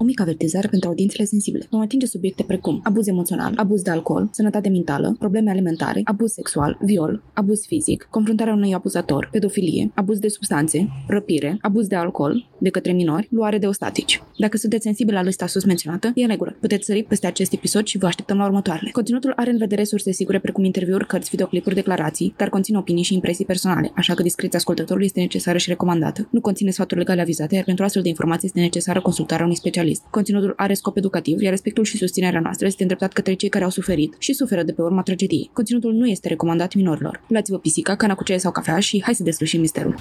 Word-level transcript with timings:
O 0.00 0.04
mică 0.04 0.22
avertizare 0.22 0.68
pentru 0.68 0.88
audiențele 0.88 1.24
sensibile. 1.24 1.66
Vom 1.70 1.80
atinge 1.80 2.06
subiecte 2.06 2.42
precum 2.42 2.80
abuz 2.82 3.06
emoțional, 3.06 3.52
abuz 3.56 3.82
de 3.82 3.90
alcool, 3.90 4.28
sănătate 4.32 4.68
mentală, 4.68 5.16
probleme 5.18 5.50
alimentare, 5.50 6.00
abuz 6.04 6.32
sexual, 6.32 6.78
viol, 6.80 7.22
abuz 7.32 7.66
fizic, 7.66 8.08
confruntarea 8.10 8.52
unui 8.52 8.74
abuzator, 8.74 9.28
pedofilie, 9.32 9.90
abuz 9.94 10.18
de 10.18 10.28
substanțe, 10.28 10.88
răpire, 11.08 11.58
abuz 11.60 11.86
de 11.86 11.94
alcool 11.94 12.48
de 12.58 12.70
către 12.70 12.92
minori, 12.92 13.28
luare 13.30 13.58
de 13.58 13.66
ostatici. 13.66 14.22
Dacă 14.38 14.56
sunteți 14.56 14.82
sensibili 14.82 15.16
la 15.16 15.22
lista 15.22 15.46
sus 15.46 15.64
menționată, 15.64 16.10
e 16.14 16.22
în 16.22 16.28
regulă. 16.28 16.56
Puteți 16.60 16.84
sări 16.84 17.02
peste 17.02 17.26
acest 17.26 17.52
episod 17.52 17.86
și 17.86 17.98
vă 17.98 18.06
așteptăm 18.06 18.36
la 18.36 18.44
următoarele. 18.44 18.90
Conținutul 18.90 19.32
are 19.36 19.50
în 19.50 19.58
vedere 19.58 19.84
surse 19.84 20.12
sigure 20.12 20.38
precum 20.38 20.64
interviuri, 20.64 21.06
cărți, 21.06 21.30
videoclipuri, 21.30 21.74
declarații, 21.74 22.34
dar 22.36 22.48
conține 22.48 22.78
opinii 22.78 23.02
și 23.02 23.14
impresii 23.14 23.44
personale, 23.44 23.92
așa 23.94 24.14
că 24.14 24.22
discreția 24.22 24.58
ascultătorului 24.58 25.06
este 25.06 25.20
necesară 25.20 25.58
și 25.58 25.68
recomandată. 25.68 26.28
Nu 26.30 26.40
conține 26.40 26.70
sfaturi 26.70 27.00
legale 27.00 27.20
avizate, 27.20 27.54
iar 27.54 27.64
pentru 27.64 27.84
astfel 27.84 28.02
de 28.02 28.08
informații 28.08 28.46
este 28.46 28.60
necesară 28.60 29.00
consultarea 29.00 29.44
unui 29.44 29.56
specialist 29.56 29.84
specialist. 29.86 30.02
Conținutul 30.10 30.52
are 30.56 30.74
scop 30.74 30.96
educativ, 30.96 31.40
iar 31.40 31.50
respectul 31.50 31.84
și 31.84 31.96
susținerea 31.96 32.40
noastră 32.40 32.66
este 32.66 32.82
îndreptat 32.82 33.12
către 33.12 33.34
cei 33.34 33.48
care 33.48 33.64
au 33.64 33.70
suferit 33.70 34.14
și 34.18 34.32
suferă 34.32 34.62
de 34.62 34.72
pe 34.72 34.82
urma 34.82 35.02
tragediei. 35.02 35.50
Conținutul 35.52 35.92
nu 35.92 36.06
este 36.06 36.28
recomandat 36.28 36.74
minorilor. 36.74 37.22
Luați-vă 37.28 37.58
pisica, 37.58 37.96
cana 37.96 38.14
cu 38.14 38.24
ceai 38.24 38.40
sau 38.40 38.52
cafea 38.52 38.78
și 38.78 39.02
hai 39.04 39.14
să 39.14 39.22
deslușim 39.22 39.60
misterul. 39.60 39.94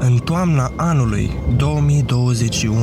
În 0.00 0.18
toamna 0.24 0.72
anului 0.76 1.30
2021, 1.56 2.76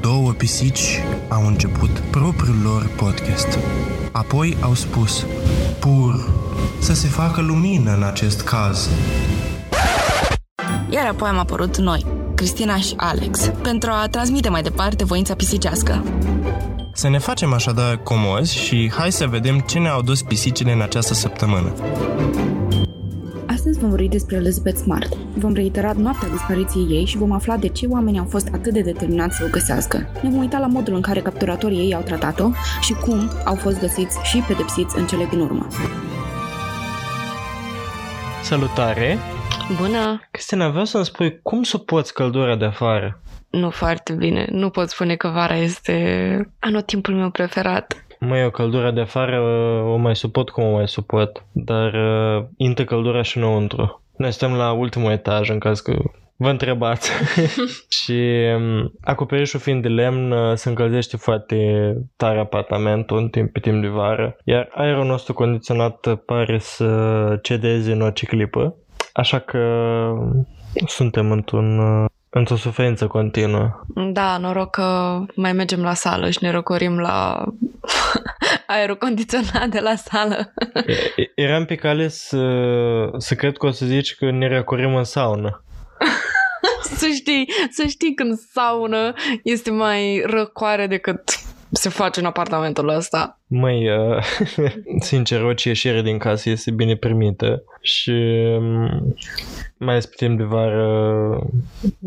două 0.00 0.32
pisici 0.32 1.00
au 1.28 1.46
început 1.46 1.90
propriul 2.10 2.56
lor 2.62 2.90
podcast. 2.96 3.58
Apoi 4.12 4.56
au 4.60 4.74
spus, 4.74 5.26
pur 5.80 6.30
să 6.78 6.94
se 6.94 7.06
facă 7.06 7.40
lumină 7.40 7.94
în 7.96 8.02
acest 8.02 8.40
caz. 8.40 8.88
Iar 10.90 11.06
apoi 11.06 11.28
am 11.28 11.38
apărut 11.38 11.76
noi, 11.76 12.06
Cristina 12.34 12.76
și 12.76 12.94
Alex, 12.96 13.50
pentru 13.62 13.90
a 13.92 14.06
transmite 14.10 14.48
mai 14.48 14.62
departe 14.62 15.04
voința 15.04 15.34
pisicească. 15.34 16.04
Să 16.92 17.08
ne 17.08 17.18
facem 17.18 17.52
așadar 17.52 17.96
comozi 18.02 18.56
și 18.56 18.90
hai 18.94 19.12
să 19.12 19.26
vedem 19.26 19.58
ce 19.58 19.78
ne-au 19.78 20.02
dus 20.02 20.22
pisicile 20.22 20.72
în 20.72 20.80
această 20.80 21.14
săptămână. 21.14 21.72
Astăzi 23.46 23.78
vom 23.78 23.88
vorbi 23.88 24.08
despre 24.08 24.36
Elizabeth 24.36 24.78
Smart. 24.78 25.16
Vom 25.34 25.52
reitera 25.52 25.92
noaptea 25.96 26.28
dispariției 26.28 26.86
ei 26.90 27.04
și 27.04 27.16
vom 27.16 27.32
afla 27.32 27.56
de 27.56 27.68
ce 27.68 27.86
oamenii 27.86 28.18
au 28.18 28.26
fost 28.28 28.48
atât 28.52 28.72
de 28.72 28.80
determinați 28.80 29.36
să 29.36 29.44
o 29.46 29.50
găsească. 29.50 29.96
Ne 30.22 30.30
vom 30.30 30.38
uita 30.38 30.58
la 30.58 30.66
modul 30.66 30.94
în 30.94 31.00
care 31.00 31.20
capturatorii 31.20 31.78
ei 31.78 31.94
au 31.94 32.02
tratat-o 32.02 32.50
și 32.80 32.92
cum 32.92 33.30
au 33.44 33.54
fost 33.54 33.80
găsiți 33.80 34.18
și 34.22 34.38
pedepsiți 34.38 34.98
în 34.98 35.06
cele 35.06 35.26
din 35.30 35.40
urmă. 35.40 35.66
Salutare! 38.42 39.18
Bună! 39.80 40.20
Cristina, 40.30 40.68
vreau 40.68 40.84
să-mi 40.84 41.04
spui 41.04 41.40
cum 41.42 41.62
suporți 41.62 42.14
căldura 42.14 42.56
de 42.56 42.64
afară? 42.64 43.20
Nu 43.50 43.70
foarte 43.70 44.12
bine. 44.12 44.46
Nu 44.50 44.70
pot 44.70 44.88
spune 44.88 45.16
că 45.16 45.28
vara 45.28 45.56
este 45.56 46.52
anotimpul 46.58 47.14
meu 47.14 47.30
preferat. 47.30 48.04
Măi, 48.20 48.44
o 48.44 48.50
căldura 48.50 48.90
de 48.90 49.00
afară 49.00 49.40
o 49.84 49.96
mai 49.96 50.16
suport 50.16 50.50
cum 50.50 50.64
o 50.64 50.72
mai 50.72 50.88
suport, 50.88 51.44
dar 51.52 51.92
uh, 51.94 52.44
intră 52.56 52.84
căldura 52.84 53.22
și 53.22 53.36
înăuntru. 53.36 54.02
Noi 54.16 54.32
stăm 54.32 54.52
la 54.52 54.72
ultimul 54.72 55.10
etaj 55.10 55.48
în 55.48 55.58
caz 55.58 55.80
că 55.80 55.96
vă 56.38 56.48
întrebați. 56.50 57.10
și 58.02 58.20
um, 58.56 58.92
acoperișul 59.04 59.60
fiind 59.60 59.82
de 59.82 59.88
lemn 59.88 60.30
uh, 60.30 60.56
se 60.56 60.68
încălzește 60.68 61.16
foarte 61.16 61.56
tare 62.16 62.38
apartamentul 62.38 63.18
în 63.18 63.28
timp, 63.28 63.52
pe 63.52 63.60
timp 63.60 63.82
de 63.82 63.88
vară, 63.88 64.36
iar 64.44 64.68
aerul 64.74 65.04
nostru 65.04 65.32
condiționat 65.32 66.14
pare 66.26 66.58
să 66.58 67.38
cedeze 67.42 67.92
în 67.92 68.00
orice 68.00 68.26
clipă. 68.26 68.74
Așa 69.12 69.38
că 69.38 69.58
um, 69.58 70.48
suntem 70.86 71.30
într-un 71.30 71.78
uh, 71.78 72.06
într-o 72.30 72.56
suferință 72.56 73.06
continuă. 73.06 73.80
Da, 74.12 74.38
noroc 74.38 74.70
că 74.70 75.18
mai 75.34 75.52
mergem 75.52 75.82
la 75.82 75.94
sală 75.94 76.30
și 76.30 76.38
ne 76.40 76.50
răcorim 76.50 76.98
la 76.98 77.44
aerul 78.66 78.96
condiționat 78.96 79.68
de 79.68 79.80
la 79.80 79.94
sală. 79.94 80.52
Eram 81.34 81.64
pe 81.64 81.74
cale 81.74 82.08
să, 82.08 82.40
să 83.16 83.34
cred 83.34 83.56
că 83.56 83.66
o 83.66 83.70
să 83.70 83.86
zici 83.86 84.14
că 84.14 84.30
ne 84.30 84.48
răcorim 84.48 84.94
în 84.94 85.04
saună. 85.04 85.62
Să 86.98 87.06
știi, 87.06 87.52
să 87.70 87.86
știi 87.86 88.14
când 88.14 88.38
saună 88.52 89.12
este 89.42 89.70
mai 89.70 90.22
răcoare 90.26 90.86
decât 90.86 91.22
se 91.72 91.88
face 91.88 92.20
în 92.20 92.26
apartamentul 92.26 92.88
ăsta. 92.88 93.37
Măi, 93.50 93.88
uh, 93.88 94.22
sincer, 95.00 95.42
orice 95.42 95.68
ieșire 95.68 96.02
din 96.02 96.18
casă 96.18 96.50
este 96.50 96.70
bine 96.70 96.96
primită 96.96 97.62
și 97.80 98.10
um, 98.58 99.14
mai 99.78 99.90
ales 99.90 100.06
pe 100.06 100.14
timp 100.16 100.38
de 100.38 100.44
vară 100.44 101.38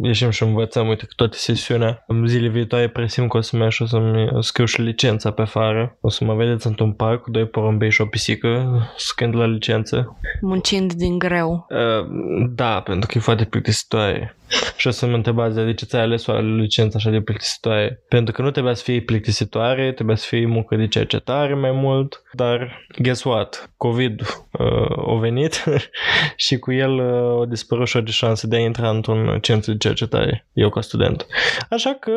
ieșim 0.02 0.30
și 0.30 0.44
învățăm, 0.44 0.88
uite, 0.88 1.06
că 1.06 1.14
toate 1.16 1.38
sesiunea. 1.38 2.06
Zile 2.26 2.48
viitoare 2.48 2.90
presim 2.90 3.28
că 3.28 3.38
o 3.38 3.42
să 3.42 3.56
merg 3.56 3.72
și 3.72 3.82
o 3.82 3.86
să-mi 3.86 4.44
scriu 4.44 4.66
și 4.66 4.82
licența 4.82 5.32
pe 5.32 5.42
afară. 5.42 5.98
O 6.02 6.10
să 6.10 6.24
mă 6.24 6.34
vedeți 6.34 6.68
într-un 6.68 6.92
parc 6.92 7.22
cu 7.22 7.32
doi 7.32 7.46
porumbei 7.46 7.92
și 7.92 8.02
o 8.02 8.06
pisică, 8.06 8.82
scriind 8.98 9.36
la 9.36 9.46
licență. 9.46 10.18
Muncind 10.42 10.94
din 10.94 11.18
greu. 11.18 11.68
Uh, 11.70 12.08
da, 12.50 12.82
pentru 12.82 13.10
că 13.12 13.18
e 13.18 13.22
foarte 13.22 13.46
plictisitoare. 13.46 14.36
și 14.78 14.88
o 14.88 14.92
să 14.92 15.06
mă 15.06 15.16
întrebați 15.16 15.56
de 15.56 15.74
ce 15.74 15.86
ți-ai 15.86 16.02
ales 16.02 16.26
o 16.26 16.34
licență 16.34 16.98
așa 16.98 17.10
de 17.10 17.22
plictisitoare. 17.22 18.04
Pentru 18.08 18.34
că 18.34 18.42
nu 18.42 18.52
trebuia 18.52 18.74
să 18.74 18.84
fie 18.84 19.02
plictisitoare, 19.02 19.92
trebuia 19.92 20.16
să 20.16 20.26
fie 20.28 20.46
muncă 20.46 20.76
de 20.76 20.88
cercetare 20.88 21.31
mai 21.56 21.72
mult, 21.72 22.24
dar 22.34 22.88
guess 22.98 23.24
what? 23.24 23.70
COVID 23.78 24.22
uh, 24.52 25.08
a 25.08 25.18
venit 25.20 25.64
și 26.36 26.60
cu 26.60 26.72
el 26.72 26.92
uh, 26.92 27.40
o 27.40 27.46
dispărut 27.46 27.88
și 27.88 28.02
de 28.02 28.12
șanse 28.12 28.48
de 28.48 28.56
a 28.56 28.60
intra 28.60 28.90
într-un 28.90 29.40
centru 29.42 29.72
de 29.72 29.78
cercetare, 29.78 30.46
eu 30.54 30.70
ca 30.70 30.82
student. 30.82 31.26
Așa 31.70 31.94
că 31.94 32.12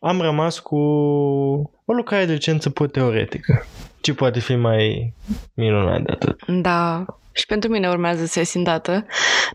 am 0.00 0.20
rămas 0.20 0.58
cu 0.58 0.76
o 1.84 1.92
lucrare 1.92 2.24
de 2.24 2.32
licență 2.32 2.70
pur 2.70 2.88
teoretică. 2.88 3.66
Ce 4.00 4.14
poate 4.14 4.40
fi 4.40 4.54
mai 4.54 5.14
minunat 5.54 6.02
de 6.02 6.12
atât? 6.12 6.44
Da, 6.46 7.04
și 7.32 7.46
pentru 7.46 7.70
mine 7.70 7.88
urmează 7.88 8.24
sesiuni 8.24 8.64
dată, 8.64 9.06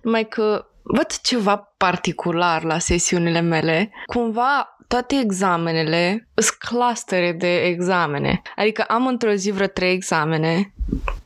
numai 0.01 0.27
că 0.27 0.65
văd 0.83 1.07
ceva 1.21 1.73
particular 1.77 2.63
la 2.63 2.79
sesiunile 2.79 3.39
mele. 3.39 3.91
Cumva 4.05 4.72
toate 4.93 5.15
examenele 5.23 6.27
sunt 6.35 6.57
clustere 6.57 7.31
de 7.31 7.55
examene. 7.55 8.41
Adică 8.55 8.81
am 8.81 9.07
într-o 9.07 9.31
zi 9.31 9.51
vreo 9.51 9.67
trei 9.67 9.93
examene 9.93 10.73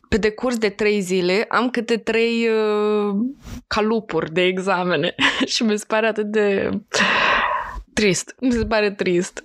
pe 0.09 0.17
decurs 0.17 0.57
de 0.57 0.69
trei 0.69 1.01
zile 1.01 1.45
am 1.49 1.69
câte 1.69 1.97
trei 1.97 2.47
uh, 2.47 3.15
calupuri 3.67 4.33
de 4.33 4.41
examene 4.41 5.15
și 5.45 5.63
mi 5.63 5.77
se 5.77 5.85
pare 5.87 6.07
atât 6.07 6.25
de 6.25 6.69
trist. 7.93 8.35
Mi 8.39 8.51
se 8.51 8.65
pare 8.65 8.91
trist 8.91 9.43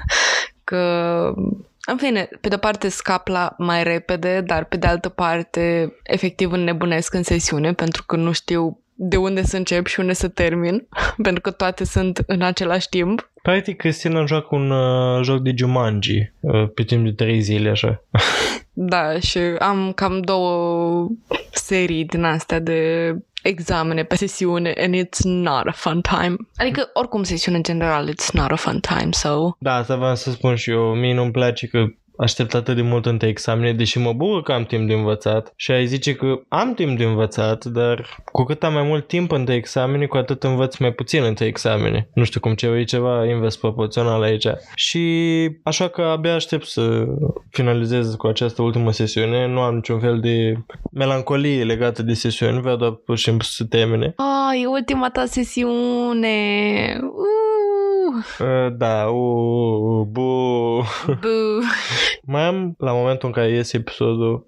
că 0.64 0.78
în 1.86 1.96
fine, 1.96 2.28
pe 2.40 2.48
de 2.48 2.56
parte 2.56 2.88
scap 2.88 3.28
la 3.28 3.54
mai 3.58 3.82
repede, 3.82 4.40
dar 4.40 4.64
pe 4.64 4.76
de 4.76 4.86
altă 4.86 5.08
parte 5.08 5.92
efectiv 6.02 6.52
înnebunesc 6.52 7.14
în 7.14 7.22
sesiune 7.22 7.72
pentru 7.72 8.04
că 8.06 8.16
nu 8.16 8.32
știu 8.32 8.81
de 9.04 9.16
unde 9.16 9.42
să 9.42 9.56
încep 9.56 9.86
și 9.86 10.00
unde 10.00 10.12
să 10.12 10.28
termin, 10.28 10.88
pentru 11.22 11.40
că 11.40 11.50
toate 11.50 11.84
sunt 11.84 12.22
în 12.26 12.42
același 12.42 12.88
timp. 12.88 13.30
Practic, 13.42 13.76
Cristina 13.76 14.26
joacă 14.26 14.48
un 14.50 14.70
uh, 14.70 15.22
joc 15.22 15.42
de 15.42 15.52
Jumanji 15.56 16.32
uh, 16.40 16.68
pe 16.74 16.82
timp 16.82 17.04
de 17.04 17.12
trei 17.12 17.40
zile, 17.40 17.70
așa. 17.70 18.02
Da, 18.74 19.18
și 19.18 19.38
am 19.58 19.92
cam 19.94 20.20
două 20.20 21.08
serii 21.50 22.04
din 22.04 22.24
astea 22.24 22.58
de 22.60 23.12
examene 23.42 24.02
pe 24.02 24.16
sesiune 24.16 24.72
and 24.76 24.94
it's 24.94 25.20
not 25.22 25.66
a 25.66 25.72
fun 25.72 26.00
time. 26.00 26.36
Adică, 26.56 26.90
oricum, 26.92 27.22
sesiune 27.22 27.56
în 27.56 27.62
general, 27.62 28.08
it's 28.08 28.32
not 28.32 28.50
a 28.50 28.56
fun 28.56 28.80
time, 28.80 29.08
so... 29.10 29.50
Da, 29.58 29.74
asta 29.74 29.96
vreau 29.96 30.14
să 30.14 30.30
spun 30.30 30.54
și 30.54 30.70
eu. 30.70 30.94
Mie 30.94 31.14
nu-mi 31.14 31.30
place 31.30 31.66
că 31.66 31.84
aștept 32.16 32.54
atât 32.54 32.76
de 32.76 32.82
mult 32.82 33.06
între 33.06 33.28
examene, 33.28 33.72
deși 33.72 33.98
mă 33.98 34.12
bucur 34.12 34.42
că 34.42 34.52
am 34.52 34.64
timp 34.64 34.88
de 34.88 34.94
învățat 34.94 35.52
și 35.56 35.70
ai 35.70 35.86
zice 35.86 36.14
că 36.14 36.40
am 36.48 36.74
timp 36.74 36.98
de 36.98 37.04
învățat, 37.04 37.64
dar 37.64 38.22
cu 38.24 38.42
cât 38.42 38.64
am 38.64 38.72
mai 38.72 38.82
mult 38.82 39.06
timp 39.06 39.32
între 39.32 39.54
examene, 39.54 40.06
cu 40.06 40.16
atât 40.16 40.42
învăț 40.42 40.76
mai 40.76 40.92
puțin 40.92 41.22
între 41.22 41.44
examene. 41.44 42.08
Nu 42.14 42.24
știu 42.24 42.40
cum 42.40 42.54
ce 42.54 42.66
e 42.66 42.84
ceva 42.84 43.26
invers 43.26 43.56
proporțional 43.56 44.22
aici. 44.22 44.46
Și 44.74 45.00
așa 45.62 45.88
că 45.88 46.02
abia 46.02 46.34
aștept 46.34 46.66
să 46.66 47.04
finalizez 47.50 48.14
cu 48.14 48.26
această 48.26 48.62
ultimă 48.62 48.92
sesiune. 48.92 49.46
Nu 49.46 49.60
am 49.60 49.74
niciun 49.74 50.00
fel 50.00 50.20
de 50.20 50.54
melancolie 50.92 51.64
legată 51.64 52.02
de 52.02 52.12
sesiune, 52.12 52.60
vreau 52.60 52.76
doar 52.76 52.92
pur 52.92 53.16
și 53.16 53.24
simplu 53.24 53.44
să 53.44 53.64
termine. 53.64 54.14
Ah, 54.16 54.60
e 54.62 54.66
ultima 54.66 55.10
ta 55.10 55.24
sesiune! 55.24 56.28
Uh! 57.00 57.61
Uh, 58.40 58.76
da, 58.76 59.06
uh, 59.08 60.06
bu. 60.06 60.82
Bu. 61.06 61.60
Mai 62.32 62.42
am, 62.42 62.74
la 62.78 62.92
momentul 62.92 63.28
în 63.28 63.34
care 63.34 63.50
iese 63.50 63.76
episodul, 63.76 64.46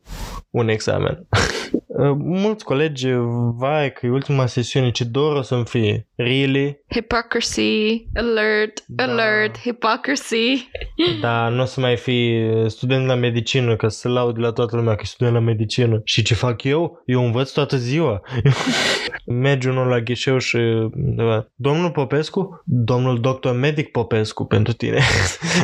un 0.50 0.68
examen. 0.68 1.26
uh, 1.98 2.16
mulți 2.18 2.64
colegi, 2.64 3.08
vai 3.56 3.92
că 3.92 4.06
e 4.06 4.10
ultima 4.10 4.46
sesiune, 4.46 4.90
ce 4.90 5.04
dor 5.04 5.36
o 5.36 5.42
să-mi 5.42 5.64
fie. 5.64 6.08
Really? 6.14 6.82
Hypocrisy, 6.88 8.06
alert, 8.14 8.82
Da. 8.86 9.04
alert, 9.04 9.58
hypocrisy. 9.58 10.68
Da, 11.20 11.48
nu 11.48 11.62
o 11.62 11.64
să 11.64 11.80
mai 11.80 11.96
fi 11.96 12.40
student 12.66 13.06
la 13.06 13.14
medicină, 13.14 13.76
ca 13.76 13.88
să 13.88 13.98
se 13.98 14.08
laude 14.08 14.40
la 14.40 14.50
toată 14.52 14.76
lumea 14.76 14.94
că 14.94 15.00
e 15.02 15.06
student 15.06 15.36
la 15.36 15.42
medicină. 15.42 16.00
Și 16.04 16.22
ce 16.22 16.34
fac 16.34 16.62
eu? 16.62 17.02
Eu 17.06 17.24
învăț 17.24 17.50
toată 17.50 17.76
ziua. 17.76 18.20
Mergi 19.26 19.68
unul 19.68 19.86
la 19.86 20.00
ghișeu 20.00 20.38
și... 20.38 20.58
da, 20.94 21.48
Domnul 21.54 21.90
Popescu? 21.90 22.62
Domnul 22.64 23.20
doctor 23.20 23.54
medic 23.54 23.90
Popescu 23.90 24.44
pentru 24.44 24.72
tine. 24.72 25.00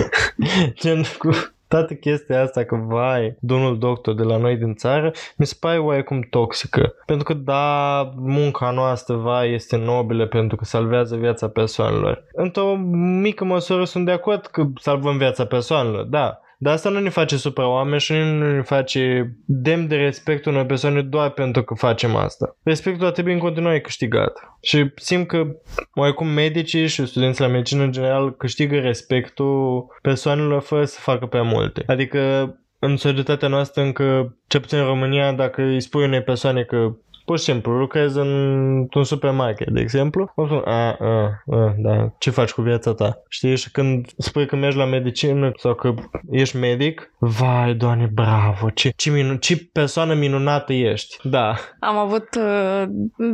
Gen 0.80 1.04
cu 1.18 1.30
toată 1.70 1.94
chestia 1.94 2.42
asta 2.42 2.64
că, 2.64 2.76
vai, 2.86 3.36
domnul 3.40 3.78
doctor 3.78 4.14
de 4.14 4.22
la 4.22 4.36
noi 4.36 4.56
din 4.56 4.74
țară, 4.74 5.12
mi 5.36 5.46
se 5.46 5.56
pare 5.60 5.78
oarecum 5.78 6.20
toxică. 6.20 6.94
Pentru 7.06 7.24
că, 7.24 7.34
da, 7.34 8.12
munca 8.16 8.70
noastră, 8.70 9.14
vai, 9.14 9.52
este 9.52 9.76
nobilă 9.76 10.26
pentru 10.26 10.56
că 10.56 10.64
salvează 10.64 11.16
viața 11.16 11.48
persoanelor. 11.48 12.24
Într-o 12.32 12.76
mică 13.20 13.44
măsură 13.44 13.84
sunt 13.84 14.04
de 14.04 14.10
acord 14.10 14.46
că 14.46 14.66
salvăm 14.80 15.16
viața 15.16 15.44
persoanelor, 15.44 16.04
da. 16.04 16.40
Dar 16.62 16.72
asta 16.72 16.88
nu 16.88 16.98
ne 16.98 17.08
face 17.08 17.36
supra-oameni 17.36 18.00
și 18.00 18.12
nu 18.12 18.52
ne 18.54 18.62
face 18.62 19.34
demn 19.44 19.88
de 19.88 19.96
respectul 19.96 20.52
unei 20.52 20.66
persoane 20.66 21.02
doar 21.02 21.30
pentru 21.30 21.62
că 21.62 21.74
facem 21.74 22.16
asta. 22.16 22.56
Respectul 22.62 23.06
ar 23.06 23.12
trebui 23.12 23.32
în 23.32 23.38
continuare 23.38 23.80
câștigat. 23.80 24.32
Și 24.60 24.90
simt 24.94 25.26
că 25.26 25.46
oarecum 25.94 26.26
medicii 26.26 26.86
și 26.86 27.06
studenții 27.06 27.44
la 27.44 27.50
medicină 27.50 27.82
în 27.82 27.92
general 27.92 28.36
câștigă 28.36 28.78
respectul 28.78 29.86
persoanelor 30.02 30.62
fără 30.62 30.84
să 30.84 30.98
facă 31.00 31.26
prea 31.26 31.42
multe. 31.42 31.82
Adică 31.86 32.54
în 32.78 32.96
societatea 32.96 33.48
noastră 33.48 33.82
încă, 33.82 34.36
cel 34.46 34.60
puțin 34.60 34.78
în 34.78 34.84
România, 34.84 35.32
dacă 35.32 35.62
îi 35.62 35.80
spui 35.80 36.04
unei 36.04 36.22
persoane 36.22 36.62
că 36.62 36.96
pur 37.30 37.38
și 37.38 37.44
simplu 37.44 37.72
lucrezi 37.72 38.18
într-un 38.18 39.04
supermarket, 39.04 39.70
de 39.70 39.80
exemplu, 39.80 40.32
o 40.34 40.46
spun, 40.46 40.62
a, 40.64 40.96
a, 41.00 41.42
a, 41.50 41.74
da, 41.76 42.12
ce 42.18 42.30
faci 42.30 42.50
cu 42.50 42.62
viața 42.62 42.94
ta? 42.94 43.22
Știi? 43.28 43.56
Și 43.56 43.70
când 43.70 44.06
spui 44.16 44.46
că 44.46 44.56
mergi 44.56 44.76
la 44.76 44.84
medicină 44.84 45.52
sau 45.56 45.74
că 45.74 45.94
ești 46.30 46.56
medic, 46.56 47.12
vai, 47.18 47.74
doamne, 47.74 48.10
bravo, 48.12 48.70
ce, 48.70 48.92
ce, 48.96 49.10
minu- 49.10 49.34
ce 49.34 49.68
persoană 49.72 50.14
minunată 50.14 50.72
ești. 50.72 51.16
Da, 51.28 51.54
Am 51.80 51.96
avut... 51.96 52.28
uh, 52.38 52.84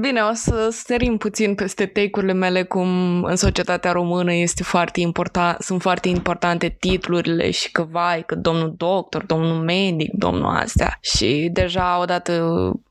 Bine, 0.01 0.21
o 0.21 0.33
să 0.33 0.69
sărim 0.71 1.17
puțin 1.17 1.55
peste 1.55 1.87
take-urile 1.87 2.33
mele 2.33 2.63
cum 2.63 2.89
în 3.25 3.37
societatea 3.37 3.93
română 3.93 4.33
este 4.33 4.63
foarte 4.63 5.01
important, 5.01 5.61
sunt 5.61 5.83
foarte 5.83 6.09
importante 6.09 6.77
titlurile 6.81 7.51
și 7.51 7.71
că 7.71 7.87
vai, 7.91 8.23
că 8.27 8.35
domnul 8.35 8.75
doctor, 8.77 9.25
domnul 9.25 9.63
medic, 9.63 10.13
domnul 10.13 10.57
astea. 10.57 10.99
Și 11.01 11.49
deja 11.53 11.99
odată 12.01 12.33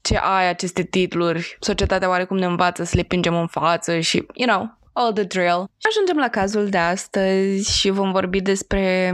ce 0.02 0.18
ai 0.18 0.50
aceste 0.50 0.84
titluri, 0.96 1.58
societatea 1.60 2.10
oarecum 2.10 2.38
ne 2.38 2.46
învață 2.46 2.84
să 2.84 2.94
le 2.96 3.04
pingem 3.04 3.36
în 3.36 3.48
față 3.48 4.00
și, 4.00 4.26
you 4.34 4.48
know, 4.48 4.78
all 4.94 5.14
the 5.14 5.24
drill. 5.24 5.70
Ajungem 5.90 6.18
la 6.18 6.28
cazul 6.28 6.70
de 6.70 6.78
astăzi 6.78 7.80
și 7.80 7.90
vom 7.90 8.12
vorbi 8.12 8.42
despre 8.42 9.14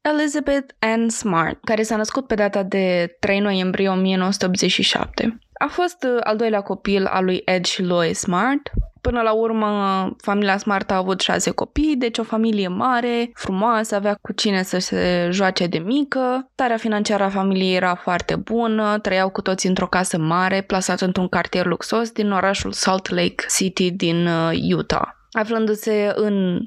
Elizabeth 0.00 0.74
Ann 0.78 1.08
Smart, 1.08 1.64
care 1.64 1.82
s-a 1.82 1.96
născut 1.96 2.26
pe 2.26 2.34
data 2.34 2.62
de 2.62 3.16
3 3.20 3.38
noiembrie 3.38 3.88
1987. 3.88 5.38
A 5.58 5.66
fost 5.66 6.02
uh, 6.02 6.16
al 6.20 6.36
doilea 6.36 6.60
copil 6.60 7.04
al 7.04 7.24
lui 7.24 7.42
Ed 7.44 7.64
și 7.64 7.82
Lois 7.82 8.18
Smart. 8.18 8.70
Până 9.00 9.20
la 9.20 9.32
urmă, 9.32 9.68
familia 10.16 10.56
Smart 10.56 10.90
a 10.90 10.96
avut 10.96 11.20
șase 11.20 11.50
copii, 11.50 11.96
deci 11.96 12.18
o 12.18 12.22
familie 12.22 12.68
mare, 12.68 13.30
frumoasă, 13.34 13.94
avea 13.94 14.18
cu 14.20 14.32
cine 14.32 14.62
să 14.62 14.78
se 14.78 15.28
joace 15.32 15.66
de 15.66 15.78
mică. 15.78 16.48
Starea 16.52 16.76
financiară 16.76 17.24
a 17.24 17.28
familiei 17.28 17.74
era 17.74 17.94
foarte 17.94 18.36
bună, 18.36 18.98
trăiau 18.98 19.28
cu 19.30 19.40
toți 19.40 19.66
într-o 19.66 19.86
casă 19.86 20.18
mare, 20.18 20.60
plasată 20.60 21.04
într-un 21.04 21.28
cartier 21.28 21.66
luxos 21.66 22.10
din 22.10 22.32
orașul 22.32 22.72
Salt 22.72 23.10
Lake 23.10 23.44
City 23.56 23.90
din 23.90 24.26
uh, 24.26 24.76
Utah. 24.76 25.08
Aflându-se 25.30 26.12
în 26.14 26.60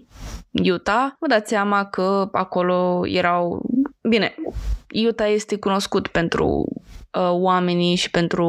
Utah, 0.52 1.08
vă 1.20 1.28
dați 1.28 1.50
seama 1.50 1.86
că 1.86 2.30
acolo 2.32 3.02
erau... 3.08 3.62
Bine, 4.10 4.36
Utah 5.08 5.32
este 5.32 5.58
cunoscut 5.58 6.08
pentru 6.08 6.66
uh, 7.14 7.30
oamenii 7.30 7.96
și 7.96 8.10
pentru 8.10 8.48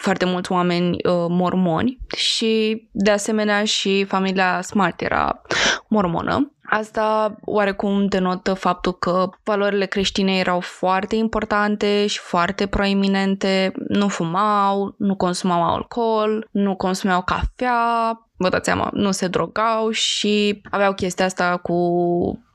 foarte 0.00 0.24
mulți 0.24 0.52
oameni 0.52 0.90
uh, 0.90 1.26
mormoni 1.28 1.98
și 2.16 2.82
de 2.92 3.10
asemenea 3.10 3.64
și 3.64 4.04
familia 4.04 4.60
Smart 4.60 5.00
era 5.00 5.42
mormonă. 5.88 6.48
Asta 6.66 7.36
oarecum 7.44 8.06
denotă 8.06 8.54
faptul 8.54 8.92
că 8.92 9.30
valorile 9.44 9.86
creștine 9.86 10.38
erau 10.38 10.60
foarte 10.60 11.16
importante 11.16 12.06
și 12.06 12.18
foarte 12.18 12.66
proeminente, 12.66 13.72
nu 13.88 14.08
fumau, 14.08 14.94
nu 14.98 15.16
consumau 15.16 15.62
alcool, 15.62 16.48
nu 16.50 16.76
consumau 16.76 17.22
cafea, 17.22 18.18
vă 18.36 18.48
dați 18.48 18.64
seama, 18.64 18.90
nu 18.92 19.10
se 19.10 19.26
drogau 19.26 19.90
și 19.90 20.60
aveau 20.70 20.94
chestia 20.94 21.24
asta 21.24 21.56
cu 21.56 21.74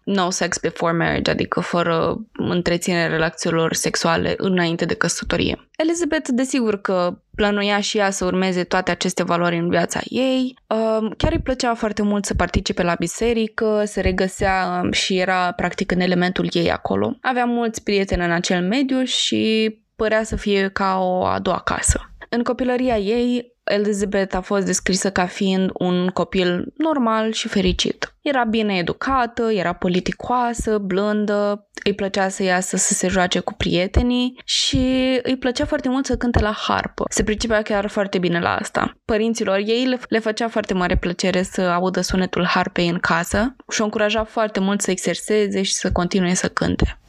no 0.09 0.29
sex 0.29 0.57
before 0.57 0.93
marriage, 0.93 1.31
adică 1.31 1.59
fără 1.59 2.17
întreținerea 2.31 3.07
relațiilor 3.07 3.73
sexuale 3.73 4.33
înainte 4.37 4.85
de 4.85 4.93
căsătorie. 4.93 5.69
Elizabeth, 5.77 6.29
desigur 6.31 6.81
că 6.81 7.19
plănuia 7.35 7.79
și 7.79 7.97
ea 7.97 8.09
să 8.09 8.25
urmeze 8.25 8.63
toate 8.63 8.91
aceste 8.91 9.23
valori 9.23 9.57
în 9.57 9.69
viața 9.69 9.99
ei. 10.03 10.55
Uh, 10.67 11.11
Chiar 11.17 11.31
îi 11.31 11.39
plăcea 11.39 11.73
foarte 11.73 12.01
mult 12.01 12.25
să 12.25 12.33
participe 12.33 12.83
la 12.83 12.95
biserică, 12.99 13.83
se 13.85 14.01
regăsea 14.01 14.81
um, 14.83 14.91
și 14.91 15.17
era 15.17 15.51
practic 15.51 15.91
în 15.91 15.99
elementul 15.99 16.49
ei 16.51 16.71
acolo. 16.71 17.17
Avea 17.21 17.45
mulți 17.45 17.83
prieteni 17.83 18.23
în 18.23 18.31
acel 18.31 18.67
mediu 18.67 19.03
și 19.03 19.75
părea 19.95 20.23
să 20.23 20.35
fie 20.35 20.69
ca 20.69 20.97
o 20.99 21.25
a 21.25 21.39
doua 21.39 21.59
casă. 21.59 22.13
În 22.29 22.43
copilăria 22.43 22.97
ei, 22.97 23.57
Elizabeth 23.69 24.35
a 24.35 24.41
fost 24.41 24.65
descrisă 24.65 25.11
ca 25.11 25.25
fiind 25.25 25.69
un 25.73 26.07
copil 26.07 26.73
normal 26.77 27.31
și 27.31 27.47
fericit. 27.47 28.13
Era 28.21 28.43
bine 28.43 28.77
educată, 28.77 29.51
era 29.51 29.73
politicoasă, 29.73 30.77
blândă, 30.77 31.67
îi 31.83 31.93
plăcea 31.93 32.29
să 32.29 32.43
iasă 32.43 32.77
să 32.77 32.93
se 32.93 33.07
joace 33.07 33.39
cu 33.39 33.53
prietenii 33.53 34.39
și 34.45 35.19
îi 35.23 35.37
plăcea 35.37 35.65
foarte 35.65 35.89
mult 35.89 36.05
să 36.05 36.17
cânte 36.17 36.39
la 36.39 36.55
harpă. 36.67 37.03
Se 37.09 37.23
pricepea 37.23 37.61
chiar 37.61 37.87
foarte 37.87 38.17
bine 38.17 38.39
la 38.39 38.55
asta. 38.55 38.97
Părinților 39.05 39.57
ei 39.57 39.85
le, 39.85 39.99
le 40.09 40.19
făcea 40.19 40.47
foarte 40.47 40.73
mare 40.73 40.97
plăcere 40.97 41.41
să 41.41 41.61
audă 41.61 42.01
sunetul 42.01 42.45
harpei 42.45 42.89
în 42.89 42.99
casă 42.99 43.55
și 43.71 43.81
o 43.81 43.83
încuraja 43.83 44.23
foarte 44.23 44.59
mult 44.59 44.81
să 44.81 44.91
exerseze 44.91 45.61
și 45.61 45.73
să 45.73 45.91
continue 45.91 46.33
să 46.33 46.47
cânte. 46.47 46.99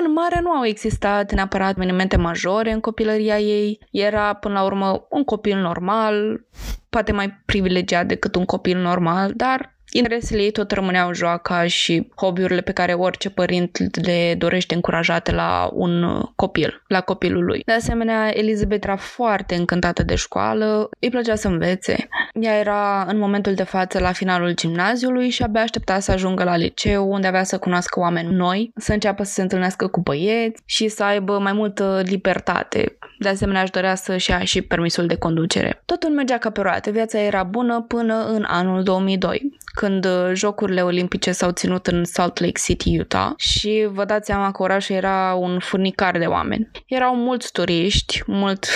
În 0.00 0.12
mare 0.12 0.40
nu 0.42 0.50
au 0.50 0.64
existat 0.64 1.32
neapărat 1.32 1.70
evenimente 1.76 2.16
majore 2.16 2.72
în 2.72 2.80
copilăria 2.80 3.38
ei. 3.38 3.78
Era, 3.90 4.34
până 4.34 4.54
la 4.54 4.64
urmă, 4.64 5.06
un 5.10 5.24
copil 5.24 5.58
normal, 5.58 6.46
poate 6.90 7.12
mai 7.12 7.42
privilegiat 7.44 8.06
decât 8.06 8.34
un 8.34 8.44
copil 8.44 8.78
normal, 8.78 9.32
dar 9.34 9.75
interesele 9.96 10.42
ei 10.42 10.50
tot 10.50 10.70
rămâneau 10.70 11.12
joaca 11.12 11.66
și 11.66 12.08
hobby-urile 12.16 12.60
pe 12.60 12.72
care 12.72 12.92
orice 12.92 13.30
părint 13.30 13.78
le 14.06 14.34
dorește 14.38 14.74
încurajate 14.74 15.32
la 15.32 15.70
un 15.72 16.22
copil, 16.36 16.82
la 16.86 17.00
copilul 17.00 17.44
lui. 17.44 17.62
De 17.64 17.72
asemenea, 17.72 18.38
Elizabeth 18.38 18.84
era 18.84 18.96
foarte 18.96 19.54
încântată 19.54 20.02
de 20.02 20.14
școală, 20.14 20.88
îi 21.00 21.10
plăcea 21.10 21.34
să 21.34 21.48
învețe. 21.48 22.08
Ea 22.40 22.58
era 22.58 23.04
în 23.08 23.18
momentul 23.18 23.54
de 23.54 23.62
față 23.62 23.98
la 23.98 24.12
finalul 24.12 24.54
gimnaziului 24.54 25.28
și 25.28 25.42
abia 25.42 25.60
aștepta 25.60 25.98
să 25.98 26.12
ajungă 26.12 26.44
la 26.44 26.56
liceu, 26.56 27.10
unde 27.10 27.26
avea 27.26 27.44
să 27.44 27.58
cunoască 27.58 28.00
oameni 28.00 28.34
noi, 28.34 28.72
să 28.76 28.92
înceapă 28.92 29.22
să 29.22 29.32
se 29.32 29.42
întâlnească 29.42 29.86
cu 29.86 30.00
băieți 30.00 30.62
și 30.64 30.88
să 30.88 31.04
aibă 31.04 31.38
mai 31.38 31.52
multă 31.52 32.02
libertate. 32.04 32.98
De 33.18 33.28
asemenea, 33.28 33.62
aș 33.62 33.70
dorea 33.70 33.94
să-și 33.94 34.30
ia 34.30 34.38
și 34.38 34.62
permisul 34.62 35.06
de 35.06 35.16
conducere. 35.16 35.82
Totul 35.84 36.10
mergea 36.10 36.38
ca 36.38 36.50
pe 36.50 36.60
roate, 36.60 36.90
viața 36.90 37.18
era 37.18 37.42
bună 37.42 37.84
până 37.88 38.26
în 38.26 38.44
anul 38.46 38.82
2002, 38.82 39.58
când 39.76 40.06
Jocurile 40.32 40.82
Olimpice 40.82 41.32
s-au 41.32 41.50
ținut 41.50 41.86
în 41.86 42.04
Salt 42.04 42.38
Lake 42.38 42.60
City, 42.64 42.98
Utah 42.98 43.32
și 43.36 43.88
vă 43.90 44.04
dați 44.04 44.26
seama 44.26 44.52
că 44.52 44.62
orașul 44.62 44.96
era 44.96 45.34
un 45.34 45.58
furnicar 45.58 46.18
de 46.18 46.24
oameni. 46.26 46.70
Erau 46.86 47.16
mulți 47.16 47.52
turiști, 47.52 48.22
mult, 48.26 48.66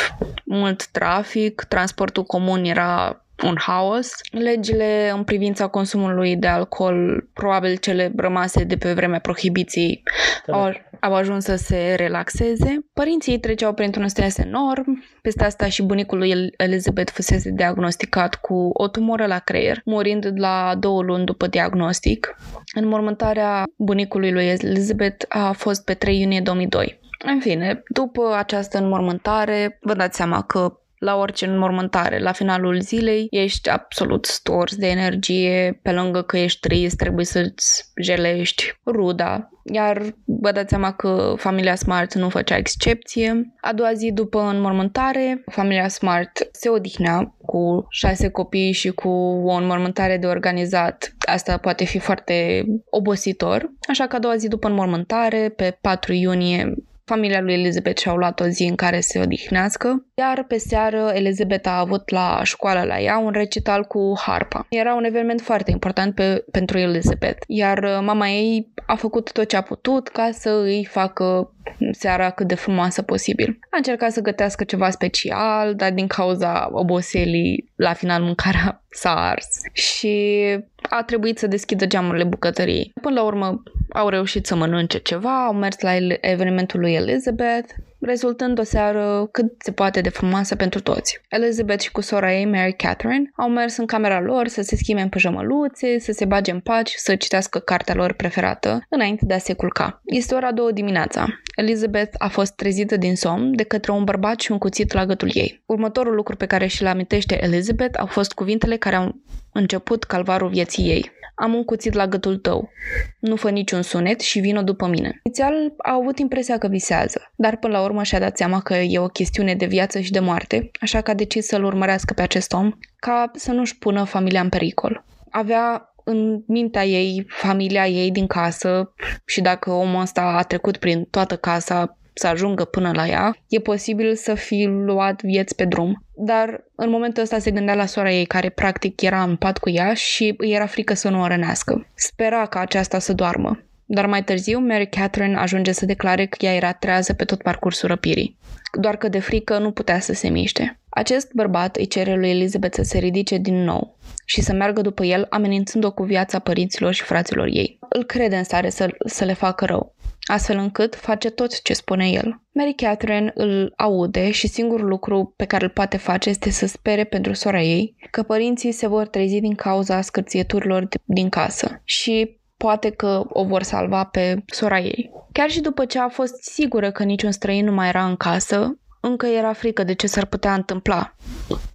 mult 0.45 0.87
trafic, 0.87 1.65
transportul 1.69 2.23
comun 2.23 2.65
era 2.65 3.25
un 3.45 3.57
haos. 3.59 4.11
Legile 4.31 5.11
în 5.15 5.25
privința 5.25 5.67
consumului 5.67 6.37
de 6.37 6.47
alcool, 6.47 7.29
probabil 7.33 7.77
cele 7.77 8.13
rămase 8.17 8.65
de 8.65 8.77
pe 8.77 8.93
vremea 8.93 9.19
prohibiției, 9.19 10.03
au, 10.47 10.73
au 11.01 11.15
ajuns 11.15 11.45
să 11.45 11.57
se 11.57 11.95
relaxeze. 11.97 12.79
Părinții 12.93 13.33
ei 13.33 13.39
treceau 13.39 13.73
printr-un 13.73 14.09
stres 14.09 14.39
enorm. 14.39 15.05
Peste 15.23 15.45
asta 15.45 15.69
și 15.69 15.83
bunicul 15.83 16.19
lui 16.19 16.53
Elizabeth 16.57 17.13
fusese 17.13 17.51
diagnosticat 17.51 18.35
cu 18.35 18.71
o 18.73 18.89
tumoră 18.89 19.27
la 19.27 19.39
creier, 19.39 19.81
murind 19.85 20.33
la 20.35 20.75
două 20.79 21.03
luni 21.03 21.25
după 21.25 21.47
diagnostic. 21.47 22.37
Înmormântarea 22.75 23.65
bunicului 23.77 24.33
lui 24.33 24.45
Elizabeth 24.45 25.25
a 25.29 25.53
fost 25.53 25.85
pe 25.85 25.95
3 25.95 26.21
iunie 26.21 26.41
2002. 26.41 27.01
În 27.25 27.41
fine, 27.41 27.83
după 27.89 28.35
această 28.37 28.79
înmormântare, 28.79 29.79
vă 29.81 29.95
dați 29.95 30.17
seama 30.17 30.43
că 30.43 30.81
la 31.01 31.17
orice 31.17 31.47
înmormântare. 31.47 32.19
La 32.19 32.33
finalul 32.33 32.81
zilei 32.81 33.27
ești 33.31 33.69
absolut 33.69 34.27
stors 34.27 34.77
de 34.77 34.87
energie, 34.87 35.79
pe 35.83 35.93
lângă 35.93 36.23
că 36.23 36.39
ești 36.39 36.61
trist, 36.61 36.97
trebuie 36.97 37.25
să-ți 37.25 37.91
jelești 38.03 38.81
ruda, 38.87 39.51
iar 39.73 40.03
vă 40.25 40.53
dați 40.53 40.69
seama 40.69 40.93
că 40.93 41.35
familia 41.37 41.75
Smart 41.75 42.15
nu 42.15 42.29
făcea 42.29 42.57
excepție. 42.57 43.55
A 43.61 43.73
doua 43.73 43.93
zi 43.93 44.13
după 44.13 44.41
înmormântare, 44.41 45.43
familia 45.51 45.89
Smart 45.89 46.49
se 46.53 46.69
odihnea 46.69 47.35
cu 47.47 47.87
șase 47.91 48.29
copii 48.29 48.73
și 48.73 48.91
cu 48.91 49.09
o 49.45 49.53
înmormântare 49.53 50.17
de 50.17 50.27
organizat. 50.27 51.15
Asta 51.19 51.57
poate 51.57 51.85
fi 51.85 51.99
foarte 51.99 52.65
obositor. 52.91 53.73
Așa 53.89 54.07
că 54.07 54.17
a 54.17 54.19
doua 54.19 54.37
zi 54.37 54.49
după 54.49 54.69
înmormântare, 54.69 55.53
pe 55.57 55.79
4 55.81 56.13
iunie, 56.13 56.75
Familia 57.11 57.41
lui 57.41 57.53
Elizabeth 57.53 58.01
și-au 58.01 58.17
luat 58.17 58.41
o 58.41 58.47
zi 58.47 58.63
în 58.63 58.75
care 58.75 59.01
se 59.01 59.19
odihnească, 59.21 60.07
iar 60.15 60.45
pe 60.49 60.59
seară 60.59 61.11
Elizabeth 61.15 61.69
a 61.69 61.79
avut 61.79 62.11
la 62.11 62.41
școală 62.45 62.83
la 62.83 63.01
ea 63.01 63.19
un 63.19 63.31
recital 63.31 63.85
cu 63.85 64.15
harpa. 64.19 64.67
Era 64.69 64.95
un 64.95 65.05
eveniment 65.05 65.41
foarte 65.41 65.71
important 65.71 66.15
pe, 66.15 66.45
pentru 66.51 66.79
Elizabeth, 66.79 67.43
iar 67.47 67.79
uh, 67.79 67.99
mama 68.03 68.29
ei 68.29 68.73
a 68.87 68.95
făcut 68.95 69.33
tot 69.33 69.49
ce 69.49 69.57
a 69.57 69.61
putut 69.61 70.09
ca 70.09 70.31
să 70.33 70.51
îi 70.51 70.85
facă 70.85 71.53
seara 71.91 72.31
cât 72.31 72.47
de 72.47 72.55
frumoasă 72.55 73.03
posibil. 73.03 73.59
A 73.71 73.77
încercat 73.77 74.13
să 74.13 74.21
gătească 74.21 74.65
ceva 74.65 74.91
special, 74.91 75.75
dar 75.75 75.93
din 75.93 76.07
cauza 76.07 76.69
oboselii, 76.73 77.71
la 77.77 77.93
final 77.93 78.23
mâncarea 78.23 78.83
s-a 79.01 79.29
ars 79.29 79.49
și 79.73 80.45
a 80.83 81.03
trebuit 81.03 81.39
să 81.39 81.47
deschidă 81.47 81.87
geamurile 81.87 82.25
bucătăriei. 82.25 82.93
Până 83.01 83.15
la 83.15 83.27
urmă 83.27 83.63
au 83.93 84.09
reușit 84.09 84.47
să 84.47 84.55
mănânce 84.55 84.99
ceva, 84.99 85.45
au 85.45 85.53
mers 85.53 85.81
la 85.81 85.97
evenimentul 86.21 86.81
lui 86.81 86.93
Elizabeth, 86.93 87.71
rezultând 88.01 88.59
o 88.59 88.63
seară 88.63 89.29
cât 89.33 89.53
se 89.59 89.73
poate 89.73 90.01
de 90.01 90.09
frumoasă 90.09 90.57
pentru 90.57 90.81
toți. 90.81 91.21
Elizabeth 91.29 91.83
și 91.83 91.93
cu 91.93 92.01
sora 92.01 92.35
ei, 92.35 92.45
Mary 92.45 92.73
Catherine, 92.73 93.31
au 93.37 93.49
mers 93.49 93.77
în 93.77 93.87
camera 93.87 94.21
lor 94.21 94.49
să 94.49 94.63
se 94.63 94.77
schimbe 94.77 95.03
în 95.03 95.09
pijamăluțe, 95.09 95.99
să 95.99 96.13
se 96.13 96.25
bage 96.25 96.51
în 96.51 96.61
paci, 96.61 96.93
să 96.97 97.15
citească 97.15 97.59
cartea 97.59 97.95
lor 97.95 98.13
preferată, 98.13 98.81
înainte 98.89 99.25
de 99.27 99.35
a 99.35 99.39
se 99.39 99.53
culca. 99.53 100.01
Este 100.05 100.35
ora 100.35 100.53
două 100.53 100.71
dimineața. 100.71 101.27
Elizabeth 101.57 102.15
a 102.19 102.29
fost 102.29 102.55
trezită 102.55 102.97
din 102.97 103.17
somn 103.17 103.57
de 103.57 103.63
către 103.63 103.93
un 103.93 104.05
bărbat 104.05 104.41
și 104.41 104.53
un 104.53 104.59
cuțit 104.59 104.93
la 104.93 105.07
gâtul 105.07 105.31
ei. 105.33 105.63
Următorul 105.67 106.15
lucru 106.15 106.37
pe 106.37 106.47
care 106.47 106.67
și-l 106.67 106.87
amintește 106.87 107.45
Elizabeth 107.45 107.99
au 107.99 108.07
fost 108.07 108.33
cuvintele 108.33 108.77
care 108.77 108.97
au 108.97 109.15
început 109.53 110.05
calvarul 110.05 110.49
vieții 110.49 110.89
ei. 110.89 111.11
Am 111.35 111.55
un 111.55 111.65
cuțit 111.65 111.93
la 111.93 112.07
gâtul 112.07 112.37
tău. 112.37 112.71
Nu 113.19 113.37
fă 113.37 113.51
niciun 113.51 113.83
sunet 113.83 114.21
și 114.21 114.41
vină 114.41 114.63
după 114.63 114.87
mine. 114.87 115.21
Inițial 115.23 115.73
a 115.77 115.95
avut 115.95 116.19
impresia 116.19 116.59
că 116.59 116.69
visează, 116.69 117.33
dar 117.37 117.57
până 117.57 117.73
la 117.73 117.83
urmă 117.83 117.90
și-a 118.03 118.19
dat 118.19 118.37
seama 118.37 118.61
că 118.61 118.75
e 118.75 118.99
o 118.99 119.07
chestiune 119.07 119.55
de 119.55 119.67
viață 119.67 120.01
și 120.01 120.11
de 120.11 120.21
moarte, 120.21 120.71
așa 120.81 121.01
că 121.01 121.11
a 121.11 121.15
decis 121.15 121.47
să-l 121.47 121.65
urmărească 121.65 122.15
pe 122.15 122.23
acest 122.23 122.53
om 122.53 122.73
ca 122.97 123.31
să 123.35 123.53
nu-și 123.53 123.79
pună 123.79 124.05
familia 124.05 124.41
în 124.41 124.49
pericol. 124.49 125.05
Avea 125.31 125.95
în 126.05 126.43
mintea 126.47 126.85
ei 126.85 127.27
familia 127.29 127.87
ei 127.87 128.11
din 128.11 128.27
casă 128.27 128.93
și 129.25 129.41
dacă 129.41 129.71
omul 129.71 130.01
ăsta 130.01 130.23
a 130.23 130.43
trecut 130.43 130.77
prin 130.77 131.05
toată 131.11 131.37
casa 131.37 131.99
să 132.13 132.27
ajungă 132.27 132.65
până 132.65 132.91
la 132.95 133.07
ea, 133.09 133.37
e 133.49 133.59
posibil 133.59 134.15
să 134.15 134.35
fi 134.35 134.65
luat 134.65 135.23
vieți 135.23 135.55
pe 135.55 135.65
drum. 135.65 136.05
Dar 136.15 136.65
în 136.75 136.91
momentul 136.91 137.23
ăsta 137.23 137.39
se 137.39 137.51
gândea 137.51 137.75
la 137.75 137.87
sora 137.87 138.11
ei, 138.11 138.25
care 138.25 138.49
practic 138.49 139.01
era 139.01 139.23
în 139.23 139.37
pat 139.37 139.59
cu 139.59 139.71
ea 139.71 139.95
și 139.95 140.35
îi 140.37 140.53
era 140.53 140.67
frică 140.67 140.95
să 140.95 141.09
nu 141.09 141.21
o 141.21 141.27
rănească. 141.27 141.87
Spera 141.95 142.47
ca 142.47 142.61
aceasta 142.61 142.99
să 142.99 143.13
doarmă. 143.13 143.59
Dar 143.93 144.07
mai 144.07 144.25
târziu, 144.25 144.59
Mary 144.59 144.89
Catherine 144.89 145.37
ajunge 145.37 145.73
să 145.73 145.87
declare 145.87 146.27
că 146.27 146.47
ea 146.47 146.55
era 146.55 146.73
trează 146.73 147.13
pe 147.13 147.25
tot 147.25 147.43
parcursul 147.43 147.89
răpirii. 147.89 148.39
Doar 148.81 148.97
că 148.97 149.09
de 149.09 149.19
frică 149.19 149.59
nu 149.59 149.71
putea 149.71 150.01
să 150.01 150.13
se 150.13 150.29
miște. 150.29 150.81
Acest 150.89 151.33
bărbat 151.35 151.77
îi 151.77 151.87
cere 151.87 152.17
lui 152.17 152.31
Elizabeth 152.31 152.77
să 152.77 152.83
se 152.83 152.99
ridice 152.99 153.37
din 153.37 153.65
nou 153.65 153.99
și 154.25 154.41
să 154.41 154.53
meargă 154.53 154.81
după 154.81 155.05
el, 155.05 155.27
amenințând-o 155.31 155.93
cu 155.93 156.03
viața 156.03 156.39
părinților 156.39 156.93
și 156.93 157.03
fraților 157.03 157.47
ei. 157.47 157.79
Îl 157.89 158.05
crede 158.05 158.37
în 158.37 158.45
stare 158.45 158.71
să, 158.71 158.89
să 159.07 159.25
le 159.25 159.33
facă 159.33 159.65
rău 159.65 159.95
astfel 160.25 160.59
încât 160.59 160.95
face 160.95 161.31
tot 161.31 161.63
ce 161.63 161.73
spune 161.73 162.09
el. 162.11 162.41
Mary 162.53 162.75
Catherine 162.75 163.33
îl 163.35 163.73
aude 163.77 164.31
și 164.31 164.47
singurul 164.47 164.89
lucru 164.89 165.33
pe 165.37 165.45
care 165.45 165.65
îl 165.65 165.71
poate 165.71 165.97
face 165.97 166.29
este 166.29 166.51
să 166.51 166.67
spere 166.67 167.05
pentru 167.05 167.33
sora 167.33 167.63
ei 167.63 167.97
că 168.11 168.23
părinții 168.23 168.73
se 168.73 168.87
vor 168.87 169.07
trezi 169.07 169.41
din 169.41 169.55
cauza 169.55 170.01
scârțieturilor 170.01 170.89
din 171.05 171.29
casă 171.29 171.81
și 171.85 172.40
poate 172.63 172.91
că 172.91 173.23
o 173.29 173.45
vor 173.45 173.63
salva 173.63 174.05
pe 174.05 174.43
sora 174.47 174.79
ei. 174.79 175.11
Chiar 175.33 175.51
și 175.51 175.61
după 175.61 175.85
ce 175.85 175.99
a 175.99 176.09
fost 176.09 176.43
sigură 176.43 176.91
că 176.91 177.03
niciun 177.03 177.31
străin 177.31 177.65
nu 177.65 177.73
mai 177.73 177.89
era 177.89 178.05
în 178.05 178.17
casă, 178.17 178.79
încă 179.01 179.27
era 179.27 179.53
frică 179.53 179.85
de 179.85 179.93
ce 179.93 180.07
s-ar 180.07 180.27
putea 180.27 180.55
întâmpla. 180.55 181.15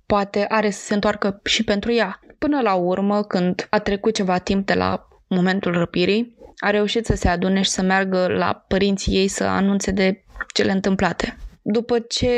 Poate 0.05 0.45
are 0.49 0.69
să 0.69 0.85
se 0.85 0.93
întoarcă 0.93 1.39
și 1.43 1.63
pentru 1.63 1.91
ea. 1.91 2.19
Până 2.37 2.61
la 2.61 2.73
urmă, 2.73 3.23
când 3.23 3.67
a 3.69 3.79
trecut 3.79 4.13
ceva 4.13 4.37
timp 4.37 4.65
de 4.65 4.73
la 4.73 5.07
momentul 5.27 5.71
răpirii, 5.71 6.35
a 6.57 6.69
reușit 6.69 7.05
să 7.05 7.15
se 7.15 7.27
adune 7.27 7.61
și 7.61 7.69
să 7.69 7.81
meargă 7.81 8.27
la 8.27 8.65
părinții 8.67 9.15
ei 9.15 9.27
să 9.27 9.43
anunțe 9.43 9.91
de 9.91 10.23
cele 10.53 10.71
întâmplate. 10.71 11.37
După 11.61 11.99
ce 11.99 12.29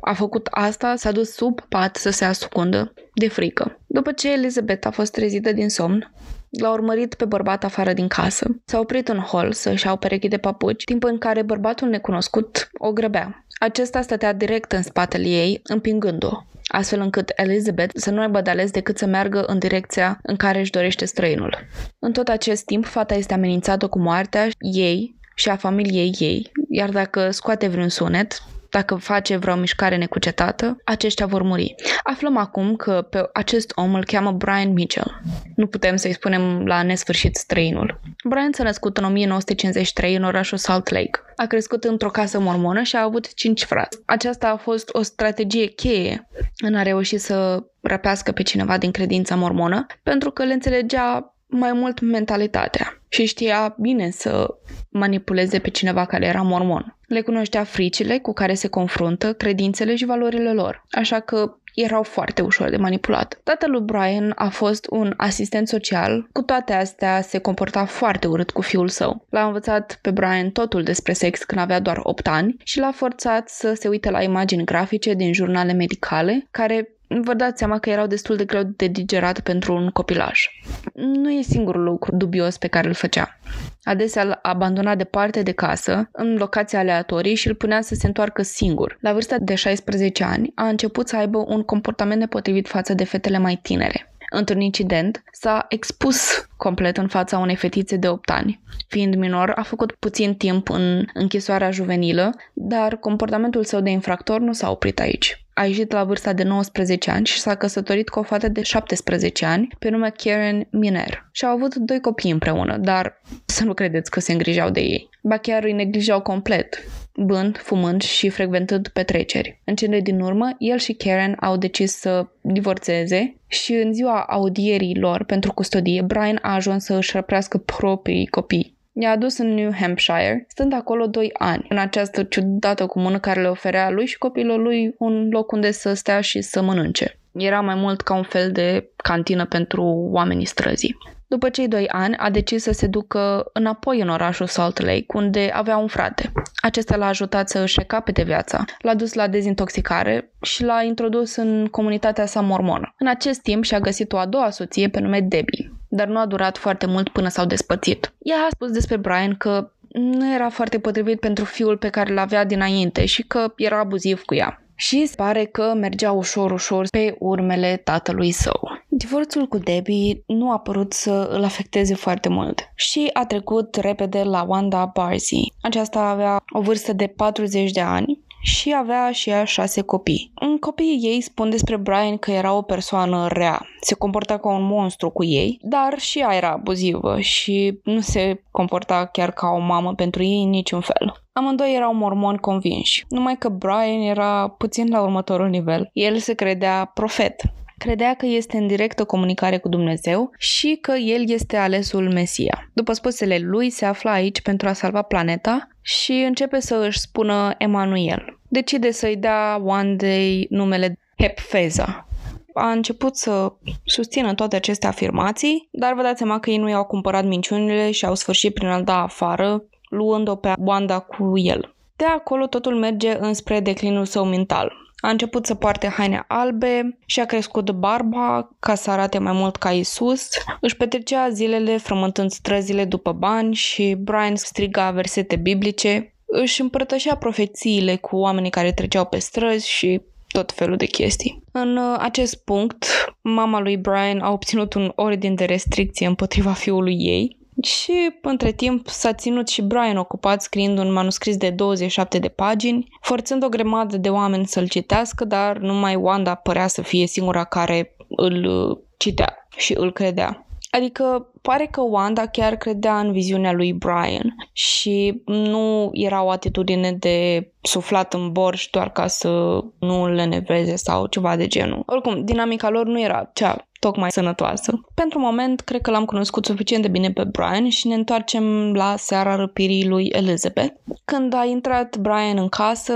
a 0.00 0.12
făcut 0.12 0.48
asta, 0.50 0.96
s-a 0.96 1.12
dus 1.12 1.30
sub 1.34 1.60
pat 1.60 1.96
să 1.96 2.10
se 2.10 2.24
ascundă 2.24 2.92
de 3.14 3.28
frică. 3.28 3.80
După 3.86 4.12
ce 4.12 4.32
Elizabeth 4.32 4.86
a 4.86 4.90
fost 4.90 5.12
trezită 5.12 5.52
din 5.52 5.68
somn, 5.68 6.12
L-a 6.60 6.72
urmărit 6.72 7.14
pe 7.14 7.24
bărbat 7.24 7.64
afară 7.64 7.92
din 7.92 8.08
casă. 8.08 8.60
S-a 8.64 8.78
oprit 8.78 9.08
în 9.08 9.18
hol 9.18 9.52
să-și 9.52 9.86
iau 9.86 9.96
perechi 9.96 10.28
de 10.28 10.38
papuci, 10.38 10.84
timp 10.84 11.04
în 11.04 11.18
care 11.18 11.42
bărbatul 11.42 11.88
necunoscut 11.88 12.70
o 12.78 12.92
grăbea. 12.92 13.46
Acesta 13.58 14.00
stătea 14.00 14.32
direct 14.32 14.72
în 14.72 14.82
spatele 14.82 15.28
ei, 15.28 15.60
împingând-o 15.64 16.46
astfel 16.72 17.00
încât 17.00 17.32
Elizabeth 17.36 17.92
să 17.96 18.10
nu 18.10 18.20
aibă 18.20 18.40
de 18.40 18.50
ales 18.50 18.70
decât 18.70 18.98
să 18.98 19.06
meargă 19.06 19.42
în 19.42 19.58
direcția 19.58 20.18
în 20.22 20.36
care 20.36 20.60
își 20.60 20.70
dorește 20.70 21.04
străinul. 21.04 21.58
În 21.98 22.12
tot 22.12 22.28
acest 22.28 22.64
timp, 22.64 22.84
fata 22.84 23.14
este 23.14 23.34
amenințată 23.34 23.88
cu 23.88 23.98
moartea 23.98 24.48
ei 24.58 25.16
și 25.34 25.48
a 25.48 25.56
familiei 25.56 26.14
ei, 26.18 26.52
iar 26.68 26.90
dacă 26.90 27.30
scoate 27.30 27.66
vreun 27.66 27.88
sunet, 27.88 28.42
dacă 28.72 28.94
face 28.94 29.36
vreo 29.36 29.56
mișcare 29.56 29.96
necucetată, 29.96 30.76
aceștia 30.84 31.26
vor 31.26 31.42
muri. 31.42 31.74
Aflăm 32.02 32.36
acum 32.36 32.76
că 32.76 33.06
pe 33.10 33.28
acest 33.32 33.72
om 33.74 33.94
îl 33.94 34.04
cheamă 34.04 34.32
Brian 34.32 34.72
Mitchell. 34.72 35.20
Nu 35.56 35.66
putem 35.66 35.96
să-i 35.96 36.12
spunem 36.12 36.66
la 36.66 36.82
nesfârșit 36.82 37.36
străinul. 37.36 38.00
Brian 38.24 38.52
s-a 38.52 38.62
născut 38.62 38.98
în 38.98 39.04
1953 39.04 40.16
în 40.16 40.24
orașul 40.24 40.58
Salt 40.58 40.88
Lake. 40.88 41.20
A 41.36 41.46
crescut 41.46 41.84
într-o 41.84 42.10
casă 42.10 42.40
mormonă 42.40 42.82
și 42.82 42.96
a 42.96 43.02
avut 43.02 43.34
cinci 43.34 43.64
frați. 43.64 43.98
Aceasta 44.06 44.48
a 44.48 44.56
fost 44.56 44.88
o 44.92 45.02
strategie 45.02 45.66
cheie 45.66 46.28
în 46.58 46.74
a 46.74 46.82
reuși 46.82 47.18
să 47.18 47.64
răpească 47.80 48.32
pe 48.32 48.42
cineva 48.42 48.78
din 48.78 48.90
credința 48.90 49.34
mormonă, 49.34 49.86
pentru 50.02 50.30
că 50.30 50.44
le 50.44 50.52
înțelegea 50.52 51.31
mai 51.52 51.72
mult 51.72 52.00
mentalitatea 52.00 53.00
și 53.08 53.24
știa 53.24 53.74
bine 53.78 54.10
să 54.10 54.46
manipuleze 54.88 55.58
pe 55.58 55.70
cineva 55.70 56.04
care 56.04 56.26
era 56.26 56.42
mormon. 56.42 56.96
Le 57.06 57.20
cunoștea 57.20 57.64
fricile 57.64 58.18
cu 58.18 58.32
care 58.32 58.54
se 58.54 58.68
confruntă, 58.68 59.32
credințele 59.32 59.94
și 59.94 60.04
valorile 60.04 60.52
lor, 60.52 60.84
așa 60.90 61.20
că 61.20 61.56
erau 61.74 62.02
foarte 62.02 62.42
ușor 62.42 62.70
de 62.70 62.76
manipulat. 62.76 63.40
Tatăl 63.42 63.70
lui 63.70 63.80
Brian 63.80 64.32
a 64.34 64.48
fost 64.48 64.86
un 64.90 65.14
asistent 65.16 65.68
social, 65.68 66.28
cu 66.32 66.42
toate 66.42 66.72
astea 66.72 67.20
se 67.20 67.38
comporta 67.38 67.84
foarte 67.84 68.26
urât 68.26 68.50
cu 68.50 68.60
fiul 68.60 68.88
său. 68.88 69.26
L-a 69.30 69.44
învățat 69.44 69.98
pe 70.02 70.10
Brian 70.10 70.50
totul 70.50 70.82
despre 70.82 71.12
sex 71.12 71.44
când 71.44 71.60
avea 71.60 71.80
doar 71.80 72.00
8 72.02 72.26
ani 72.26 72.56
și 72.64 72.78
l-a 72.78 72.92
forțat 72.94 73.48
să 73.48 73.74
se 73.74 73.88
uite 73.88 74.10
la 74.10 74.22
imagini 74.22 74.64
grafice 74.64 75.14
din 75.14 75.32
jurnale 75.32 75.72
medicale 75.72 76.46
care 76.50 76.88
vă 77.20 77.34
dați 77.34 77.58
seama 77.58 77.78
că 77.78 77.90
erau 77.90 78.06
destul 78.06 78.36
de 78.36 78.44
greu 78.44 78.62
de 78.76 78.86
digerat 78.86 79.40
pentru 79.40 79.74
un 79.74 79.88
copilaj. 79.88 80.46
Nu 80.94 81.30
e 81.30 81.42
singurul 81.42 81.82
lucru 81.82 82.16
dubios 82.16 82.58
pe 82.58 82.66
care 82.66 82.88
îl 82.88 82.94
făcea. 82.94 83.38
Adesea 83.84 84.22
îl 84.22 84.38
abandona 84.42 84.94
departe 84.94 85.42
de 85.42 85.52
casă, 85.52 86.08
în 86.12 86.36
locații 86.36 86.78
aleatorii 86.78 87.34
și 87.34 87.48
îl 87.48 87.54
punea 87.54 87.80
să 87.80 87.94
se 87.94 88.06
întoarcă 88.06 88.42
singur. 88.42 88.98
La 89.00 89.12
vârsta 89.12 89.36
de 89.38 89.54
16 89.54 90.24
ani, 90.24 90.52
a 90.54 90.66
început 90.68 91.08
să 91.08 91.16
aibă 91.16 91.44
un 91.46 91.62
comportament 91.62 92.20
nepotrivit 92.20 92.68
față 92.68 92.94
de 92.94 93.04
fetele 93.04 93.38
mai 93.38 93.58
tinere. 93.62 94.11
Într-un 94.34 94.60
incident, 94.60 95.22
s-a 95.32 95.66
expus 95.68 96.46
complet 96.56 96.96
în 96.96 97.08
fața 97.08 97.38
unei 97.38 97.56
fetițe 97.56 97.96
de 97.96 98.08
8 98.08 98.30
ani. 98.30 98.60
Fiind 98.88 99.14
minor, 99.14 99.52
a 99.56 99.62
făcut 99.62 99.92
puțin 99.92 100.34
timp 100.34 100.70
în 100.70 101.06
închisoarea 101.14 101.70
juvenilă, 101.70 102.34
dar 102.52 102.96
comportamentul 102.96 103.64
său 103.64 103.80
de 103.80 103.90
infractor 103.90 104.40
nu 104.40 104.52
s-a 104.52 104.70
oprit 104.70 105.00
aici. 105.00 105.44
A 105.54 105.64
ieșit 105.64 105.92
la 105.92 106.04
vârsta 106.04 106.32
de 106.32 106.42
19 106.42 107.10
ani 107.10 107.26
și 107.26 107.38
s-a 107.38 107.54
căsătorit 107.54 108.08
cu 108.08 108.18
o 108.18 108.22
fată 108.22 108.48
de 108.48 108.62
17 108.62 109.44
ani, 109.44 109.68
pe 109.78 109.88
nume 109.88 110.12
Karen 110.16 110.66
Miner. 110.70 111.28
Și 111.32 111.44
au 111.44 111.50
avut 111.50 111.74
doi 111.74 112.00
copii 112.00 112.30
împreună, 112.30 112.76
dar 112.76 113.20
să 113.44 113.64
nu 113.64 113.74
credeți 113.74 114.10
că 114.10 114.20
se 114.20 114.32
îngrijeau 114.32 114.70
de 114.70 114.80
ei. 114.80 115.08
Ba 115.22 115.36
chiar 115.36 115.64
îi 115.64 115.72
neglijau 115.72 116.20
complet, 116.20 116.84
bând, 117.16 117.58
fumând 117.58 118.02
și 118.02 118.28
frecventând 118.28 118.88
petreceri. 118.88 119.60
În 119.64 119.74
cele 119.74 120.00
din 120.00 120.20
urmă, 120.20 120.50
el 120.58 120.78
și 120.78 120.92
Karen 120.92 121.36
au 121.40 121.56
decis 121.56 121.92
să 121.92 122.26
divorțeze 122.40 123.36
și 123.46 123.72
în 123.72 123.92
ziua 123.92 124.20
audierii 124.28 124.98
lor 124.98 125.24
pentru 125.24 125.52
custodie, 125.52 126.02
Brian 126.02 126.38
a 126.42 126.54
ajuns 126.54 126.84
să 126.84 126.94
își 126.94 127.10
răprească 127.14 127.58
proprii 127.58 128.26
copii 128.26 128.80
i-a 128.92 129.10
adus 129.10 129.38
în 129.38 129.54
New 129.54 129.72
Hampshire, 129.74 130.44
stând 130.48 130.72
acolo 130.72 131.06
doi 131.06 131.30
ani, 131.32 131.66
în 131.68 131.78
această 131.78 132.22
ciudată 132.22 132.86
comună 132.86 133.18
care 133.18 133.40
le 133.40 133.48
oferea 133.48 133.90
lui 133.90 134.06
și 134.06 134.18
copilul 134.18 134.62
lui 134.62 134.94
un 134.98 135.28
loc 135.30 135.52
unde 135.52 135.70
să 135.70 135.94
stea 135.94 136.20
și 136.20 136.40
să 136.40 136.62
mănânce. 136.62 137.18
Era 137.32 137.60
mai 137.60 137.74
mult 137.74 138.00
ca 138.00 138.14
un 138.14 138.22
fel 138.22 138.52
de 138.52 138.90
cantină 138.96 139.46
pentru 139.46 139.82
oamenii 140.12 140.44
străzii. 140.44 140.96
După 141.32 141.48
cei 141.48 141.68
doi 141.68 141.88
ani, 141.88 142.16
a 142.16 142.30
decis 142.30 142.62
să 142.62 142.72
se 142.72 142.86
ducă 142.86 143.50
înapoi 143.52 144.00
în 144.00 144.08
orașul 144.08 144.46
Salt 144.46 144.80
Lake, 144.80 145.04
unde 145.14 145.50
avea 145.54 145.76
un 145.76 145.86
frate. 145.86 146.32
Acesta 146.62 146.96
l-a 146.96 147.06
ajutat 147.06 147.48
să 147.48 147.58
își 147.58 147.78
recapete 147.78 148.22
viața, 148.22 148.64
l-a 148.78 148.94
dus 148.94 149.12
la 149.12 149.28
dezintoxicare 149.28 150.32
și 150.42 150.64
l-a 150.64 150.82
introdus 150.82 151.36
în 151.36 151.66
comunitatea 151.70 152.26
sa 152.26 152.40
mormonă. 152.40 152.94
În 152.98 153.06
acest 153.06 153.40
timp 153.40 153.64
și-a 153.64 153.80
găsit 153.80 154.12
o 154.12 154.18
a 154.18 154.26
doua 154.26 154.50
soție 154.50 154.88
pe 154.88 155.00
nume 155.00 155.20
Debbie, 155.20 155.72
dar 155.88 156.06
nu 156.06 156.18
a 156.18 156.26
durat 156.26 156.58
foarte 156.58 156.86
mult 156.86 157.08
până 157.08 157.28
s-au 157.28 157.46
despărțit. 157.46 158.12
Ea 158.18 158.36
a 158.36 158.48
spus 158.50 158.70
despre 158.70 158.96
Brian 158.96 159.34
că 159.34 159.70
nu 159.92 160.34
era 160.34 160.48
foarte 160.48 160.78
potrivit 160.78 161.20
pentru 161.20 161.44
fiul 161.44 161.76
pe 161.76 161.88
care 161.88 162.12
l-avea 162.12 162.44
dinainte 162.44 163.04
și 163.06 163.22
că 163.22 163.52
era 163.56 163.78
abuziv 163.78 164.22
cu 164.22 164.34
ea 164.34 164.62
și 164.74 165.10
pare 165.16 165.44
că 165.44 165.72
mergea 165.76 166.12
ușor, 166.12 166.50
ușor 166.50 166.86
pe 166.90 167.16
urmele 167.18 167.80
tatălui 167.84 168.30
său. 168.30 168.71
Divorțul 168.94 169.46
cu 169.46 169.58
Debbie 169.58 170.22
nu 170.26 170.50
a 170.50 170.58
părut 170.58 170.92
să 170.92 171.28
îl 171.30 171.44
afecteze 171.44 171.94
foarte 171.94 172.28
mult 172.28 172.72
și 172.74 173.10
a 173.12 173.26
trecut 173.26 173.74
repede 173.74 174.22
la 174.22 174.44
Wanda 174.48 174.90
Barzee. 174.94 175.52
Aceasta 175.62 176.00
avea 176.00 176.42
o 176.52 176.60
vârstă 176.60 176.92
de 176.92 177.06
40 177.06 177.70
de 177.70 177.80
ani 177.80 178.20
și 178.42 178.74
avea 178.76 179.10
și 179.10 179.30
ea 179.30 179.44
șase 179.44 179.80
copii. 179.80 180.32
Copiii 180.60 181.00
ei 181.02 181.20
spun 181.20 181.50
despre 181.50 181.76
Brian 181.76 182.16
că 182.16 182.30
era 182.30 182.52
o 182.52 182.62
persoană 182.62 183.26
rea, 183.28 183.66
se 183.80 183.94
comporta 183.94 184.38
ca 184.38 184.48
un 184.48 184.64
monstru 184.64 185.10
cu 185.10 185.24
ei, 185.24 185.58
dar 185.62 185.98
și 185.98 186.18
ea 186.18 186.34
era 186.34 186.50
abuzivă 186.50 187.20
și 187.20 187.80
nu 187.84 188.00
se 188.00 188.42
comporta 188.50 189.06
chiar 189.06 189.30
ca 189.30 189.48
o 189.48 189.58
mamă 189.58 189.94
pentru 189.94 190.22
ei 190.22 190.42
în 190.42 190.50
niciun 190.50 190.80
fel. 190.80 191.22
Amândoi 191.32 191.74
erau 191.74 191.94
mormoni 191.94 192.38
convinși, 192.38 193.04
numai 193.08 193.36
că 193.36 193.48
Brian 193.48 194.00
era 194.00 194.48
puțin 194.48 194.88
la 194.90 195.02
următorul 195.02 195.48
nivel. 195.48 195.90
El 195.92 196.16
se 196.18 196.34
credea 196.34 196.90
profet, 196.94 197.42
credea 197.82 198.14
că 198.14 198.26
este 198.26 198.56
în 198.56 198.66
directă 198.66 199.04
comunicare 199.04 199.58
cu 199.58 199.68
Dumnezeu 199.68 200.30
și 200.38 200.78
că 200.80 200.92
el 200.92 201.30
este 201.30 201.56
alesul 201.56 202.12
Mesia. 202.12 202.70
După 202.72 202.92
spusele 202.92 203.38
lui, 203.38 203.70
se 203.70 203.84
află 203.84 204.10
aici 204.10 204.40
pentru 204.40 204.68
a 204.68 204.72
salva 204.72 205.02
planeta 205.02 205.68
și 205.80 206.12
începe 206.12 206.60
să 206.60 206.84
își 206.86 206.98
spună 206.98 207.54
Emanuel. 207.58 208.38
Decide 208.48 208.90
să-i 208.90 209.16
dea 209.16 209.62
one 209.64 209.94
day 209.94 210.46
numele 210.50 210.98
Hepfeza, 211.18 212.06
a 212.54 212.70
început 212.70 213.16
să 213.16 213.52
susțină 213.84 214.34
toate 214.34 214.56
aceste 214.56 214.86
afirmații, 214.86 215.68
dar 215.70 215.94
vă 215.94 216.02
dați 216.02 216.18
seama 216.18 216.40
că 216.40 216.50
ei 216.50 216.58
nu 216.58 216.68
i-au 216.68 216.84
cumpărat 216.84 217.24
minciunile 217.24 217.90
și 217.90 218.04
au 218.04 218.14
sfârșit 218.14 218.54
prin 218.54 218.68
a 218.68 218.80
da 218.80 219.02
afară, 219.02 219.64
luând-o 219.88 220.36
pe 220.36 220.52
Wanda 220.58 220.98
cu 220.98 221.38
el. 221.38 221.74
De 221.96 222.04
acolo 222.04 222.46
totul 222.46 222.74
merge 222.74 223.16
înspre 223.18 223.60
declinul 223.60 224.04
său 224.04 224.24
mental. 224.24 224.81
A 225.02 225.10
început 225.10 225.46
să 225.46 225.54
poarte 225.54 225.86
haine 225.86 226.24
albe 226.28 226.98
și 227.06 227.20
a 227.20 227.24
crescut 227.24 227.70
barba 227.70 228.50
ca 228.60 228.74
să 228.74 228.90
arate 228.90 229.18
mai 229.18 229.32
mult 229.32 229.56
ca 229.56 229.70
Isus. 229.70 230.28
Își 230.60 230.76
petrecea 230.76 231.28
zilele 231.28 231.76
frământând 231.76 232.30
străzile 232.30 232.84
după 232.84 233.12
bani 233.12 233.54
și 233.54 233.94
Brian 233.98 234.36
striga 234.36 234.90
versete 234.90 235.36
biblice. 235.36 236.14
Își 236.24 236.60
împărtășea 236.60 237.16
profețiile 237.16 237.96
cu 237.96 238.16
oamenii 238.16 238.50
care 238.50 238.72
treceau 238.72 239.04
pe 239.04 239.18
străzi 239.18 239.68
și 239.68 240.00
tot 240.28 240.52
felul 240.52 240.76
de 240.76 240.86
chestii. 240.86 241.42
În 241.52 241.76
uh, 241.76 241.96
acest 241.98 242.44
punct, 242.44 242.84
mama 243.20 243.60
lui 243.60 243.76
Brian 243.76 244.20
a 244.20 244.30
obținut 244.30 244.74
un 244.74 244.92
ordin 244.94 245.34
de 245.34 245.44
restricție 245.44 246.06
împotriva 246.06 246.52
fiului 246.52 246.96
ei 246.98 247.40
și, 247.62 248.10
între 248.22 248.52
timp, 248.52 248.88
s-a 248.88 249.12
ținut 249.12 249.48
și 249.48 249.62
Brian 249.62 249.96
ocupat 249.96 250.42
scriind 250.42 250.78
un 250.78 250.92
manuscris 250.92 251.36
de 251.36 251.50
27 251.50 252.18
de 252.18 252.28
pagini, 252.28 252.88
forțând 253.00 253.44
o 253.44 253.48
grămadă 253.48 253.96
de 253.96 254.08
oameni 254.08 254.46
să-l 254.46 254.68
citească, 254.68 255.24
dar 255.24 255.58
numai 255.58 255.94
Wanda 255.94 256.34
părea 256.34 256.66
să 256.66 256.82
fie 256.82 257.06
singura 257.06 257.44
care 257.44 257.94
îl 258.08 258.44
uh, 258.44 258.78
citea 258.96 259.48
și 259.56 259.74
îl 259.78 259.92
credea. 259.92 260.46
Adică 260.76 261.30
pare 261.42 261.68
că 261.70 261.80
Wanda 261.80 262.26
chiar 262.26 262.56
credea 262.56 262.98
în 262.98 263.12
viziunea 263.12 263.52
lui 263.52 263.72
Brian 263.72 264.34
și 264.52 265.22
nu 265.24 265.90
era 265.92 266.22
o 266.22 266.30
atitudine 266.30 266.92
de 266.92 267.48
suflat 267.62 268.14
în 268.14 268.32
borș 268.32 268.68
doar 268.70 268.90
ca 268.90 269.06
să 269.06 269.60
nu 269.78 270.08
le 270.08 270.24
neveze 270.24 270.76
sau 270.76 271.06
ceva 271.06 271.36
de 271.36 271.46
genul. 271.46 271.82
Oricum, 271.86 272.24
dinamica 272.24 272.68
lor 272.68 272.86
nu 272.86 273.00
era 273.00 273.30
cea 273.34 273.66
tocmai 273.78 274.10
sănătoasă. 274.10 274.80
Pentru 274.94 275.18
moment, 275.18 275.60
cred 275.60 275.80
că 275.80 275.90
l-am 275.90 276.04
cunoscut 276.04 276.44
suficient 276.44 276.82
de 276.82 276.88
bine 276.88 277.10
pe 277.10 277.24
Brian 277.24 277.68
și 277.68 277.86
ne 277.86 277.94
întoarcem 277.94 278.72
la 278.72 278.94
seara 278.96 279.36
răpirii 279.36 279.88
lui 279.88 280.06
Elizabeth. 280.06 280.74
Când 281.04 281.34
a 281.34 281.44
intrat 281.44 281.96
Brian 281.96 282.38
în 282.38 282.48
casă, 282.48 282.94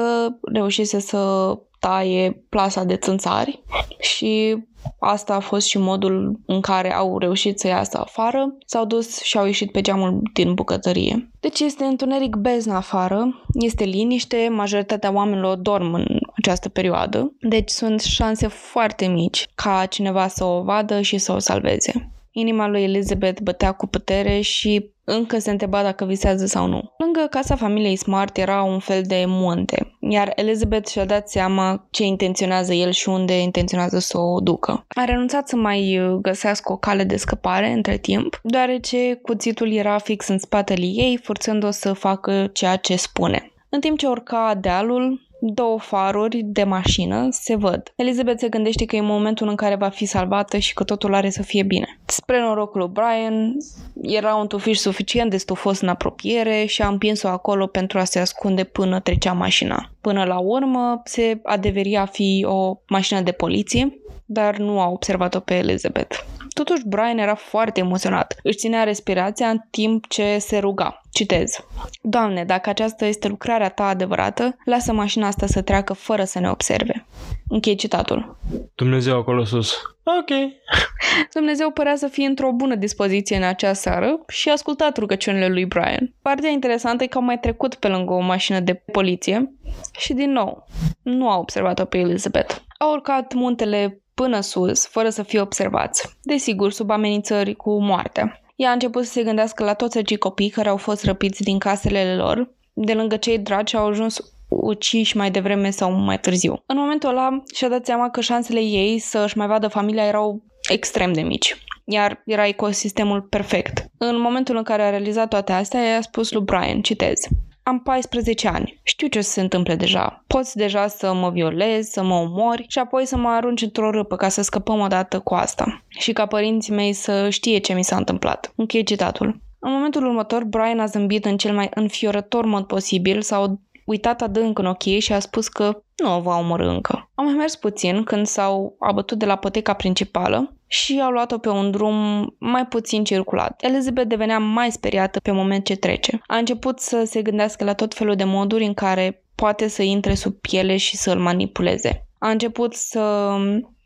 reușise 0.52 1.00
să 1.00 1.52
taie 1.86 2.44
plasa 2.48 2.84
de 2.84 2.96
țânțari 2.96 3.62
și 4.00 4.56
asta 5.00 5.34
a 5.34 5.40
fost 5.40 5.66
și 5.66 5.78
modul 5.78 6.40
în 6.46 6.60
care 6.60 6.94
au 6.94 7.18
reușit 7.18 7.58
să 7.58 7.66
iasă 7.66 7.98
afară. 7.98 8.56
S-au 8.64 8.84
dus 8.84 9.22
și 9.22 9.38
au 9.38 9.44
ieșit 9.44 9.72
pe 9.72 9.80
geamul 9.80 10.20
din 10.32 10.54
bucătărie. 10.54 11.30
Deci 11.40 11.60
este 11.60 11.84
întuneric 11.84 12.36
beznă 12.36 12.74
afară, 12.74 13.42
este 13.54 13.84
liniște, 13.84 14.48
majoritatea 14.50 15.12
oamenilor 15.12 15.56
dorm 15.56 15.92
în 15.94 16.06
această 16.36 16.68
perioadă, 16.68 17.32
deci 17.40 17.70
sunt 17.70 18.00
șanse 18.00 18.46
foarte 18.46 19.06
mici 19.06 19.46
ca 19.54 19.86
cineva 19.86 20.28
să 20.28 20.44
o 20.44 20.62
vadă 20.62 21.00
și 21.00 21.18
să 21.18 21.32
o 21.32 21.38
salveze. 21.38 22.10
Inima 22.30 22.68
lui 22.68 22.82
Elizabeth 22.82 23.40
bătea 23.42 23.72
cu 23.72 23.86
putere 23.86 24.40
și 24.40 24.90
încă 25.08 25.38
se 25.38 25.50
întreba 25.50 25.82
dacă 25.82 26.04
visează 26.04 26.46
sau 26.46 26.66
nu. 26.66 26.94
Lângă 26.98 27.26
casa 27.30 27.56
familiei 27.56 27.96
Smart 27.96 28.36
era 28.36 28.62
un 28.62 28.78
fel 28.78 29.02
de 29.02 29.24
munte, 29.26 29.96
iar 30.00 30.32
Elizabeth 30.34 30.88
și-a 30.88 31.04
dat 31.04 31.28
seama 31.28 31.86
ce 31.90 32.04
intenționează 32.04 32.72
el 32.72 32.90
și 32.90 33.08
unde 33.08 33.40
intenționează 33.40 33.98
să 33.98 34.18
o 34.18 34.40
ducă. 34.40 34.86
A 34.88 35.04
renunțat 35.04 35.48
să 35.48 35.56
mai 35.56 35.98
uh, 35.98 36.18
găsească 36.22 36.72
o 36.72 36.76
cale 36.76 37.04
de 37.04 37.16
scăpare 37.16 37.70
între 37.70 37.96
timp, 37.96 38.40
deoarece 38.42 39.14
cuțitul 39.22 39.72
era 39.72 39.98
fix 39.98 40.28
în 40.28 40.38
spatele 40.38 40.86
ei, 40.86 41.20
forțând-o 41.22 41.70
să 41.70 41.92
facă 41.92 42.50
ceea 42.52 42.76
ce 42.76 42.96
spune. 42.96 43.50
În 43.68 43.80
timp 43.80 43.98
ce 43.98 44.06
urca 44.06 44.54
dealul, 44.60 45.25
două 45.40 45.78
faruri 45.78 46.42
de 46.44 46.64
mașină 46.64 47.28
se 47.30 47.56
văd. 47.56 47.92
Elizabeth 47.96 48.38
se 48.40 48.48
gândește 48.48 48.84
că 48.84 48.96
e 48.96 49.00
momentul 49.00 49.48
în 49.48 49.54
care 49.54 49.74
va 49.74 49.88
fi 49.88 50.04
salvată 50.04 50.58
și 50.58 50.74
că 50.74 50.84
totul 50.84 51.14
are 51.14 51.30
să 51.30 51.42
fie 51.42 51.62
bine. 51.62 51.98
Spre 52.04 52.40
norocul 52.40 52.80
lui 52.80 52.90
Brian, 52.92 53.56
era 54.02 54.34
un 54.34 54.46
tufiș 54.46 54.78
suficient 54.78 55.30
de 55.30 55.36
stufos 55.36 55.80
în 55.80 55.88
apropiere 55.88 56.64
și 56.64 56.82
a 56.82 56.88
împins-o 56.88 57.28
acolo 57.28 57.66
pentru 57.66 57.98
a 57.98 58.04
se 58.04 58.18
ascunde 58.18 58.64
până 58.64 59.00
trecea 59.00 59.32
mașina. 59.32 59.90
Până 60.00 60.24
la 60.24 60.38
urmă, 60.38 61.00
se 61.04 61.40
adeveria 61.42 62.00
a 62.00 62.06
fi 62.06 62.44
o 62.48 62.76
mașină 62.88 63.20
de 63.20 63.32
poliție, 63.32 63.98
dar 64.24 64.56
nu 64.56 64.80
a 64.80 64.88
observat-o 64.88 65.40
pe 65.40 65.54
Elizabeth. 65.54 66.24
Totuși, 66.58 66.86
Brian 66.86 67.18
era 67.18 67.34
foarte 67.34 67.80
emoționat. 67.80 68.36
Își 68.42 68.56
ținea 68.56 68.82
respirația 68.82 69.48
în 69.48 69.58
timp 69.70 70.08
ce 70.08 70.38
se 70.38 70.58
ruga. 70.58 71.00
Citez. 71.12 71.56
Doamne, 72.02 72.44
dacă 72.44 72.68
aceasta 72.68 73.06
este 73.06 73.28
lucrarea 73.28 73.68
ta 73.68 73.84
adevărată, 73.84 74.56
lasă 74.64 74.92
mașina 74.92 75.26
asta 75.26 75.46
să 75.46 75.62
treacă 75.62 75.92
fără 75.92 76.24
să 76.24 76.38
ne 76.38 76.50
observe. 76.50 77.06
Închei 77.48 77.74
citatul. 77.74 78.38
Dumnezeu 78.74 79.16
acolo 79.16 79.44
sus. 79.44 79.74
Ok. 80.04 80.52
Dumnezeu 81.34 81.70
părea 81.70 81.96
să 81.96 82.06
fie 82.06 82.26
într-o 82.26 82.52
bună 82.52 82.74
dispoziție 82.74 83.36
în 83.36 83.42
acea 83.42 83.72
seară 83.72 84.20
și 84.28 84.48
a 84.48 84.52
ascultat 84.52 84.96
rugăciunile 84.98 85.48
lui 85.48 85.66
Brian. 85.66 86.14
Partea 86.22 86.50
interesantă 86.50 87.02
e 87.02 87.06
că 87.06 87.18
au 87.18 87.24
mai 87.24 87.38
trecut 87.38 87.74
pe 87.74 87.88
lângă 87.88 88.12
o 88.12 88.20
mașină 88.20 88.60
de 88.60 88.74
poliție 88.92 89.52
și 89.98 90.12
din 90.12 90.30
nou, 90.32 90.66
nu 91.02 91.30
a 91.30 91.38
observat-o 91.38 91.84
pe 91.84 91.98
Elizabeth. 91.98 92.56
Au 92.78 92.90
urcat 92.90 93.34
muntele 93.34 94.00
până 94.20 94.40
sus, 94.40 94.86
fără 94.86 95.08
să 95.08 95.22
fie 95.22 95.40
observați, 95.40 96.16
desigur 96.22 96.72
sub 96.72 96.90
amenințări 96.90 97.54
cu 97.54 97.82
moartea. 97.82 98.40
Ea 98.56 98.68
a 98.68 98.72
început 98.72 99.04
să 99.04 99.12
se 99.12 99.22
gândească 99.22 99.64
la 99.64 99.74
toți 99.74 99.98
acei 99.98 100.16
copii 100.16 100.48
care 100.48 100.68
au 100.68 100.76
fost 100.76 101.04
răpiți 101.04 101.42
din 101.42 101.58
casele 101.58 102.16
lor, 102.16 102.50
de 102.72 102.94
lângă 102.94 103.16
cei 103.16 103.38
dragi 103.38 103.76
au 103.76 103.86
ajuns 103.86 104.20
uciși 104.48 105.16
mai 105.16 105.30
devreme 105.30 105.70
sau 105.70 105.92
mai 105.92 106.18
târziu. 106.20 106.62
În 106.66 106.76
momentul 106.76 107.08
ăla 107.08 107.42
și-a 107.54 107.68
dat 107.68 107.84
seama 107.84 108.10
că 108.10 108.20
șansele 108.20 108.60
ei 108.60 108.98
să 108.98 109.22
își 109.24 109.38
mai 109.38 109.46
vadă 109.46 109.68
familia 109.68 110.06
erau 110.06 110.42
extrem 110.68 111.12
de 111.12 111.20
mici 111.20 111.56
iar 111.88 112.22
era 112.24 112.46
ecosistemul 112.46 113.22
perfect. 113.22 113.86
În 113.98 114.20
momentul 114.20 114.56
în 114.56 114.62
care 114.62 114.82
a 114.82 114.90
realizat 114.90 115.28
toate 115.28 115.52
astea, 115.52 115.80
i-a 115.80 116.00
spus 116.00 116.32
lui 116.32 116.44
Brian, 116.44 116.80
citez, 116.80 117.26
am 117.68 117.80
14 117.80 118.48
ani. 118.48 118.80
Știu 118.82 119.06
ce 119.06 119.20
se 119.20 119.40
întâmplă 119.40 119.74
deja. 119.74 120.24
Poți 120.26 120.56
deja 120.56 120.86
să 120.86 121.12
mă 121.12 121.30
violezi, 121.30 121.92
să 121.92 122.02
mă 122.02 122.14
omori 122.14 122.64
și 122.68 122.78
apoi 122.78 123.06
să 123.06 123.16
mă 123.16 123.28
arunci 123.28 123.62
într-o 123.62 123.90
râpă 123.90 124.16
ca 124.16 124.28
să 124.28 124.42
scăpăm 124.42 124.80
odată 124.80 125.18
cu 125.18 125.34
asta. 125.34 125.82
Și 125.88 126.12
ca 126.12 126.26
părinții 126.26 126.74
mei 126.74 126.92
să 126.92 127.30
știe 127.30 127.58
ce 127.58 127.72
mi 127.72 127.84
s-a 127.84 127.96
întâmplat. 127.96 128.52
Închei 128.56 128.82
citatul. 128.82 129.40
În 129.58 129.72
momentul 129.72 130.06
următor, 130.06 130.44
Brian 130.44 130.80
a 130.80 130.86
zâmbit 130.86 131.24
în 131.24 131.36
cel 131.36 131.54
mai 131.54 131.70
înfiorător 131.74 132.44
mod 132.44 132.64
posibil, 132.64 133.22
s-a 133.22 133.58
uitat 133.84 134.22
adânc 134.22 134.58
în 134.58 134.66
ochii 134.66 135.00
și 135.00 135.12
a 135.12 135.18
spus 135.18 135.48
că 135.48 135.82
nu 135.96 136.16
o 136.16 136.20
va 136.20 136.38
omorâ 136.38 136.68
încă. 136.68 137.10
Am 137.14 137.24
mai 137.24 137.34
mers 137.34 137.56
puțin 137.56 138.04
când 138.04 138.26
s-au 138.26 138.76
abătut 138.78 139.18
de 139.18 139.26
la 139.26 139.36
poteca 139.36 139.72
principală 139.72 140.55
și 140.66 141.00
au 141.00 141.10
luat-o 141.10 141.38
pe 141.38 141.48
un 141.48 141.70
drum 141.70 142.26
mai 142.38 142.66
puțin 142.66 143.04
circulat. 143.04 143.62
Elizabeth 143.62 144.08
devenea 144.08 144.38
mai 144.38 144.70
speriată 144.70 145.20
pe 145.20 145.30
moment 145.30 145.64
ce 145.64 145.76
trece. 145.76 146.20
A 146.26 146.36
început 146.36 146.80
să 146.80 147.04
se 147.06 147.22
gândească 147.22 147.64
la 147.64 147.74
tot 147.74 147.94
felul 147.94 148.14
de 148.14 148.24
moduri 148.24 148.64
în 148.64 148.74
care 148.74 149.22
poate 149.34 149.68
să 149.68 149.82
intre 149.82 150.14
sub 150.14 150.34
piele 150.40 150.76
și 150.76 150.96
să-l 150.96 151.18
manipuleze. 151.18 152.06
A 152.18 152.30
început 152.30 152.74
să 152.74 153.36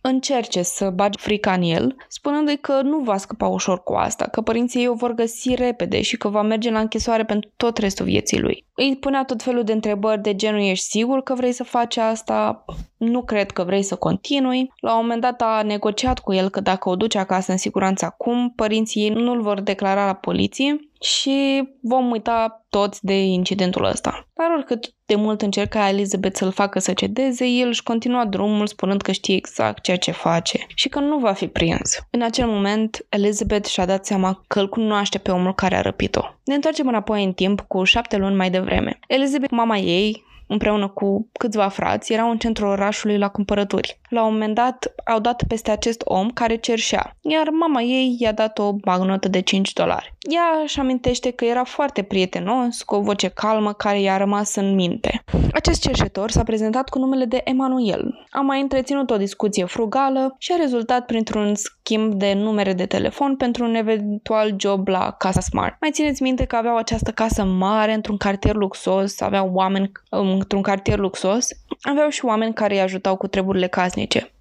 încerce 0.01 0.63
să 0.63 0.91
bagi 0.91 1.19
frica 1.19 1.53
în 1.53 1.63
el, 1.63 1.97
spunându-i 2.09 2.57
că 2.57 2.81
nu 2.83 2.99
va 2.99 3.17
scăpa 3.17 3.47
ușor 3.47 3.83
cu 3.83 3.93
asta, 3.93 4.25
că 4.25 4.41
părinții 4.41 4.81
ei 4.81 4.89
o 4.89 4.95
vor 4.95 5.15
găsi 5.15 5.55
repede 5.55 6.01
și 6.01 6.17
că 6.17 6.29
va 6.29 6.43
merge 6.43 6.71
la 6.71 6.81
închisoare 6.81 7.25
pentru 7.25 7.51
tot 7.57 7.79
restul 7.79 8.05
vieții 8.05 8.41
lui. 8.41 8.65
Îi 8.75 8.97
punea 9.01 9.25
tot 9.25 9.43
felul 9.43 9.65
de 9.65 9.73
întrebări 9.73 10.23
de 10.23 10.35
genul 10.35 10.61
ești 10.61 10.85
sigur 10.85 11.23
că 11.23 11.35
vrei 11.35 11.53
să 11.53 11.65
faci 11.65 11.97
asta? 11.97 12.65
Nu 12.97 13.23
cred 13.23 13.51
că 13.51 13.65
vrei 13.65 13.83
să 13.83 13.97
continui. 13.97 14.73
La 14.81 14.95
un 14.95 15.01
moment 15.01 15.21
dat 15.21 15.43
a 15.43 15.63
negociat 15.63 16.19
cu 16.19 16.33
el 16.33 16.49
că 16.49 16.61
dacă 16.61 16.89
o 16.89 16.97
duce 16.97 17.19
acasă 17.19 17.53
în 17.53 17.59
siguranță 17.59 18.05
acum, 18.05 18.53
părinții 18.57 19.03
ei 19.03 19.09
nu-l 19.09 19.43
vor 19.43 19.61
declara 19.61 20.07
la 20.07 20.15
poliție 20.15 20.90
și 21.01 21.69
vom 21.83 22.11
uita 22.11 22.67
toți 22.69 23.05
de 23.05 23.23
incidentul 23.23 23.85
ăsta. 23.85 24.29
Dar 24.35 24.51
oricât 24.51 24.95
de 25.07 25.15
mult 25.15 25.43
încerca 25.43 25.89
Elizabeth 25.89 26.37
să-l 26.37 26.53
facă 26.53 26.79
să 26.79 26.93
cedeze, 26.93 27.47
el 27.47 27.69
își 27.69 27.83
continua 27.83 28.25
drumul 28.25 28.67
spunând 28.67 29.03
că 29.03 29.13
știe 29.13 29.35
exact 29.35 29.83
ceea 29.83 29.97
ce 29.97 30.11
face 30.11 30.67
și 30.75 30.89
că 30.89 31.01
nu 31.01 31.19
va 31.19 31.33
fi 31.33 31.47
prins. 31.47 31.99
În 32.11 32.23
acel 32.23 32.47
moment, 32.47 33.07
Elizabeth 33.09 33.69
și-a 33.69 33.87
dat 33.87 34.07
seama 34.07 34.43
că 34.47 34.61
îl 34.61 34.69
cunoaște 34.69 35.19
pe 35.19 35.31
omul 35.31 35.55
care 35.55 35.77
a 35.77 35.81
răpit-o. 35.81 36.23
Ne 36.45 36.55
întoarcem 36.55 36.89
înapoi 36.89 37.25
în 37.25 37.33
timp 37.33 37.61
cu 37.61 37.85
șapte 37.85 38.17
luni 38.17 38.37
mai 38.37 38.51
devreme. 38.51 38.99
Elizabeth, 39.07 39.53
mama 39.53 39.77
ei, 39.77 40.25
împreună 40.47 40.89
cu 40.89 41.29
câțiva 41.33 41.69
frați, 41.69 42.13
erau 42.13 42.31
în 42.31 42.39
centrul 42.39 42.69
orașului 42.69 43.19
la 43.19 43.29
cumpărături. 43.29 44.00
La 44.11 44.25
un 44.25 44.33
moment 44.33 44.55
dat 44.55 44.93
au 45.05 45.21
dat 45.21 45.43
peste 45.49 45.71
acest 45.71 46.03
om 46.05 46.31
care 46.31 46.57
cerșea, 46.57 47.17
iar 47.21 47.49
mama 47.49 47.81
ei 47.81 48.17
i-a 48.19 48.33
dat 48.33 48.59
o 48.59 48.73
bagnotă 48.73 49.29
de 49.29 49.41
5 49.41 49.73
dolari. 49.73 50.15
Ea 50.21 50.61
își 50.63 50.79
amintește 50.81 51.31
că 51.31 51.45
era 51.45 51.65
foarte 51.65 52.03
prietenos, 52.03 52.83
cu 52.83 52.95
o 52.95 53.01
voce 53.01 53.29
calmă 53.29 53.73
care 53.73 54.01
i-a 54.01 54.17
rămas 54.17 54.55
în 54.55 54.75
minte. 54.75 55.25
Acest 55.53 55.83
cerșetor 55.83 56.31
s-a 56.31 56.43
prezentat 56.43 56.89
cu 56.89 56.99
numele 56.99 57.25
de 57.25 57.41
Emanuel. 57.45 58.27
A 58.31 58.41
mai 58.41 58.61
întreținut 58.61 59.11
o 59.11 59.17
discuție 59.17 59.65
frugală 59.65 60.35
și 60.39 60.53
a 60.53 60.61
rezultat 60.61 61.07
printr-un 61.07 61.55
schimb 61.55 62.15
de 62.15 62.33
numere 62.33 62.73
de 62.73 62.87
telefon 62.87 63.37
pentru 63.37 63.65
un 63.65 63.75
eventual 63.75 64.55
job 64.57 64.89
la 64.89 65.15
Casa 65.19 65.41
Smart. 65.41 65.77
Mai 65.81 65.91
țineți 65.91 66.23
minte 66.23 66.45
că 66.45 66.57
aveau 66.57 66.77
această 66.77 67.11
casă 67.11 67.45
mare 67.45 67.95
într-un 67.95 68.17
cartier 68.17 68.55
luxos, 68.55 69.21
aveau 69.21 69.51
oameni 69.53 69.93
într-un 70.11 70.63
cartier 70.63 70.99
luxos, 70.99 71.49
aveau 71.83 72.09
și 72.09 72.25
oameni 72.25 72.55
care 72.55 72.75
îi 72.75 72.81
ajutau 72.81 73.17
cu 73.17 73.27
treburile 73.27 73.67
casnice. 73.67 74.00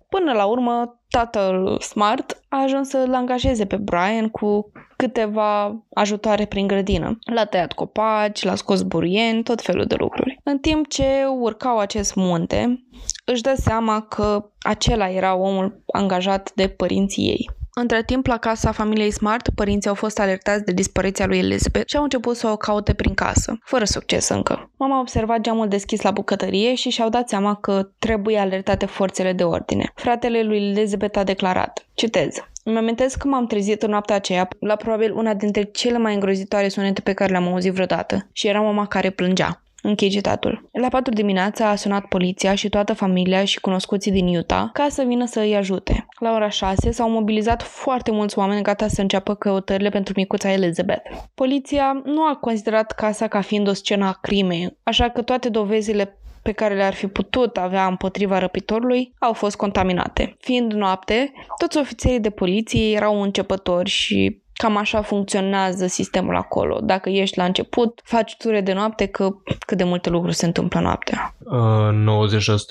Până 0.10 0.34
la 0.34 0.46
urmă, 0.46 1.00
tatăl 1.10 1.80
Smart 1.80 2.42
a 2.50 2.62
ajuns 2.62 2.90
să-l 2.90 3.14
angajeze 3.14 3.66
pe 3.66 3.76
Brian 3.76 4.30
cu 4.30 4.72
câteva 4.96 5.84
ajutoare 5.94 6.46
prin 6.46 6.68
grădină. 6.68 7.20
L-a 7.34 7.46
tăiat 7.46 7.74
copaci, 7.74 8.44
l-a 8.44 8.56
scos 8.56 8.82
burieni, 8.82 9.44
tot 9.44 9.62
felul 9.62 9.86
de 9.86 9.96
lucruri. 9.96 10.40
În 10.44 10.60
timp 10.60 10.88
ce 10.88 11.26
urcau 11.40 11.78
acest 11.78 12.16
munte, 12.16 12.86
își 13.26 13.42
dă 13.42 13.54
seama 13.58 14.02
că 14.02 14.50
acela 14.60 15.10
era 15.10 15.36
omul 15.36 15.84
angajat 15.94 16.52
de 16.56 16.68
părinții 16.68 17.24
ei. 17.24 17.50
Între 17.82 18.04
timp, 18.04 18.26
la 18.26 18.38
casa 18.38 18.72
familiei 18.72 19.12
Smart, 19.12 19.50
părinții 19.56 19.90
au 19.90 19.96
fost 19.96 20.20
alertați 20.20 20.66
de 20.66 20.72
dispariția 20.72 21.26
lui 21.26 21.38
Elizabeth 21.38 21.90
și 21.90 21.98
au 21.98 22.04
început 22.04 22.36
să 22.36 22.48
o 22.48 22.58
caute 22.58 22.94
prin 22.94 23.14
casă, 23.14 23.58
fără 23.64 23.86
succes 23.86 24.30
încă. 24.30 24.72
Mama 24.78 24.96
a 24.96 25.00
observat 25.00 25.40
geamul 25.40 25.68
deschis 25.68 26.02
la 26.02 26.12
bucătărie 26.12 26.76
și 26.76 26.90
și-au 26.90 27.10
dat 27.10 27.30
seama 27.30 27.56
că 27.56 27.90
trebuie 28.00 28.38
alertate 28.38 28.86
forțele 28.86 29.34
de 29.34 29.44
ordine. 29.44 29.92
Fratele 29.96 30.44
lui 30.44 30.58
Elizabeth 30.58 31.18
a 31.18 31.24
declarat, 31.24 31.86
citez, 31.94 32.36
îmi 32.64 32.78
amintesc 32.78 33.18
că 33.18 33.28
m-am 33.28 33.46
trezit 33.48 33.84
în 33.84 33.90
noaptea 33.90 34.16
aceea 34.16 34.48
la 34.60 34.76
probabil 34.76 35.14
una 35.14 35.34
dintre 35.34 35.64
cele 35.64 35.98
mai 35.98 36.14
îngrozitoare 36.14 36.68
sunete 36.68 37.02
pe 37.02 37.14
care 37.14 37.32
le-am 37.32 37.48
auzit 37.48 37.74
vreodată 37.74 38.28
și 38.32 38.48
era 38.48 38.62
mama 38.62 38.86
care 38.88 39.10
plângea. 39.10 39.62
Închei 39.82 40.10
citatul. 40.10 40.70
La 40.72 40.88
4 40.88 41.14
dimineața 41.14 41.70
a 41.70 41.76
sunat 41.76 42.06
poliția 42.06 42.56
și 42.56 42.70
toată 42.70 42.94
familia 42.94 43.46
și 43.46 43.60
cunoscuții 43.60 44.12
din 44.12 44.38
Utah 44.38 44.70
ca 44.74 44.88
să 44.90 45.04
vină 45.08 45.26
să 45.26 45.40
îi 45.40 45.56
ajute. 45.56 46.08
La 46.20 46.34
ora 46.34 46.50
6 46.50 46.92
s-au 46.92 47.10
mobilizat 47.10 47.62
foarte 47.62 48.12
mulți 48.12 48.38
oameni 48.38 48.64
gata 48.64 48.88
să 48.88 49.02
înceapă 49.02 49.36
căutările 49.36 49.90
pentru 49.90 50.14
micuța 50.16 50.52
Elizabeth. 50.52 51.10
Poliția 51.36 52.02
nu 52.06 52.24
a 52.24 52.36
considerat 52.36 52.92
casa 52.92 53.28
ca 53.28 53.42
fiind 53.42 53.68
o 53.68 53.74
scenă 53.74 54.06
a 54.06 54.18
crimei, 54.22 54.78
așa 54.84 55.10
că 55.10 55.22
toate 55.22 55.50
dovezile 55.50 56.14
pe 56.42 56.52
care 56.52 56.76
le-ar 56.76 56.94
fi 56.94 57.08
putut 57.08 57.58
avea 57.58 57.86
împotriva 57.86 58.40
răpitorului 58.40 59.14
au 59.20 59.34
fost 59.34 59.56
contaminate. 59.56 60.36
Fiind 60.40 60.74
noapte, 60.74 61.32
toți 61.58 61.78
ofițerii 61.78 62.20
de 62.20 62.30
poliție 62.30 62.92
erau 62.96 63.22
începători 63.22 63.90
și 63.90 64.42
Cam 64.62 64.78
așa 64.78 65.02
funcționează 65.02 65.88
sistemul 65.88 66.36
acolo. 66.36 66.80
Dacă 66.84 67.10
ești 67.10 67.38
la 67.38 67.44
început, 67.44 68.02
faci 68.04 68.36
ture 68.38 68.62
de 68.62 68.74
noapte 68.74 69.06
că 69.06 69.30
cât 69.66 69.78
de 69.78 69.84
multe 69.84 70.10
lucruri 70.10 70.36
se 70.36 70.46
întâmplă 70.46 70.80
noaptea. 70.80 71.36
Uh, 71.40 72.28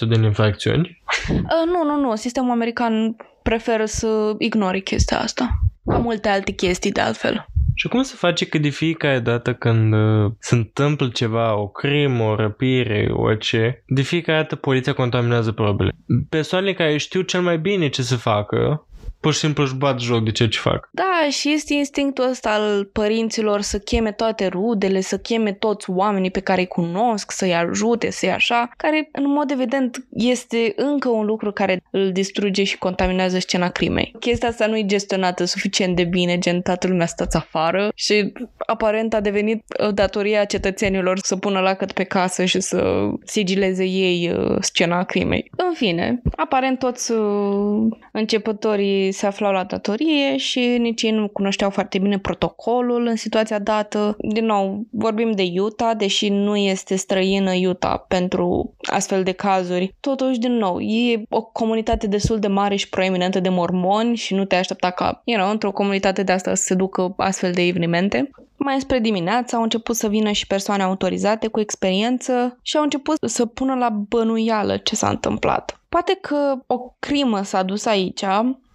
90% 0.07 0.09
din 0.09 0.23
infracțiuni? 0.23 1.03
Uh, 1.31 1.41
nu, 1.67 1.85
nu, 1.85 2.01
nu. 2.01 2.17
Sistemul 2.17 2.51
american 2.51 3.17
preferă 3.43 3.85
să 3.85 4.35
ignore 4.39 4.81
chestia 4.81 5.21
asta. 5.21 5.49
Ca 5.87 5.97
multe 5.97 6.29
alte 6.29 6.53
chestii 6.53 6.93
de 6.93 7.01
altfel. 7.01 7.47
Și 7.75 7.89
cum 7.89 8.03
se 8.03 8.15
face 8.17 8.47
că 8.47 8.59
de 8.59 8.69
fiecare 8.69 9.19
dată 9.19 9.55
când 9.55 9.93
uh, 9.93 10.33
se 10.39 10.55
întâmplă 10.55 11.09
ceva, 11.09 11.57
o 11.57 11.69
crimă, 11.69 12.25
o 12.25 12.35
răpire, 12.35 13.09
orice, 13.13 13.83
de 13.87 14.03
fiecare 14.03 14.39
dată 14.39 14.57
poliția 14.57 14.93
contaminează 14.93 15.53
probele? 15.53 15.91
Persoanele 16.29 16.75
care 16.75 16.97
știu 16.97 17.21
cel 17.21 17.41
mai 17.41 17.59
bine 17.59 17.89
ce 17.89 18.03
să 18.03 18.17
facă, 18.17 18.88
pur 19.21 19.33
și 19.33 19.39
simplu 19.39 19.63
își 19.63 19.75
bat 19.75 20.01
joc 20.01 20.25
de 20.25 20.31
ceea 20.31 20.49
ce 20.49 20.59
fac. 20.59 20.89
Da, 20.93 21.29
și 21.31 21.53
este 21.53 21.75
instinctul 21.75 22.29
ăsta 22.29 22.51
al 22.51 22.85
părinților 22.85 23.61
să 23.61 23.79
cheme 23.79 24.13
toate 24.13 24.47
rudele, 24.47 25.01
să 25.01 25.19
cheme 25.19 25.53
toți 25.53 25.91
oamenii 25.91 26.31
pe 26.31 26.41
care 26.41 26.61
îi 26.61 26.67
cunosc, 26.67 27.31
să-i 27.31 27.55
ajute, 27.55 28.11
să-i 28.11 28.31
așa, 28.31 28.71
care 28.77 29.09
în 29.13 29.31
mod 29.31 29.51
evident 29.51 30.07
este 30.11 30.73
încă 30.77 31.09
un 31.09 31.27
lucru 31.27 31.53
care 31.53 31.83
îl 31.91 32.13
distruge 32.13 32.65
și 32.65 32.79
contaminează 32.79 33.39
scena 33.39 33.69
crimei. 33.69 34.15
Chestia 34.21 34.49
asta 34.49 34.67
nu 34.67 34.77
e 34.77 34.85
gestionată 34.85 35.45
suficient 35.45 35.97
de 35.97 36.05
bine, 36.05 36.39
gen 36.39 36.61
toată 36.61 36.87
lumea 36.87 37.07
stați 37.07 37.37
afară 37.37 37.93
și 37.95 38.33
aparent 38.67 39.15
a 39.15 39.21
devenit 39.21 39.65
uh, 39.81 39.95
datoria 39.95 40.45
cetățenilor 40.45 41.19
să 41.23 41.37
pună 41.37 41.61
lacăt 41.61 41.93
pe 41.93 42.05
casă 42.05 42.45
și 42.45 42.61
să 42.61 43.09
sigileze 43.25 43.85
ei 43.85 44.33
uh, 44.33 44.57
scena 44.61 45.05
crimei. 45.05 45.51
În 45.57 45.73
fine, 45.75 46.23
aparent 46.37 46.79
toți 46.79 47.13
uh, 47.13 47.87
începătorii 48.13 49.13
se 49.19 49.27
aflau 49.27 49.53
la 49.53 49.65
datorie 49.65 50.37
și 50.37 50.77
nici 50.79 51.03
ei 51.03 51.11
nu 51.11 51.29
cunoșteau 51.29 51.71
foarte 51.71 51.99
bine 51.99 52.19
protocolul 52.19 53.07
în 53.07 53.17
situația 53.17 53.59
dată. 53.59 54.17
Din 54.19 54.45
nou, 54.45 54.87
vorbim 54.91 55.31
de 55.31 55.53
Utah, 55.57 55.97
deși 55.97 56.29
nu 56.29 56.57
este 56.57 56.97
străină 56.97 57.51
Utah 57.69 58.01
pentru 58.09 58.75
astfel 58.83 59.23
de 59.23 59.33
cazuri. 59.33 59.95
Totuși, 60.01 60.39
din 60.39 60.53
nou, 60.53 60.81
e 60.81 61.23
o 61.29 61.43
comunitate 61.43 62.07
destul 62.07 62.39
de 62.39 62.49
mare 62.49 62.77
și 62.77 62.89
proeminentă 62.89 63.41
de 63.41 63.49
mormoni 63.49 64.17
și 64.17 64.35
nu 64.35 64.45
te 64.45 64.57
aștepta 64.57 64.91
ca, 64.91 65.23
you 65.25 65.39
know, 65.41 65.51
într-o 65.51 65.73
comunitate 65.73 66.23
de 66.23 66.33
asta 66.33 66.55
să 66.55 66.63
se 66.63 66.75
ducă 66.75 67.15
astfel 67.17 67.53
de 67.53 67.63
evenimente. 67.63 68.31
Mai 68.57 68.81
spre 68.81 68.99
dimineață 68.99 69.57
au 69.57 69.63
început 69.63 69.97
să 69.97 70.09
vină 70.09 70.31
și 70.31 70.47
persoane 70.47 70.83
autorizate 70.83 71.47
cu 71.47 71.61
experiență 71.61 72.59
și 72.63 72.77
au 72.77 72.83
început 72.83 73.17
să 73.27 73.47
pună 73.47 73.75
la 73.75 73.89
bănuială 73.89 74.77
ce 74.77 74.95
s-a 74.95 75.09
întâmplat. 75.09 75.81
Poate 75.89 76.19
că 76.21 76.55
o 76.67 76.79
crimă 76.99 77.43
s-a 77.43 77.63
dus 77.63 77.85
aici 77.85 78.23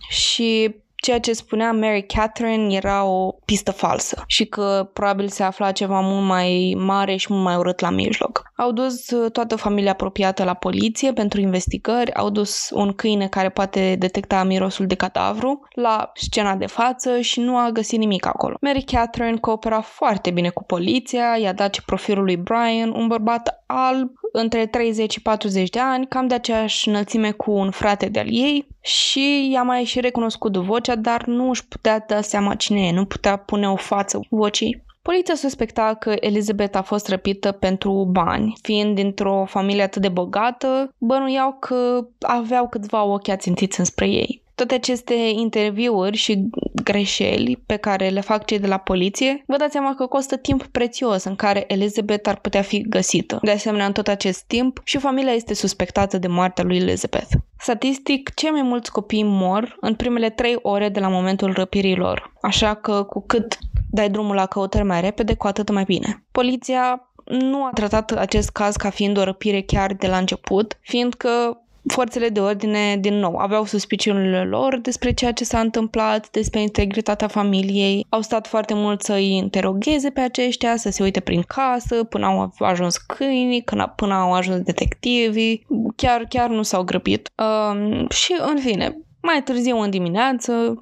și 0.09 0.81
ceea 1.03 1.19
ce 1.19 1.33
spunea 1.33 1.71
Mary 1.71 2.05
Catherine 2.05 2.75
era 2.75 3.05
o 3.05 3.31
pistă 3.45 3.71
falsă 3.71 4.23
și 4.27 4.45
că 4.45 4.89
probabil 4.93 5.27
se 5.27 5.43
afla 5.43 5.71
ceva 5.71 5.99
mult 5.99 6.25
mai 6.25 6.75
mare 6.77 7.15
și 7.15 7.27
mult 7.29 7.43
mai 7.43 7.55
urât 7.55 7.79
la 7.79 7.89
mijloc. 7.89 8.43
Au 8.55 8.71
dus 8.71 9.09
uh, 9.09 9.31
toată 9.31 9.55
familia 9.55 9.91
apropiată 9.91 10.43
la 10.43 10.53
poliție 10.53 11.13
pentru 11.13 11.39
investigări, 11.39 12.13
au 12.13 12.29
dus 12.29 12.69
un 12.73 12.93
câine 12.93 13.27
care 13.27 13.49
poate 13.49 13.95
detecta 13.99 14.43
mirosul 14.43 14.85
de 14.85 14.95
cadavru 14.95 15.67
la 15.75 16.11
scena 16.13 16.55
de 16.55 16.65
față 16.65 17.19
și 17.19 17.39
nu 17.39 17.57
a 17.57 17.69
găsit 17.69 17.99
nimic 17.99 18.25
acolo. 18.25 18.55
Mary 18.61 18.83
Catherine 18.83 19.37
coopera 19.37 19.81
foarte 19.81 20.31
bine 20.31 20.49
cu 20.49 20.63
poliția, 20.63 21.37
i-a 21.41 21.53
dat 21.53 21.73
și 21.73 21.85
profilul 21.85 22.23
lui 22.23 22.37
Brian, 22.37 22.89
un 22.89 23.07
bărbat 23.07 23.63
alb 23.65 24.09
între 24.31 24.65
30 24.65 25.11
și 25.11 25.21
40 25.21 25.69
de 25.69 25.79
ani, 25.79 26.07
cam 26.07 26.27
de 26.27 26.33
aceeași 26.33 26.87
înălțime 26.87 27.31
cu 27.31 27.51
un 27.51 27.71
frate 27.71 28.05
de-al 28.05 28.27
ei 28.29 28.67
și 28.83 29.49
i-a 29.51 29.63
mai 29.63 29.83
și 29.83 29.99
recunoscut 29.99 30.55
vocea, 30.57 30.95
dar 30.95 31.25
nu 31.25 31.49
își 31.49 31.67
putea 31.67 32.03
da 32.07 32.21
seama 32.21 32.55
cine 32.55 32.87
e, 32.87 32.91
nu 32.91 33.05
putea 33.05 33.37
pune 33.37 33.69
o 33.69 33.75
față 33.75 34.19
vocii. 34.29 34.83
Poliția 35.01 35.35
suspecta 35.35 35.93
că 35.93 36.15
Elizabeth 36.19 36.77
a 36.77 36.81
fost 36.81 37.07
răpită 37.07 37.51
pentru 37.51 38.07
bani. 38.11 38.57
Fiind 38.61 38.95
dintr-o 38.95 39.45
familie 39.47 39.83
atât 39.83 40.01
de 40.01 40.09
bogată, 40.09 40.93
bănuiau 40.97 41.57
că 41.59 42.07
aveau 42.19 42.69
câțiva 42.69 43.03
ochi 43.03 43.27
ațintiți 43.27 43.79
înspre 43.79 44.07
ei. 44.07 44.42
Toate 44.55 44.73
aceste 44.73 45.13
interviuri 45.13 46.17
și 46.17 46.49
greșeli 46.83 47.63
pe 47.65 47.75
care 47.75 48.09
le 48.09 48.19
fac 48.19 48.45
cei 48.45 48.59
de 48.59 48.67
la 48.67 48.77
poliție, 48.77 49.43
vă 49.47 49.57
dați 49.57 49.71
seama 49.71 49.95
că 49.95 50.05
costă 50.05 50.37
timp 50.37 50.65
prețios 50.65 51.23
în 51.23 51.35
care 51.35 51.63
Elizabeth 51.67 52.29
ar 52.29 52.39
putea 52.39 52.61
fi 52.61 52.81
găsită. 52.81 53.39
De 53.41 53.51
asemenea, 53.51 53.85
în 53.85 53.91
tot 53.91 54.07
acest 54.07 54.43
timp, 54.43 54.81
și 54.83 54.97
familia 54.97 55.33
este 55.33 55.53
suspectată 55.53 56.17
de 56.17 56.27
moartea 56.27 56.63
lui 56.63 56.77
Elizabeth. 56.77 57.29
Statistic, 57.57 58.33
cei 58.33 58.49
mai 58.49 58.61
mulți 58.61 58.91
copii 58.91 59.23
mor 59.23 59.77
în 59.81 59.95
primele 59.95 60.29
trei 60.29 60.55
ore 60.61 60.89
de 60.89 60.99
la 60.99 61.07
momentul 61.07 61.53
răpirii 61.53 61.95
lor, 61.95 62.33
așa 62.41 62.73
că 62.73 63.03
cu 63.03 63.23
cât 63.27 63.57
dai 63.91 64.09
drumul 64.09 64.35
la 64.35 64.45
căutări 64.45 64.83
mai 64.83 65.01
repede, 65.01 65.33
cu 65.33 65.47
atât 65.47 65.71
mai 65.71 65.83
bine. 65.83 66.23
Poliția 66.31 67.07
nu 67.25 67.65
a 67.65 67.69
tratat 67.73 68.11
acest 68.11 68.49
caz 68.49 68.75
ca 68.75 68.89
fiind 68.89 69.17
o 69.17 69.23
răpire 69.23 69.61
chiar 69.61 69.93
de 69.93 70.07
la 70.07 70.17
început, 70.17 70.77
fiindcă 70.81 71.62
forțele 71.87 72.29
de 72.29 72.39
ordine, 72.39 72.97
din 72.99 73.13
nou, 73.13 73.35
aveau 73.35 73.65
suspiciunile 73.65 74.43
lor 74.43 74.79
despre 74.81 75.11
ceea 75.11 75.31
ce 75.31 75.43
s-a 75.43 75.59
întâmplat, 75.59 76.29
despre 76.29 76.61
integritatea 76.61 77.27
familiei. 77.27 78.05
Au 78.09 78.21
stat 78.21 78.47
foarte 78.47 78.73
mult 78.73 79.01
să 79.01 79.13
îi 79.13 79.31
interogheze 79.31 80.09
pe 80.09 80.19
aceștia, 80.19 80.75
să 80.75 80.89
se 80.89 81.03
uite 81.03 81.19
prin 81.19 81.41
casă, 81.41 82.03
până 82.03 82.25
au 82.25 82.53
ajuns 82.59 82.97
câinii, 82.97 83.65
până 83.95 84.13
au 84.13 84.33
ajuns 84.33 84.59
detectivii. 84.59 85.65
Chiar, 85.95 86.25
chiar 86.29 86.49
nu 86.49 86.61
s-au 86.61 86.83
grăbit. 86.83 87.31
Um, 87.35 88.07
și, 88.09 88.35
în 88.39 88.57
fine, 88.59 88.97
mai 89.21 89.41
târziu 89.43 89.77
în 89.77 89.89
dimineață, 89.89 90.77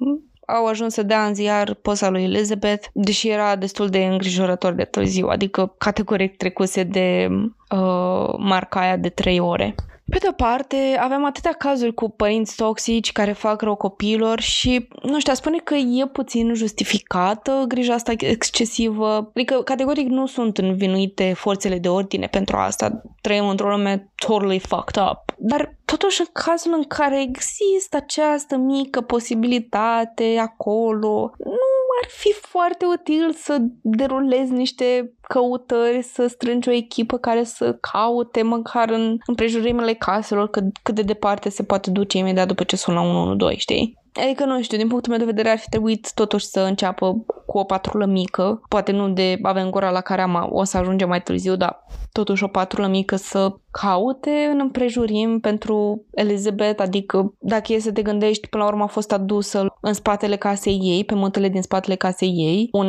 au 0.46 0.66
ajuns 0.66 0.94
să 0.94 1.02
dea 1.02 1.26
în 1.26 1.34
ziar 1.34 1.74
poza 1.74 2.10
lui 2.10 2.22
Elizabeth, 2.22 2.86
deși 2.92 3.28
era 3.28 3.56
destul 3.56 3.88
de 3.88 4.04
îngrijorător 4.04 4.72
de 4.72 4.84
târziu, 4.84 5.26
adică 5.26 5.74
categoric 5.78 6.36
trecuse 6.36 6.82
de 6.82 7.28
uh, 7.30 8.34
marca 8.38 8.80
aia 8.80 8.96
de 8.96 9.08
trei 9.08 9.38
ore. 9.38 9.74
Pe 10.12 10.18
de 10.18 10.32
parte, 10.36 10.96
avem 11.00 11.24
atâtea 11.24 11.52
cazuri 11.52 11.94
cu 11.94 12.08
părinți 12.08 12.56
toxici 12.56 13.12
care 13.12 13.32
fac 13.32 13.62
rău 13.62 13.74
copiilor 13.74 14.40
și, 14.40 14.88
nu 15.02 15.20
știu, 15.20 15.34
spune 15.34 15.58
că 15.58 15.74
e 15.74 16.06
puțin 16.12 16.54
justificată 16.54 17.64
grija 17.68 17.94
asta 17.94 18.12
excesivă. 18.16 19.30
Adică, 19.34 19.62
categoric, 19.62 20.08
nu 20.08 20.26
sunt 20.26 20.58
învinuite 20.58 21.32
forțele 21.32 21.78
de 21.78 21.88
ordine 21.88 22.26
pentru 22.26 22.56
asta. 22.56 23.02
Trăim 23.20 23.48
într-o 23.48 23.68
lume 23.68 24.12
totally 24.26 24.58
fucked 24.58 25.02
up. 25.10 25.31
Dar, 25.44 25.76
totuși, 25.84 26.20
în 26.20 26.26
cazul 26.32 26.72
în 26.72 26.82
care 26.82 27.20
există 27.20 27.96
această 27.96 28.56
mică 28.56 29.00
posibilitate 29.00 30.38
acolo, 30.40 31.30
nu 31.38 31.82
ar 32.02 32.08
fi 32.08 32.32
foarte 32.32 32.84
util 32.86 33.32
să 33.32 33.58
derulezi 33.80 34.52
niște 34.52 35.14
căutări, 35.20 36.02
să 36.02 36.26
strângi 36.26 36.68
o 36.68 36.72
echipă 36.72 37.18
care 37.18 37.44
să 37.44 37.78
caute 37.92 38.42
măcar 38.42 38.90
în 38.90 39.18
împrejurimile 39.26 39.94
caselor 39.94 40.50
cât, 40.50 40.64
cât 40.82 40.94
de 40.94 41.02
departe 41.02 41.48
se 41.48 41.62
poate 41.62 41.90
duce 41.90 42.18
imediat 42.18 42.46
după 42.46 42.64
ce 42.64 42.76
sună 42.76 43.00
112, 43.00 43.60
știi? 43.60 44.01
Adică 44.12 44.44
nu 44.44 44.62
știu, 44.62 44.78
din 44.78 44.88
punctul 44.88 45.10
meu 45.10 45.20
de 45.20 45.32
vedere 45.32 45.50
ar 45.50 45.58
fi 45.58 45.68
trebuit 45.68 46.12
totuși 46.14 46.46
să 46.46 46.60
înceapă 46.60 47.24
cu 47.46 47.58
o 47.58 47.64
patrulă 47.64 48.06
mică, 48.06 48.60
poate 48.68 48.92
nu 48.92 49.08
de 49.08 49.38
Avengora 49.42 49.90
la 49.90 50.00
care 50.00 50.20
am, 50.20 50.48
o 50.50 50.64
să 50.64 50.76
ajungem 50.76 51.08
mai 51.08 51.22
târziu, 51.22 51.56
dar 51.56 51.84
totuși 52.12 52.44
o 52.44 52.48
patrulă 52.48 52.86
mică 52.86 53.16
să 53.16 53.54
caute 53.70 54.48
în 54.52 54.58
împrejurim 54.60 55.40
pentru 55.40 56.04
Elizabeth, 56.10 56.82
adică 56.82 57.34
dacă 57.38 57.72
e 57.72 57.78
să 57.78 57.92
te 57.92 58.02
gândești, 58.02 58.48
până 58.48 58.62
la 58.62 58.68
urmă 58.68 58.82
a 58.82 58.86
fost 58.86 59.12
adusă 59.12 59.66
în 59.80 59.92
spatele 59.92 60.36
casei 60.36 60.78
ei, 60.82 61.04
pe 61.04 61.14
mântele 61.14 61.48
din 61.48 61.62
spatele 61.62 61.94
casei 61.94 62.32
ei, 62.36 62.68
un 62.72 62.88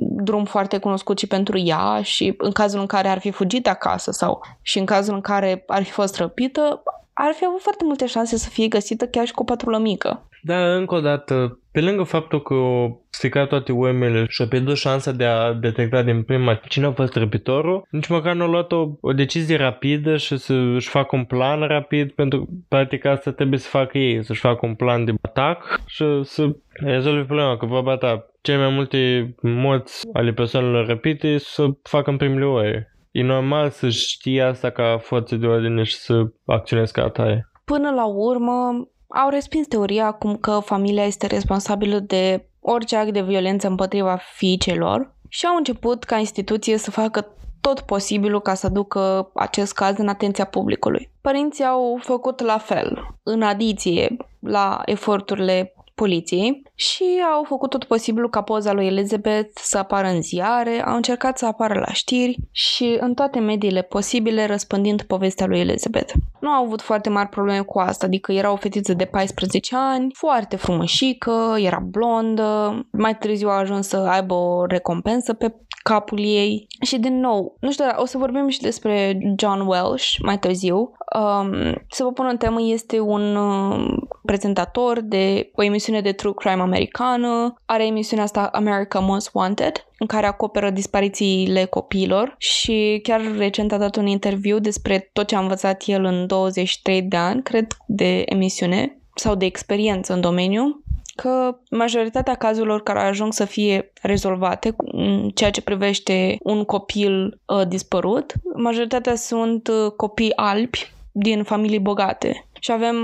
drum 0.00 0.44
foarte 0.44 0.78
cunoscut 0.78 1.18
și 1.18 1.26
pentru 1.26 1.58
ea 1.58 2.02
și 2.02 2.34
în 2.38 2.50
cazul 2.50 2.80
în 2.80 2.86
care 2.86 3.08
ar 3.08 3.18
fi 3.18 3.30
fugit 3.30 3.68
acasă 3.68 4.10
sau 4.10 4.40
și 4.62 4.78
în 4.78 4.84
cazul 4.84 5.14
în 5.14 5.20
care 5.20 5.64
ar 5.66 5.82
fi 5.82 5.90
fost 5.90 6.16
răpită, 6.16 6.82
ar 7.20 7.32
fi 7.34 7.44
avut 7.46 7.60
foarte 7.60 7.84
multe 7.84 8.06
șanse 8.06 8.36
să 8.36 8.48
fie 8.48 8.68
găsită 8.68 9.06
chiar 9.06 9.26
și 9.26 9.32
cu 9.32 9.42
o 9.42 9.44
patrulă 9.44 9.78
mică. 9.78 10.28
Da, 10.42 10.74
încă 10.74 10.94
o 10.94 11.00
dată, 11.00 11.58
pe 11.72 11.80
lângă 11.80 12.02
faptul 12.02 12.42
că 12.42 12.54
o 12.54 12.90
stricat 13.10 13.48
toate 13.48 13.72
UM-ele 13.72 14.26
și 14.28 14.42
a 14.42 14.46
pierdut 14.46 14.76
șansa 14.76 15.12
de 15.12 15.24
a 15.24 15.52
detecta 15.52 16.02
din 16.02 16.22
prima 16.22 16.54
cine 16.54 16.86
a 16.86 16.92
fost 16.92 17.14
răpitorul, 17.14 17.86
nici 17.90 18.06
măcar 18.06 18.34
nu 18.34 18.42
a 18.44 18.46
luat 18.46 18.72
o, 18.72 18.86
o 19.00 19.12
decizie 19.12 19.56
rapidă 19.56 20.16
și 20.16 20.36
să 20.36 20.52
își 20.52 20.88
facă 20.88 21.16
un 21.16 21.24
plan 21.24 21.60
rapid, 21.60 22.10
pentru 22.10 22.48
practic 22.68 23.04
asta 23.04 23.30
trebuie 23.32 23.58
să 23.58 23.68
facă 23.68 23.98
ei, 23.98 24.24
să-și 24.24 24.40
facă 24.40 24.66
un 24.66 24.74
plan 24.74 25.04
de 25.04 25.14
atac 25.22 25.80
și 25.86 26.04
să 26.22 26.56
rezolve 26.72 27.24
problema, 27.24 27.56
că 27.56 27.66
vorba 27.66 27.96
ta, 27.96 28.26
cele 28.40 28.58
mai 28.58 28.74
multe 28.74 29.34
morți 29.40 30.06
ale 30.12 30.32
persoanelor 30.32 30.86
răpite 30.86 31.38
să 31.38 31.66
facă 31.82 32.10
în 32.10 32.16
primele 32.16 32.44
ore. 32.44 32.92
E 33.18 33.22
normal 33.22 33.70
să 33.70 33.88
știe 33.88 34.42
asta 34.42 34.70
ca 34.70 34.98
forțe 35.02 35.36
de 35.36 35.46
ordine 35.46 35.82
și 35.82 35.96
să 35.96 36.22
acționezi 36.46 36.92
ca 36.92 37.02
atare. 37.02 37.50
Până 37.64 37.90
la 37.90 38.06
urmă, 38.06 38.88
au 39.08 39.28
respins 39.30 39.66
teoria 39.66 40.06
acum 40.06 40.36
că 40.36 40.58
familia 40.64 41.04
este 41.04 41.26
responsabilă 41.26 41.98
de 41.98 42.48
orice 42.60 42.96
act 42.96 43.12
de 43.12 43.22
violență 43.22 43.66
împotriva 43.68 44.18
fiicelor 44.34 45.14
și 45.28 45.46
au 45.46 45.56
început 45.56 46.04
ca 46.04 46.16
instituție 46.16 46.76
să 46.76 46.90
facă 46.90 47.26
tot 47.60 47.80
posibilul 47.80 48.40
ca 48.40 48.54
să 48.54 48.68
ducă 48.68 49.30
acest 49.34 49.72
caz 49.74 49.98
în 49.98 50.08
atenția 50.08 50.44
publicului. 50.44 51.10
Părinții 51.20 51.64
au 51.64 51.98
făcut 52.02 52.40
la 52.40 52.58
fel, 52.58 53.14
în 53.22 53.42
adiție 53.42 54.16
la 54.40 54.80
eforturile 54.84 55.72
poliției 55.98 56.62
și 56.74 57.04
au 57.34 57.42
făcut 57.42 57.70
tot 57.70 57.84
posibilul 57.84 58.30
ca 58.30 58.42
poza 58.42 58.72
lui 58.72 58.86
Elizabeth 58.86 59.50
să 59.54 59.78
apară 59.78 60.08
în 60.08 60.22
ziare, 60.22 60.84
au 60.84 60.96
încercat 60.96 61.38
să 61.38 61.46
apară 61.46 61.78
la 61.86 61.92
știri 61.92 62.36
și 62.50 62.96
în 63.00 63.14
toate 63.14 63.38
mediile 63.38 63.82
posibile 63.82 64.46
răspândind 64.46 65.02
povestea 65.02 65.46
lui 65.46 65.60
Elizabeth. 65.60 66.12
Nu 66.40 66.48
au 66.50 66.64
avut 66.64 66.80
foarte 66.80 67.08
mari 67.08 67.28
probleme 67.28 67.60
cu 67.60 67.78
asta, 67.78 68.06
adică 68.06 68.32
era 68.32 68.52
o 68.52 68.56
fetiță 68.56 68.94
de 68.94 69.04
14 69.04 69.76
ani, 69.76 70.12
foarte 70.14 70.56
frumușică, 70.56 71.54
era 71.56 71.78
blondă, 71.90 72.80
mai 72.92 73.16
târziu 73.16 73.48
a 73.48 73.58
ajuns 73.58 73.88
să 73.88 73.96
aibă 73.96 74.34
o 74.34 74.64
recompensă 74.66 75.32
pe 75.32 75.54
capul 75.88 76.18
ei. 76.18 76.66
Și 76.80 76.98
din 76.98 77.20
nou, 77.20 77.56
nu 77.60 77.72
știu, 77.72 77.84
o 77.96 78.04
să 78.04 78.18
vorbim 78.18 78.48
și 78.48 78.60
despre 78.60 79.18
John 79.36 79.60
Welsh 79.60 80.16
mai 80.22 80.38
târziu. 80.38 80.76
Um, 80.76 81.52
să 81.90 82.02
vă 82.02 82.12
pun 82.12 82.26
în 82.30 82.36
temă, 82.36 82.62
este 82.62 83.00
un 83.00 83.36
um, 83.36 84.08
prezentator 84.22 85.00
de 85.00 85.50
o 85.54 85.62
emisiune 85.62 85.87
de 86.00 86.12
true 86.12 86.32
crime 86.34 86.62
americană. 86.62 87.54
Are 87.64 87.86
emisiunea 87.86 88.24
asta 88.24 88.48
America 88.52 88.98
Most 88.98 89.30
Wanted, 89.32 89.86
în 89.98 90.06
care 90.06 90.26
acoperă 90.26 90.70
disparițiile 90.70 91.64
copiilor 91.64 92.34
și 92.38 93.00
chiar 93.02 93.20
recent 93.36 93.72
a 93.72 93.78
dat 93.78 93.96
un 93.96 94.06
interviu 94.06 94.58
despre 94.58 95.10
tot 95.12 95.26
ce 95.26 95.36
a 95.36 95.40
învățat 95.40 95.82
el 95.86 96.04
în 96.04 96.26
23 96.26 97.02
de 97.02 97.16
ani, 97.16 97.42
cred, 97.42 97.66
de 97.86 98.22
emisiune 98.26 98.98
sau 99.14 99.34
de 99.34 99.44
experiență 99.44 100.12
în 100.12 100.20
domeniu 100.20 100.82
că 101.22 101.58
majoritatea 101.70 102.34
cazurilor 102.34 102.82
care 102.82 103.00
ajung 103.00 103.32
să 103.32 103.44
fie 103.44 103.92
rezolvate 104.02 104.74
în 104.76 105.30
ceea 105.34 105.50
ce 105.50 105.62
privește 105.62 106.36
un 106.42 106.64
copil 106.64 107.40
uh, 107.46 107.68
dispărut, 107.68 108.32
majoritatea 108.56 109.14
sunt 109.14 109.68
uh, 109.68 109.90
copii 109.96 110.36
albi 110.36 110.92
din 111.12 111.42
familii 111.42 111.78
bogate. 111.78 112.47
Și 112.60 112.72
avem, 112.72 112.96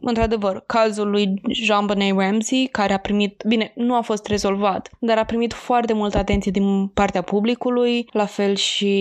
într-adevăr, 0.00 0.62
cazul 0.66 1.10
lui 1.10 1.40
Jean-Benet 1.48 2.16
Ramsey, 2.16 2.68
care 2.72 2.92
a 2.92 2.98
primit, 2.98 3.42
bine, 3.46 3.72
nu 3.74 3.94
a 3.94 4.00
fost 4.00 4.26
rezolvat, 4.26 4.90
dar 4.98 5.18
a 5.18 5.24
primit 5.24 5.52
foarte 5.52 5.92
multă 5.92 6.18
atenție 6.18 6.50
din 6.50 6.86
partea 6.86 7.22
publicului, 7.22 8.08
la 8.12 8.24
fel 8.24 8.54
și 8.54 8.94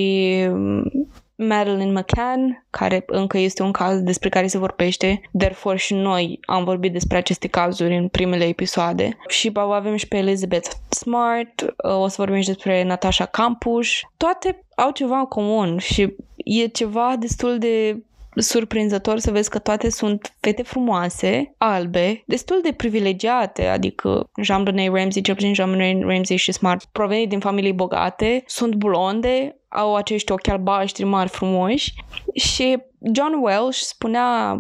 Madeline 1.36 2.00
McCann, 2.00 2.66
care 2.70 3.04
încă 3.08 3.38
este 3.38 3.64
un 3.64 3.72
caz 3.72 4.00
despre 4.00 4.30
care 4.30 4.48
se 4.48 4.58
vorbește, 4.58 5.22
therefore 5.38 5.78
și 5.78 5.94
noi 5.94 6.40
am 6.46 6.64
vorbit 6.64 6.92
despre 6.92 7.18
aceste 7.18 7.48
cazuri 7.48 7.98
în 7.98 8.08
primele 8.08 8.44
episoade. 8.44 9.18
Și 9.28 9.52
avem 9.54 9.96
și 9.96 10.08
pe 10.08 10.18
Elizabeth 10.18 10.70
Smart, 10.90 11.74
o 11.78 12.08
să 12.08 12.16
vorbim 12.18 12.42
și 12.42 12.48
despre 12.48 12.84
Natasha 12.84 13.26
Campus. 13.26 13.88
Toate 14.18 14.66
au 14.76 14.92
ceva 14.92 15.18
în 15.18 15.26
comun 15.26 15.78
și 15.78 16.16
e 16.38 16.68
ceva 16.68 17.16
destul 17.20 17.58
de 17.58 18.04
surprinzător 18.36 19.20
să 19.20 19.32
vezi 19.32 19.50
că 19.50 19.60
toate 19.60 19.90
sunt 19.90 20.36
fete 20.40 20.64
frumoase, 20.64 21.54
albe, 21.58 22.24
destul 22.26 22.60
de 22.64 22.72
privilegiate, 22.72 23.66
adică 23.66 24.30
Jean-Benet 24.42 24.94
Ramsey, 24.94 25.22
cel 25.22 25.36
puțin 25.36 25.54
Jean-Benet 25.54 26.04
Ramsey 26.04 26.38
și 26.38 26.52
Smart, 26.52 26.86
provenit 26.92 27.30
din 27.30 27.40
familii 27.40 27.74
bogate, 27.74 28.44
sunt 28.46 28.76
blonde, 28.76 29.58
au 29.70 29.96
acești 29.96 30.32
ochi 30.32 30.48
albaștri 30.48 31.04
mari 31.04 31.30
frumoși. 31.30 31.94
Și 32.34 32.78
John 33.14 33.34
Welsh 33.42 33.80
spunea 33.80 34.60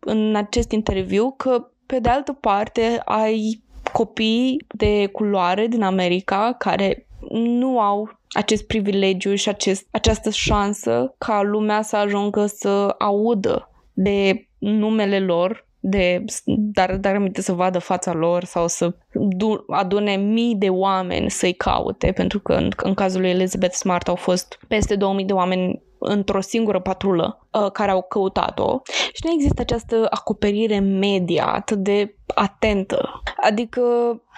în 0.00 0.34
acest 0.36 0.72
interviu 0.72 1.34
că 1.36 1.66
pe 1.86 1.98
de 1.98 2.08
altă 2.08 2.32
parte 2.32 3.02
ai 3.04 3.62
copii 3.92 4.64
de 4.68 5.06
culoare 5.06 5.66
din 5.66 5.82
America 5.82 6.54
care 6.58 7.06
nu 7.30 7.80
au 7.80 8.20
acest 8.32 8.66
privilegiu 8.66 9.34
și 9.34 9.48
acest, 9.48 9.86
această 9.90 10.30
șansă 10.30 11.14
ca 11.18 11.42
lumea 11.42 11.82
să 11.82 11.96
ajungă 11.96 12.46
să 12.46 12.94
audă 12.98 13.70
de 13.92 14.48
numele 14.58 15.20
lor, 15.20 15.66
de, 15.80 16.24
dar, 16.44 16.96
dar 16.96 17.14
aminte 17.14 17.42
să 17.42 17.52
vadă 17.52 17.78
fața 17.78 18.12
lor 18.12 18.44
sau 18.44 18.68
să 18.68 18.94
du- 19.12 19.64
adune 19.68 20.16
mii 20.16 20.54
de 20.54 20.68
oameni 20.68 21.30
să-i 21.30 21.52
caute, 21.52 22.12
pentru 22.12 22.40
că 22.40 22.52
în, 22.52 22.70
în 22.76 22.94
cazul 22.94 23.20
lui 23.20 23.30
Elizabeth 23.30 23.74
Smart 23.74 24.08
au 24.08 24.14
fost 24.14 24.58
peste 24.68 24.96
2000 24.96 25.24
de 25.24 25.32
oameni 25.32 25.82
într-o 25.98 26.40
singură 26.40 26.80
patrulă 26.80 27.46
uh, 27.50 27.70
care 27.70 27.90
au 27.90 28.02
căutat-o 28.02 28.80
și 28.84 29.22
nu 29.24 29.30
există 29.32 29.60
această 29.60 30.06
acoperire 30.10 30.78
media 30.78 31.46
atât 31.46 31.78
de 31.78 32.16
atentă. 32.34 33.21
Adică, 33.44 33.82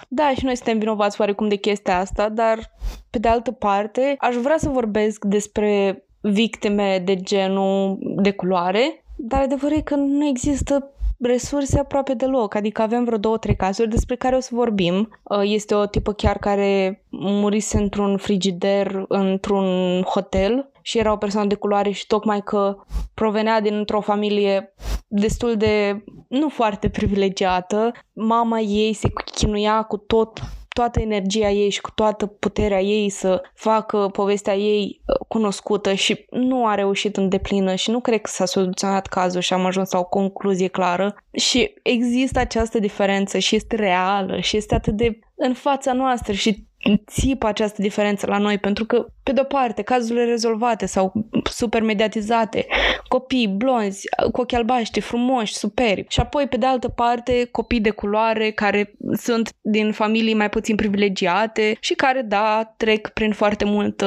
da, 0.07 0.33
și 0.37 0.45
noi 0.45 0.55
suntem 0.55 0.79
vinovați 0.79 1.19
oarecum 1.19 1.47
de 1.47 1.55
chestia 1.55 1.99
asta, 1.99 2.29
dar 2.29 2.71
pe 3.09 3.19
de 3.19 3.27
altă 3.27 3.51
parte, 3.51 4.15
aș 4.19 4.35
vrea 4.35 4.57
să 4.57 4.69
vorbesc 4.69 5.25
despre 5.25 6.03
victime 6.21 7.01
de 7.05 7.15
genul 7.15 7.97
de 7.99 8.31
culoare, 8.31 9.03
dar 9.17 9.41
adevărul 9.41 9.77
e 9.77 9.81
că 9.81 9.95
nu 9.95 10.25
există 10.25 10.89
resurse 11.19 11.79
aproape 11.79 12.13
deloc, 12.13 12.55
adică 12.55 12.81
avem 12.81 13.03
vreo 13.03 13.17
două, 13.17 13.37
trei 13.37 13.55
cazuri 13.55 13.89
despre 13.89 14.15
care 14.15 14.35
o 14.35 14.39
să 14.39 14.49
vorbim. 14.53 15.09
Uh, 15.23 15.41
este 15.43 15.75
o 15.75 15.85
tipă 15.85 16.13
chiar 16.13 16.37
care 16.37 17.03
murise 17.09 17.77
într-un 17.77 18.17
frigider 18.17 19.05
într-un 19.07 20.01
hotel 20.01 20.69
și 20.87 20.97
era 20.97 21.11
o 21.11 21.17
persoană 21.17 21.47
de 21.47 21.55
culoare 21.55 21.91
și 21.91 22.07
tocmai 22.07 22.41
că 22.41 22.75
provenea 23.13 23.61
dintr-o 23.61 24.01
familie 24.01 24.73
destul 25.07 25.57
de 25.57 26.03
nu 26.27 26.49
foarte 26.49 26.89
privilegiată, 26.89 27.91
mama 28.13 28.59
ei 28.59 28.93
se 28.93 29.07
chinuia 29.35 29.83
cu 29.83 29.97
tot 29.97 30.39
toată 30.75 30.99
energia 30.99 31.49
ei 31.49 31.69
și 31.69 31.81
cu 31.81 31.91
toată 31.91 32.25
puterea 32.25 32.81
ei 32.81 33.09
să 33.09 33.41
facă 33.53 34.09
povestea 34.11 34.55
ei 34.55 35.01
uh, 35.05 35.15
cunoscută 35.27 35.93
și 35.93 36.25
nu 36.29 36.67
a 36.67 36.75
reușit 36.75 37.17
în 37.17 37.29
deplină 37.29 37.75
și 37.75 37.89
nu 37.91 37.99
cred 37.99 38.21
că 38.21 38.29
s-a 38.33 38.45
soluționat 38.45 39.07
cazul 39.07 39.41
și 39.41 39.53
am 39.53 39.65
ajuns 39.65 39.91
la 39.91 39.99
o 39.99 40.03
concluzie 40.03 40.67
clară. 40.67 41.15
Și 41.31 41.73
există 41.83 42.39
această 42.39 42.79
diferență 42.79 43.37
și 43.37 43.55
este 43.55 43.75
reală 43.75 44.39
și 44.39 44.57
este 44.57 44.75
atât 44.75 44.93
de 44.93 45.19
în 45.35 45.53
fața 45.53 45.93
noastră 45.93 46.33
și 46.33 46.67
țipă 47.07 47.47
această 47.47 47.81
diferență 47.81 48.25
la 48.25 48.37
noi, 48.37 48.57
pentru 48.57 48.85
că, 48.85 49.05
pe 49.23 49.31
de-o 49.31 49.43
parte, 49.43 49.81
cazurile 49.81 50.25
rezolvate 50.25 50.85
sau 50.85 51.13
super 51.51 51.81
mediatizate, 51.81 52.65
copii 53.07 53.47
blonzi, 53.47 54.07
cu 54.31 54.41
ochi 54.41 54.53
albaștri, 54.53 55.01
frumoși, 55.01 55.53
superi, 55.53 56.05
și 56.07 56.19
apoi, 56.19 56.47
pe 56.47 56.57
de 56.57 56.65
altă 56.65 56.87
parte, 56.87 57.47
copii 57.51 57.79
de 57.79 57.89
culoare 57.89 58.51
care 58.51 58.93
sunt 59.17 59.53
din 59.61 59.91
familii 59.91 60.33
mai 60.33 60.49
puțin 60.49 60.75
privilegiate 60.75 61.77
și 61.79 61.93
care, 61.93 62.21
da, 62.21 62.73
trec 62.77 63.07
prin 63.07 63.33
foarte 63.33 63.65
multă 63.65 64.05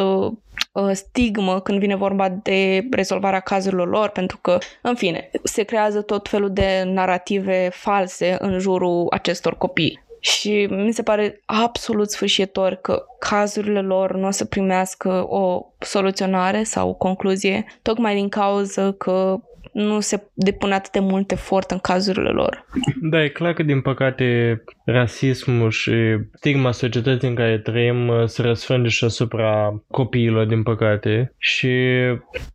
uh, 0.73 0.91
stigmă 0.93 1.61
când 1.61 1.79
vine 1.79 1.97
vorba 1.97 2.29
de 2.29 2.87
rezolvarea 2.91 3.41
cazurilor 3.41 3.89
lor, 3.89 4.09
pentru 4.09 4.39
că, 4.41 4.59
în 4.83 4.95
fine, 4.95 5.31
se 5.43 5.63
creează 5.63 6.03
tot 6.03 6.29
felul 6.29 6.53
de 6.53 6.83
narrative 6.87 7.69
false 7.73 8.37
în 8.39 8.59
jurul 8.59 9.07
acestor 9.11 9.57
copii. 9.57 10.07
Și 10.21 10.67
mi 10.71 10.93
se 10.93 11.03
pare 11.03 11.43
absolut 11.45 12.11
sfârșitor 12.11 12.75
că 12.75 13.05
cazurile 13.19 13.81
lor 13.81 14.15
nu 14.15 14.27
o 14.27 14.31
să 14.31 14.45
primească 14.45 15.27
o 15.29 15.67
soluționare 15.79 16.63
sau 16.63 16.89
o 16.89 16.95
concluzie, 16.95 17.65
tocmai 17.83 18.15
din 18.15 18.29
cauza 18.29 18.93
că 18.93 19.41
nu 19.73 20.01
se 20.01 20.23
depune 20.35 20.75
atât 20.75 20.93
de 20.93 21.01
mult 21.01 21.31
efort 21.31 21.71
în 21.71 21.79
cazurile 21.79 22.31
lor. 22.31 22.67
Da, 23.01 23.23
e 23.25 23.29
clar 23.29 23.53
că 23.53 23.63
din 23.63 23.81
păcate 23.81 24.63
rasismul 24.85 25.71
și 25.71 25.93
stigma 26.35 26.73
societății 26.73 27.29
în 27.29 27.35
care 27.35 27.59
trăim 27.59 28.09
uh, 28.09 28.25
se 28.25 28.43
răsfrânge 28.43 28.89
și 28.89 29.05
asupra 29.05 29.83
copiilor, 29.91 30.47
din 30.47 30.63
păcate. 30.63 31.35
Și, 31.39 31.69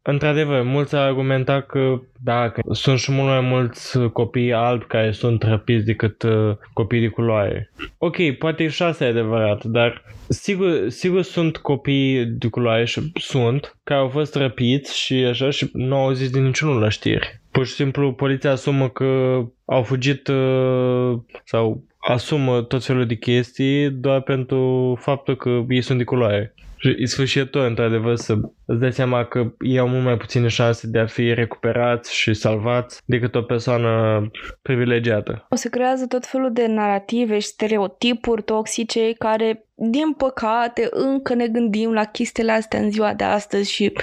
într-adevăr, 0.01 0.61
mulți 0.61 0.95
au 0.95 1.01
argumentat 1.01 1.65
că 1.65 1.99
da, 2.23 2.49
că 2.49 2.61
sunt 2.71 2.99
și 2.99 3.11
mult 3.11 3.27
mai 3.27 3.41
mulți 3.41 3.99
copii 3.99 4.53
albi 4.53 4.85
care 4.85 5.11
sunt 5.11 5.43
răpiți 5.43 5.85
decât 5.85 6.23
uh, 6.23 6.55
copii 6.73 6.99
de 6.99 7.07
culoare. 7.07 7.71
Ok, 7.97 8.31
poate 8.39 8.67
și 8.67 8.83
asta 8.83 9.05
e 9.05 9.07
adevărat, 9.07 9.63
dar 9.63 10.03
sigur, 10.29 10.89
sigur 10.89 11.21
sunt 11.21 11.57
copii 11.57 12.25
de 12.25 12.47
culoare 12.47 12.85
și 12.85 13.11
sunt, 13.13 13.77
care 13.83 13.99
au 13.99 14.07
fost 14.07 14.35
răpiți 14.35 14.99
și 14.99 15.13
așa 15.13 15.49
și 15.49 15.69
nu 15.73 15.95
au 15.95 16.11
zis 16.11 16.29
de 16.29 16.39
niciunul 16.39 16.79
la 16.79 16.89
știri. 16.89 17.41
Pur 17.51 17.65
și 17.65 17.73
simplu 17.73 18.13
poliția 18.13 18.51
asumă 18.51 18.89
că 18.89 19.41
au 19.65 19.83
fugit 19.83 20.27
uh, 20.27 21.19
sau 21.43 21.83
asumă 21.97 22.61
tot 22.61 22.85
felul 22.85 23.05
de 23.05 23.15
chestii 23.15 23.89
doar 23.89 24.21
pentru 24.21 24.97
faptul 25.01 25.35
că 25.35 25.63
ei 25.69 25.81
sunt 25.81 25.97
de 25.97 26.03
culoare. 26.03 26.53
Și 26.77 26.95
e 26.97 27.05
sfârșitor, 27.05 27.67
într-adevăr, 27.67 28.15
să 28.15 28.35
îți 28.73 28.81
dai 28.81 28.93
seama 28.93 29.25
că 29.25 29.53
ei 29.59 29.79
au 29.79 29.87
mult 29.87 30.03
mai 30.03 30.17
puține 30.17 30.47
șanse 30.47 30.87
de 30.87 30.99
a 30.99 31.05
fi 31.05 31.33
recuperați 31.33 32.15
și 32.15 32.33
salvați 32.33 33.01
decât 33.05 33.35
o 33.35 33.41
persoană 33.41 34.21
privilegiată. 34.61 35.45
O 35.49 35.55
se 35.55 35.69
creează 35.69 36.05
tot 36.07 36.25
felul 36.25 36.53
de 36.53 36.67
narrative 36.67 37.39
și 37.39 37.47
stereotipuri 37.47 38.43
toxice 38.43 39.13
care 39.13 39.65
din 39.75 40.13
păcate, 40.13 40.87
încă 40.91 41.33
ne 41.33 41.47
gândim 41.47 41.91
la 41.91 42.03
chestiile 42.03 42.51
astea 42.51 42.79
în 42.79 42.91
ziua 42.91 43.13
de 43.13 43.23
astăzi 43.23 43.71
și 43.71 43.93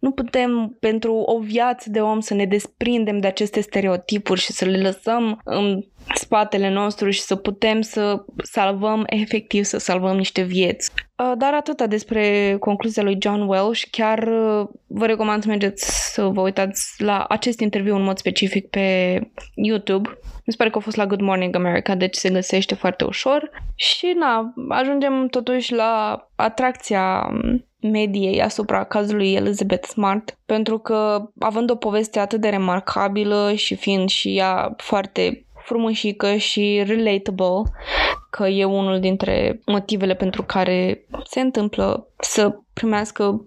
nu 0.00 0.10
putem, 0.10 0.76
pentru 0.80 1.14
o 1.14 1.38
viață 1.38 1.90
de 1.90 2.00
om, 2.00 2.20
să 2.20 2.34
ne 2.34 2.44
desprindem 2.44 3.18
de 3.18 3.26
aceste 3.26 3.60
stereotipuri 3.60 4.40
și 4.40 4.52
să 4.52 4.64
le 4.64 4.80
lăsăm 4.80 5.40
în 5.44 5.84
spatele 6.14 6.70
nostru 6.70 7.10
și 7.10 7.20
să 7.20 7.36
putem 7.36 7.80
să 7.80 8.24
salvăm, 8.42 9.04
efectiv, 9.06 9.64
să 9.64 9.78
salvăm 9.78 10.16
niște 10.16 10.42
vieți. 10.42 10.90
Uh, 11.16 11.32
dar 11.38 11.54
atâta 11.54 11.86
despre 11.86 12.56
concluzia 12.60 13.02
lui 13.02 13.18
John 13.20 13.40
Welsh. 13.40 13.78
și 13.78 13.90
chiar 13.90 14.19
uh, 14.22 14.68
vă 14.86 15.06
recomand 15.06 15.42
să 15.42 15.48
mergeți 15.48 16.12
să 16.12 16.22
vă 16.22 16.40
uitați 16.40 17.02
la 17.02 17.24
acest 17.28 17.60
interviu 17.60 17.96
în 17.96 18.02
mod 18.02 18.18
specific 18.18 18.68
pe 18.68 19.18
YouTube. 19.54 20.08
Mi 20.18 20.52
se 20.52 20.56
pare 20.56 20.70
că 20.70 20.78
a 20.78 20.80
fost 20.80 20.96
la 20.96 21.06
Good 21.06 21.20
Morning 21.20 21.54
America, 21.54 21.94
deci 21.94 22.14
se 22.14 22.30
găsește 22.30 22.74
foarte 22.74 23.04
ușor. 23.04 23.50
Și 23.74 24.14
na, 24.18 24.54
ajungem 24.68 25.26
totuși 25.28 25.72
la 25.72 26.24
atracția 26.36 27.30
mediei 27.80 28.42
asupra 28.42 28.84
cazului 28.84 29.32
Elizabeth 29.32 29.86
Smart, 29.86 30.38
pentru 30.46 30.78
că 30.78 31.28
având 31.38 31.70
o 31.70 31.74
poveste 31.74 32.18
atât 32.18 32.40
de 32.40 32.48
remarcabilă 32.48 33.52
și 33.54 33.74
fiind 33.74 34.08
și 34.08 34.36
ea 34.36 34.74
foarte 34.76 35.46
frumușică 35.64 36.34
și 36.34 36.82
relatable, 36.86 37.62
că 38.30 38.46
e 38.46 38.64
unul 38.64 39.00
dintre 39.00 39.60
motivele 39.66 40.14
pentru 40.14 40.42
care 40.42 41.06
se 41.24 41.40
întâmplă 41.40 42.08
să 42.18 42.58
primească 42.72 43.44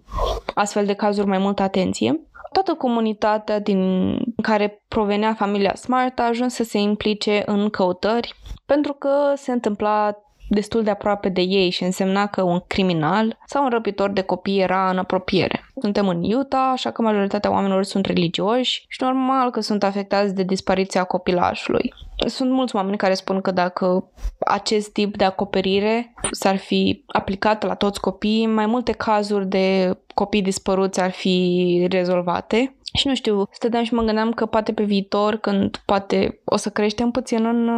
astfel 0.53 0.85
de 0.85 0.93
cazuri 0.93 1.27
mai 1.27 1.37
multă 1.37 1.61
atenție. 1.61 2.21
Toată 2.51 2.73
comunitatea 2.73 3.59
din 3.59 4.17
care 4.41 4.83
provenea 4.87 5.33
familia 5.33 5.75
Smart 5.75 6.19
a 6.19 6.23
ajuns 6.23 6.53
să 6.53 6.63
se 6.63 6.77
implice 6.77 7.43
în 7.45 7.69
căutări 7.69 8.35
pentru 8.65 8.93
că 8.93 9.33
se 9.35 9.51
întâmpla 9.51 10.17
destul 10.49 10.83
de 10.83 10.89
aproape 10.89 11.29
de 11.29 11.41
ei 11.41 11.69
și 11.69 11.83
însemna 11.83 12.27
că 12.27 12.41
un 12.41 12.59
criminal 12.67 13.37
sau 13.45 13.63
un 13.63 13.69
răpitor 13.69 14.09
de 14.09 14.21
copii 14.21 14.61
era 14.61 14.89
în 14.89 14.97
apropiere. 14.97 15.62
Suntem 15.81 16.07
în 16.07 16.33
Utah, 16.33 16.69
așa 16.71 16.91
că 16.91 17.01
majoritatea 17.01 17.51
oamenilor 17.51 17.83
sunt 17.83 18.05
religioși 18.05 18.85
și 18.87 19.03
normal 19.03 19.51
că 19.51 19.59
sunt 19.59 19.83
afectați 19.83 20.35
de 20.35 20.43
dispariția 20.43 21.03
copilașului. 21.03 21.93
Sunt 22.25 22.51
mulți 22.51 22.75
oameni 22.75 22.97
care 22.97 23.13
spun 23.13 23.41
că 23.41 23.51
dacă 23.51 24.11
acest 24.39 24.91
tip 24.91 25.17
de 25.17 25.23
acoperire 25.23 26.13
s-ar 26.31 26.57
fi 26.57 27.03
aplicat 27.07 27.63
la 27.63 27.73
toți 27.73 27.99
copiii, 27.99 28.45
mai 28.45 28.65
multe 28.65 28.91
cazuri 28.91 29.47
de 29.47 29.97
copii 30.13 30.41
dispăruți 30.41 31.01
ar 31.01 31.11
fi 31.11 31.87
rezolvate 31.89 32.75
și 32.93 33.07
nu 33.07 33.15
știu, 33.15 33.47
stăteam 33.51 33.83
și 33.83 33.93
mă 33.93 34.01
gândeam 34.01 34.31
că 34.31 34.45
poate 34.45 34.73
pe 34.73 34.83
viitor, 34.83 35.35
când 35.35 35.81
poate 35.85 36.39
o 36.45 36.55
să 36.55 36.69
creștem 36.69 37.11
puțin 37.11 37.45
în, 37.45 37.69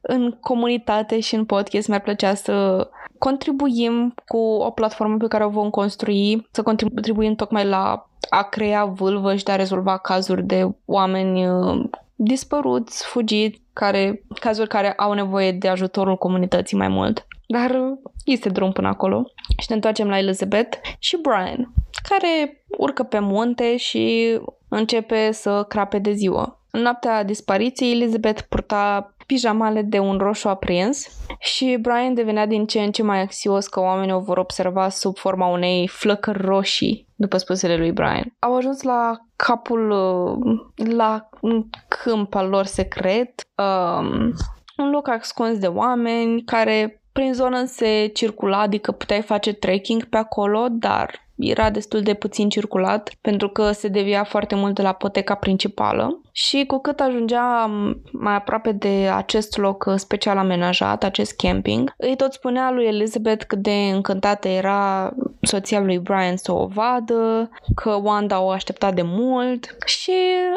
în 0.00 0.36
comunitate 0.40 1.20
și 1.20 1.34
în 1.34 1.44
podcast, 1.44 1.88
mi-ar 1.88 2.00
plăcea 2.00 2.34
să 2.34 2.88
contribuim 3.28 4.14
cu 4.26 4.38
o 4.38 4.70
platformă 4.70 5.16
pe 5.16 5.26
care 5.28 5.44
o 5.44 5.48
vom 5.48 5.70
construi, 5.70 6.48
să 6.50 6.62
contribuim 6.62 7.34
tocmai 7.34 7.64
la 7.64 8.08
a 8.30 8.42
crea 8.42 8.84
vâlvă 8.84 9.36
și 9.36 9.44
de 9.44 9.52
a 9.52 9.56
rezolva 9.56 9.98
cazuri 9.98 10.46
de 10.46 10.68
oameni 10.84 11.48
uh, 11.48 11.84
dispăruți, 12.14 13.04
fugiți, 13.04 13.62
care, 13.72 14.24
cazuri 14.40 14.68
care 14.68 14.92
au 14.92 15.12
nevoie 15.12 15.52
de 15.52 15.68
ajutorul 15.68 16.16
comunității 16.16 16.76
mai 16.76 16.88
mult. 16.88 17.26
Dar 17.46 17.70
uh, 17.70 17.98
este 18.24 18.48
drum 18.48 18.72
până 18.72 18.88
acolo. 18.88 19.24
Și 19.58 19.66
ne 19.68 19.74
întoarcem 19.74 20.08
la 20.08 20.18
Elizabeth 20.18 20.76
și 20.98 21.18
Brian, 21.20 21.72
care 22.08 22.64
urcă 22.78 23.02
pe 23.02 23.18
munte 23.18 23.76
și 23.76 24.38
începe 24.68 25.32
să 25.32 25.64
crape 25.68 25.98
de 25.98 26.12
ziua. 26.12 26.61
În 26.74 26.80
noaptea 26.80 27.24
dispariției, 27.24 27.92
Elizabeth 27.92 28.42
purta 28.48 29.14
pijamale 29.26 29.82
de 29.82 29.98
un 29.98 30.18
roșu 30.18 30.48
aprins 30.48 31.06
și 31.38 31.78
Brian 31.80 32.14
devenea 32.14 32.46
din 32.46 32.66
ce 32.66 32.80
în 32.80 32.90
ce 32.90 33.02
mai 33.02 33.20
anxios 33.20 33.66
că 33.66 33.80
oamenii 33.80 34.14
o 34.14 34.20
vor 34.20 34.38
observa 34.38 34.88
sub 34.88 35.16
forma 35.16 35.46
unei 35.46 35.88
flăcări 35.88 36.40
roșii, 36.40 37.06
după 37.14 37.36
spusele 37.36 37.76
lui 37.76 37.92
Brian. 37.92 38.34
Au 38.38 38.56
ajuns 38.56 38.82
la 38.82 39.16
capul, 39.36 39.90
uh, 39.90 40.86
la 40.96 41.28
un 41.40 41.64
câmp 41.88 42.34
al 42.34 42.48
lor 42.48 42.64
secret, 42.64 43.42
um, 43.56 44.32
un 44.76 44.90
loc 44.90 45.08
ascuns 45.08 45.58
de 45.58 45.66
oameni 45.66 46.42
care 46.42 47.02
prin 47.12 47.32
zonă 47.32 47.64
se 47.64 48.10
circula, 48.14 48.60
adică 48.60 48.92
puteai 48.92 49.22
face 49.22 49.52
trekking 49.52 50.04
pe 50.04 50.16
acolo, 50.16 50.66
dar 50.70 51.30
era 51.36 51.70
destul 51.70 52.00
de 52.00 52.14
puțin 52.14 52.48
circulat 52.48 53.10
pentru 53.20 53.48
că 53.48 53.72
se 53.72 53.88
devia 53.88 54.24
foarte 54.24 54.54
mult 54.54 54.74
de 54.74 54.82
la 54.82 54.92
poteca 54.92 55.34
principală 55.34 56.21
și 56.32 56.64
cu 56.66 56.78
cât 56.78 57.00
ajungea 57.00 57.70
mai 58.12 58.34
aproape 58.34 58.72
de 58.72 59.10
acest 59.14 59.56
loc 59.56 59.92
special 59.96 60.36
amenajat, 60.36 61.04
acest 61.04 61.36
camping, 61.36 61.94
îi 61.96 62.16
tot 62.16 62.32
spunea 62.32 62.70
lui 62.70 62.84
Elizabeth 62.84 63.44
cât 63.44 63.58
de 63.58 63.90
încântată 63.92 64.48
era 64.48 65.12
soția 65.40 65.80
lui 65.80 65.98
Brian 65.98 66.36
să 66.36 66.52
o 66.52 66.66
vadă, 66.66 67.50
că 67.74 67.90
Wanda 68.02 68.40
o 68.40 68.50
aștepta 68.50 68.90
de 68.90 69.02
mult 69.04 69.76
și 69.86 70.12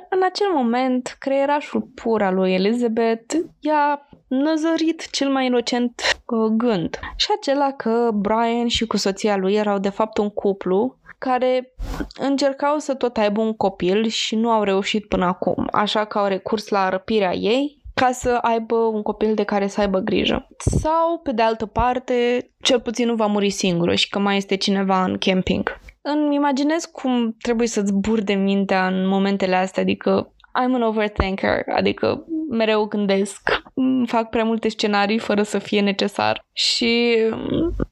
în 0.09 0.19
acel 0.23 0.47
moment 0.53 1.15
creierașul 1.19 1.81
pur 1.81 2.21
al 2.21 2.35
lui 2.35 2.53
Elizabeth 2.53 3.35
ea 3.59 4.07
năzărit 4.27 5.09
cel 5.09 5.29
mai 5.29 5.45
inocent 5.45 6.01
uh, 6.25 6.51
gând. 6.57 6.99
Și 7.15 7.27
acela 7.37 7.71
că 7.71 8.09
Brian 8.13 8.67
și 8.67 8.85
cu 8.87 8.97
soția 8.97 9.37
lui 9.37 9.53
erau 9.53 9.79
de 9.79 9.89
fapt 9.89 10.17
un 10.17 10.29
cuplu 10.29 10.97
care 11.17 11.73
încercau 12.19 12.77
să 12.77 12.93
tot 12.93 13.17
aibă 13.17 13.41
un 13.41 13.53
copil 13.53 14.07
și 14.07 14.35
nu 14.35 14.49
au 14.49 14.63
reușit 14.63 15.07
până 15.07 15.25
acum, 15.25 15.67
așa 15.71 16.05
că 16.05 16.17
au 16.17 16.27
recurs 16.27 16.67
la 16.67 16.89
răpirea 16.89 17.33
ei 17.33 17.83
ca 17.93 18.11
să 18.11 18.37
aibă 18.41 18.75
un 18.75 19.01
copil 19.01 19.33
de 19.33 19.43
care 19.43 19.67
să 19.67 19.81
aibă 19.81 19.99
grijă. 19.99 20.47
Sau, 20.57 21.19
pe 21.23 21.31
de 21.31 21.41
altă 21.41 21.65
parte, 21.65 22.49
cel 22.61 22.79
puțin 22.79 23.07
nu 23.07 23.15
va 23.15 23.25
muri 23.25 23.49
singură 23.49 23.95
și 23.95 24.09
că 24.09 24.19
mai 24.19 24.37
este 24.37 24.55
cineva 24.55 25.03
în 25.03 25.17
camping. 25.17 25.79
Îmi 26.01 26.35
imaginez 26.35 26.85
cum 26.85 27.35
trebuie 27.41 27.67
să-ți 27.67 27.93
burde 27.93 28.33
mintea 28.33 28.87
în 28.87 29.07
momentele 29.07 29.55
astea, 29.55 29.81
adică 29.81 30.33
I'm 30.61 30.73
an 30.73 30.81
overthinker, 30.81 31.63
adică 31.75 32.25
mereu 32.49 32.85
gândesc, 32.85 33.61
fac 34.05 34.29
prea 34.29 34.43
multe 34.43 34.69
scenarii 34.69 35.17
fără 35.17 35.43
să 35.43 35.59
fie 35.59 35.81
necesar 35.81 36.45
și 36.53 37.17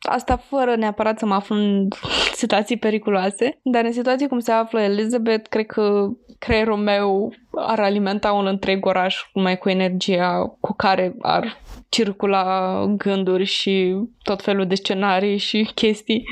asta 0.01 0.37
fără 0.37 0.75
neapărat 0.75 1.19
să 1.19 1.25
mă 1.25 1.33
aflu 1.33 1.55
în 1.55 1.87
situații 2.33 2.77
periculoase, 2.77 3.59
dar 3.63 3.85
în 3.85 3.91
situații 3.91 4.27
cum 4.27 4.39
se 4.39 4.51
află 4.51 4.81
Elizabeth, 4.81 5.49
cred 5.49 5.65
că 5.65 6.07
creierul 6.39 6.77
meu 6.77 7.33
ar 7.55 7.79
alimenta 7.79 8.31
un 8.31 8.45
întreg 8.45 8.85
oraș 8.85 9.29
mai 9.33 9.57
cu 9.57 9.69
energia 9.69 10.57
cu 10.59 10.73
care 10.73 11.15
ar 11.21 11.57
circula 11.89 12.85
gânduri 12.97 13.43
și 13.43 13.95
tot 14.23 14.41
felul 14.41 14.67
de 14.67 14.75
scenarii 14.75 15.37
și 15.37 15.69
chestii. 15.75 16.23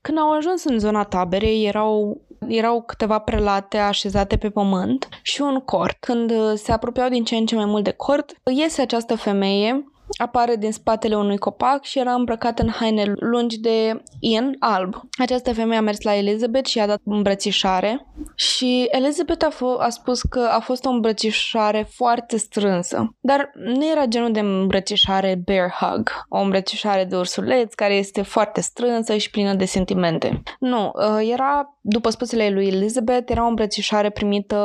Când 0.00 0.18
au 0.18 0.32
ajuns 0.32 0.64
în 0.64 0.78
zona 0.78 1.04
taberei, 1.04 1.66
erau 1.66 2.20
erau 2.48 2.82
câteva 2.82 3.18
prelate 3.18 3.78
așezate 3.78 4.36
pe 4.36 4.50
pământ 4.50 5.08
și 5.22 5.40
un 5.40 5.60
cort. 5.60 5.96
Când 6.00 6.32
se 6.54 6.72
apropiau 6.72 7.08
din 7.08 7.24
ce 7.24 7.36
în 7.36 7.46
ce 7.46 7.54
mai 7.54 7.64
mult 7.64 7.84
de 7.84 7.90
cort, 7.90 8.32
iese 8.54 8.82
această 8.82 9.14
femeie 9.14 9.89
apare 10.16 10.56
din 10.56 10.72
spatele 10.72 11.16
unui 11.16 11.38
copac 11.38 11.84
și 11.84 11.98
era 11.98 12.12
îmbrăcată 12.12 12.62
în 12.62 12.68
haine 12.68 13.12
lungi 13.16 13.58
de 13.60 14.02
in 14.20 14.56
alb. 14.58 14.94
Această 15.18 15.52
femeie 15.52 15.78
a 15.78 15.82
mers 15.82 16.00
la 16.00 16.16
Elizabeth 16.16 16.68
și 16.68 16.78
i-a 16.78 16.86
dat 16.86 17.00
îmbrățișare 17.04 18.06
și 18.34 18.88
Elizabeth 18.90 19.44
a, 19.44 19.50
f- 19.50 19.78
a 19.78 19.88
spus 19.88 20.22
că 20.22 20.48
a 20.50 20.60
fost 20.60 20.84
o 20.84 20.90
îmbrățișare 20.90 21.88
foarte 21.94 22.36
strânsă, 22.36 23.14
dar 23.20 23.50
nu 23.54 23.90
era 23.90 24.04
genul 24.04 24.32
de 24.32 24.40
îmbrățișare 24.40 25.40
bear 25.44 25.70
hug, 25.70 26.10
o 26.28 26.38
îmbrățișare 26.38 27.04
de 27.04 27.16
ursuleț 27.16 27.74
care 27.74 27.94
este 27.94 28.22
foarte 28.22 28.60
strânsă 28.60 29.16
și 29.16 29.30
plină 29.30 29.54
de 29.54 29.64
sentimente. 29.64 30.42
Nu, 30.58 30.92
uh, 30.94 31.28
era, 31.32 31.78
după 31.80 32.10
spusele 32.10 32.50
lui 32.50 32.66
Elizabeth, 32.66 33.30
era 33.30 33.44
o 33.44 33.48
îmbrățișare 33.48 34.10
primită 34.10 34.58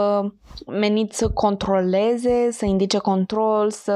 menit 0.67 1.13
să 1.13 1.29
controleze, 1.29 2.51
să 2.51 2.65
indice 2.65 2.97
control, 2.97 3.69
să 3.69 3.93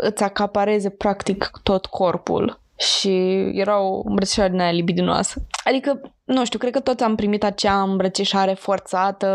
îți 0.00 0.22
acapareze 0.22 0.88
practic 0.88 1.50
tot 1.62 1.86
corpul 1.86 2.60
și 2.76 3.10
era 3.52 3.80
o 3.80 4.02
îmbrățișare 4.04 4.50
din 4.50 4.60
aia 4.60 4.70
libidinoasă. 4.70 5.42
Adică, 5.64 6.00
nu 6.24 6.44
știu, 6.44 6.58
cred 6.58 6.72
că 6.72 6.80
toți 6.80 7.02
am 7.02 7.14
primit 7.14 7.44
acea 7.44 7.82
îmbrățișare 7.82 8.52
forțată 8.52 9.28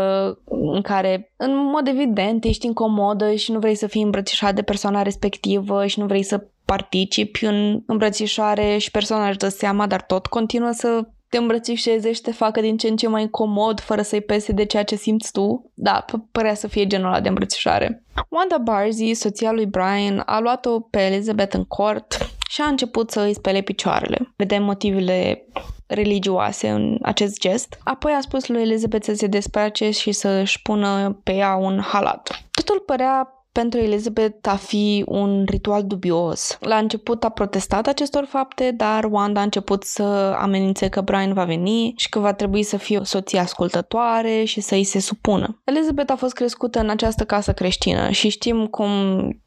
în 0.44 0.80
care, 0.82 1.32
în 1.36 1.56
mod 1.56 1.88
evident, 1.88 2.44
ești 2.44 2.66
incomodă 2.66 3.34
și 3.34 3.52
nu 3.52 3.58
vrei 3.58 3.74
să 3.74 3.86
fii 3.86 4.02
îmbrățișat 4.02 4.54
de 4.54 4.62
persoana 4.62 5.02
respectivă 5.02 5.86
și 5.86 6.00
nu 6.00 6.06
vrei 6.06 6.22
să 6.22 6.46
participi 6.64 7.44
în 7.44 7.82
îmbrățișare 7.86 8.78
și 8.78 8.90
persoana 8.90 9.28
își 9.28 9.38
dă 9.38 9.48
seama, 9.48 9.86
dar 9.86 10.02
tot 10.02 10.26
continuă 10.26 10.70
să 10.72 11.06
te 11.28 11.36
îmbrățișeze 11.36 12.12
și 12.12 12.20
te 12.20 12.32
facă 12.32 12.60
din 12.60 12.76
ce 12.76 12.88
în 12.88 12.96
ce 12.96 13.08
mai 13.08 13.28
comod 13.30 13.80
fără 13.80 14.02
să-i 14.02 14.20
pese 14.20 14.52
de 14.52 14.64
ceea 14.64 14.82
ce 14.82 14.96
simți 14.96 15.32
tu. 15.32 15.70
Da, 15.74 16.04
p- 16.04 16.30
părea 16.32 16.54
să 16.54 16.68
fie 16.68 16.86
genul 16.86 17.06
ăla 17.06 17.20
de 17.20 17.28
îmbrățișare. 17.28 18.04
Wanda 18.28 18.58
Barzy, 18.58 19.12
soția 19.12 19.52
lui 19.52 19.66
Brian, 19.66 20.22
a 20.26 20.38
luat-o 20.38 20.80
pe 20.80 21.00
Elizabeth 21.00 21.54
în 21.54 21.64
cort 21.64 22.30
și 22.48 22.60
a 22.60 22.66
început 22.66 23.10
să 23.10 23.20
îi 23.20 23.34
spele 23.34 23.60
picioarele. 23.60 24.32
Vedem 24.36 24.62
motivele 24.62 25.46
religioase 25.86 26.68
în 26.68 26.98
acest 27.02 27.38
gest. 27.38 27.78
Apoi 27.84 28.12
a 28.12 28.20
spus 28.20 28.48
lui 28.48 28.60
Elizabeth 28.60 29.04
să 29.04 29.14
se 29.14 29.26
desprace 29.26 29.90
și 29.90 30.12
să-și 30.12 30.62
pună 30.62 31.20
pe 31.24 31.32
ea 31.32 31.54
un 31.54 31.80
halat. 31.80 32.40
Totul 32.50 32.82
părea 32.86 33.35
pentru 33.56 33.80
Elizabeth 33.80 34.48
a 34.48 34.56
fi 34.56 35.04
un 35.06 35.44
ritual 35.48 35.84
dubios. 35.84 36.58
La 36.60 36.76
început 36.76 37.24
a 37.24 37.28
protestat 37.28 37.86
acestor 37.86 38.24
fapte, 38.24 38.70
dar 38.70 39.04
Wanda 39.04 39.40
a 39.40 39.42
început 39.42 39.84
să 39.84 40.02
amenințe 40.40 40.88
că 40.88 41.00
Brian 41.00 41.32
va 41.32 41.44
veni 41.44 41.94
și 41.96 42.08
că 42.08 42.18
va 42.18 42.32
trebui 42.32 42.62
să 42.62 42.76
fie 42.76 42.98
o 42.98 43.04
soție 43.04 43.38
ascultătoare 43.38 44.44
și 44.44 44.60
să 44.60 44.74
îi 44.74 44.84
se 44.84 45.00
supună. 45.00 45.60
Elizabeth 45.64 46.12
a 46.12 46.16
fost 46.16 46.34
crescută 46.34 46.78
în 46.78 46.90
această 46.90 47.24
casă 47.24 47.52
creștină 47.52 48.10
și 48.10 48.28
știm 48.28 48.66
cum 48.66 48.90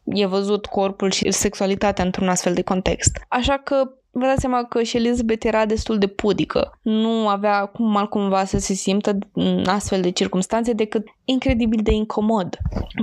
e 0.04 0.26
văzut 0.26 0.66
corpul 0.66 1.12
și 1.12 1.32
sexualitatea 1.32 2.06
într-un 2.06 2.30
astfel 2.30 2.54
de 2.54 2.62
context. 2.62 3.18
Așa 3.28 3.58
că 3.58 3.92
vă 4.12 4.26
dați 4.26 4.40
seama 4.40 4.64
că 4.64 4.84
și 4.84 4.98
Elizabeth 4.98 5.46
era 5.46 5.66
destul 5.66 5.98
de 5.98 6.08
pudică. 6.08 6.80
Nu 6.82 7.28
avea 7.28 7.66
cum 7.66 7.96
altcumva 7.96 8.46
să 8.46 8.58
se 8.58 8.74
simtă 8.74 9.18
în 9.34 9.66
astfel 9.68 10.02
de 10.02 10.10
circunstanțe 10.10 10.74
decât 10.74 11.08
incredibil 11.26 11.80
de 11.84 11.92
incomod. 11.92 12.58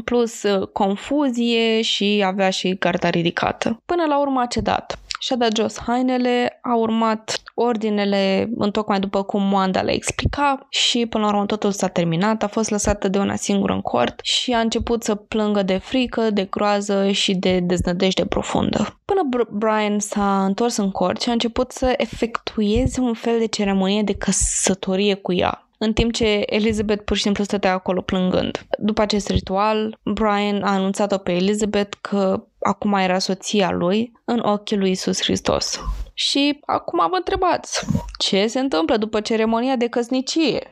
Plus 0.05 0.43
uh, 0.43 0.67
confuzie 0.67 1.83
și 1.83 2.23
avea 2.27 2.51
și 2.51 2.77
garda 2.79 3.11
ridicată. 3.11 3.81
Până 3.85 4.05
la 4.09 4.21
urmă 4.21 4.41
a 4.41 4.47
cedat 4.47 4.99
și-a 5.27 5.37
dat 5.37 5.57
jos 5.57 5.79
hainele, 5.79 6.59
a 6.63 6.75
urmat 6.75 7.43
ordinele 7.55 8.51
întocmai 8.57 9.01
după 9.01 9.23
cum 9.23 9.53
Wanda 9.53 9.81
le 9.81 9.93
explica 9.93 10.67
și 10.69 11.07
până 11.07 11.25
la 11.25 11.31
urmă 11.31 11.47
totul 11.47 11.73
s-a 11.73 11.89
terminat, 11.89 12.43
a 12.43 12.47
fost 12.47 12.71
lăsată 12.71 13.09
de 13.09 13.19
una 13.19 13.37
singură 13.37 13.73
în 13.73 13.81
cort 13.81 14.21
și 14.23 14.53
a 14.53 14.59
început 14.59 15.03
să 15.03 15.15
plângă 15.15 15.63
de 15.63 15.77
frică, 15.77 16.31
de 16.31 16.45
groază 16.45 17.11
și 17.11 17.35
de 17.35 17.61
deznădejde 17.61 18.27
profundă. 18.27 18.99
Până 19.05 19.47
Brian 19.51 19.99
s-a 19.99 20.45
întors 20.45 20.77
în 20.77 20.91
cort 20.91 21.21
și 21.21 21.29
a 21.29 21.33
început 21.33 21.73
să 21.73 21.95
efectueze 21.97 23.01
un 23.01 23.15
fel 23.15 23.39
de 23.39 23.47
ceremonie 23.47 24.03
de 24.03 24.15
căsătorie 24.15 25.15
cu 25.15 25.33
ea 25.33 25.66
în 25.79 25.93
timp 25.93 26.13
ce 26.13 26.43
Elizabeth 26.47 27.03
pur 27.05 27.17
și 27.17 27.23
simplu 27.23 27.45
stătea 27.45 27.73
acolo 27.73 28.01
plângând. 28.01 28.67
După 28.79 29.03
acest 29.03 29.29
ritual, 29.29 29.99
Brian 30.03 30.63
a 30.63 30.73
anunțat-o 30.73 31.19
pe 31.19 31.33
Elizabeth 31.33 31.97
că 32.01 32.47
acum 32.59 32.93
era 32.93 33.19
soția 33.19 33.71
lui 33.71 34.13
în 34.25 34.39
ochii 34.39 34.77
lui 34.77 34.91
Isus 34.91 35.23
Hristos. 35.23 35.81
Și 36.15 36.59
acum 36.67 36.99
vă 37.11 37.17
întrebați, 37.17 37.87
ce 38.19 38.47
se 38.47 38.61
întâmplă 38.61 38.97
după 38.97 39.21
ceremonia 39.21 39.77
de 39.77 39.89
căsnicie? 39.89 40.71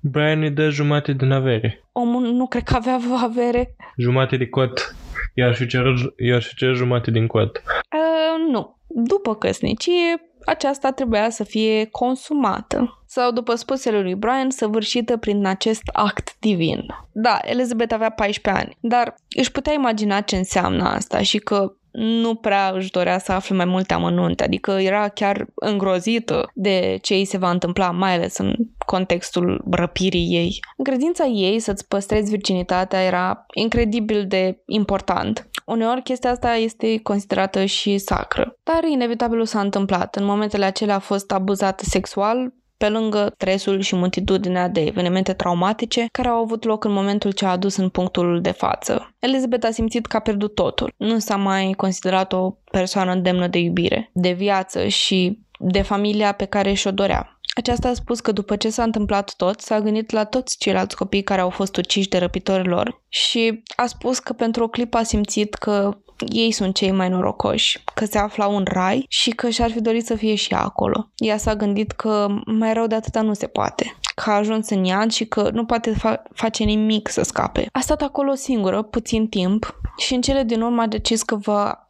Brian 0.00 0.42
îi 0.42 0.50
dă 0.50 0.68
jumate 0.68 1.12
din 1.12 1.30
avere. 1.30 1.84
Omul 1.92 2.22
nu 2.22 2.46
cred 2.46 2.62
că 2.62 2.74
avea 2.74 2.98
avere. 3.22 3.76
Jumate 3.96 4.36
de 4.36 4.46
cot. 4.46 4.96
Iar 5.34 5.54
și 5.54 5.66
cer, 5.66 5.84
iar 6.16 6.42
și 6.42 6.54
cer 6.54 6.74
jumate 6.74 7.10
din 7.10 7.26
cot. 7.26 7.56
Uh, 7.56 8.50
nu. 8.50 8.78
După 8.86 9.34
căsnicie, 9.34 10.27
aceasta 10.48 10.90
trebuia 10.90 11.30
să 11.30 11.44
fie 11.44 11.84
consumată 11.84 13.02
sau, 13.06 13.30
după 13.30 13.54
spusele 13.54 14.00
lui 14.00 14.14
Brian, 14.14 14.50
săvârșită 14.50 15.16
prin 15.16 15.46
acest 15.46 15.82
act 15.92 16.36
divin. 16.38 16.86
Da, 17.12 17.38
Elizabeth 17.42 17.94
avea 17.94 18.10
14 18.10 18.62
ani, 18.62 18.76
dar 18.80 19.14
își 19.36 19.52
putea 19.52 19.72
imagina 19.72 20.20
ce 20.20 20.36
înseamnă 20.36 20.88
asta 20.88 21.22
și 21.22 21.38
că 21.38 21.72
nu 21.98 22.34
prea 22.34 22.72
își 22.74 22.90
dorea 22.90 23.18
să 23.18 23.32
afle 23.32 23.56
mai 23.56 23.64
multe 23.64 23.94
amănunte, 23.94 24.44
adică 24.44 24.70
era 24.70 25.08
chiar 25.08 25.46
îngrozită 25.54 26.50
de 26.54 26.98
ce 27.02 27.14
îi 27.14 27.24
se 27.24 27.38
va 27.38 27.50
întâmpla, 27.50 27.90
mai 27.90 28.14
ales 28.14 28.36
în 28.36 28.54
contextul 28.86 29.64
răpirii 29.70 30.28
ei. 30.30 30.60
În 30.76 30.84
credința 30.84 31.24
ei 31.24 31.58
să-ți 31.58 31.88
păstrezi 31.88 32.30
virginitatea 32.30 33.02
era 33.02 33.44
incredibil 33.54 34.26
de 34.26 34.62
important. 34.66 35.48
Uneori 35.64 36.02
chestia 36.02 36.30
asta 36.30 36.54
este 36.54 36.98
considerată 37.02 37.64
și 37.64 37.98
sacră, 37.98 38.58
dar 38.62 38.84
inevitabilul 38.84 39.44
s-a 39.44 39.60
întâmplat. 39.60 40.16
În 40.16 40.24
momentele 40.24 40.64
acelea 40.64 40.94
a 40.94 40.98
fost 40.98 41.32
abuzată 41.32 41.84
sexual, 41.84 42.52
pe 42.78 42.88
lângă 42.88 43.32
stresul 43.34 43.80
și 43.80 43.96
multitudinea 43.96 44.68
de 44.68 44.80
evenimente 44.80 45.32
traumatice 45.32 46.06
care 46.12 46.28
au 46.28 46.42
avut 46.42 46.64
loc 46.64 46.84
în 46.84 46.92
momentul 46.92 47.30
ce 47.30 47.44
a 47.44 47.50
adus 47.50 47.76
în 47.76 47.88
punctul 47.88 48.40
de 48.40 48.50
față. 48.50 49.14
Elizabeth 49.18 49.66
a 49.66 49.70
simțit 49.70 50.06
că 50.06 50.16
a 50.16 50.20
pierdut 50.20 50.54
totul. 50.54 50.92
Nu 50.96 51.18
s-a 51.18 51.36
mai 51.36 51.74
considerat 51.76 52.32
o 52.32 52.50
persoană 52.70 53.14
demnă 53.14 53.46
de 53.46 53.58
iubire, 53.58 54.10
de 54.12 54.32
viață 54.32 54.86
și 54.86 55.38
de 55.58 55.82
familia 55.82 56.32
pe 56.32 56.44
care 56.44 56.72
și-o 56.72 56.90
dorea. 56.90 57.40
Aceasta 57.56 57.88
a 57.88 57.94
spus 57.94 58.20
că 58.20 58.32
după 58.32 58.56
ce 58.56 58.70
s-a 58.70 58.82
întâmplat 58.82 59.34
tot, 59.36 59.60
s-a 59.60 59.80
gândit 59.80 60.10
la 60.10 60.24
toți 60.24 60.58
ceilalți 60.58 60.96
copii 60.96 61.22
care 61.22 61.40
au 61.40 61.50
fost 61.50 61.76
uciși 61.76 62.08
de 62.08 62.18
răpitorilor 62.18 63.02
și 63.08 63.62
a 63.76 63.86
spus 63.86 64.18
că 64.18 64.32
pentru 64.32 64.64
o 64.64 64.68
clipă 64.68 64.96
a 64.96 65.02
simțit 65.02 65.54
că 65.54 65.98
ei 66.28 66.50
sunt 66.50 66.74
cei 66.74 66.90
mai 66.90 67.08
norocoși, 67.08 67.82
că 67.94 68.04
se 68.04 68.18
aflau 68.18 68.56
în 68.56 68.64
rai 68.70 69.06
și 69.08 69.30
că 69.30 69.48
și-ar 69.48 69.70
fi 69.70 69.80
dorit 69.80 70.06
să 70.06 70.14
fie 70.14 70.34
și 70.34 70.52
ea 70.52 70.60
acolo. 70.60 71.08
Ea 71.16 71.36
s-a 71.36 71.56
gândit 71.56 71.90
că 71.90 72.26
mai 72.46 72.72
rău 72.72 72.86
de 72.86 72.94
atâta 72.94 73.20
nu 73.20 73.34
se 73.34 73.46
poate, 73.46 73.96
că 74.14 74.30
a 74.30 74.34
ajuns 74.34 74.70
în 74.70 74.84
iad 74.84 75.10
și 75.10 75.26
că 75.26 75.50
nu 75.52 75.64
poate 75.64 75.92
fa- 75.92 76.22
face 76.34 76.64
nimic 76.64 77.08
să 77.08 77.22
scape. 77.22 77.66
A 77.72 77.80
stat 77.80 78.02
acolo 78.02 78.34
singură, 78.34 78.82
puțin 78.82 79.28
timp, 79.28 79.76
și 79.96 80.14
în 80.14 80.20
cele 80.20 80.42
din 80.42 80.60
urmă 80.60 80.82
a 80.82 80.86
decis 80.86 81.22
că 81.22 81.36
va, 81.36 81.86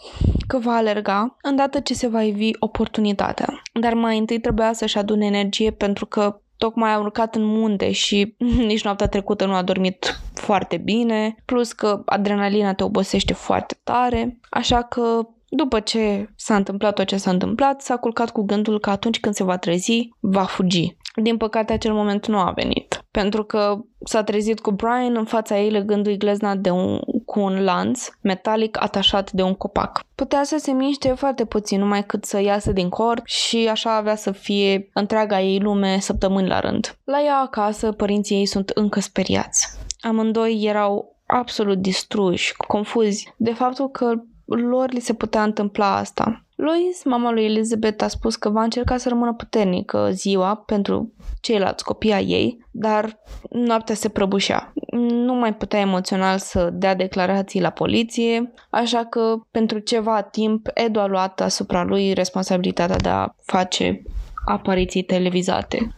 că 0.46 0.58
va 0.58 0.72
alerga 0.72 1.36
îndată 1.42 1.80
ce 1.80 1.94
se 1.94 2.08
va 2.08 2.22
ivi 2.22 2.50
oportunitatea. 2.58 3.62
Dar 3.72 3.94
mai 3.94 4.18
întâi 4.18 4.40
trebuia 4.40 4.72
să-și 4.72 4.98
adune 4.98 5.26
energie 5.26 5.70
pentru 5.70 6.06
că 6.06 6.40
tocmai 6.56 6.92
a 6.92 6.98
urcat 6.98 7.34
în 7.34 7.44
munte 7.44 7.92
și 7.92 8.34
nici 8.70 8.84
noaptea 8.84 9.06
trecută 9.06 9.46
nu 9.46 9.54
a 9.54 9.62
dormit 9.62 10.20
foarte 10.48 10.76
bine, 10.76 11.34
plus 11.44 11.72
că 11.72 12.02
adrenalina 12.04 12.74
te 12.74 12.84
obosește 12.84 13.32
foarte 13.32 13.76
tare, 13.84 14.38
așa 14.50 14.82
că 14.82 15.28
după 15.48 15.80
ce 15.80 16.28
s-a 16.36 16.56
întâmplat 16.56 16.94
tot 16.94 17.06
ce 17.06 17.16
s-a 17.16 17.30
întâmplat, 17.30 17.80
s-a 17.80 17.96
culcat 17.96 18.30
cu 18.30 18.42
gândul 18.42 18.80
că 18.80 18.90
atunci 18.90 19.20
când 19.20 19.34
se 19.34 19.44
va 19.44 19.56
trezi, 19.56 20.08
va 20.20 20.44
fugi. 20.44 20.96
Din 21.22 21.36
păcate, 21.36 21.72
acel 21.72 21.92
moment 21.92 22.26
nu 22.26 22.38
a 22.38 22.52
venit, 22.54 23.04
pentru 23.10 23.44
că 23.44 23.78
s-a 24.04 24.22
trezit 24.22 24.60
cu 24.60 24.70
Brian 24.70 25.16
în 25.16 25.24
fața 25.24 25.58
ei 25.58 25.70
legându-i 25.70 26.16
glezna 26.16 26.54
de 26.54 26.70
un, 26.70 27.00
cu 27.24 27.40
un 27.40 27.64
lanț 27.64 28.08
metalic 28.20 28.82
atașat 28.82 29.32
de 29.32 29.42
un 29.42 29.54
copac. 29.54 30.00
Putea 30.14 30.44
să 30.44 30.56
se 30.58 30.72
miște 30.72 31.08
foarte 31.08 31.44
puțin, 31.44 31.78
numai 31.78 32.04
cât 32.04 32.24
să 32.24 32.40
iasă 32.40 32.72
din 32.72 32.88
corp 32.88 33.26
și 33.26 33.68
așa 33.70 33.96
avea 33.96 34.16
să 34.16 34.30
fie 34.30 34.90
întreaga 34.92 35.40
ei 35.40 35.60
lume 35.60 35.98
săptămâni 36.00 36.48
la 36.48 36.60
rând. 36.60 36.98
La 37.04 37.22
ea 37.22 37.38
acasă, 37.38 37.92
părinții 37.92 38.36
ei 38.36 38.46
sunt 38.46 38.68
încă 38.68 39.00
speriați. 39.00 39.86
Amândoi 40.00 40.62
erau 40.62 41.16
absolut 41.26 41.78
distruși, 41.78 42.56
confuzi 42.56 43.32
de 43.36 43.52
faptul 43.52 43.88
că 43.88 44.12
lor 44.44 44.90
li 44.90 45.00
se 45.00 45.14
putea 45.14 45.42
întâmpla 45.42 45.96
asta. 45.96 46.42
Lois, 46.54 47.04
mama 47.04 47.30
lui 47.30 47.44
Elizabeth, 47.44 48.02
a 48.02 48.08
spus 48.08 48.36
că 48.36 48.48
va 48.48 48.62
încerca 48.62 48.96
să 48.96 49.08
rămână 49.08 49.34
puternică 49.34 50.08
ziua 50.12 50.56
pentru 50.66 51.12
ceilalți 51.40 51.84
copii 51.84 52.12
ai 52.12 52.24
ei, 52.24 52.66
dar 52.70 53.18
noaptea 53.50 53.94
se 53.94 54.08
prăbușea. 54.08 54.72
Nu 55.10 55.34
mai 55.34 55.54
putea 55.54 55.80
emoțional 55.80 56.38
să 56.38 56.70
dea 56.72 56.94
declarații 56.94 57.60
la 57.60 57.70
poliție, 57.70 58.52
așa 58.70 59.04
că 59.04 59.34
pentru 59.50 59.78
ceva 59.78 60.22
timp 60.22 60.68
Edu 60.74 61.00
a 61.00 61.06
luat 61.06 61.40
asupra 61.40 61.82
lui 61.82 62.12
responsabilitatea 62.12 62.96
de 62.96 63.08
a 63.08 63.28
face 63.44 64.02
apariții 64.44 65.02
televizate. 65.02 65.94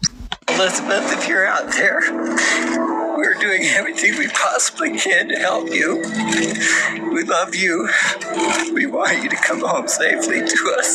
Elizabeth, 0.47 1.13
if 1.13 1.29
you're 1.29 1.49
out 1.61 1.71
there, 1.71 1.97
we're 3.21 3.41
doing 3.49 3.63
everything 3.79 4.13
we 4.23 4.29
possibly 4.47 4.91
can 5.05 5.29
to 5.29 5.37
help 5.49 5.67
you. 5.81 5.89
We 7.17 7.23
love 7.37 7.53
you. 7.65 7.75
We 8.79 8.85
want 8.87 9.23
you 9.23 9.29
to 9.29 9.41
come 9.49 9.61
home 9.71 9.87
safely 9.87 10.39
to 10.53 10.59
us. 10.79 10.89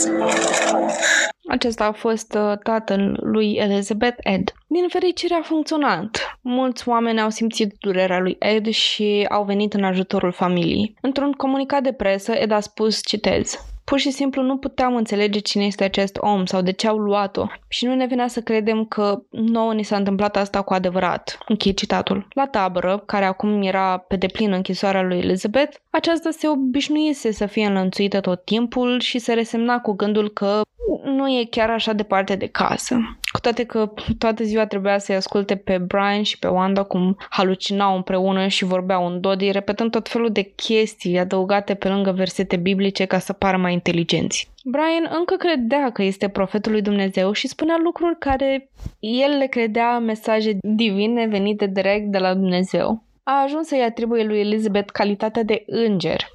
Acesta 1.47 1.86
a 1.86 1.91
fost 1.91 2.34
uh, 2.34 2.57
tatăl 2.63 3.19
lui 3.21 3.53
Elizabeth, 3.53 4.17
Ed. 4.23 4.53
Din 4.67 4.88
fericire 4.88 5.34
a 5.34 5.41
funcționat. 5.41 6.38
Mulți 6.41 6.88
oameni 6.88 7.21
au 7.21 7.30
simțit 7.30 7.76
durerea 7.80 8.19
lui 8.19 8.36
Ed 8.39 8.69
și 8.69 9.26
au 9.30 9.43
venit 9.43 9.73
în 9.73 9.84
ajutorul 9.84 10.32
familiei. 10.32 10.95
Într-un 11.01 11.32
comunicat 11.32 11.84
de 11.84 11.91
presă, 11.93 12.32
Ed 12.32 12.51
a 12.51 12.59
spus, 12.59 12.99
citez, 13.05 13.59
Pur 13.86 13.99
și 13.99 14.11
simplu 14.11 14.41
nu 14.41 14.57
puteam 14.57 14.95
înțelege 14.95 15.39
cine 15.39 15.65
este 15.65 15.83
acest 15.83 16.17
om 16.19 16.45
sau 16.45 16.61
de 16.61 16.71
ce 16.71 16.88
au 16.88 16.97
luat-o 16.97 17.47
și 17.67 17.86
nu 17.86 17.95
ne 17.95 18.05
venea 18.05 18.27
să 18.27 18.41
credem 18.41 18.86
că 18.86 19.21
nouă 19.29 19.73
ni 19.73 19.83
s-a 19.83 19.95
întâmplat 19.95 20.38
asta 20.38 20.61
cu 20.61 20.73
adevărat. 20.73 21.38
Închei 21.47 21.73
citatul. 21.73 22.27
La 22.29 22.47
tabără, 22.47 23.03
care 23.05 23.25
acum 23.25 23.61
era 23.61 23.97
pe 23.97 24.15
deplin 24.15 24.51
închisoarea 24.51 25.01
lui 25.01 25.17
Elizabeth, 25.17 25.77
aceasta 25.89 26.29
se 26.31 26.47
obișnuise 26.47 27.31
să 27.31 27.45
fie 27.45 27.65
înlănțuită 27.65 28.19
tot 28.19 28.45
timpul 28.45 28.99
și 28.99 29.19
se 29.19 29.33
resemna 29.33 29.79
cu 29.79 29.91
gândul 29.91 30.29
că 30.29 30.61
nu 31.03 31.27
e 31.27 31.47
chiar 31.49 31.69
așa 31.69 31.93
departe 31.93 32.36
de 32.36 32.47
casă. 32.47 33.17
Cu 33.46 33.52
toate 33.52 33.70
că 33.70 33.91
toată 34.18 34.43
ziua 34.43 34.66
trebuia 34.66 34.98
să-i 34.98 35.16
asculte 35.16 35.56
pe 35.56 35.78
Brian 35.78 36.24
și 36.24 36.39
pe 36.39 36.48
Wanda 36.48 36.84
cum 36.84 37.18
halucinau 37.30 37.96
împreună 37.96 38.48
și 38.48 38.66
vorbeau 38.66 39.06
în 39.08 39.22
dodii, 39.22 39.52
repetând 39.52 39.91
tot 39.91 40.10
felul 40.10 40.32
de 40.32 40.41
chestii 40.41 41.20
adăugate 41.20 41.74
pe 41.74 41.88
lângă 41.88 42.12
versete 42.12 42.56
biblice 42.56 43.06
ca 43.06 43.20
să 43.20 43.34
pară 43.34 43.58
mai 43.58 43.74
inteligenți. 43.74 44.50
Brian 44.64 45.16
încă 45.18 45.36
credea 45.36 45.91
că 45.91 46.04
este 46.04 46.28
profetul 46.28 46.72
lui 46.72 46.82
Dumnezeu 46.82 47.32
și 47.32 47.48
spunea 47.48 47.76
lucruri 47.84 48.18
care 48.20 48.70
el 49.00 49.38
le 49.38 49.46
credea 49.46 50.00
mesaje 50.00 50.58
divine 50.62 51.28
venite 51.28 51.66
direct 51.66 52.12
de 52.12 52.18
la 52.18 52.34
Dumnezeu 52.34 53.05
a 53.28 53.41
ajuns 53.41 53.67
să-i 53.67 53.84
atribuie 53.84 54.23
lui 54.23 54.39
Elizabeth 54.39 54.91
calitatea 54.91 55.43
de 55.43 55.63
înger, 55.67 56.28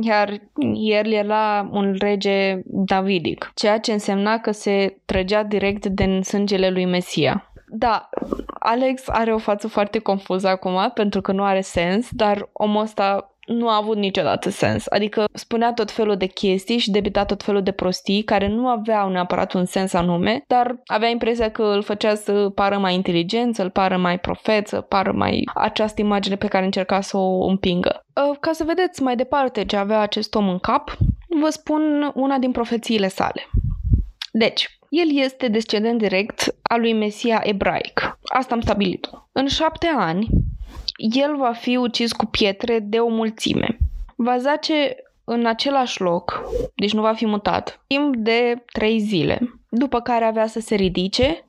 iar 0.00 0.40
el 0.74 1.12
era 1.12 1.68
un 1.72 1.94
rege 1.98 2.60
davidic, 2.64 3.52
ceea 3.54 3.80
ce 3.80 3.92
însemna 3.92 4.38
că 4.38 4.50
se 4.50 4.96
trăgea 5.04 5.42
direct 5.42 5.86
din 5.86 6.22
sângele 6.22 6.70
lui 6.70 6.84
Mesia. 6.84 7.52
Da, 7.68 8.08
Alex 8.58 9.08
are 9.08 9.34
o 9.34 9.38
față 9.38 9.68
foarte 9.68 9.98
confuză 9.98 10.48
acum 10.48 10.90
pentru 10.94 11.20
că 11.20 11.32
nu 11.32 11.42
are 11.42 11.60
sens, 11.60 12.08
dar 12.10 12.48
omul 12.52 12.82
ăsta 12.82 13.33
nu 13.46 13.68
a 13.68 13.76
avut 13.76 13.96
niciodată 13.96 14.50
sens. 14.50 14.86
Adică 14.88 15.24
spunea 15.32 15.72
tot 15.72 15.90
felul 15.90 16.16
de 16.16 16.26
chestii 16.26 16.78
și 16.78 16.90
debita 16.90 17.24
tot 17.24 17.42
felul 17.42 17.62
de 17.62 17.70
prostii 17.70 18.22
care 18.22 18.48
nu 18.48 18.68
aveau 18.68 19.10
neapărat 19.10 19.52
un 19.52 19.64
sens 19.64 19.92
anume, 19.92 20.44
dar 20.46 20.76
avea 20.86 21.08
impresia 21.08 21.50
că 21.50 21.62
îl 21.62 21.82
făcea 21.82 22.14
să 22.14 22.50
pară 22.54 22.78
mai 22.78 22.94
inteligent, 22.94 23.54
să-l 23.54 23.70
pară 23.70 23.96
mai 23.96 24.18
profet, 24.18 24.68
să 24.68 24.80
pară 24.80 25.12
mai 25.12 25.42
această 25.54 26.00
imagine 26.00 26.36
pe 26.36 26.46
care 26.46 26.64
încerca 26.64 27.00
să 27.00 27.16
o 27.16 27.46
împingă. 27.46 28.04
Ă, 28.16 28.36
ca 28.40 28.52
să 28.52 28.64
vedeți 28.64 29.02
mai 29.02 29.16
departe 29.16 29.64
ce 29.64 29.76
avea 29.76 30.00
acest 30.00 30.34
om 30.34 30.48
în 30.48 30.58
cap, 30.58 30.96
vă 31.40 31.48
spun 31.48 32.12
una 32.14 32.38
din 32.38 32.52
profețiile 32.52 33.08
sale. 33.08 33.48
Deci, 34.32 34.78
el 34.88 35.18
este 35.24 35.48
descendent 35.48 35.98
direct 35.98 36.54
al 36.62 36.80
lui 36.80 36.92
Mesia 36.92 37.40
ebraic. 37.44 38.18
Asta 38.22 38.54
am 38.54 38.60
stabilit 38.60 39.10
În 39.32 39.46
șapte 39.46 39.86
ani, 39.96 40.28
el 40.96 41.36
va 41.36 41.52
fi 41.52 41.76
ucis 41.76 42.12
cu 42.12 42.26
pietre 42.26 42.78
de 42.78 42.98
o 42.98 43.08
mulțime. 43.08 43.78
Va 44.16 44.38
zace 44.38 44.96
în 45.24 45.46
același 45.46 46.00
loc, 46.00 46.42
deci 46.74 46.92
nu 46.92 47.00
va 47.00 47.12
fi 47.12 47.26
mutat, 47.26 47.84
timp 47.86 48.16
de 48.16 48.64
trei 48.72 48.98
zile, 48.98 49.40
după 49.68 50.00
care 50.00 50.24
avea 50.24 50.46
să 50.46 50.60
se 50.60 50.74
ridice 50.74 51.44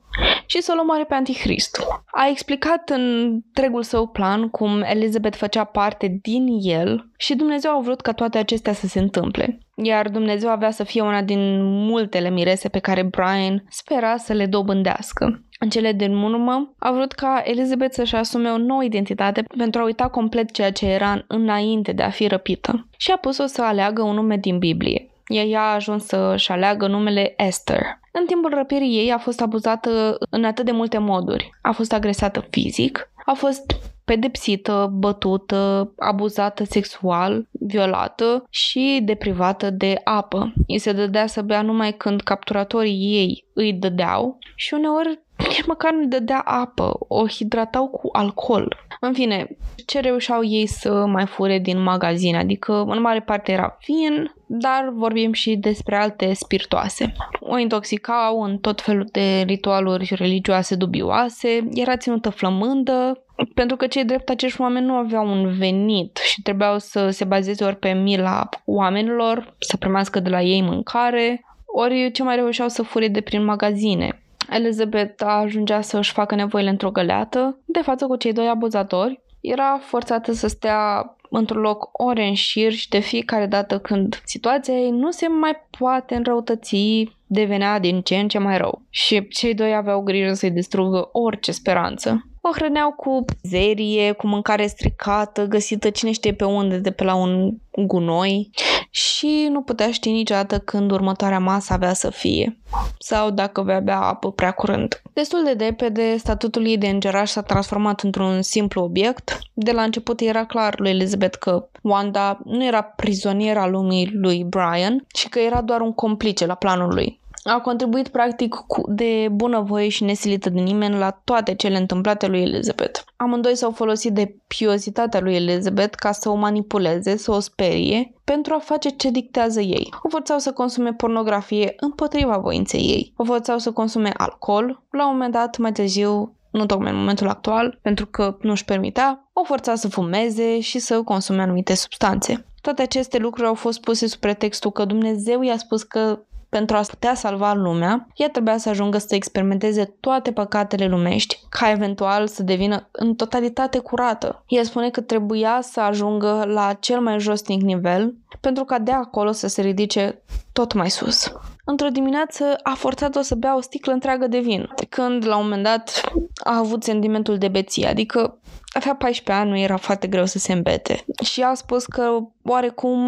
și 0.46 0.60
să-l 0.62 0.78
omoare 0.78 1.04
pe 1.04 1.14
Antichrist. 1.14 1.80
A 2.06 2.28
explicat 2.28 2.90
în 2.90 3.20
întregul 3.32 3.82
său 3.82 4.06
plan 4.06 4.48
cum 4.48 4.82
Elizabeth 4.82 5.36
făcea 5.36 5.64
parte 5.64 6.18
din 6.22 6.46
el 6.62 7.10
și 7.16 7.34
Dumnezeu 7.34 7.76
a 7.76 7.80
vrut 7.80 8.00
ca 8.00 8.12
toate 8.12 8.38
acestea 8.38 8.72
să 8.72 8.86
se 8.86 8.98
întâmple. 8.98 9.58
Iar 9.82 10.08
Dumnezeu 10.08 10.50
avea 10.50 10.70
să 10.70 10.84
fie 10.84 11.02
una 11.02 11.22
din 11.22 11.62
multele 11.62 12.30
mirese 12.30 12.68
pe 12.68 12.78
care 12.78 13.02
Brian 13.02 13.64
spera 13.68 14.16
să 14.16 14.32
le 14.32 14.46
dobândească. 14.46 15.40
În 15.58 15.68
cele 15.68 15.92
din 15.92 16.14
urmă, 16.14 16.74
a 16.78 16.92
vrut 16.92 17.12
ca 17.12 17.42
Elizabeth 17.44 17.94
să-și 17.94 18.14
asume 18.14 18.50
o 18.50 18.58
nouă 18.58 18.84
identitate 18.84 19.42
pentru 19.56 19.80
a 19.80 19.84
uita 19.84 20.08
complet 20.08 20.50
ceea 20.50 20.72
ce 20.72 20.86
era 20.86 21.24
înainte 21.26 21.92
de 21.92 22.02
a 22.02 22.10
fi 22.10 22.26
răpită 22.26 22.88
și 22.96 23.10
a 23.10 23.16
pus-o 23.16 23.46
să 23.46 23.62
aleagă 23.62 24.02
un 24.02 24.14
nume 24.14 24.36
din 24.36 24.58
Biblie. 24.58 25.10
Ea 25.26 25.60
a 25.60 25.74
ajuns 25.74 26.04
să-și 26.04 26.50
aleagă 26.50 26.86
numele 26.86 27.34
Esther. 27.36 27.82
În 28.18 28.26
timpul 28.26 28.54
răpirii 28.54 28.98
ei 28.98 29.12
a 29.12 29.18
fost 29.18 29.40
abuzată 29.40 30.16
în 30.30 30.44
atât 30.44 30.64
de 30.64 30.70
multe 30.70 30.98
moduri. 30.98 31.50
A 31.62 31.72
fost 31.72 31.92
agresată 31.92 32.46
fizic, 32.50 33.10
a 33.24 33.32
fost 33.32 33.76
pedepsită, 34.04 34.90
bătută, 34.92 35.92
abuzată 35.98 36.64
sexual, 36.64 37.46
violată 37.50 38.46
și 38.50 39.00
deprivată 39.04 39.70
de 39.70 40.00
apă. 40.04 40.52
Îi 40.66 40.78
se 40.78 40.92
dădea 40.92 41.26
să 41.26 41.42
bea 41.42 41.62
numai 41.62 41.92
când 41.92 42.20
capturatorii 42.20 42.98
ei 43.00 43.44
îi 43.52 43.72
dădeau 43.72 44.38
și 44.54 44.74
uneori 44.74 45.20
nici 45.36 45.66
măcar 45.66 45.92
nu 45.92 46.06
dădea 46.06 46.38
apă, 46.38 46.96
o 47.08 47.28
hidratau 47.28 47.86
cu 47.86 48.08
alcool. 48.12 48.76
În 49.00 49.12
fine, 49.12 49.56
ce 49.86 50.00
reușeau 50.00 50.44
ei 50.44 50.66
să 50.66 51.06
mai 51.06 51.26
fure 51.26 51.58
din 51.58 51.82
magazin, 51.82 52.36
adică 52.36 52.84
în 52.86 53.00
mare 53.00 53.20
parte 53.20 53.52
era 53.52 53.78
vin, 53.86 54.34
dar 54.46 54.92
vorbim 54.94 55.32
și 55.32 55.56
despre 55.56 55.96
alte 55.96 56.32
spiritoase. 56.32 57.12
O 57.40 57.58
intoxicau 57.58 58.42
în 58.42 58.58
tot 58.58 58.80
felul 58.80 59.08
de 59.12 59.42
ritualuri 59.46 60.14
religioase 60.14 60.74
dubioase, 60.74 61.68
era 61.74 61.96
ținută 61.96 62.30
flămândă, 62.30 63.20
pentru 63.54 63.76
că 63.76 63.86
cei 63.86 64.04
drept 64.04 64.28
acești 64.28 64.60
oameni 64.60 64.86
nu 64.86 64.94
aveau 64.94 65.26
un 65.26 65.56
venit 65.58 66.16
și 66.16 66.42
trebuiau 66.42 66.78
să 66.78 67.10
se 67.10 67.24
bazeze 67.24 67.64
ori 67.64 67.76
pe 67.76 67.92
mila 67.92 68.48
oamenilor, 68.64 69.54
să 69.58 69.76
primească 69.76 70.20
de 70.20 70.28
la 70.28 70.42
ei 70.42 70.62
mâncare, 70.62 71.44
ori 71.66 72.10
ce 72.12 72.22
mai 72.22 72.36
reușeau 72.36 72.68
să 72.68 72.82
fure 72.82 73.08
de 73.08 73.20
prin 73.20 73.44
magazine. 73.44 74.20
Elizabeth 74.50 75.22
ajungea 75.26 75.80
să 75.80 75.98
își 75.98 76.12
facă 76.12 76.34
nevoile 76.34 76.70
într-o 76.70 76.90
găleată, 76.90 77.58
de 77.64 77.80
față 77.80 78.06
cu 78.06 78.16
cei 78.16 78.32
doi 78.32 78.48
abuzatori. 78.48 79.20
Era 79.40 79.78
forțată 79.82 80.32
să 80.32 80.48
stea 80.48 81.15
într-un 81.30 81.60
loc 81.60 81.88
ore 81.92 82.26
în 82.26 82.34
șir 82.34 82.72
și 82.72 82.88
de 82.88 82.98
fiecare 82.98 83.46
dată 83.46 83.78
când 83.78 84.20
situația 84.24 84.74
ei 84.74 84.90
nu 84.90 85.10
se 85.10 85.28
mai 85.28 85.56
poate 85.78 86.14
înrăutăți, 86.14 87.14
devenea 87.26 87.78
din 87.78 88.00
ce 88.00 88.16
în 88.16 88.28
ce 88.28 88.38
mai 88.38 88.56
rău. 88.58 88.82
Și 88.90 89.28
cei 89.28 89.54
doi 89.54 89.74
aveau 89.74 90.00
grijă 90.00 90.32
să-i 90.32 90.50
distrugă 90.50 91.08
orice 91.12 91.52
speranță. 91.52 92.26
O 92.48 92.52
hrăneau 92.54 92.92
cu 92.92 93.24
zerie, 93.42 94.12
cu 94.12 94.26
mâncare 94.26 94.66
stricată, 94.66 95.44
găsită 95.44 95.90
cine 95.90 96.12
știe 96.12 96.32
pe 96.32 96.44
unde, 96.44 96.78
de 96.78 96.90
pe 96.90 97.04
la 97.04 97.14
un 97.14 97.52
gunoi 97.70 98.50
și 98.90 99.48
nu 99.50 99.62
putea 99.62 99.90
ști 99.90 100.10
niciodată 100.10 100.58
când 100.58 100.90
următoarea 100.90 101.38
masă 101.38 101.72
avea 101.72 101.92
să 101.92 102.10
fie 102.10 102.58
sau 102.98 103.30
dacă 103.30 103.62
vei 103.62 103.80
bea 103.80 104.00
apă 104.00 104.32
prea 104.32 104.50
curând. 104.50 105.02
Destul 105.12 105.42
de 105.44 105.64
repede, 105.64 106.16
statutul 106.16 106.66
ei 106.66 106.78
de 106.78 106.88
îngeraș 106.88 107.30
s-a 107.30 107.42
transformat 107.42 108.00
într-un 108.00 108.42
simplu 108.42 108.82
obiect. 108.82 109.38
De 109.52 109.72
la 109.72 109.82
început 109.82 110.20
era 110.20 110.44
clar 110.44 110.78
lui 110.78 110.90
Elizabeth 110.90 111.38
că 111.38 111.68
Wanda 111.82 112.38
nu 112.44 112.64
era 112.64 112.82
prizoniera 112.82 113.66
lumii 113.66 114.10
lui 114.12 114.44
Brian 114.44 115.06
și 115.14 115.28
că 115.28 115.38
era 115.38 115.60
doar 115.60 115.80
un 115.80 115.92
complice 115.92 116.46
la 116.46 116.54
planul 116.54 116.94
lui 116.94 117.20
a 117.46 117.60
contribuit 117.60 118.08
practic 118.08 118.54
cu, 118.54 118.92
de 118.92 119.28
bunăvoie 119.32 119.88
și 119.88 120.04
nesilită 120.04 120.50
de 120.50 120.60
nimeni 120.60 120.98
la 120.98 121.10
toate 121.10 121.54
cele 121.54 121.76
întâmplate 121.76 122.26
lui 122.26 122.40
Elizabeth. 122.40 123.00
Amândoi 123.16 123.56
s-au 123.56 123.70
folosit 123.70 124.12
de 124.12 124.36
piozitatea 124.46 125.20
lui 125.20 125.34
Elizabeth 125.34 125.96
ca 125.96 126.12
să 126.12 126.28
o 126.28 126.34
manipuleze, 126.34 127.16
să 127.16 127.30
o 127.30 127.40
sperie, 127.40 128.14
pentru 128.24 128.54
a 128.54 128.58
face 128.58 128.88
ce 128.88 129.10
dictează 129.10 129.60
ei. 129.60 129.94
O 130.02 130.08
forțau 130.08 130.38
să 130.38 130.52
consume 130.52 130.92
pornografie 130.92 131.74
împotriva 131.76 132.36
voinței 132.36 132.80
ei. 132.80 133.12
O 133.16 133.24
forțau 133.24 133.58
să 133.58 133.72
consume 133.72 134.12
alcool. 134.16 134.82
La 134.90 135.06
un 135.06 135.12
moment 135.12 135.32
dat, 135.32 135.58
mai 135.58 135.72
târziu, 135.72 136.36
nu 136.50 136.66
tocmai 136.66 136.90
în 136.90 136.98
momentul 136.98 137.28
actual, 137.28 137.78
pentru 137.82 138.06
că 138.06 138.36
nu 138.40 138.50
își 138.50 138.64
permitea, 138.64 139.28
o 139.32 139.44
forța 139.44 139.74
să 139.74 139.88
fumeze 139.88 140.60
și 140.60 140.78
să 140.78 141.02
consume 141.02 141.42
anumite 141.42 141.74
substanțe. 141.74 142.46
Toate 142.60 142.82
aceste 142.82 143.18
lucruri 143.18 143.48
au 143.48 143.54
fost 143.54 143.80
puse 143.80 144.06
sub 144.06 144.20
pretextul 144.20 144.70
că 144.70 144.84
Dumnezeu 144.84 145.42
i-a 145.42 145.56
spus 145.56 145.82
că 145.82 146.18
pentru 146.56 146.76
a 146.76 146.80
putea 146.80 147.14
salva 147.14 147.52
lumea, 147.52 148.06
ea 148.14 148.30
trebuia 148.30 148.58
să 148.58 148.68
ajungă 148.68 148.98
să 148.98 149.14
experimenteze 149.14 149.94
toate 150.00 150.32
păcatele 150.32 150.86
lumești, 150.86 151.40
ca 151.48 151.70
eventual 151.70 152.26
să 152.26 152.42
devină 152.42 152.88
în 152.92 153.14
totalitate 153.14 153.78
curată. 153.78 154.42
Ea 154.46 154.62
spune 154.62 154.90
că 154.90 155.00
trebuia 155.00 155.58
să 155.62 155.80
ajungă 155.80 156.44
la 156.46 156.72
cel 156.72 157.00
mai 157.00 157.20
josnic 157.20 157.62
nivel, 157.62 158.14
pentru 158.40 158.64
ca 158.64 158.78
de 158.78 158.90
acolo 158.90 159.32
să 159.32 159.46
se 159.46 159.60
ridice 159.60 160.22
tot 160.52 160.72
mai 160.72 160.90
sus. 160.90 161.32
Într-o 161.64 161.88
dimineață 161.88 162.44
a 162.62 162.74
forțat-o 162.74 163.20
să 163.20 163.34
bea 163.34 163.56
o 163.56 163.60
sticlă 163.60 163.92
întreagă 163.92 164.26
de 164.26 164.38
vin, 164.38 164.68
când 164.88 165.26
la 165.26 165.36
un 165.36 165.42
moment 165.42 165.62
dat 165.62 166.00
a 166.44 166.58
avut 166.58 166.82
sentimentul 166.82 167.38
de 167.38 167.48
beție, 167.48 167.86
adică 167.86 168.38
avea 168.72 168.94
14 168.94 169.44
ani, 169.44 169.50
nu 169.50 169.58
era 169.58 169.76
foarte 169.76 170.06
greu 170.06 170.24
să 170.24 170.38
se 170.38 170.52
îmbete. 170.52 171.04
Și 171.24 171.42
a 171.42 171.54
spus 171.54 171.86
că 171.86 172.18
oarecum 172.44 172.98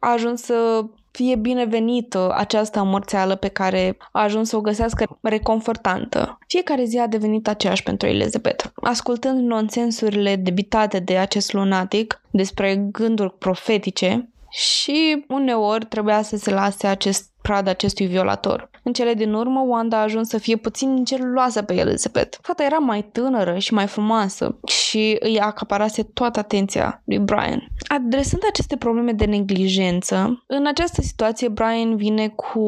a 0.00 0.12
ajuns 0.12 0.42
să 0.42 0.84
fie 1.12 1.36
binevenită 1.36 2.32
această 2.36 2.78
amorțeală 2.78 3.34
pe 3.34 3.48
care 3.48 3.96
a 4.12 4.22
ajuns 4.22 4.48
să 4.48 4.56
o 4.56 4.60
găsească 4.60 5.18
reconfortantă. 5.20 6.38
Fiecare 6.46 6.84
zi 6.84 6.98
a 6.98 7.06
devenit 7.06 7.48
aceeași 7.48 7.82
pentru 7.82 8.08
Elizabeth. 8.08 8.64
Ascultând 8.74 9.46
nonsensurile 9.46 10.36
debitate 10.36 10.98
de 10.98 11.18
acest 11.18 11.52
lunatic 11.52 12.20
despre 12.30 12.76
gânduri 12.76 13.38
profetice, 13.38 14.26
și 14.52 15.24
uneori 15.28 15.84
trebuia 15.84 16.22
să 16.22 16.36
se 16.36 16.50
lase 16.50 16.86
acest 16.86 17.30
prad 17.42 17.66
acestui 17.66 18.06
violator. 18.06 18.70
În 18.82 18.92
cele 18.92 19.14
din 19.14 19.32
urmă, 19.32 19.60
Wanda 19.60 19.96
a 19.96 20.02
ajuns 20.02 20.28
să 20.28 20.38
fie 20.38 20.56
puțin 20.56 21.04
geloasă 21.04 21.62
pe 21.62 21.74
Elizabeth. 21.74 22.38
Fata 22.42 22.64
era 22.64 22.78
mai 22.78 23.02
tânără 23.12 23.58
și 23.58 23.74
mai 23.74 23.86
frumoasă 23.86 24.58
și 24.66 25.16
îi 25.20 25.40
acaparase 25.40 26.02
toată 26.02 26.38
atenția 26.38 27.02
lui 27.04 27.18
Brian. 27.18 27.66
Adresând 27.88 28.42
aceste 28.48 28.76
probleme 28.76 29.12
de 29.12 29.24
neglijență, 29.24 30.44
în 30.46 30.66
această 30.66 31.02
situație 31.02 31.48
Brian 31.48 31.96
vine 31.96 32.28
cu 32.28 32.60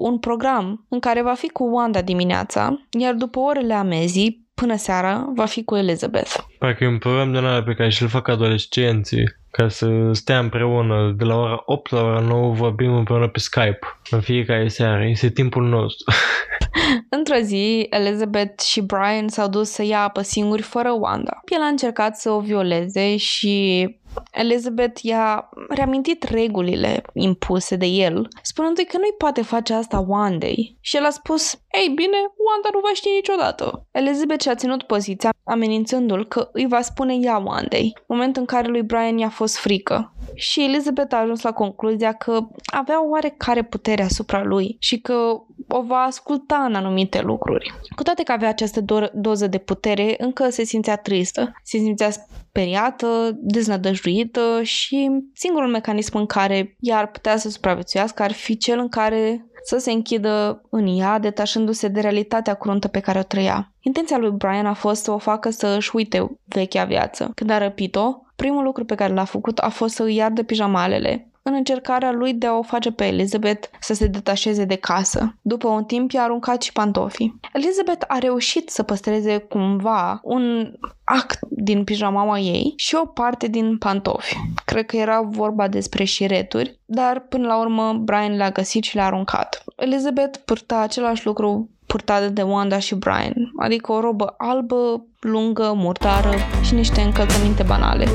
un 0.00 0.18
program 0.18 0.86
în 0.88 0.98
care 0.98 1.22
va 1.22 1.34
fi 1.34 1.48
cu 1.48 1.64
Wanda 1.64 2.02
dimineața, 2.02 2.82
iar 2.98 3.14
după 3.14 3.38
orele 3.38 3.74
amezii, 3.74 4.41
până 4.54 4.76
seara, 4.76 5.32
va 5.34 5.44
fi 5.44 5.64
cu 5.64 5.76
Elizabeth. 5.76 6.34
Parcă 6.58 6.84
e 6.84 6.88
un 6.88 6.98
program 6.98 7.32
de 7.32 7.38
ăla 7.38 7.62
pe 7.62 7.74
care 7.74 7.88
și-l 7.88 8.08
fac 8.08 8.28
adolescenții 8.28 9.24
ca 9.50 9.68
să 9.68 10.10
stea 10.12 10.38
împreună 10.38 11.14
de 11.16 11.24
la 11.24 11.36
ora 11.36 11.62
8 11.64 11.90
la 11.90 12.02
ora 12.02 12.20
9 12.20 12.52
vorbim 12.52 12.94
împreună 12.94 13.28
pe 13.28 13.38
Skype 13.38 13.78
în 14.10 14.20
fiecare 14.20 14.68
seară. 14.68 15.04
Este 15.04 15.30
timpul 15.30 15.68
nostru. 15.68 16.14
Într-o 17.16 17.36
zi, 17.42 17.86
Elizabeth 17.90 18.62
și 18.62 18.80
Brian 18.80 19.28
s-au 19.28 19.48
dus 19.48 19.70
să 19.70 19.82
ia 19.82 20.02
apă 20.02 20.22
singuri 20.22 20.62
fără 20.62 20.90
Wanda. 20.90 21.40
El 21.44 21.60
a 21.60 21.66
încercat 21.66 22.16
să 22.16 22.30
o 22.30 22.40
violeze 22.40 23.16
și 23.16 23.86
Elizabeth 24.32 25.02
i-a 25.02 25.48
reamintit 25.68 26.22
regulile 26.22 27.02
impuse 27.12 27.76
de 27.76 27.86
el, 27.86 28.28
spunându-i 28.42 28.84
că 28.84 28.98
nu-i 28.98 29.14
poate 29.18 29.42
face 29.42 29.74
asta 29.74 30.04
Wandei. 30.06 30.76
Și 30.80 30.96
el 30.96 31.04
a 31.04 31.10
spus, 31.10 31.52
ei 31.52 31.88
bine, 31.88 32.16
Wanda 32.16 32.68
nu 32.72 32.80
va 32.80 32.90
ști 32.94 33.08
niciodată. 33.14 33.86
Elizabeth 33.90 34.42
și-a 34.42 34.54
ținut 34.54 34.82
poziția, 34.82 35.30
amenințându-l 35.44 36.26
că 36.26 36.48
îi 36.52 36.66
va 36.66 36.80
spune 36.80 37.14
ea 37.20 37.36
Wandei, 37.36 37.96
moment 38.06 38.36
în 38.36 38.44
care 38.44 38.68
lui 38.68 38.82
Brian 38.82 39.18
i-a 39.18 39.28
fost 39.28 39.56
frică. 39.56 40.14
Și 40.34 40.64
Elizabeth 40.64 41.14
a 41.14 41.18
ajuns 41.18 41.42
la 41.42 41.52
concluzia 41.52 42.12
că 42.12 42.40
avea 42.64 43.08
oarecare 43.08 43.62
putere 43.62 44.02
asupra 44.02 44.42
lui 44.42 44.76
și 44.78 45.00
că 45.00 45.42
o 45.72 45.82
va 45.82 45.96
asculta 45.96 46.56
în 46.56 46.74
anumite 46.74 47.20
lucruri. 47.20 47.72
Cu 47.96 48.02
toate 48.02 48.22
că 48.22 48.32
avea 48.32 48.48
această 48.48 48.80
do- 48.80 49.12
doză 49.12 49.46
de 49.46 49.58
putere, 49.58 50.14
încă 50.18 50.50
se 50.50 50.64
simțea 50.64 50.96
tristă, 50.96 51.52
se 51.62 51.78
simțea 51.78 52.10
speriată, 52.10 53.30
deznădăjduită 53.40 54.62
și 54.62 55.10
singurul 55.34 55.70
mecanism 55.70 56.16
în 56.16 56.26
care 56.26 56.76
ea 56.80 56.98
ar 56.98 57.10
putea 57.10 57.36
să 57.36 57.50
supraviețuiască 57.50 58.22
ar 58.22 58.32
fi 58.32 58.56
cel 58.56 58.78
în 58.78 58.88
care 58.88 59.46
să 59.64 59.78
se 59.78 59.90
închidă 59.90 60.62
în 60.70 60.98
ea, 60.98 61.18
detașându-se 61.18 61.88
de 61.88 62.00
realitatea 62.00 62.54
cruntă 62.54 62.88
pe 62.88 63.00
care 63.00 63.18
o 63.18 63.22
trăia. 63.22 63.72
Intenția 63.80 64.18
lui 64.18 64.30
Brian 64.30 64.66
a 64.66 64.74
fost 64.74 65.02
să 65.02 65.10
o 65.10 65.18
facă 65.18 65.50
să 65.50 65.74
își 65.76 65.90
uite 65.94 66.38
vechea 66.44 66.84
viață. 66.84 67.30
Când 67.34 67.50
a 67.50 67.58
răpit-o, 67.58 68.14
primul 68.36 68.64
lucru 68.64 68.84
pe 68.84 68.94
care 68.94 69.12
l-a 69.12 69.24
făcut 69.24 69.58
a 69.58 69.68
fost 69.68 69.94
să 69.94 70.02
îi 70.02 70.14
iardă 70.14 70.42
pijamalele, 70.42 71.31
în 71.42 71.54
încercarea 71.54 72.12
lui 72.12 72.34
de 72.34 72.46
a 72.46 72.52
o 72.52 72.62
face 72.62 72.92
pe 72.92 73.04
Elizabeth 73.04 73.68
să 73.80 73.94
se 73.94 74.06
detașeze 74.06 74.64
de 74.64 74.76
casă. 74.76 75.34
După 75.42 75.68
un 75.68 75.84
timp 75.84 76.10
i-a 76.10 76.22
aruncat 76.22 76.62
și 76.62 76.72
pantofii. 76.72 77.40
Elizabeth 77.52 78.04
a 78.08 78.18
reușit 78.18 78.68
să 78.68 78.82
păstreze 78.82 79.38
cumva 79.38 80.20
un 80.22 80.72
act 81.04 81.38
din 81.48 81.84
pijamaua 81.84 82.38
ei 82.38 82.72
și 82.76 82.94
o 82.94 83.06
parte 83.06 83.46
din 83.46 83.78
pantofi. 83.78 84.36
Cred 84.64 84.86
că 84.86 84.96
era 84.96 85.20
vorba 85.20 85.68
despre 85.68 86.04
șireturi, 86.04 86.80
dar 86.84 87.20
până 87.20 87.46
la 87.46 87.60
urmă 87.60 87.92
Brian 87.92 88.36
le-a 88.36 88.50
găsit 88.50 88.84
și 88.84 88.94
le-a 88.94 89.06
aruncat. 89.06 89.64
Elizabeth 89.76 90.38
purta 90.44 90.78
același 90.78 91.26
lucru 91.26 91.70
purtată 91.86 92.28
de 92.28 92.42
Wanda 92.42 92.78
și 92.78 92.94
Brian, 92.94 93.34
adică 93.58 93.92
o 93.92 94.00
robă 94.00 94.34
albă, 94.38 95.06
lungă, 95.20 95.72
murdară 95.76 96.34
și 96.62 96.74
niște 96.74 97.00
încălțăminte 97.00 97.62
banale. 97.62 98.06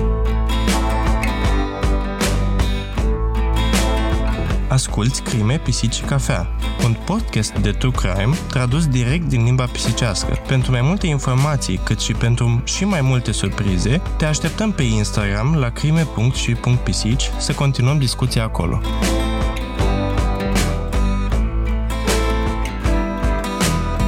Asculți 4.70 5.24
Crime, 5.24 5.60
Pisici 5.60 5.94
și 5.94 6.04
Cafea, 6.04 6.48
un 6.86 6.96
podcast 7.06 7.58
de 7.58 7.72
true 7.72 7.92
crime 7.92 8.36
tradus 8.50 8.88
direct 8.88 9.24
din 9.24 9.44
limba 9.44 9.66
pisicească. 9.66 10.42
Pentru 10.48 10.72
mai 10.72 10.82
multe 10.82 11.08
informații, 11.08 11.78
cât 11.78 12.00
și 12.00 12.14
pentru 12.14 12.62
și 12.66 12.86
mai 12.86 13.02
multe 13.02 13.32
surprize, 13.32 14.02
te 14.18 14.26
așteptăm 14.26 14.72
pe 14.72 14.84
Instagram 14.84 15.56
la 15.56 15.70
crime.și.pisici 15.70 17.30
să 17.40 17.54
continuăm 17.54 17.98
discuția 17.98 18.44
acolo. 18.44 18.82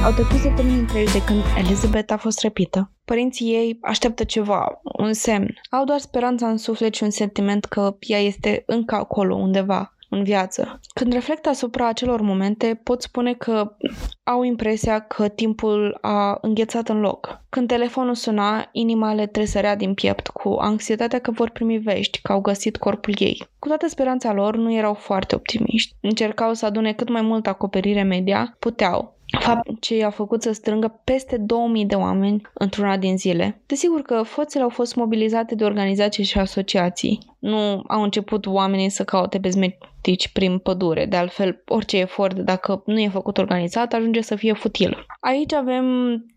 Au 0.04 0.12
trecut 0.12 0.38
săptămâni 0.38 0.78
întregi 0.78 1.12
de 1.12 1.24
când 1.24 1.42
Elizabeth 1.58 2.12
a 2.12 2.16
fost 2.16 2.40
răpită. 2.40 2.90
Părinții 3.04 3.46
ei 3.46 3.78
așteaptă 3.82 4.24
ceva, 4.24 4.80
un 4.82 5.12
semn. 5.12 5.54
Au 5.70 5.84
doar 5.84 5.98
speranța 5.98 6.48
în 6.48 6.56
suflet 6.56 6.94
și 6.94 7.02
un 7.02 7.10
sentiment 7.10 7.64
că 7.64 7.96
ea 8.00 8.18
este 8.18 8.62
încă 8.66 8.94
acolo, 8.94 9.34
undeva 9.34 9.94
în 10.10 10.22
viață. 10.22 10.80
Când 10.94 11.12
reflect 11.12 11.46
asupra 11.46 11.88
acelor 11.88 12.20
momente, 12.20 12.80
pot 12.82 13.02
spune 13.02 13.34
că 13.34 13.76
au 14.22 14.42
impresia 14.42 14.98
că 14.98 15.28
timpul 15.28 15.98
a 16.00 16.38
înghețat 16.40 16.88
în 16.88 17.00
loc. 17.00 17.40
Când 17.48 17.68
telefonul 17.68 18.14
suna, 18.14 18.68
inima 18.72 19.14
le 19.14 19.26
tresărea 19.26 19.76
din 19.76 19.94
piept, 19.94 20.28
cu 20.28 20.48
anxietatea 20.48 21.18
că 21.18 21.30
vor 21.30 21.50
primi 21.50 21.78
vești, 21.78 22.20
că 22.22 22.32
au 22.32 22.40
găsit 22.40 22.76
corpul 22.76 23.14
ei. 23.18 23.48
Cu 23.58 23.68
toată 23.68 23.88
speranța 23.88 24.32
lor, 24.32 24.56
nu 24.56 24.72
erau 24.72 24.94
foarte 24.94 25.34
optimiști. 25.34 25.94
Încercau 26.00 26.54
să 26.54 26.66
adune 26.66 26.92
cât 26.92 27.08
mai 27.08 27.22
mult 27.22 27.46
acoperire 27.46 28.02
media, 28.02 28.56
puteau, 28.58 29.18
fapt 29.38 29.80
ce 29.80 29.96
i-a 29.96 30.10
făcut 30.10 30.42
să 30.42 30.52
strângă 30.52 31.00
peste 31.04 31.36
2000 31.36 31.86
de 31.86 31.94
oameni 31.94 32.42
într-una 32.54 32.96
din 32.96 33.16
zile. 33.16 33.62
Desigur 33.66 34.02
că 34.02 34.22
foțele 34.22 34.62
au 34.62 34.68
fost 34.68 34.94
mobilizate 34.94 35.54
de 35.54 35.64
organizații 35.64 36.24
și 36.24 36.38
asociații. 36.38 37.29
Nu 37.40 37.82
au 37.88 38.02
început 38.02 38.46
oamenii 38.46 38.88
să 38.88 39.04
caute 39.04 39.38
bezmetici 39.38 40.28
prin 40.32 40.58
pădure. 40.58 41.06
De 41.06 41.16
altfel, 41.16 41.62
orice 41.66 41.98
efort, 41.98 42.38
dacă 42.38 42.82
nu 42.86 43.00
e 43.00 43.08
făcut 43.08 43.38
organizat, 43.38 43.92
ajunge 43.92 44.20
să 44.20 44.34
fie 44.36 44.52
futil. 44.52 45.06
Aici 45.20 45.52
avem 45.52 45.84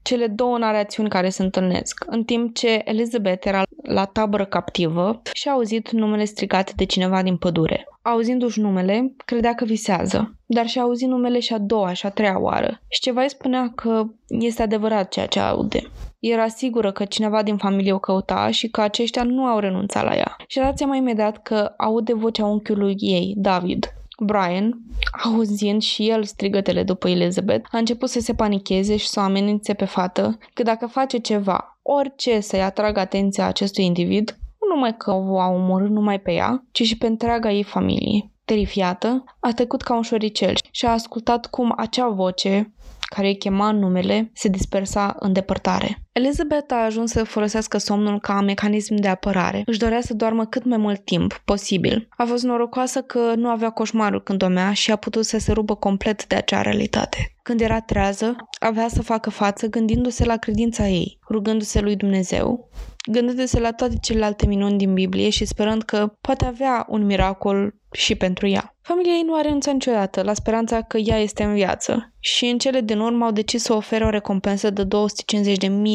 cele 0.02 0.28
două 0.28 0.58
narațiuni 0.58 1.10
care 1.10 1.30
se 1.30 1.44
întâlnesc. 1.44 2.04
În 2.08 2.24
timp 2.24 2.56
ce 2.56 2.82
Elizabeth 2.86 3.46
era 3.46 3.64
la 3.84 4.06
tabără 4.06 4.46
captivă 4.46 5.22
și 5.34 5.48
a 5.48 5.52
auzit 5.52 5.92
numele 5.92 6.26
strigat 6.26 6.74
de 6.74 6.86
cineva 6.86 7.22
din 7.22 7.38
pădure. 7.38 7.88
Auzindu-și 8.02 8.60
numele, 8.60 9.16
credea 9.26 9.56
că 9.56 9.66
visează, 9.66 10.36
dar 10.46 10.68
și-a 10.68 10.82
auzit 10.82 11.08
numele 11.08 11.40
și 11.40 11.54
a 11.54 11.58
doua 11.58 11.94
și 11.94 12.06
a 12.06 12.10
treia 12.10 12.40
oară. 12.40 12.82
Și 12.88 13.02
ceva 13.02 13.22
îi 13.22 13.30
spunea 13.30 13.72
că 13.76 14.04
este 14.28 14.62
adevărat 14.62 15.10
ceea 15.10 15.26
ce 15.26 15.40
aude. 15.40 15.92
Era 16.26 16.48
sigură 16.48 16.92
că 16.92 17.06
cineva 17.06 17.44
din 17.44 17.58
familie 17.58 17.94
o 17.94 18.00
căuta 18.00 18.52
și 18.52 18.68
că 18.70 18.82
aceștia 18.82 19.24
nu 19.24 19.46
au 19.46 19.60
renunțat 19.60 20.04
la 20.04 20.16
ea. 20.16 20.36
Și 20.48 20.58
dați 20.58 20.84
mai 20.84 20.98
imediat 20.98 21.42
că 21.42 21.74
aude 21.78 22.14
vocea 22.14 22.46
unchiului 22.46 22.96
ei, 23.00 23.34
David. 23.38 23.94
Brian, 24.20 24.82
auzind 25.24 25.82
și 25.82 26.10
el 26.10 26.24
strigătele 26.24 26.84
după 26.84 27.10
Elizabeth, 27.10 27.68
a 27.72 27.78
început 27.78 28.10
să 28.10 28.20
se 28.20 28.34
panicheze 28.34 28.96
și 28.96 29.08
să 29.08 29.20
o 29.20 29.24
amenințe 29.24 29.74
pe 29.74 29.86
fată 29.86 30.38
că 30.54 30.64
dacă 30.64 30.88
face 30.88 31.18
ceva, 31.18 31.80
orice 31.82 32.40
să-i 32.40 32.62
atragă 32.62 33.00
atenția 33.00 33.48
acestui 33.48 33.86
individ, 33.86 34.38
nu 34.60 34.76
numai 34.76 34.98
că 34.98 35.12
o 35.12 35.40
a 35.40 35.48
omorât 35.48 35.90
numai 35.90 36.20
pe 36.20 36.32
ea, 36.32 36.64
ci 36.72 36.84
și 36.84 36.98
pe 36.98 37.08
întreaga 37.08 37.52
ei 37.52 37.64
familie. 37.64 38.32
Terifiată, 38.46 39.24
a 39.40 39.52
trecut 39.52 39.82
ca 39.82 39.96
un 39.96 40.02
șoricel 40.02 40.54
și 40.72 40.86
a 40.86 40.92
ascultat 40.92 41.46
cum 41.46 41.74
acea 41.78 42.08
voce, 42.08 42.74
care 43.16 43.28
îi 43.28 43.38
chema 43.38 43.68
în 43.68 43.80
numele, 43.80 44.32
se 44.34 44.48
dispersa 44.48 45.16
în 45.20 45.34
depărtare. 45.34 45.98
Elizabeth 46.12 46.74
a 46.74 46.84
ajuns 46.84 47.12
să 47.12 47.24
folosească 47.24 47.78
somnul 47.78 48.20
ca 48.20 48.42
mecanism 48.42 48.96
de 48.96 49.08
apărare. 49.08 49.64
Își 49.66 49.80
dorea 49.80 50.02
să 50.02 50.14
doarmă 50.14 50.46
cât 50.46 50.66
mai 50.66 50.78
mult 50.78 51.06
timp 51.06 51.42
posibil. 51.46 52.08
A 52.18 52.24
fost 52.26 52.44
norocoasă 52.44 53.02
că 53.02 53.34
nu 53.36 53.50
avea 53.50 53.70
coșmarul 53.70 54.24
când 54.24 54.40
domea 54.40 54.74
și 54.74 54.92
a 54.92 54.96
putut 54.96 55.26
să 55.26 55.38
se 55.38 55.52
rupă 55.52 55.76
complet 55.76 56.26
de 56.28 56.36
acea 56.36 56.62
realitate. 56.62 57.36
Când 57.44 57.62
era 57.62 57.80
trează, 57.80 58.36
avea 58.60 58.88
să 58.88 59.02
facă 59.02 59.30
față 59.30 59.68
gândindu-se 59.68 60.26
la 60.26 60.38
credința 60.38 60.88
ei, 60.88 61.20
rugându-se 61.30 61.80
lui 61.80 61.96
Dumnezeu, 61.96 62.70
gândindu-se 63.12 63.60
la 63.60 63.72
toate 63.72 63.96
celelalte 64.02 64.46
minuni 64.46 64.78
din 64.78 64.94
Biblie 64.94 65.30
și 65.30 65.46
sperând 65.46 65.84
că 65.84 66.14
poate 66.22 66.46
avea 66.46 66.86
un 66.90 67.06
miracol 67.06 67.76
și 67.92 68.16
pentru 68.16 68.48
ea. 68.48 68.76
Familia 68.82 69.14
ei 69.14 69.24
nu 69.26 69.36
a 69.36 69.42
renunțat 69.42 69.74
niciodată 69.74 70.22
la 70.22 70.34
speranța 70.34 70.82
că 70.82 70.98
ea 70.98 71.18
este 71.18 71.44
în 71.44 71.54
viață 71.54 72.14
și 72.20 72.46
în 72.46 72.58
cele 72.58 72.82
din 72.82 73.00
urmă 73.00 73.26
au 73.26 73.32
decis 73.32 73.64
să 73.64 73.74
ofere 73.74 74.06
o 74.06 74.10
recompensă 74.10 74.70
de 74.70 74.84
250.000 74.84 74.90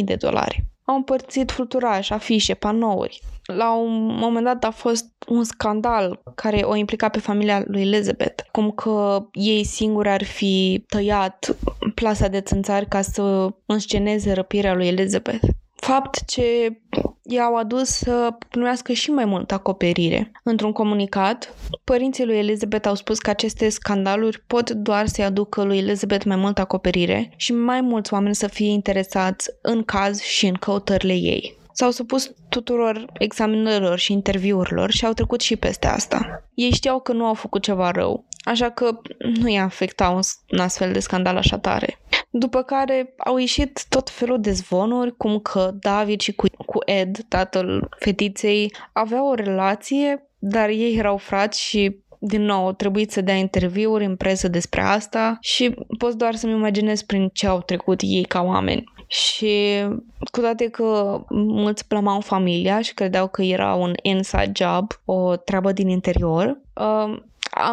de 0.05 0.15
dolari. 0.15 0.65
Au 0.85 0.95
împărțit 0.95 1.51
fluturaș, 1.51 2.11
afișe, 2.11 2.55
panouri. 2.55 3.21
La 3.43 3.73
un 3.73 4.05
moment 4.07 4.45
dat 4.45 4.65
a 4.65 4.71
fost 4.71 5.07
un 5.29 5.45
scandal 5.45 6.23
care 6.35 6.61
o 6.63 6.77
implica 6.77 7.09
pe 7.09 7.19
familia 7.19 7.65
lui 7.67 7.81
Elizabeth, 7.81 8.43
cum 8.53 8.71
că 8.71 9.27
ei 9.33 9.65
singuri 9.65 10.09
ar 10.09 10.25
fi 10.25 10.85
tăiat 10.89 11.57
plasa 11.95 12.29
de 12.29 12.41
țânțari 12.41 12.89
ca 12.89 13.03
să 13.03 13.49
însceneze 13.67 14.33
răpirea 14.33 14.75
lui 14.75 14.87
Elizabeth 14.87 15.45
fapt 15.81 16.25
ce 16.27 16.81
i-au 17.23 17.57
adus 17.57 17.89
să 17.89 18.37
primească 18.49 18.93
și 18.93 19.11
mai 19.11 19.25
multă 19.25 19.55
acoperire. 19.55 20.33
Într-un 20.45 20.73
comunicat, 20.73 21.55
părinții 21.85 22.25
lui 22.25 22.37
Elizabeth 22.37 22.89
au 22.89 22.95
spus 22.95 23.19
că 23.19 23.31
aceste 23.31 23.69
scandaluri 23.69 24.43
pot 24.47 24.71
doar 24.71 25.07
să-i 25.07 25.25
aducă 25.25 25.63
lui 25.63 25.79
Elizabeth 25.79 26.25
mai 26.25 26.37
multă 26.37 26.61
acoperire 26.61 27.33
și 27.37 27.53
mai 27.53 27.81
mulți 27.81 28.13
oameni 28.13 28.35
să 28.35 28.47
fie 28.47 28.71
interesați 28.71 29.51
în 29.63 29.83
caz 29.83 30.21
și 30.21 30.47
în 30.47 30.55
căutările 30.55 31.15
ei. 31.15 31.57
S-au 31.73 31.91
supus 31.91 32.31
tuturor 32.49 33.05
examinărilor 33.19 33.99
și 33.99 34.13
interviurilor 34.13 34.91
și 34.91 35.07
au 35.07 35.13
trecut 35.13 35.41
și 35.41 35.57
peste 35.57 35.87
asta. 35.87 36.43
Ei 36.55 36.71
știau 36.71 37.01
că 37.01 37.13
nu 37.13 37.25
au 37.25 37.35
făcut 37.35 37.63
ceva 37.63 37.91
rău, 37.91 38.27
așa 38.45 38.71
că 38.71 39.01
nu 39.19 39.49
i-a 39.49 39.65
afectat 39.65 40.15
un, 40.15 40.21
un 40.51 40.59
astfel 40.59 40.93
de 40.93 40.99
scandal 40.99 41.37
așa 41.37 41.59
tare. 41.59 41.99
După 42.31 42.63
care 42.63 43.15
au 43.17 43.37
ieșit 43.37 43.85
tot 43.89 44.11
felul 44.11 44.41
de 44.41 44.51
zvonuri, 44.51 45.17
cum 45.17 45.39
că 45.39 45.71
David 45.81 46.21
și 46.21 46.35
cu, 46.35 46.47
cu 46.67 46.79
Ed, 46.85 47.19
tatăl 47.29 47.89
fetiței, 47.99 48.73
aveau 48.93 49.29
o 49.29 49.35
relație, 49.35 50.29
dar 50.39 50.69
ei 50.69 50.97
erau 50.97 51.17
frați 51.17 51.63
și 51.63 52.03
din 52.19 52.43
nou, 52.43 52.73
trebuie 52.73 53.05
să 53.09 53.21
dea 53.21 53.35
interviuri 53.35 54.05
în 54.05 54.17
presă 54.17 54.49
despre 54.49 54.81
asta 54.81 55.39
și 55.41 55.75
pot 55.99 56.15
doar 56.15 56.35
să-mi 56.35 56.53
imaginez 56.53 57.03
prin 57.03 57.31
ce 57.33 57.47
au 57.47 57.61
trecut 57.61 58.01
ei 58.03 58.25
ca 58.25 58.43
oameni. 58.43 58.85
Și 59.07 59.85
cu 60.31 60.41
toate 60.41 60.69
că 60.69 61.21
mulți 61.31 61.89
blămau 61.89 62.21
familia 62.21 62.81
și 62.81 62.95
credeau 62.95 63.29
că 63.29 63.43
era 63.43 63.75
un 63.75 63.93
inside 64.03 64.53
job, 64.55 64.93
o 65.05 65.37
treabă 65.37 65.73
din 65.73 65.89
interior, 65.89 66.61
uh, 66.75 67.19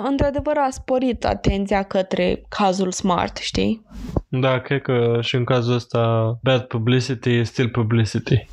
într-adevăr 0.04 0.58
a 0.58 0.70
sporit 0.70 1.26
atenția 1.26 1.84
către 1.84 2.42
cazul 2.50 2.92
Smart, 2.92 3.38
știi? 3.38 3.86
Da, 4.28 4.60
cred 4.60 4.82
că 4.82 5.18
și 5.22 5.36
în 5.36 5.44
cazul 5.44 5.74
ăsta 5.74 6.34
bad 6.44 6.62
publicity 6.62 7.30
e 7.30 7.44
still 7.44 7.70
publicity. 7.70 8.48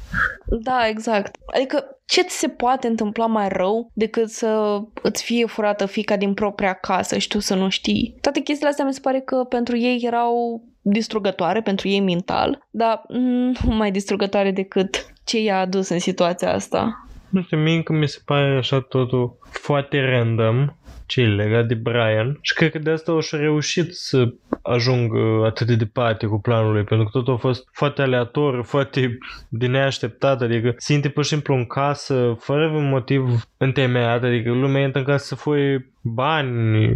Da, 0.46 0.86
exact. 0.88 1.36
Adică 1.54 1.84
ce 2.06 2.22
ți 2.22 2.38
se 2.38 2.48
poate 2.48 2.86
întâmpla 2.86 3.26
mai 3.26 3.48
rău 3.48 3.90
decât 3.94 4.28
să 4.28 4.80
îți 5.02 5.24
fie 5.24 5.46
furată 5.46 5.86
fica 5.86 6.16
din 6.16 6.34
propria 6.34 6.72
casă 6.72 7.18
și 7.18 7.28
tu 7.28 7.38
să 7.38 7.54
nu 7.54 7.68
știi? 7.68 8.16
Toate 8.20 8.40
chestiile 8.40 8.70
astea 8.70 8.84
mi 8.84 8.94
se 8.94 9.00
pare 9.00 9.20
că 9.20 9.36
pentru 9.36 9.76
ei 9.76 10.00
erau 10.02 10.62
distrugătoare, 10.80 11.60
pentru 11.60 11.88
ei 11.88 12.00
mental, 12.00 12.66
dar 12.70 13.02
nu 13.08 13.52
mai 13.74 13.90
distrugătoare 13.90 14.50
decât 14.50 15.06
ce 15.24 15.42
i-a 15.42 15.60
adus 15.60 15.88
în 15.88 15.98
situația 15.98 16.52
asta. 16.52 17.06
Nu 17.28 17.42
știu, 17.42 17.56
mie 17.56 17.82
mi 17.88 18.08
se 18.08 18.18
pare 18.24 18.56
așa 18.56 18.80
totul 18.80 19.36
foarte 19.50 20.00
random 20.00 20.66
ce 21.12 21.20
e 21.20 21.26
legat 21.26 21.66
de 21.66 21.74
Brian. 21.74 22.38
Și 22.40 22.54
cred 22.54 22.70
că 22.70 22.78
de 22.78 22.90
asta 22.90 23.12
o 23.12 23.20
și 23.20 23.36
reușit 23.36 23.94
să 23.94 24.32
ajung 24.62 25.12
atât 25.44 25.66
de 25.66 25.74
departe 25.74 26.26
cu 26.26 26.40
planul 26.40 26.72
lui, 26.72 26.84
pentru 26.84 27.06
că 27.06 27.18
totul 27.18 27.34
a 27.34 27.36
fost 27.36 27.68
foarte 27.72 28.02
aleator, 28.02 28.64
foarte 28.64 29.18
de 29.48 29.66
neașteptat, 29.66 30.42
adică 30.42 30.74
se 30.76 31.08
pur 31.08 31.22
și 31.24 31.30
simplu 31.30 31.54
în 31.54 31.66
casă, 31.66 32.36
fără 32.38 32.66
un 32.66 32.88
motiv 32.88 33.48
întemeiat, 33.56 34.22
adică 34.22 34.50
lumea 34.50 34.82
intră 34.82 34.98
în 35.00 35.06
casă 35.06 35.24
să 35.24 35.50
fie 35.50 35.92
bani, 36.00 36.90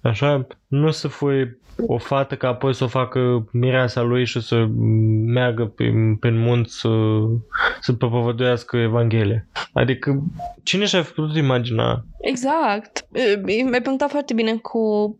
așa, 0.00 0.46
nu 0.66 0.90
să 0.90 1.08
fie 1.08 1.58
o 1.86 1.98
fată 1.98 2.34
ca 2.34 2.48
apoi 2.48 2.74
să 2.74 2.84
o 2.84 2.86
facă 2.86 3.48
mireasa 3.52 4.00
lui 4.00 4.24
și 4.24 4.40
să 4.40 4.66
meargă 5.26 5.64
prin, 5.64 6.16
prin 6.16 6.38
munți 6.38 6.78
să, 6.78 6.88
să 7.80 7.92
propovăduiască 7.92 8.76
Evanghelia. 8.76 9.46
Adică 9.72 10.22
cine 10.62 10.84
și-a 10.84 11.02
putut 11.02 11.36
imagina? 11.36 12.04
Exact. 12.20 13.06
Mi-ai 13.44 13.82
punctat 13.82 14.10
foarte 14.10 14.34
bine 14.34 14.56
cu 14.56 15.16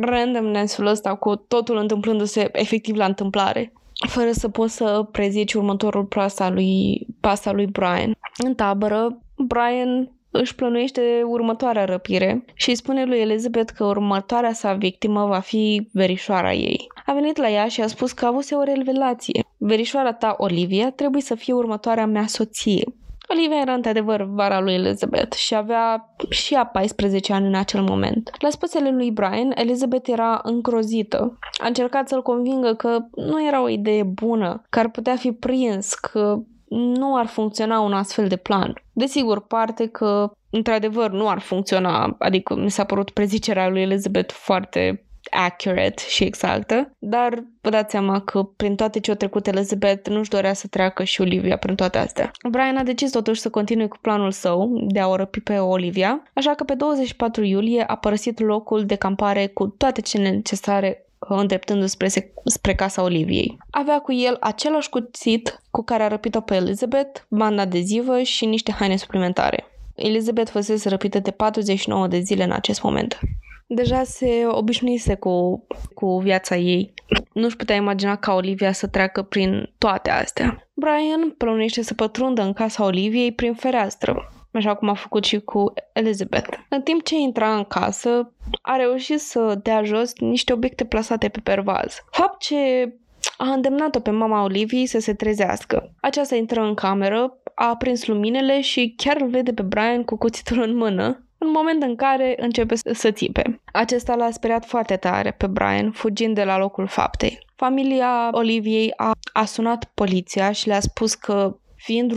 randomness-ul 0.00 0.86
ăsta, 0.86 1.14
cu 1.14 1.36
totul 1.36 1.76
întâmplându-se 1.76 2.48
efectiv 2.52 2.96
la 2.96 3.04
întâmplare 3.04 3.72
fără 4.08 4.30
să 4.32 4.48
poți 4.48 4.76
să 4.76 5.08
prezici 5.12 5.52
următorul 5.52 6.04
pas 6.04 6.38
al 6.38 6.52
lui, 6.52 7.06
pas 7.20 7.44
al 7.46 7.54
lui 7.54 7.66
Brian. 7.66 8.16
În 8.44 8.54
tabără, 8.54 9.18
Brian 9.36 10.10
își 10.32 10.54
plănuiește 10.54 11.22
următoarea 11.26 11.84
răpire 11.84 12.44
și 12.54 12.68
îi 12.68 12.76
spune 12.76 13.04
lui 13.04 13.18
Elizabeth 13.18 13.72
că 13.76 13.84
următoarea 13.84 14.52
sa 14.52 14.72
victimă 14.72 15.26
va 15.26 15.38
fi 15.38 15.88
verișoara 15.92 16.52
ei. 16.52 16.86
A 17.06 17.12
venit 17.12 17.36
la 17.36 17.50
ea 17.50 17.68
și 17.68 17.80
a 17.80 17.86
spus 17.86 18.12
că 18.12 18.24
a 18.24 18.28
avut 18.28 18.50
o 18.50 18.62
revelație. 18.62 19.44
Verișoara 19.56 20.12
ta, 20.12 20.34
Olivia, 20.38 20.90
trebuie 20.90 21.22
să 21.22 21.34
fie 21.34 21.52
următoarea 21.52 22.06
mea 22.06 22.26
soție. 22.26 22.84
Olivia 23.28 23.60
era 23.60 23.72
într-adevăr 23.72 24.22
vara 24.22 24.60
lui 24.60 24.74
Elizabeth 24.74 25.36
și 25.36 25.54
avea 25.54 26.14
și 26.28 26.54
a 26.54 26.64
14 26.64 27.32
ani 27.32 27.46
în 27.46 27.54
acel 27.54 27.82
moment. 27.82 28.30
La 28.38 28.50
spusele 28.50 28.90
lui 28.90 29.10
Brian, 29.10 29.52
Elizabeth 29.54 30.08
era 30.08 30.40
îngrozită. 30.42 31.38
A 31.62 31.66
încercat 31.66 32.08
să-l 32.08 32.22
convingă 32.22 32.74
că 32.74 32.98
nu 33.14 33.46
era 33.46 33.62
o 33.62 33.68
idee 33.68 34.02
bună, 34.02 34.62
că 34.70 34.78
ar 34.78 34.90
putea 34.90 35.16
fi 35.16 35.32
prins, 35.32 35.94
că 35.94 36.38
nu 36.72 37.16
ar 37.16 37.26
funcționa 37.26 37.80
un 37.80 37.92
astfel 37.92 38.28
de 38.28 38.36
plan. 38.36 38.74
Desigur, 38.92 39.46
parte 39.46 39.86
că 39.86 40.30
într-adevăr 40.50 41.10
nu 41.10 41.28
ar 41.28 41.38
funcționa, 41.38 42.16
adică 42.18 42.54
mi 42.54 42.70
s-a 42.70 42.84
părut 42.84 43.10
prezicerea 43.10 43.68
lui 43.68 43.80
Elizabeth 43.80 44.32
foarte 44.32 45.04
accurate 45.30 46.02
și 46.08 46.24
exactă, 46.24 46.96
dar 46.98 47.44
vă 47.60 47.70
dați 47.70 47.90
seama 47.90 48.20
că 48.20 48.42
prin 48.42 48.76
toate 48.76 49.00
ce 49.00 49.10
a 49.10 49.14
trecut 49.14 49.46
Elizabeth 49.46 50.08
nu-și 50.08 50.30
dorea 50.30 50.52
să 50.52 50.66
treacă 50.66 51.04
și 51.04 51.20
Olivia 51.20 51.56
prin 51.56 51.74
toate 51.74 51.98
astea. 51.98 52.30
Brian 52.50 52.76
a 52.76 52.82
decis 52.82 53.10
totuși 53.10 53.40
să 53.40 53.50
continue 53.50 53.86
cu 53.86 53.96
planul 54.00 54.30
său 54.30 54.84
de 54.86 55.00
a 55.00 55.08
o 55.08 55.16
răpi 55.16 55.40
pe 55.40 55.58
Olivia, 55.58 56.22
așa 56.34 56.54
că 56.54 56.64
pe 56.64 56.74
24 56.74 57.44
iulie 57.44 57.84
a 57.86 57.94
părăsit 57.94 58.40
locul 58.40 58.84
de 58.84 58.94
campare 58.94 59.46
cu 59.46 59.66
toate 59.66 60.00
cele 60.00 60.30
necesare 60.30 61.06
îndreptându-se 61.38 61.88
spre, 61.88 62.32
spre 62.44 62.74
casa 62.74 63.02
Oliviei. 63.02 63.58
Avea 63.70 63.98
cu 63.98 64.12
el 64.12 64.36
același 64.40 64.88
cuțit 64.88 65.60
cu 65.70 65.82
care 65.84 66.02
a 66.02 66.08
răpit-o 66.08 66.40
pe 66.40 66.54
Elizabeth, 66.54 67.20
banda 67.28 67.62
adezivă 67.62 68.22
și 68.22 68.46
niște 68.46 68.72
haine 68.72 68.96
suplimentare. 68.96 69.64
Elizabeth 69.94 70.50
fusese 70.50 70.88
răpită 70.88 71.18
de 71.18 71.30
49 71.30 72.06
de 72.06 72.18
zile 72.18 72.44
în 72.44 72.52
acest 72.52 72.82
moment. 72.82 73.18
Deja 73.66 74.02
se 74.02 74.42
obișnuise 74.46 75.14
cu, 75.14 75.66
cu 75.94 76.18
viața 76.18 76.56
ei. 76.56 76.94
Nu-și 77.32 77.56
putea 77.56 77.76
imagina 77.76 78.16
ca 78.16 78.34
Olivia 78.34 78.72
să 78.72 78.86
treacă 78.86 79.22
prin 79.22 79.72
toate 79.78 80.10
astea. 80.10 80.68
Brian 80.74 81.30
plănuiește 81.38 81.82
să 81.82 81.94
pătrundă 81.94 82.42
în 82.42 82.52
casa 82.52 82.84
Oliviei 82.84 83.32
prin 83.32 83.54
fereastră, 83.54 84.32
așa 84.52 84.74
cum 84.74 84.88
a 84.88 84.94
făcut 84.94 85.24
și 85.24 85.40
cu 85.40 85.72
Elizabeth. 85.92 86.58
În 86.68 86.82
timp 86.82 87.02
ce 87.04 87.14
intra 87.14 87.54
în 87.56 87.64
casă, 87.64 88.32
a 88.62 88.76
reușit 88.76 89.20
să 89.20 89.58
dea 89.62 89.82
jos 89.82 90.12
niște 90.18 90.52
obiecte 90.52 90.84
plasate 90.84 91.28
pe 91.28 91.40
pervaz. 91.42 92.04
Fapt 92.10 92.40
ce 92.40 92.92
a 93.36 93.52
îndemnat-o 93.52 94.00
pe 94.00 94.10
mama 94.10 94.42
Oliviei 94.42 94.86
să 94.86 95.00
se 95.00 95.14
trezească. 95.14 95.94
Aceasta 96.00 96.36
intră 96.36 96.62
în 96.62 96.74
cameră, 96.74 97.36
a 97.54 97.68
aprins 97.68 98.06
luminele 98.06 98.60
și 98.60 98.94
chiar 98.96 99.16
îl 99.20 99.28
vede 99.28 99.52
pe 99.52 99.62
Brian 99.62 100.04
cu 100.04 100.16
cuțitul 100.16 100.62
în 100.62 100.76
mână, 100.76 101.26
în 101.38 101.50
moment 101.50 101.82
în 101.82 101.96
care 101.96 102.34
începe 102.36 102.74
să 102.74 103.10
țipe. 103.10 103.60
Acesta 103.72 104.14
l-a 104.14 104.30
speriat 104.30 104.64
foarte 104.64 104.96
tare 104.96 105.30
pe 105.30 105.46
Brian, 105.46 105.90
fugind 105.90 106.34
de 106.34 106.44
la 106.44 106.58
locul 106.58 106.86
faptei. 106.86 107.46
Familia 107.56 108.28
Oliviei 108.32 108.92
a, 108.96 109.10
a 109.32 109.44
sunat 109.44 109.90
poliția 109.94 110.52
și 110.52 110.66
le-a 110.66 110.80
spus 110.80 111.14
că 111.14 111.56
fiind 111.84 112.12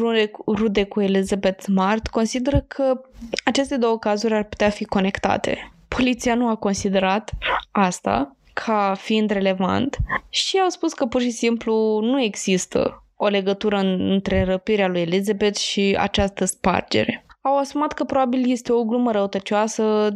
rude 0.46 0.84
cu 0.84 1.02
Elizabeth 1.02 1.64
Smart, 1.64 2.08
consideră 2.08 2.66
că 2.68 3.02
aceste 3.46 3.78
două 3.78 4.00
cazuri 4.00 4.34
ar 4.34 4.44
putea 4.44 4.70
fi 4.70 4.86
conectate. 4.86 5.74
Poliția 5.88 6.36
nu 6.36 6.48
a 6.48 6.56
considerat 6.56 7.32
asta 7.72 8.36
ca 8.54 8.96
fiind 8.98 9.30
relevant 9.30 9.98
și 10.30 10.60
au 10.60 10.70
spus 10.70 10.94
că 10.94 11.06
pur 11.06 11.22
și 11.22 11.30
simplu 11.30 12.00
nu 12.02 12.22
există 12.22 13.04
o 13.16 13.28
legătură 13.28 13.78
între 13.98 14.44
răpirea 14.44 14.88
lui 14.88 15.02
Elizabeth 15.02 15.58
și 15.58 15.96
această 16.00 16.46
spargere. 16.46 17.26
au 17.42 17.58
asumat 17.58 17.94
că 17.94 18.04
probabil 18.04 18.52
este 18.52 18.72
o 18.72 18.84
glumă 18.84 19.12
răutăcioasă 19.12 20.10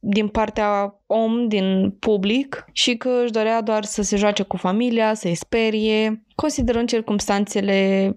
din 0.00 0.28
partea 0.28 1.00
om 1.06 1.48
din 1.48 1.96
public 1.98 2.64
și 2.72 2.96
că 2.96 3.20
își 3.22 3.32
dorea 3.32 3.60
doar 3.60 3.84
să 3.84 4.02
se 4.02 4.16
joace 4.16 4.42
cu 4.42 4.56
familia, 4.56 5.14
să-i 5.14 5.34
sperie, 5.34 6.22
considerând 6.34 6.88
circumstanțele 6.88 8.12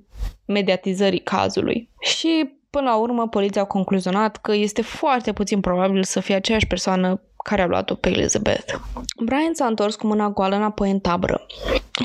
mediatizării 0.52 1.20
cazului. 1.20 1.90
Și 2.00 2.60
Până 2.72 2.90
la 2.90 2.96
urmă, 2.96 3.28
poliția 3.28 3.62
a 3.62 3.66
concluzionat 3.66 4.38
că 4.38 4.54
este 4.54 4.82
foarte 4.82 5.34
puțin 5.34 5.60
probabil 5.60 6.04
să 6.04 6.20
fie 6.20 6.36
aceeași 6.36 6.68
persoană 6.68 7.22
care 7.44 7.62
a 7.62 7.66
luat-o 7.66 7.96
pe 7.96 8.10
Elizabeth. 8.10 8.74
Brian 9.20 9.54
s-a 9.54 9.66
întors 9.66 9.96
cu 9.96 10.08
mâna 10.08 10.30
goală 10.30 10.56
înapoi 10.56 10.92
în 10.92 11.00
tabără 11.00 11.46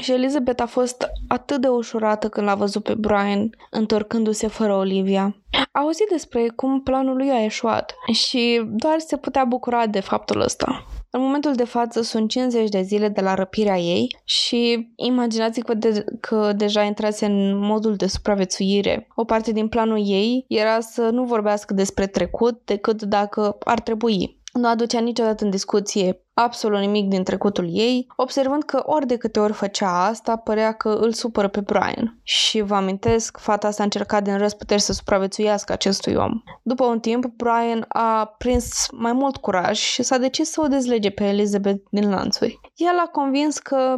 și 0.00 0.12
Elizabeth 0.12 0.62
a 0.62 0.66
fost 0.66 1.06
atât 1.28 1.60
de 1.60 1.68
ușurată 1.68 2.28
când 2.28 2.46
l-a 2.46 2.54
văzut 2.54 2.82
pe 2.82 2.94
Brian 2.94 3.50
întorcându-se 3.70 4.46
fără 4.46 4.74
Olivia. 4.74 5.36
A 5.72 5.80
auzit 5.80 6.06
despre 6.10 6.48
cum 6.56 6.82
planul 6.82 7.16
lui 7.16 7.30
a 7.30 7.44
eșuat 7.44 7.94
și 8.12 8.62
doar 8.66 8.98
se 8.98 9.16
putea 9.16 9.44
bucura 9.44 9.86
de 9.86 10.00
faptul 10.00 10.40
ăsta. 10.40 10.86
În 11.16 11.22
momentul 11.22 11.54
de 11.54 11.64
față 11.64 12.02
sunt 12.02 12.30
50 12.30 12.68
de 12.68 12.82
zile 12.82 13.08
de 13.08 13.20
la 13.20 13.34
răpirea 13.34 13.78
ei 13.78 14.16
și 14.24 14.92
imaginați 14.96 15.60
că, 15.60 15.74
de- 15.74 16.04
că 16.20 16.52
deja 16.56 16.82
intrase 16.82 17.26
în 17.26 17.58
modul 17.58 17.96
de 17.96 18.06
supraviețuire. 18.06 19.08
O 19.14 19.24
parte 19.24 19.52
din 19.52 19.68
planul 19.68 20.08
ei 20.08 20.44
era 20.48 20.80
să 20.80 21.08
nu 21.12 21.24
vorbească 21.24 21.74
despre 21.74 22.06
trecut 22.06 22.60
decât 22.64 23.02
dacă 23.02 23.56
ar 23.60 23.80
trebui 23.80 24.36
nu 24.52 24.68
aducea 24.68 25.00
niciodată 25.00 25.44
în 25.44 25.50
discuție 25.50 26.25
absolut 26.38 26.80
nimic 26.80 27.08
din 27.08 27.24
trecutul 27.24 27.68
ei, 27.70 28.06
observând 28.16 28.62
că 28.62 28.82
ori 28.86 29.06
de 29.06 29.16
câte 29.16 29.40
ori 29.40 29.52
făcea 29.52 30.04
asta, 30.04 30.36
părea 30.36 30.72
că 30.72 30.88
îl 30.88 31.12
supără 31.12 31.48
pe 31.48 31.60
Brian. 31.60 32.20
Și 32.22 32.60
vă 32.60 32.74
amintesc, 32.74 33.38
fata 33.38 33.66
asta 33.66 33.82
a 33.82 33.84
încercat 33.84 34.22
din 34.22 34.38
răsputeri 34.38 34.80
să 34.80 34.92
supraviețuiască 34.92 35.72
acestui 35.72 36.14
om. 36.14 36.32
După 36.62 36.84
un 36.84 37.00
timp, 37.00 37.24
Brian 37.26 37.84
a 37.88 38.34
prins 38.38 38.86
mai 38.92 39.12
mult 39.12 39.36
curaj 39.36 39.78
și 39.78 40.02
s-a 40.02 40.18
decis 40.18 40.50
să 40.50 40.60
o 40.60 40.66
dezlege 40.66 41.10
pe 41.10 41.24
Elizabeth 41.24 41.82
din 41.90 42.10
lanțuri. 42.10 42.60
El 42.74 42.98
a 43.04 43.08
convins 43.12 43.58
că 43.58 43.96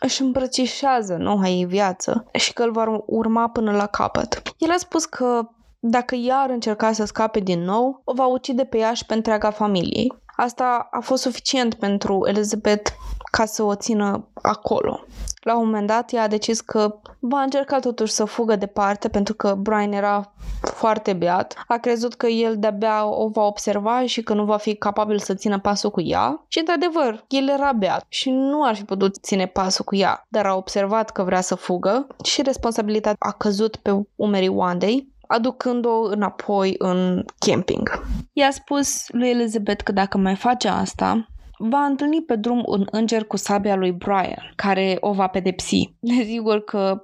își 0.00 0.22
îmbrățișează 0.22 1.16
noua 1.16 1.48
ei 1.48 1.64
viață 1.64 2.24
și 2.32 2.52
că 2.52 2.62
îl 2.62 2.70
va 2.70 3.02
urma 3.06 3.48
până 3.48 3.72
la 3.72 3.86
capăt. 3.86 4.42
El 4.58 4.70
a 4.70 4.76
spus 4.76 5.04
că 5.04 5.40
dacă 5.80 6.14
ea 6.14 6.36
ar 6.36 6.50
încerca 6.50 6.92
să 6.92 7.04
scape 7.04 7.40
din 7.40 7.60
nou, 7.60 8.02
o 8.04 8.12
va 8.14 8.26
ucide 8.26 8.64
pe 8.64 8.78
ea 8.78 8.92
și 8.92 9.06
pe 9.06 9.14
întreaga 9.14 9.50
familiei. 9.50 10.12
Asta 10.40 10.88
a 10.90 11.00
fost 11.00 11.22
suficient 11.22 11.74
pentru 11.74 12.26
Elizabeth 12.26 12.90
ca 13.30 13.44
să 13.44 13.62
o 13.62 13.74
țină 13.74 14.28
acolo. 14.42 15.00
La 15.42 15.58
un 15.58 15.64
moment 15.64 15.86
dat, 15.86 16.12
ea 16.12 16.22
a 16.22 16.28
decis 16.28 16.60
că 16.60 17.00
va 17.18 17.40
încerca 17.40 17.78
totuși 17.78 18.12
să 18.12 18.24
fugă 18.24 18.56
departe 18.56 19.08
pentru 19.08 19.34
că 19.34 19.54
Brian 19.54 19.92
era 19.92 20.32
foarte 20.60 21.12
beat. 21.12 21.64
A 21.66 21.76
crezut 21.76 22.14
că 22.14 22.26
el 22.26 22.58
de-abia 22.58 23.06
o 23.06 23.28
va 23.28 23.42
observa 23.42 24.06
și 24.06 24.22
că 24.22 24.34
nu 24.34 24.44
va 24.44 24.56
fi 24.56 24.74
capabil 24.74 25.18
să 25.18 25.34
țină 25.34 25.58
pasul 25.58 25.90
cu 25.90 26.00
ea. 26.00 26.44
Și, 26.48 26.58
într-adevăr, 26.58 27.24
el 27.28 27.48
era 27.48 27.72
beat 27.72 28.04
și 28.08 28.30
nu 28.30 28.64
ar 28.64 28.74
fi 28.74 28.84
putut 28.84 29.16
ține 29.22 29.46
pasul 29.46 29.84
cu 29.84 29.96
ea, 29.96 30.26
dar 30.28 30.46
a 30.46 30.54
observat 30.54 31.10
că 31.10 31.22
vrea 31.22 31.40
să 31.40 31.54
fugă 31.54 32.06
și 32.24 32.42
responsabilitatea 32.42 33.28
a 33.28 33.32
căzut 33.32 33.76
pe 33.76 33.90
umerii 34.16 34.48
Wandei 34.48 35.16
aducând-o 35.28 36.02
înapoi 36.02 36.74
în 36.78 37.24
camping. 37.38 38.06
I-a 38.32 38.50
spus 38.50 39.04
lui 39.08 39.28
Elizabeth 39.28 39.82
că 39.82 39.92
dacă 39.92 40.18
mai 40.18 40.34
face 40.34 40.68
asta, 40.68 41.26
va 41.58 41.78
întâlni 41.78 42.22
pe 42.22 42.36
drum 42.36 42.62
un 42.66 42.86
înger 42.90 43.24
cu 43.24 43.36
sabia 43.36 43.76
lui 43.76 43.92
Brian, 43.92 44.52
care 44.56 44.96
o 45.00 45.12
va 45.12 45.26
pedepsi. 45.26 45.94
Desigur 46.00 46.64
că 46.64 47.02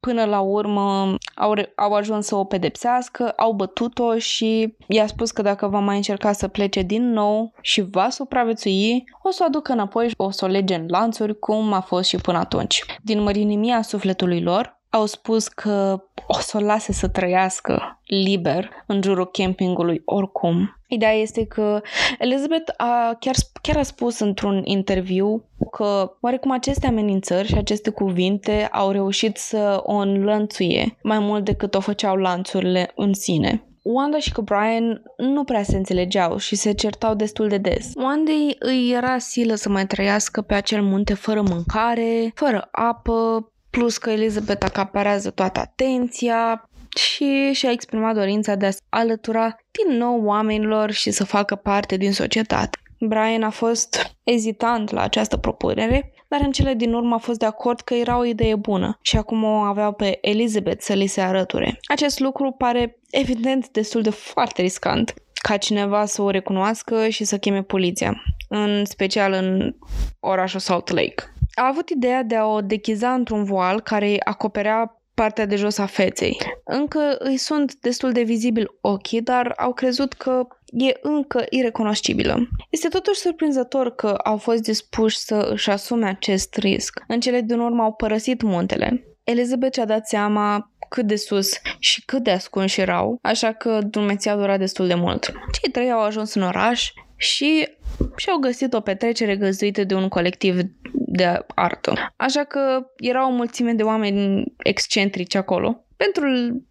până 0.00 0.24
la 0.24 0.40
urmă 0.40 1.14
au, 1.34 1.54
au 1.76 1.92
ajuns 1.92 2.26
să 2.26 2.36
o 2.36 2.44
pedepsească, 2.44 3.32
au 3.36 3.52
bătut-o 3.52 4.18
și 4.18 4.76
i-a 4.86 5.06
spus 5.06 5.30
că 5.30 5.42
dacă 5.42 5.66
va 5.66 5.78
mai 5.78 5.96
încerca 5.96 6.32
să 6.32 6.48
plece 6.48 6.82
din 6.82 7.10
nou 7.10 7.52
și 7.60 7.80
va 7.90 8.08
supraviețui, 8.10 9.04
o 9.22 9.30
să 9.30 9.38
o 9.42 9.46
aducă 9.46 9.72
înapoi 9.72 10.08
și 10.08 10.14
o 10.16 10.30
să 10.30 10.44
o 10.44 10.48
lege 10.48 10.74
în 10.74 10.84
lanțuri, 10.88 11.38
cum 11.38 11.72
a 11.72 11.80
fost 11.80 12.08
și 12.08 12.16
până 12.16 12.38
atunci. 12.38 12.84
Din 13.02 13.22
mărinimia 13.22 13.82
sufletului 13.82 14.42
lor, 14.42 14.75
au 14.90 15.06
spus 15.06 15.48
că 15.48 16.02
o 16.26 16.38
să 16.38 16.56
o 16.56 16.60
lase 16.60 16.92
să 16.92 17.08
trăiască 17.08 18.00
liber 18.04 18.70
în 18.86 19.02
jurul 19.02 19.26
campingului 19.26 20.02
oricum. 20.04 20.76
Ideea 20.88 21.12
este 21.12 21.46
că 21.46 21.80
Elizabeth 22.18 22.72
a, 22.76 23.16
chiar, 23.20 23.34
chiar 23.62 23.76
a 23.76 23.82
spus 23.82 24.18
într-un 24.18 24.60
interviu 24.64 25.44
că 25.70 26.16
oarecum 26.20 26.50
aceste 26.50 26.86
amenințări 26.86 27.48
și 27.48 27.54
aceste 27.54 27.90
cuvinte 27.90 28.68
au 28.72 28.90
reușit 28.90 29.36
să 29.36 29.80
o 29.82 29.94
înlănțuie 29.94 30.98
mai 31.02 31.18
mult 31.18 31.44
decât 31.44 31.74
o 31.74 31.80
făceau 31.80 32.16
lanțurile 32.16 32.92
în 32.94 33.14
sine. 33.14 33.66
Wanda 33.82 34.18
și 34.18 34.32
cu 34.32 34.42
Brian 34.42 35.02
nu 35.16 35.44
prea 35.44 35.62
se 35.62 35.76
înțelegeau 35.76 36.36
și 36.36 36.56
se 36.56 36.72
certau 36.72 37.14
destul 37.14 37.48
de 37.48 37.58
des. 37.58 37.92
Wanda 37.96 38.32
îi 38.58 38.92
era 38.92 39.18
silă 39.18 39.54
să 39.54 39.68
mai 39.68 39.86
trăiască 39.86 40.40
pe 40.40 40.54
acel 40.54 40.82
munte 40.82 41.14
fără 41.14 41.42
mâncare, 41.42 42.32
fără 42.34 42.68
apă, 42.70 43.50
plus 43.76 43.98
că 43.98 44.10
Elizabeth 44.10 44.64
acaparează 44.64 45.30
toată 45.30 45.60
atenția 45.60 46.68
și 46.96 47.52
și-a 47.52 47.70
exprimat 47.70 48.14
dorința 48.14 48.54
de 48.54 48.66
a 48.66 48.70
se 48.70 48.78
alătura 48.88 49.56
din 49.70 49.96
nou 49.96 50.24
oamenilor 50.24 50.90
și 50.90 51.10
să 51.10 51.24
facă 51.24 51.54
parte 51.54 51.96
din 51.96 52.12
societate. 52.12 52.78
Brian 53.00 53.42
a 53.42 53.50
fost 53.50 54.16
ezitant 54.22 54.90
la 54.90 55.02
această 55.02 55.36
propunere, 55.36 56.12
dar 56.28 56.40
în 56.40 56.52
cele 56.52 56.74
din 56.74 56.92
urmă 56.92 57.14
a 57.14 57.18
fost 57.18 57.38
de 57.38 57.46
acord 57.46 57.80
că 57.80 57.94
era 57.94 58.18
o 58.18 58.24
idee 58.24 58.54
bună 58.54 58.98
și 59.02 59.16
acum 59.16 59.44
o 59.44 59.56
aveau 59.56 59.92
pe 59.92 60.18
Elizabeth 60.20 60.82
să 60.82 60.92
li 60.92 61.06
se 61.06 61.20
arăture. 61.20 61.78
Acest 61.88 62.18
lucru 62.18 62.50
pare 62.50 62.98
evident 63.10 63.68
destul 63.68 64.02
de 64.02 64.10
foarte 64.10 64.62
riscant 64.62 65.14
ca 65.32 65.56
cineva 65.56 66.04
să 66.04 66.22
o 66.22 66.30
recunoască 66.30 67.08
și 67.08 67.24
să 67.24 67.38
cheme 67.38 67.62
poliția, 67.62 68.22
în 68.48 68.84
special 68.84 69.32
în 69.32 69.74
orașul 70.20 70.60
Salt 70.60 70.90
Lake 70.90 71.35
a 71.58 71.66
avut 71.66 71.88
ideea 71.88 72.22
de 72.22 72.36
a 72.36 72.46
o 72.46 72.60
dechiza 72.60 73.12
într-un 73.12 73.44
voal 73.44 73.80
care 73.80 74.16
acoperea 74.24 75.00
partea 75.14 75.46
de 75.46 75.56
jos 75.56 75.78
a 75.78 75.86
feței. 75.86 76.36
Încă 76.64 77.16
îi 77.18 77.36
sunt 77.36 77.74
destul 77.74 78.12
de 78.12 78.22
vizibil 78.22 78.76
ochii, 78.80 79.22
dar 79.22 79.52
au 79.56 79.72
crezut 79.72 80.12
că 80.12 80.46
e 80.64 80.92
încă 81.02 81.44
irecunoscibilă. 81.50 82.48
Este 82.70 82.88
totuși 82.88 83.20
surprinzător 83.20 83.94
că 83.94 84.08
au 84.08 84.36
fost 84.36 84.62
dispuși 84.62 85.16
să 85.16 85.48
își 85.52 85.70
asume 85.70 86.06
acest 86.06 86.56
risc. 86.56 87.04
În 87.06 87.20
cele 87.20 87.40
din 87.40 87.58
urmă 87.58 87.82
au 87.82 87.92
părăsit 87.92 88.42
muntele. 88.42 89.04
Elizabeth 89.24 89.74
și-a 89.74 89.84
dat 89.84 90.06
seama 90.06 90.70
cât 90.88 91.06
de 91.06 91.16
sus 91.16 91.50
și 91.78 92.04
cât 92.04 92.22
de 92.22 92.30
ascunși 92.30 92.80
erau, 92.80 93.18
așa 93.22 93.52
că 93.52 93.78
drumeția 93.90 94.32
a 94.32 94.36
durat 94.36 94.58
destul 94.58 94.86
de 94.86 94.94
mult. 94.94 95.32
Cei 95.60 95.70
trei 95.72 95.90
au 95.90 96.00
ajuns 96.00 96.34
în 96.34 96.42
oraș 96.42 96.92
și 97.16 97.68
și-au 98.16 98.38
găsit 98.38 98.72
o 98.72 98.80
petrecere 98.80 99.36
găzduită 99.36 99.84
de 99.84 99.94
un 99.94 100.08
colectiv 100.08 100.60
de 100.92 101.44
artă. 101.54 101.92
Așa 102.16 102.44
că 102.44 102.86
era 102.96 103.28
o 103.28 103.30
mulțime 103.30 103.72
de 103.72 103.82
oameni 103.82 104.44
excentrici 104.62 105.34
acolo. 105.34 105.80
Pentru 105.96 106.26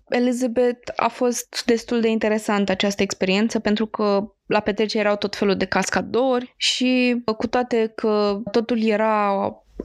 Elizabeth 0.09 0.91
a 0.95 1.07
fost 1.07 1.63
destul 1.65 2.01
de 2.01 2.07
interesantă 2.07 2.71
această 2.71 3.01
experiență 3.01 3.59
pentru 3.59 3.85
că 3.85 4.33
la 4.45 4.59
petrecere 4.59 5.03
erau 5.03 5.15
tot 5.15 5.35
felul 5.35 5.55
de 5.55 5.65
cascadori 5.65 6.53
și 6.57 7.21
cu 7.37 7.47
toate 7.47 7.91
că 7.95 8.41
totul 8.51 8.83
era 8.83 9.33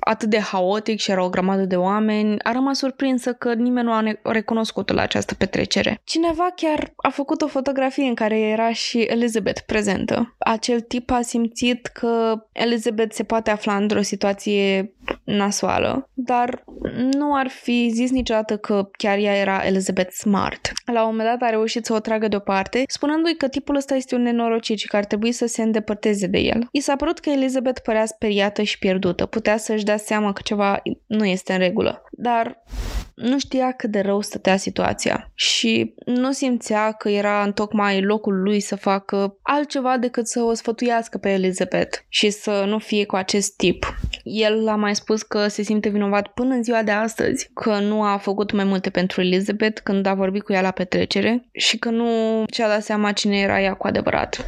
atât 0.01 0.29
de 0.29 0.39
haotic 0.39 1.01
și 1.01 1.11
era 1.11 1.25
o 1.25 1.29
grămadă 1.29 1.63
de 1.63 1.77
oameni, 1.77 2.37
a 2.43 2.53
rămas 2.53 2.79
surprinsă 2.79 3.33
că 3.33 3.55
nimeni 3.55 3.87
nu 3.87 3.93
a 3.93 4.03
recunoscut 4.23 4.93
la 4.93 5.03
această 5.03 5.35
petrecere. 5.35 6.01
Cineva 6.05 6.49
chiar 6.57 6.93
a 6.97 7.09
făcut 7.09 7.43
o 7.43 7.47
fotografie 7.47 8.05
în 8.05 8.15
care 8.15 8.39
era 8.39 8.73
și 8.73 8.99
Elizabeth 8.99 9.61
prezentă. 9.67 10.35
Acel 10.39 10.81
tip 10.81 11.11
a 11.11 11.21
simțit 11.21 11.87
că 11.87 12.45
Elizabeth 12.53 13.15
se 13.15 13.23
poate 13.23 13.51
afla 13.51 13.77
într-o 13.77 14.03
situație 14.03 14.93
nasoală, 15.25 16.09
dar 16.15 16.65
nu 17.13 17.35
ar 17.35 17.49
fi 17.49 17.91
zis 17.93 18.11
niciodată 18.11 18.57
că 18.57 18.89
chiar 18.99 19.19
ea 19.19 19.37
era 19.37 19.61
Elizabeth 19.67 20.13
Smart. 20.13 20.73
La 20.85 21.03
un 21.03 21.09
moment 21.11 21.29
dat 21.29 21.49
a 21.49 21.51
reușit 21.51 21.85
să 21.85 21.93
o 21.93 21.99
tragă 21.99 22.29
deoparte, 22.29 22.83
spunându-i 22.87 23.37
că 23.37 23.49
tipul 23.49 23.77
ăsta 23.77 23.95
este 23.95 24.15
un 24.15 24.23
nenorocit 24.23 24.79
și 24.79 24.87
că 24.87 24.97
ar 24.97 25.05
trebui 25.05 25.33
să 25.33 25.47
se 25.47 25.63
îndepărteze 25.63 26.27
de 26.27 26.39
el. 26.39 26.69
I 26.71 26.81
s-a 26.81 26.97
părut 26.97 27.19
că 27.19 27.31
Elizabeth 27.31 27.81
părea 27.81 28.07
speriată 28.07 28.63
și 28.63 28.79
pierdută, 28.79 29.27
putea 29.27 29.57
să-și 29.81 29.97
dea 29.97 30.07
seama 30.07 30.33
că 30.33 30.41
ceva 30.45 30.83
nu 31.07 31.25
este 31.25 31.53
în 31.53 31.59
regulă, 31.59 32.03
dar 32.11 32.63
nu 33.15 33.39
știa 33.39 33.73
cât 33.73 33.91
de 33.91 34.01
rău 34.01 34.21
stătea 34.21 34.57
situația 34.57 35.31
și 35.35 35.95
nu 36.05 36.33
simțea 36.33 36.93
că 36.93 37.09
era 37.09 37.43
în 37.43 37.53
tocmai 37.53 38.03
locul 38.03 38.43
lui 38.43 38.61
să 38.61 38.77
facă 38.77 39.37
altceva 39.43 39.97
decât 39.97 40.27
să 40.29 40.43
o 40.43 40.55
sfătuiască 40.55 41.19
pe 41.19 41.31
Elizabeth 41.31 41.99
și 42.09 42.31
să 42.31 42.65
nu 42.67 42.79
fie 42.79 43.05
cu 43.05 43.17
acest 43.17 43.57
tip. 43.57 43.99
El 44.23 44.69
a 44.69 44.77
mai 44.77 44.95
spus 44.95 45.23
că 45.23 45.49
se 45.49 45.63
simte 45.63 45.89
vinovat 45.89 46.27
până 46.29 46.55
în 46.55 46.63
ziua 46.63 46.83
de 46.83 46.91
astăzi, 46.91 47.51
că 47.55 47.79
nu 47.79 48.03
a 48.03 48.17
făcut 48.17 48.53
mai 48.53 48.65
multe 48.65 48.91
pentru 48.91 49.21
Elizabeth 49.21 49.81
când 49.83 50.07
a 50.07 50.15
vorbit 50.15 50.43
cu 50.43 50.53
ea 50.53 50.61
la 50.61 50.71
petrecere 50.71 51.49
și 51.53 51.79
că 51.79 51.91
nu 51.91 52.45
și-a 52.53 52.69
dat 52.69 52.83
seama 52.83 53.13
cine 53.13 53.39
era 53.39 53.61
ea 53.61 53.75
cu 53.75 53.87
adevărat. 53.87 54.45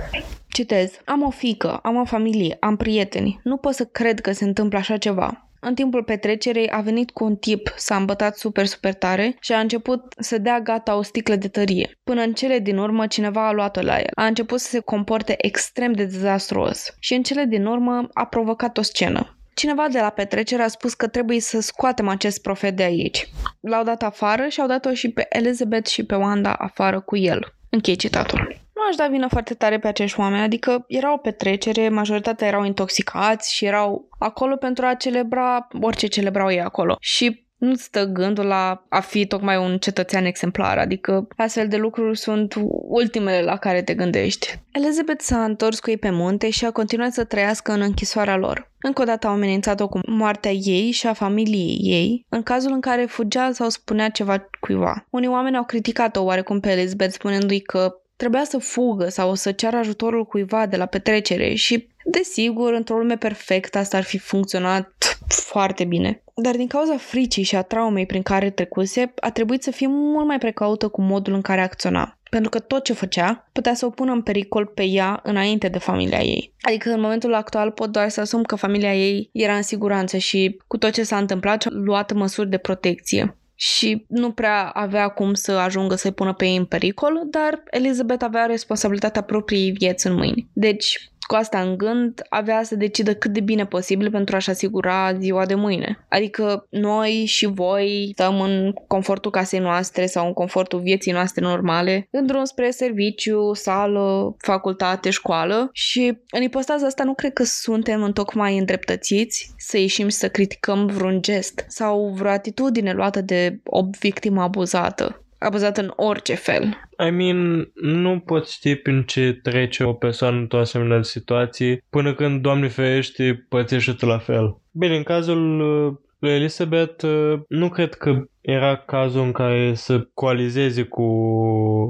Citez. 0.52 1.00
Am 1.04 1.22
o 1.22 1.30
fică, 1.30 1.78
am 1.82 1.96
o 1.96 2.04
familie, 2.04 2.56
am 2.60 2.76
prieteni. 2.76 3.40
Nu 3.42 3.56
pot 3.56 3.74
să 3.74 3.84
cred 3.84 4.20
că 4.20 4.32
se 4.32 4.44
întâmplă 4.44 4.78
așa 4.78 4.96
ceva. 4.96 5.46
În 5.60 5.74
timpul 5.74 6.02
petrecerii 6.02 6.70
a 6.70 6.80
venit 6.80 7.10
cu 7.10 7.24
un 7.24 7.36
tip, 7.36 7.72
s-a 7.76 7.96
îmbătat 7.96 8.36
super, 8.36 8.66
super 8.66 8.94
tare 8.94 9.36
și 9.40 9.52
a 9.52 9.58
început 9.58 10.14
să 10.18 10.38
dea 10.38 10.60
gata 10.60 10.96
o 10.96 11.02
sticlă 11.02 11.34
de 11.34 11.48
tărie. 11.48 11.98
Până 12.04 12.22
în 12.22 12.32
cele 12.32 12.58
din 12.58 12.78
urmă, 12.78 13.06
cineva 13.06 13.48
a 13.48 13.52
luat-o 13.52 13.80
la 13.80 13.98
el. 13.98 14.10
A 14.14 14.26
început 14.26 14.60
să 14.60 14.68
se 14.68 14.78
comporte 14.78 15.34
extrem 15.46 15.92
de 15.92 16.04
dezastruos 16.04 16.94
și 16.98 17.14
în 17.14 17.22
cele 17.22 17.44
din 17.44 17.66
urmă 17.66 18.08
a 18.12 18.24
provocat 18.26 18.78
o 18.78 18.82
scenă. 18.82 19.36
Cineva 19.54 19.88
de 19.88 19.98
la 19.98 20.10
petrecere 20.10 20.62
a 20.62 20.68
spus 20.68 20.94
că 20.94 21.06
trebuie 21.06 21.40
să 21.40 21.60
scoatem 21.60 22.08
acest 22.08 22.42
profet 22.42 22.76
de 22.76 22.82
aici. 22.82 23.28
L-au 23.60 23.84
dat 23.84 24.02
afară 24.02 24.46
și 24.48 24.60
au 24.60 24.66
dat-o 24.66 24.92
și 24.92 25.08
pe 25.10 25.26
Elizabeth 25.28 25.88
și 25.88 26.04
pe 26.04 26.14
Wanda 26.14 26.52
afară 26.52 27.00
cu 27.00 27.16
el. 27.16 27.54
Închei 27.70 27.96
citatul. 27.96 28.61
Nu 28.82 28.88
aș 28.88 28.96
da 28.96 29.06
vină 29.06 29.28
foarte 29.28 29.54
tare 29.54 29.78
pe 29.78 29.88
acești 29.88 30.20
oameni, 30.20 30.42
adică 30.42 30.84
era 30.88 31.12
o 31.12 31.16
petrecere, 31.16 31.88
majoritatea 31.88 32.46
erau 32.46 32.64
intoxicați 32.64 33.54
și 33.54 33.64
erau 33.64 34.08
acolo 34.18 34.56
pentru 34.56 34.86
a 34.86 34.94
celebra 34.94 35.68
orice 35.80 36.06
celebrau 36.06 36.50
ei 36.50 36.60
acolo. 36.60 36.96
Și 37.00 37.46
nu 37.56 37.74
stă 37.74 38.04
gândul 38.04 38.44
la 38.44 38.84
a 38.88 39.00
fi 39.00 39.26
tocmai 39.26 39.56
un 39.56 39.78
cetățean 39.78 40.24
exemplar, 40.24 40.78
adică 40.78 41.28
astfel 41.36 41.68
de 41.68 41.76
lucruri 41.76 42.18
sunt 42.18 42.54
ultimele 42.88 43.42
la 43.42 43.56
care 43.56 43.82
te 43.82 43.94
gândești. 43.94 44.58
Elizabeth 44.72 45.22
s-a 45.22 45.44
întors 45.44 45.80
cu 45.80 45.90
ei 45.90 45.96
pe 45.96 46.10
munte 46.10 46.50
și 46.50 46.64
a 46.64 46.70
continuat 46.70 47.12
să 47.12 47.24
trăiască 47.24 47.72
în 47.72 47.80
închisoarea 47.80 48.36
lor. 48.36 48.70
Încă 48.80 49.02
o 49.02 49.04
dată 49.04 49.26
au 49.26 49.32
amenințat-o 49.32 49.88
cu 49.88 49.98
moartea 50.06 50.50
ei 50.50 50.90
și 50.90 51.06
a 51.06 51.12
familiei 51.12 51.78
ei, 51.80 52.26
în 52.28 52.42
cazul 52.42 52.72
în 52.72 52.80
care 52.80 53.04
fugea 53.04 53.52
sau 53.52 53.68
spunea 53.68 54.08
ceva 54.08 54.48
cuiva. 54.60 55.06
Unii 55.10 55.28
oameni 55.28 55.56
au 55.56 55.64
criticat-o 55.64 56.22
oarecum 56.22 56.60
pe 56.60 56.70
Elizabeth 56.70 57.12
spunându-i 57.12 57.60
că 57.60 58.01
trebuia 58.22 58.44
să 58.44 58.58
fugă 58.58 59.08
sau 59.08 59.34
să 59.34 59.52
ceară 59.52 59.76
ajutorul 59.76 60.24
cuiva 60.24 60.66
de 60.66 60.76
la 60.76 60.86
petrecere 60.86 61.54
și, 61.54 61.88
desigur, 62.04 62.72
într-o 62.72 62.98
lume 62.98 63.16
perfectă 63.16 63.78
asta 63.78 63.96
ar 63.96 64.02
fi 64.02 64.18
funcționat 64.18 65.18
foarte 65.28 65.84
bine. 65.84 66.22
Dar 66.34 66.56
din 66.56 66.66
cauza 66.66 66.96
fricii 66.96 67.42
și 67.42 67.56
a 67.56 67.62
traumei 67.62 68.06
prin 68.06 68.22
care 68.22 68.50
trecuse, 68.50 69.12
a 69.20 69.30
trebuit 69.30 69.62
să 69.62 69.70
fie 69.70 69.86
mult 69.90 70.26
mai 70.26 70.38
precaută 70.38 70.88
cu 70.88 71.02
modul 71.02 71.34
în 71.34 71.40
care 71.40 71.60
acționa 71.60 72.16
pentru 72.30 72.50
că 72.50 72.58
tot 72.58 72.84
ce 72.84 72.92
făcea 72.92 73.48
putea 73.52 73.74
să 73.74 73.86
o 73.86 73.90
pună 73.90 74.12
în 74.12 74.22
pericol 74.22 74.66
pe 74.66 74.84
ea 74.84 75.20
înainte 75.22 75.68
de 75.68 75.78
familia 75.78 76.20
ei. 76.20 76.52
Adică 76.60 76.90
în 76.90 77.00
momentul 77.00 77.34
actual 77.34 77.70
pot 77.70 77.92
doar 77.92 78.08
să 78.08 78.20
asum 78.20 78.42
că 78.42 78.56
familia 78.56 78.94
ei 78.94 79.30
era 79.32 79.56
în 79.56 79.62
siguranță 79.62 80.16
și 80.16 80.60
cu 80.66 80.76
tot 80.76 80.92
ce 80.92 81.02
s-a 81.02 81.16
întâmplat 81.16 81.64
a 81.66 81.68
luat 81.70 82.12
măsuri 82.12 82.50
de 82.50 82.56
protecție 82.56 83.36
și 83.64 84.04
nu 84.08 84.32
prea 84.32 84.68
avea 84.68 85.08
cum 85.08 85.34
să 85.34 85.52
ajungă 85.52 85.94
să-i 85.94 86.12
pună 86.12 86.32
pe 86.34 86.44
ei 86.44 86.56
în 86.56 86.64
pericol, 86.64 87.22
dar 87.30 87.62
Elizabeth 87.70 88.24
avea 88.24 88.46
responsabilitatea 88.46 89.22
propriei 89.22 89.70
vieți 89.70 90.06
în 90.06 90.14
mâini. 90.14 90.48
Deci, 90.52 91.11
cu 91.26 91.34
asta 91.34 91.60
în 91.60 91.76
gând, 91.76 92.22
avea 92.28 92.62
să 92.62 92.76
decidă 92.76 93.14
cât 93.14 93.32
de 93.32 93.40
bine 93.40 93.66
posibil 93.66 94.10
pentru 94.10 94.36
a-și 94.36 94.50
asigura 94.50 95.18
ziua 95.18 95.46
de 95.46 95.54
mâine. 95.54 96.06
Adică 96.08 96.66
noi 96.70 97.24
și 97.26 97.46
voi 97.46 98.10
stăm 98.12 98.40
în 98.40 98.72
confortul 98.86 99.30
casei 99.30 99.58
noastre 99.58 100.06
sau 100.06 100.26
în 100.26 100.32
confortul 100.32 100.80
vieții 100.80 101.12
noastre 101.12 101.44
normale, 101.44 102.08
în 102.10 102.26
drum 102.26 102.44
spre 102.44 102.70
serviciu, 102.70 103.52
sală, 103.52 104.36
facultate, 104.38 105.10
școală 105.10 105.70
și 105.72 106.18
în 106.30 106.42
ipostaza 106.42 106.86
asta 106.86 107.04
nu 107.04 107.14
cred 107.14 107.32
că 107.32 107.42
suntem 107.44 108.02
întocmai 108.02 108.58
îndreptățiți 108.58 109.54
să 109.56 109.78
ieșim 109.78 110.08
să 110.08 110.28
criticăm 110.28 110.86
vreun 110.86 111.22
gest 111.22 111.64
sau 111.68 112.12
vreo 112.16 112.30
atitudine 112.30 112.92
luată 112.92 113.20
de 113.20 113.60
o 113.64 113.82
victimă 114.00 114.42
abuzată 114.42 115.21
abuzat 115.44 115.76
în 115.76 115.92
orice 115.96 116.34
fel. 116.34 116.62
I 117.06 117.10
mean, 117.10 117.70
nu 117.74 118.18
poți 118.18 118.52
ști 118.52 118.74
prin 118.74 119.02
ce 119.02 119.38
trece 119.42 119.84
o 119.84 119.92
persoană 119.92 120.36
într-o 120.36 120.58
asemenea 120.58 121.02
situație 121.02 121.84
până 121.90 122.14
când, 122.14 122.42
Doamne 122.42 122.68
ferește, 122.68 123.46
pățești 123.48 123.94
tu 123.94 124.06
la 124.06 124.18
fel. 124.18 124.60
Bine, 124.70 124.96
în 124.96 125.02
cazul 125.02 125.60
uh, 125.60 125.94
lui 126.18 126.32
Elizabeth, 126.32 127.04
uh, 127.04 127.40
nu 127.48 127.68
cred 127.68 127.94
că 127.94 128.24
era 128.42 128.76
cazul 128.76 129.22
în 129.22 129.32
care 129.32 129.74
să 129.74 130.08
coalizeze 130.14 130.82
cu 130.82 131.06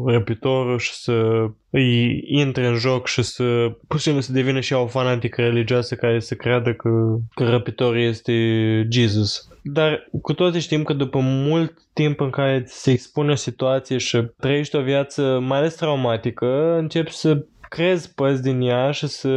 răpitorul 0.07 0.79
și 0.79 0.93
să 0.93 1.47
îi 1.71 2.25
intre 2.27 2.67
în 2.67 2.75
joc 2.75 3.07
și 3.07 3.23
să 3.23 3.45
pur 3.89 3.97
și 3.99 4.03
simplu 4.03 4.23
să 4.23 4.33
devină 4.33 4.61
și 4.61 4.73
ea 4.73 4.81
o 4.81 4.87
fanatică 4.87 5.43
religioasă 5.43 5.95
care 5.95 6.21
să 6.21 6.35
creadă 6.35 6.75
că, 6.75 6.89
că 7.35 7.45
răpitorul 7.45 8.01
este 8.01 8.33
Jesus. 8.91 9.47
Dar 9.63 10.09
cu 10.23 10.33
toții 10.33 10.61
știm 10.61 10.83
că 10.83 10.93
după 10.93 11.19
mult 11.23 11.73
timp 11.93 12.21
în 12.21 12.31
care 12.31 12.63
se 12.67 12.91
expune 12.91 13.33
o 13.33 13.35
situație 13.35 13.99
și 13.99 14.23
trăiești 14.41 14.77
o 14.77 14.83
viață 14.83 15.39
mai 15.43 15.59
ales 15.59 15.75
traumatică, 15.75 16.77
începi 16.79 17.13
să 17.13 17.45
crezi 17.73 18.15
părți 18.15 18.43
din 18.43 18.61
ea 18.61 18.91
și 18.91 19.07
să 19.07 19.31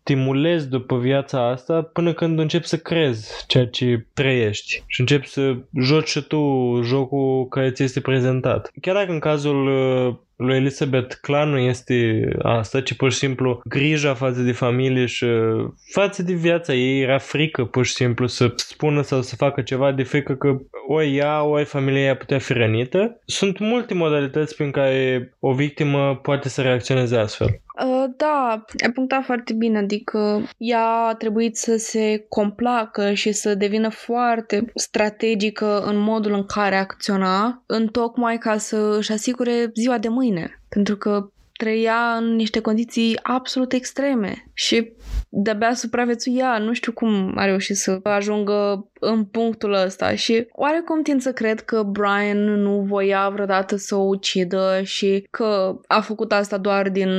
stimulezi 0.00 0.68
după 0.68 0.98
viața 0.98 1.48
asta 1.48 1.82
până 1.82 2.12
când 2.12 2.38
începi 2.38 2.66
să 2.66 2.76
crezi 2.76 3.46
ceea 3.46 3.66
ce 3.66 4.06
trăiești 4.14 4.82
și 4.86 5.00
începi 5.00 5.26
să 5.26 5.56
joci 5.80 6.08
și 6.08 6.20
tu 6.20 6.38
jocul 6.82 7.46
care 7.48 7.70
ți 7.70 7.82
este 7.82 8.00
prezentat. 8.00 8.70
Chiar 8.80 8.94
dacă 8.94 9.12
în 9.12 9.18
cazul 9.18 9.66
uh, 9.66 10.14
lui 10.36 10.56
Elizabeth 10.56 11.14
clar 11.20 11.46
nu 11.46 11.58
este 11.58 12.28
asta, 12.42 12.80
ci 12.80 12.94
pur 12.94 13.12
și 13.12 13.18
simplu 13.18 13.60
grija 13.64 14.14
față 14.14 14.40
de 14.40 14.52
familie 14.52 15.06
și 15.06 15.24
uh, 15.24 15.68
față 15.92 16.22
de 16.22 16.32
viața 16.32 16.74
ei 16.74 17.00
era 17.00 17.18
frică 17.18 17.64
pur 17.64 17.86
și 17.86 17.92
simplu 17.92 18.26
să 18.26 18.52
spună 18.56 19.02
sau 19.02 19.22
să 19.22 19.36
facă 19.36 19.60
ceva 19.60 19.92
de 19.92 20.02
frică 20.02 20.34
că 20.34 20.58
ori 20.88 21.16
ea, 21.16 21.42
ori 21.42 21.64
familia 21.64 22.00
ea 22.00 22.16
putea 22.16 22.38
fi 22.38 22.52
rănită. 22.52 23.20
Sunt 23.24 23.58
multe 23.58 23.94
modalități 23.94 24.56
prin 24.56 24.70
care 24.70 25.32
o 25.40 25.52
victimă 25.52 26.16
poate 26.22 26.48
să 26.48 26.62
reacționeze 26.62 27.16
astfel. 27.16 27.60
Uh, 27.80 28.04
da, 28.16 28.64
ai 28.82 28.92
punctat 28.92 29.24
foarte 29.24 29.52
bine, 29.52 29.78
adică 29.78 30.42
ea 30.56 30.86
a 30.86 31.14
trebuit 31.14 31.56
să 31.56 31.76
se 31.76 32.24
complacă 32.28 33.12
și 33.12 33.32
să 33.32 33.54
devină 33.54 33.88
foarte 33.88 34.64
strategică 34.74 35.80
în 35.80 35.98
modul 35.98 36.32
în 36.32 36.44
care 36.44 36.76
acționa, 36.76 37.62
în 37.66 37.86
tocmai 37.86 38.38
ca 38.38 38.58
să 38.58 38.96
își 38.98 39.12
asigure 39.12 39.70
ziua 39.74 39.98
de 39.98 40.08
mâine. 40.08 40.60
Pentru 40.68 40.96
că 40.96 41.30
trăia 41.62 42.16
în 42.18 42.34
niște 42.34 42.60
condiții 42.60 43.18
absolut 43.22 43.72
extreme 43.72 44.50
și 44.54 44.92
de-abia 45.28 45.74
supraviețuia, 45.74 46.58
nu 46.58 46.72
știu 46.72 46.92
cum 46.92 47.32
a 47.36 47.44
reușit 47.44 47.76
să 47.76 48.00
ajungă 48.02 48.90
în 49.00 49.24
punctul 49.24 49.72
ăsta 49.72 50.14
și 50.14 50.46
oarecum 50.52 51.02
tind 51.02 51.20
să 51.20 51.32
cred 51.32 51.60
că 51.60 51.82
Brian 51.82 52.38
nu 52.38 52.80
voia 52.80 53.28
vreodată 53.28 53.76
să 53.76 53.94
o 53.94 54.02
ucidă 54.02 54.80
și 54.82 55.26
că 55.30 55.80
a 55.86 56.00
făcut 56.00 56.32
asta 56.32 56.58
doar 56.58 56.88
din 56.88 57.10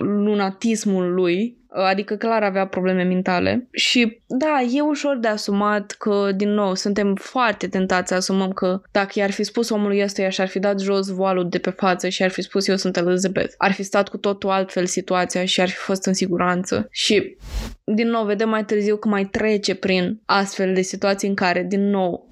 lunatismul 0.00 1.14
lui 1.14 1.57
adică 1.70 2.14
clar 2.14 2.42
avea 2.42 2.66
probleme 2.66 3.02
mentale. 3.02 3.68
Și 3.70 4.20
da, 4.26 4.60
e 4.72 4.80
ușor 4.80 5.16
de 5.16 5.28
asumat 5.28 5.90
că, 5.98 6.30
din 6.36 6.50
nou, 6.50 6.74
suntem 6.74 7.14
foarte 7.14 7.68
tentați 7.68 8.08
să 8.08 8.14
asumăm 8.14 8.52
că 8.52 8.80
dacă 8.92 9.18
i-ar 9.18 9.30
fi 9.30 9.42
spus 9.42 9.70
omului 9.70 10.02
ăsta, 10.02 10.28
și 10.28 10.40
ar 10.40 10.48
fi 10.48 10.58
dat 10.58 10.80
jos 10.80 11.08
voalul 11.08 11.48
de 11.48 11.58
pe 11.58 11.70
față 11.70 12.08
și 12.08 12.22
ar 12.22 12.30
fi 12.30 12.42
spus 12.42 12.68
eu 12.68 12.76
sunt 12.76 12.96
Elizabeth, 12.96 13.54
ar 13.58 13.72
fi 13.72 13.82
stat 13.82 14.08
cu 14.08 14.16
totul 14.16 14.50
altfel 14.50 14.86
situația 14.86 15.44
și 15.44 15.60
ar 15.60 15.68
fi 15.68 15.76
fost 15.76 16.04
în 16.04 16.14
siguranță. 16.14 16.88
Și, 16.90 17.36
din 17.84 18.08
nou, 18.08 18.24
vedem 18.24 18.48
mai 18.48 18.64
târziu 18.64 18.96
că 18.96 19.08
mai 19.08 19.24
trece 19.24 19.74
prin 19.74 20.20
astfel 20.24 20.74
de 20.74 20.80
situații 20.80 21.28
în 21.28 21.34
care, 21.34 21.66
din 21.68 21.90
nou, 21.90 22.28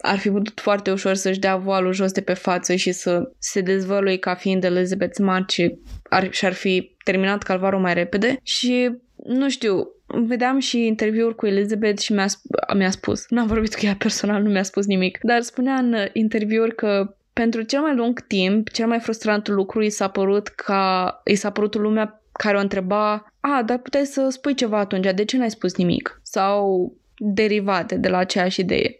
ar 0.00 0.18
fi 0.18 0.30
putut 0.30 0.60
foarte 0.60 0.90
ușor 0.90 1.14
să-și 1.14 1.38
dea 1.38 1.56
voalul 1.56 1.92
jos 1.92 2.12
de 2.12 2.20
pe 2.20 2.34
față 2.34 2.74
și 2.74 2.92
să 2.92 3.30
se 3.38 3.60
dezvălui 3.60 4.18
ca 4.18 4.34
fiind 4.34 4.64
Elizabeth 4.64 5.14
Smart 5.14 5.50
și 5.50 5.78
ar, 6.02 6.32
și-ar 6.32 6.52
fi 6.52 6.96
terminat 7.04 7.42
calvarul 7.42 7.80
mai 7.80 7.94
repede 7.94 8.40
și 8.42 8.90
nu 9.24 9.48
știu, 9.48 9.88
vedeam 10.06 10.58
și 10.58 10.86
interviuri 10.86 11.34
cu 11.34 11.46
Elizabeth 11.46 12.00
și 12.00 12.12
mi-a, 12.12 12.26
mi-a 12.76 12.90
spus, 12.90 13.24
n-am 13.28 13.46
vorbit 13.46 13.74
cu 13.74 13.86
ea 13.86 13.96
personal, 13.98 14.42
nu 14.42 14.50
mi-a 14.50 14.62
spus 14.62 14.86
nimic, 14.86 15.18
dar 15.22 15.40
spunea 15.40 15.74
în 15.74 15.94
interviuri 16.12 16.74
că 16.74 17.14
pentru 17.32 17.62
cel 17.62 17.80
mai 17.80 17.94
lung 17.94 18.20
timp, 18.20 18.68
cel 18.68 18.86
mai 18.86 18.98
frustrant 18.98 19.48
lucru 19.48 19.82
i 19.82 19.90
s-a 19.90 20.08
părut 20.08 20.48
ca, 20.48 21.20
i 21.24 21.34
s-a 21.34 21.50
părut 21.50 21.74
lumea 21.74 22.22
care 22.32 22.56
o 22.56 22.60
întreba, 22.60 23.32
a, 23.40 23.62
dar 23.66 23.78
puteai 23.78 24.06
să 24.06 24.28
spui 24.30 24.54
ceva 24.54 24.78
atunci, 24.78 25.12
de 25.14 25.24
ce 25.24 25.36
n-ai 25.36 25.50
spus 25.50 25.76
nimic? 25.76 26.20
Sau 26.22 26.92
derivate 27.16 27.96
de 27.96 28.08
la 28.08 28.18
aceeași 28.18 28.60
idee. 28.60 28.98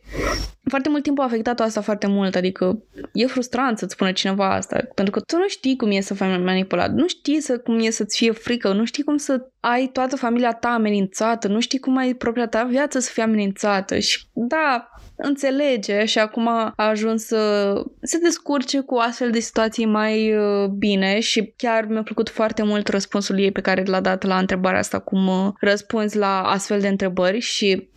Foarte 0.71 0.89
mult 0.89 1.03
timp 1.03 1.19
a 1.19 1.25
afectat 1.25 1.61
asta 1.61 1.81
foarte 1.81 2.07
mult, 2.07 2.35
adică 2.35 2.83
e 3.13 3.27
frustrant 3.27 3.79
să-ți 3.79 3.93
spună 3.93 4.13
cineva 4.13 4.55
asta, 4.55 4.81
pentru 4.95 5.13
că 5.13 5.21
tu 5.21 5.37
nu 5.37 5.49
știi 5.49 5.77
cum 5.77 5.91
e 5.91 6.01
să 6.01 6.15
fii 6.15 6.27
manipulat, 6.27 6.93
nu 6.93 7.09
știi 7.09 7.41
să, 7.41 7.59
cum 7.59 7.79
e 7.81 7.91
să-ți 7.91 8.17
fie 8.17 8.33
frică, 8.33 8.73
nu 8.73 8.85
știi 8.85 9.03
cum 9.03 9.17
să 9.17 9.47
ai 9.61 9.87
toată 9.93 10.17
familia 10.17 10.53
ta 10.53 10.69
amenințată, 10.69 11.49
nu 11.49 11.61
știi 11.61 11.79
cum 11.79 11.97
ai 11.97 12.15
propria 12.15 12.47
ta 12.47 12.65
viață 12.65 12.99
să 12.99 13.11
fie 13.13 13.23
amenințată 13.23 13.99
și 13.99 14.27
da, 14.33 14.91
înțelege 15.17 16.05
și 16.05 16.19
acum 16.19 16.49
a 16.49 16.73
ajuns 16.77 17.25
să 17.25 17.73
se 18.03 18.19
descurce 18.19 18.81
cu 18.81 18.95
astfel 18.95 19.31
de 19.31 19.39
situații 19.39 19.87
mai 19.87 20.37
uh, 20.37 20.69
bine 20.79 21.21
și 21.21 21.53
chiar 21.57 21.85
mi-a 21.85 22.03
plăcut 22.03 22.29
foarte 22.29 22.63
mult 22.63 22.89
răspunsul 22.89 23.39
ei 23.39 23.53
pe 23.53 23.61
care 23.61 23.83
l-a 23.87 24.01
dat 24.01 24.23
la 24.23 24.39
întrebarea 24.39 24.79
asta, 24.79 24.99
cum 24.99 25.27
uh, 25.27 25.53
răspunzi 25.61 26.17
la 26.17 26.43
astfel 26.43 26.81
de 26.81 26.89
întrebări 26.89 27.39
și 27.39 27.89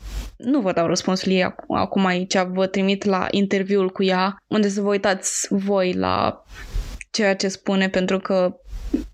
nu 0.44 0.60
vă 0.60 0.72
dau 0.72 0.88
răspunsul 0.88 1.32
ei 1.32 1.54
acum 1.68 2.06
aici, 2.06 2.38
vă 2.54 2.68
trimit 2.68 3.04
la 3.04 3.28
interviul 3.32 3.90
cu 3.90 4.04
ea, 4.04 4.36
unde 4.48 4.68
să 4.68 4.82
vă 4.82 4.90
uitați 4.90 5.48
voi 5.50 5.94
la 5.94 6.44
ceea 7.12 7.36
ce 7.36 7.48
spune, 7.48 7.90
pentru 7.90 8.20
că 8.20 8.58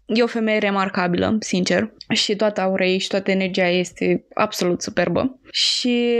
E 0.05 0.23
o 0.23 0.27
femeie 0.27 0.57
remarcabilă, 0.57 1.37
sincer, 1.39 1.93
și 2.13 2.35
toată 2.35 2.61
aura 2.61 2.85
ei 2.85 2.97
și 2.97 3.07
toată 3.07 3.31
energia 3.31 3.69
ei 3.69 3.79
este 3.79 4.25
absolut 4.33 4.81
superbă. 4.81 5.39
Și, 5.51 6.15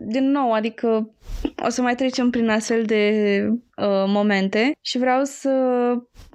din 0.00 0.30
nou, 0.30 0.52
adică 0.52 1.14
o 1.66 1.68
să 1.68 1.82
mai 1.82 1.94
trecem 1.94 2.30
prin 2.30 2.48
astfel 2.48 2.84
de 2.84 3.44
uh, 3.76 4.04
momente 4.06 4.72
și 4.80 4.98
vreau 4.98 5.24
să 5.24 5.50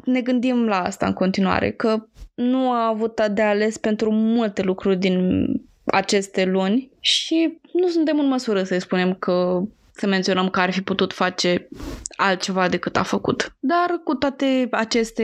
ne 0.06 0.22
gândim 0.22 0.66
la 0.66 0.84
asta 0.84 1.06
în 1.06 1.14
continuare, 1.14 1.72
că 1.72 2.08
nu 2.36 2.72
a 2.72 2.88
avut 2.88 3.22
de 3.28 3.42
ales 3.42 3.78
pentru 3.78 4.12
multe 4.12 4.62
lucruri 4.62 4.98
din 4.98 5.46
aceste 5.88 6.46
luni 6.46 6.92
și 7.00 7.60
nu 7.72 7.88
suntem 7.88 8.20
în 8.20 8.28
măsură 8.28 8.64
să-i 8.64 8.82
spunem 8.82 9.14
că 9.14 9.62
să 9.92 10.08
menționăm 10.08 10.50
că 10.50 10.60
ar 10.60 10.72
fi 10.72 10.82
putut 10.82 11.14
face 11.14 11.68
altceva 12.16 12.68
decât 12.68 12.98
a 12.98 13.04
făcut. 13.04 13.56
Dar 13.60 14.02
cu 14.04 14.14
toate 14.14 14.68
aceste 14.72 15.24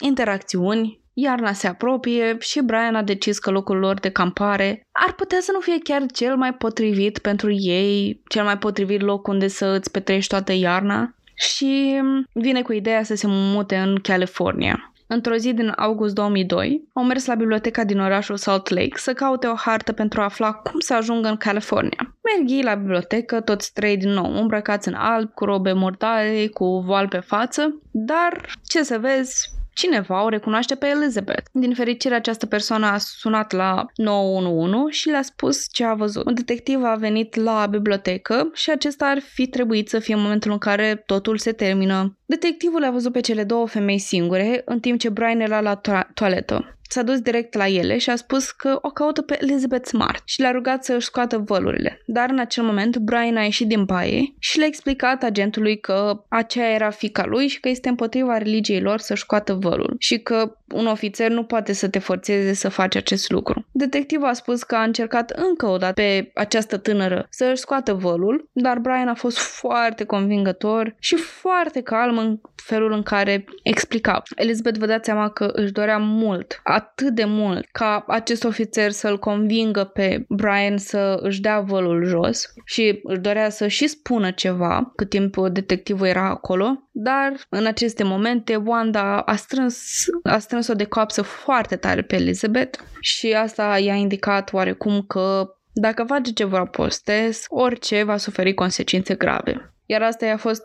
interacțiuni, 0.00 1.00
iarna 1.12 1.52
se 1.52 1.66
apropie 1.66 2.36
și 2.40 2.62
Brian 2.62 2.94
a 2.94 3.02
decis 3.02 3.38
că 3.38 3.50
locul 3.50 3.76
lor 3.76 4.00
de 4.00 4.10
campare 4.10 4.86
ar 4.92 5.14
putea 5.14 5.38
să 5.40 5.50
nu 5.52 5.60
fie 5.60 5.78
chiar 5.82 6.06
cel 6.12 6.36
mai 6.36 6.54
potrivit 6.54 7.18
pentru 7.18 7.52
ei, 7.52 8.20
cel 8.28 8.44
mai 8.44 8.58
potrivit 8.58 9.00
loc 9.00 9.26
unde 9.26 9.48
să 9.48 9.66
îți 9.66 9.90
petrești 9.90 10.28
toată 10.28 10.52
iarna 10.52 11.14
și 11.34 12.00
vine 12.32 12.62
cu 12.62 12.72
ideea 12.72 13.02
să 13.02 13.14
se 13.14 13.26
mute 13.28 13.76
în 13.76 13.98
California. 14.02 14.93
Într-o 15.06 15.34
zi 15.34 15.52
din 15.52 15.72
august 15.76 16.14
2002, 16.14 16.88
au 16.92 17.04
mers 17.04 17.26
la 17.26 17.34
biblioteca 17.34 17.84
din 17.84 18.00
orașul 18.00 18.36
Salt 18.36 18.68
Lake 18.68 18.96
să 18.96 19.12
caute 19.12 19.46
o 19.46 19.54
hartă 19.54 19.92
pentru 19.92 20.20
a 20.20 20.24
afla 20.24 20.52
cum 20.52 20.80
să 20.80 20.94
ajungă 20.94 21.28
în 21.28 21.36
California. 21.36 22.16
Merg 22.22 22.50
ei 22.50 22.62
la 22.62 22.74
bibliotecă, 22.74 23.40
toți 23.40 23.72
trei 23.72 23.96
din 23.96 24.10
nou 24.10 24.40
îmbrăcați 24.40 24.88
în 24.88 24.94
alb, 24.94 25.30
cu 25.34 25.44
robe 25.44 25.72
murdare, 25.72 26.46
cu 26.46 26.78
voal 26.78 27.08
pe 27.08 27.18
față, 27.18 27.80
dar 27.90 28.58
ce 28.66 28.82
să 28.82 28.98
vezi, 28.98 29.50
Cineva 29.74 30.24
o 30.24 30.28
recunoaște 30.28 30.74
pe 30.74 30.86
Elizabeth. 30.86 31.42
Din 31.52 31.74
fericire, 31.74 32.14
această 32.14 32.46
persoană 32.46 32.86
a 32.86 32.98
sunat 32.98 33.52
la 33.52 33.86
911 33.94 34.98
și 34.98 35.08
le-a 35.08 35.22
spus 35.22 35.66
ce 35.72 35.84
a 35.84 35.94
văzut. 35.94 36.26
Un 36.26 36.34
detectiv 36.34 36.82
a 36.84 36.94
venit 36.94 37.34
la 37.34 37.66
bibliotecă 37.70 38.50
și 38.52 38.70
acesta 38.70 39.06
ar 39.06 39.18
fi 39.18 39.46
trebuit 39.46 39.88
să 39.88 39.98
fie 39.98 40.14
momentul 40.14 40.50
în 40.50 40.58
care 40.58 41.02
totul 41.06 41.38
se 41.38 41.52
termină. 41.52 42.18
Detectivul 42.26 42.80
le-a 42.80 42.90
văzut 42.90 43.12
pe 43.12 43.20
cele 43.20 43.44
două 43.44 43.66
femei 43.66 43.98
singure, 43.98 44.62
în 44.64 44.80
timp 44.80 44.98
ce 44.98 45.08
Brian 45.08 45.40
era 45.40 45.60
la 45.60 45.80
to- 45.80 46.12
toaletă. 46.14 46.76
S-a 46.94 47.02
dus 47.02 47.20
direct 47.20 47.54
la 47.54 47.68
ele 47.68 47.98
și 47.98 48.10
a 48.10 48.16
spus 48.16 48.50
că 48.50 48.78
o 48.82 48.88
caută 48.88 49.22
pe 49.22 49.38
Elizabeth 49.40 49.86
Smart 49.86 50.22
și 50.24 50.40
le-a 50.40 50.50
rugat 50.50 50.84
să 50.84 50.94
își 50.94 51.06
scoată 51.06 51.38
vălurile. 51.38 52.02
Dar 52.06 52.30
în 52.30 52.38
acel 52.38 52.64
moment 52.64 52.96
Brian 52.96 53.36
a 53.36 53.42
ieșit 53.42 53.68
din 53.68 53.84
baie 53.84 54.34
și 54.38 54.58
le-a 54.58 54.66
explicat 54.66 55.22
agentului 55.22 55.80
că 55.80 56.24
aceea 56.28 56.70
era 56.70 56.90
fica 56.90 57.26
lui 57.26 57.48
și 57.48 57.60
că 57.60 57.68
este 57.68 57.88
împotriva 57.88 58.38
religiei 58.38 58.80
lor 58.80 58.98
să-și 58.98 59.22
scoată 59.22 59.54
vălul 59.54 59.96
și 59.98 60.18
că 60.18 60.56
un 60.72 60.86
ofițer 60.86 61.30
nu 61.30 61.44
poate 61.44 61.72
să 61.72 61.88
te 61.88 61.98
forțeze 61.98 62.52
să 62.52 62.68
faci 62.68 62.96
acest 62.96 63.30
lucru. 63.30 63.66
Detectivul 63.72 64.28
a 64.28 64.32
spus 64.32 64.62
că 64.62 64.74
a 64.74 64.82
încercat 64.82 65.30
încă 65.30 65.66
o 65.66 65.76
dată 65.76 65.92
pe 65.92 66.30
această 66.34 66.76
tânără 66.76 67.26
să 67.30 67.44
își 67.44 67.60
scoată 67.60 67.94
vălul, 67.94 68.48
dar 68.52 68.78
Brian 68.78 69.08
a 69.08 69.14
fost 69.14 69.38
foarte 69.38 70.04
convingător 70.04 70.96
și 70.98 71.16
foarte 71.16 71.80
calm 71.80 72.18
în 72.18 72.40
felul 72.54 72.92
în 72.92 73.02
care 73.02 73.44
explica. 73.62 74.22
Elizabeth 74.36 74.78
vă 74.78 74.86
dați 74.86 75.04
seama 75.04 75.30
că 75.30 75.50
își 75.52 75.72
dorea 75.72 75.98
mult, 75.98 76.60
atât 76.64 77.14
de 77.14 77.24
mult, 77.24 77.66
ca 77.72 78.04
acest 78.08 78.44
ofițer 78.44 78.90
să-l 78.90 79.18
convingă 79.18 79.84
pe 79.84 80.24
Brian 80.28 80.78
să 80.78 81.18
își 81.22 81.40
dea 81.40 81.60
vălul 81.60 82.04
jos 82.04 82.52
și 82.64 83.00
își 83.02 83.20
dorea 83.20 83.50
să 83.50 83.66
și 83.66 83.86
spună 83.86 84.30
ceva 84.30 84.92
cât 84.96 85.08
timp 85.08 85.36
detectivul 85.48 86.06
era 86.06 86.28
acolo, 86.28 86.88
dar 86.96 87.32
în 87.48 87.66
aceste 87.66 88.02
momente 88.04 88.56
Wanda 88.56 89.20
a 89.20 89.36
strâns, 89.36 90.04
a 90.22 90.38
strâns-o 90.38 90.74
de 90.74 90.84
coapsă 90.84 91.22
foarte 91.22 91.76
tare 91.76 92.02
pe 92.02 92.14
Elizabeth 92.14 92.78
și 93.00 93.32
asta 93.32 93.78
i-a 93.78 93.94
indicat 93.94 94.52
oarecum 94.52 95.02
că 95.02 95.54
dacă 95.72 96.04
face 96.04 96.32
ceva 96.32 96.64
postes, 96.64 97.44
orice 97.48 98.02
va 98.02 98.16
suferi 98.16 98.54
consecințe 98.54 99.14
grave. 99.14 99.74
Iar 99.86 100.02
asta 100.02 100.26
i-a 100.26 100.36
fost 100.36 100.62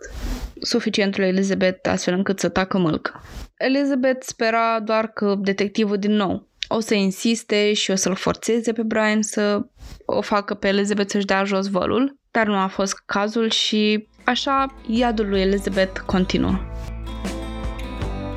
suficient 0.61 1.17
lui 1.17 1.27
Elizabeth 1.27 1.89
astfel 1.89 2.13
încât 2.13 2.39
să 2.39 2.49
tacă 2.49 2.77
mâlcă. 2.77 3.23
Elizabeth 3.57 4.25
spera 4.25 4.79
doar 4.79 5.07
că 5.07 5.35
detectivul 5.39 5.97
din 5.97 6.11
nou 6.11 6.47
o 6.67 6.79
să 6.79 6.93
insiste 6.93 7.73
și 7.73 7.91
o 7.91 7.95
să-l 7.95 8.15
forțeze 8.15 8.73
pe 8.73 8.83
Brian 8.83 9.21
să 9.21 9.65
o 10.05 10.21
facă 10.21 10.53
pe 10.53 10.67
Elizabeth 10.67 11.11
să-și 11.11 11.25
dea 11.25 11.43
jos 11.43 11.67
vălul, 11.67 12.17
dar 12.31 12.47
nu 12.47 12.57
a 12.57 12.67
fost 12.67 13.03
cazul 13.05 13.49
și 13.49 14.07
așa 14.29 14.75
iadul 14.87 15.29
lui 15.29 15.41
Elizabeth 15.41 15.99
continuă. 16.05 16.59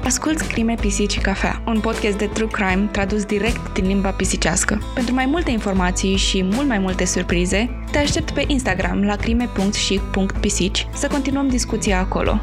Asculți 0.05 0.49
Crime, 0.49 0.75
Pisici 0.81 1.13
și 1.13 1.21
Cafea, 1.21 1.63
un 1.67 1.81
podcast 1.81 2.19
de 2.19 2.27
true 2.27 2.49
crime 2.49 2.89
tradus 2.93 3.25
direct 3.25 3.73
din 3.73 3.87
limba 3.87 4.11
pisicească. 4.11 4.79
Pentru 4.95 5.15
mai 5.15 5.27
multe 5.27 5.51
informații 5.51 6.17
și 6.17 6.43
mult 6.43 6.67
mai 6.67 6.79
multe 6.79 7.05
surprize, 7.05 7.85
te 7.91 7.99
aștept 7.99 8.31
pe 8.31 8.45
Instagram 8.47 9.05
la 9.05 9.17
crime.și.pisici 9.17 10.87
să 10.95 11.09
continuăm 11.09 11.49
discuția 11.49 11.99
acolo. 11.99 12.41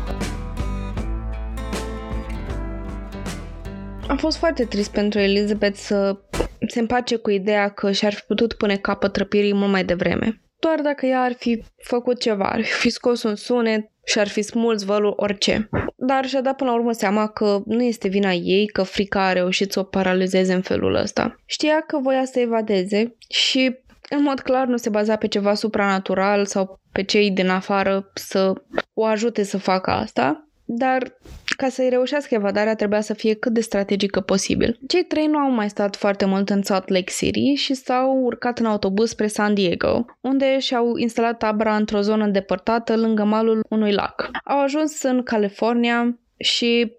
Am 4.07 4.17
fost 4.17 4.37
foarte 4.37 4.65
trist 4.65 4.91
pentru 4.91 5.19
Elizabeth 5.19 5.77
să 5.77 6.19
se 6.67 6.79
împace 6.79 7.15
cu 7.15 7.29
ideea 7.29 7.69
că 7.69 7.91
și-ar 7.91 8.13
fi 8.13 8.21
putut 8.27 8.53
pune 8.53 8.75
capăt 8.75 9.15
răpirii 9.15 9.53
mult 9.53 9.71
mai 9.71 9.83
devreme. 9.83 10.41
Doar 10.59 10.81
dacă 10.81 11.05
ea 11.05 11.21
ar 11.21 11.33
fi 11.33 11.63
făcut 11.83 12.19
ceva, 12.19 12.49
ar 12.49 12.63
fi 12.63 12.89
scos 12.99 13.23
un 13.23 13.35
sunet 13.35 13.89
și 14.05 14.19
ar 14.19 14.27
fi 14.27 14.41
smuls 14.41 14.83
vălul 14.83 15.13
orice. 15.15 15.69
Dar 15.95 16.25
și-a 16.25 16.41
dat 16.41 16.55
până 16.55 16.69
la 16.69 16.75
urmă 16.75 16.91
seama 16.91 17.27
că 17.27 17.61
nu 17.65 17.83
este 17.83 18.07
vina 18.07 18.31
ei 18.31 18.67
că 18.67 18.83
frica 18.83 19.25
a 19.25 19.33
reușit 19.33 19.71
să 19.71 19.79
o 19.79 19.83
paralizeze 19.83 20.53
în 20.53 20.61
felul 20.61 20.95
ăsta. 20.95 21.35
Știa 21.45 21.81
că 21.81 21.97
voia 21.97 22.25
să 22.25 22.39
evadeze 22.39 23.15
și 23.29 23.77
în 24.09 24.23
mod 24.23 24.39
clar 24.39 24.67
nu 24.67 24.77
se 24.77 24.89
baza 24.89 25.15
pe 25.15 25.27
ceva 25.27 25.53
supranatural 25.53 26.45
sau 26.45 26.79
pe 26.91 27.03
cei 27.03 27.31
din 27.31 27.49
afară 27.49 28.11
să 28.13 28.53
o 28.93 29.05
ajute 29.05 29.43
să 29.43 29.57
facă 29.57 29.91
asta, 29.91 30.48
dar 30.71 31.17
ca 31.57 31.69
să-i 31.69 31.89
reușească 31.89 32.35
evadarea 32.35 32.75
trebuia 32.75 33.01
să 33.01 33.13
fie 33.13 33.33
cât 33.33 33.53
de 33.53 33.61
strategică 33.61 34.21
posibil. 34.21 34.79
Cei 34.87 35.03
trei 35.03 35.27
nu 35.27 35.37
au 35.37 35.51
mai 35.51 35.69
stat 35.69 35.95
foarte 35.95 36.25
mult 36.25 36.49
în 36.49 36.63
Salt 36.63 36.87
Lake 36.87 37.11
City 37.17 37.53
și 37.53 37.73
s-au 37.73 38.11
urcat 38.11 38.59
în 38.59 38.65
autobuz 38.65 39.09
spre 39.09 39.27
San 39.27 39.53
Diego, 39.53 40.05
unde 40.21 40.59
și-au 40.59 40.95
instalat 40.95 41.37
tabra 41.37 41.75
într-o 41.75 42.01
zonă 42.01 42.23
îndepărtată 42.23 42.97
lângă 42.97 43.23
malul 43.23 43.65
unui 43.69 43.91
lac. 43.91 44.29
Au 44.43 44.61
ajuns 44.61 45.03
în 45.03 45.23
California 45.23 46.19
și 46.37 46.91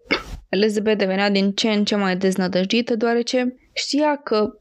Elizabeth 0.49 0.99
devenea 0.99 1.31
din 1.31 1.53
ce 1.53 1.69
în 1.69 1.85
ce 1.85 1.97
mai 1.97 2.17
deznădăjdită, 2.17 2.97
deoarece 2.97 3.55
știa 3.73 4.17
că 4.17 4.60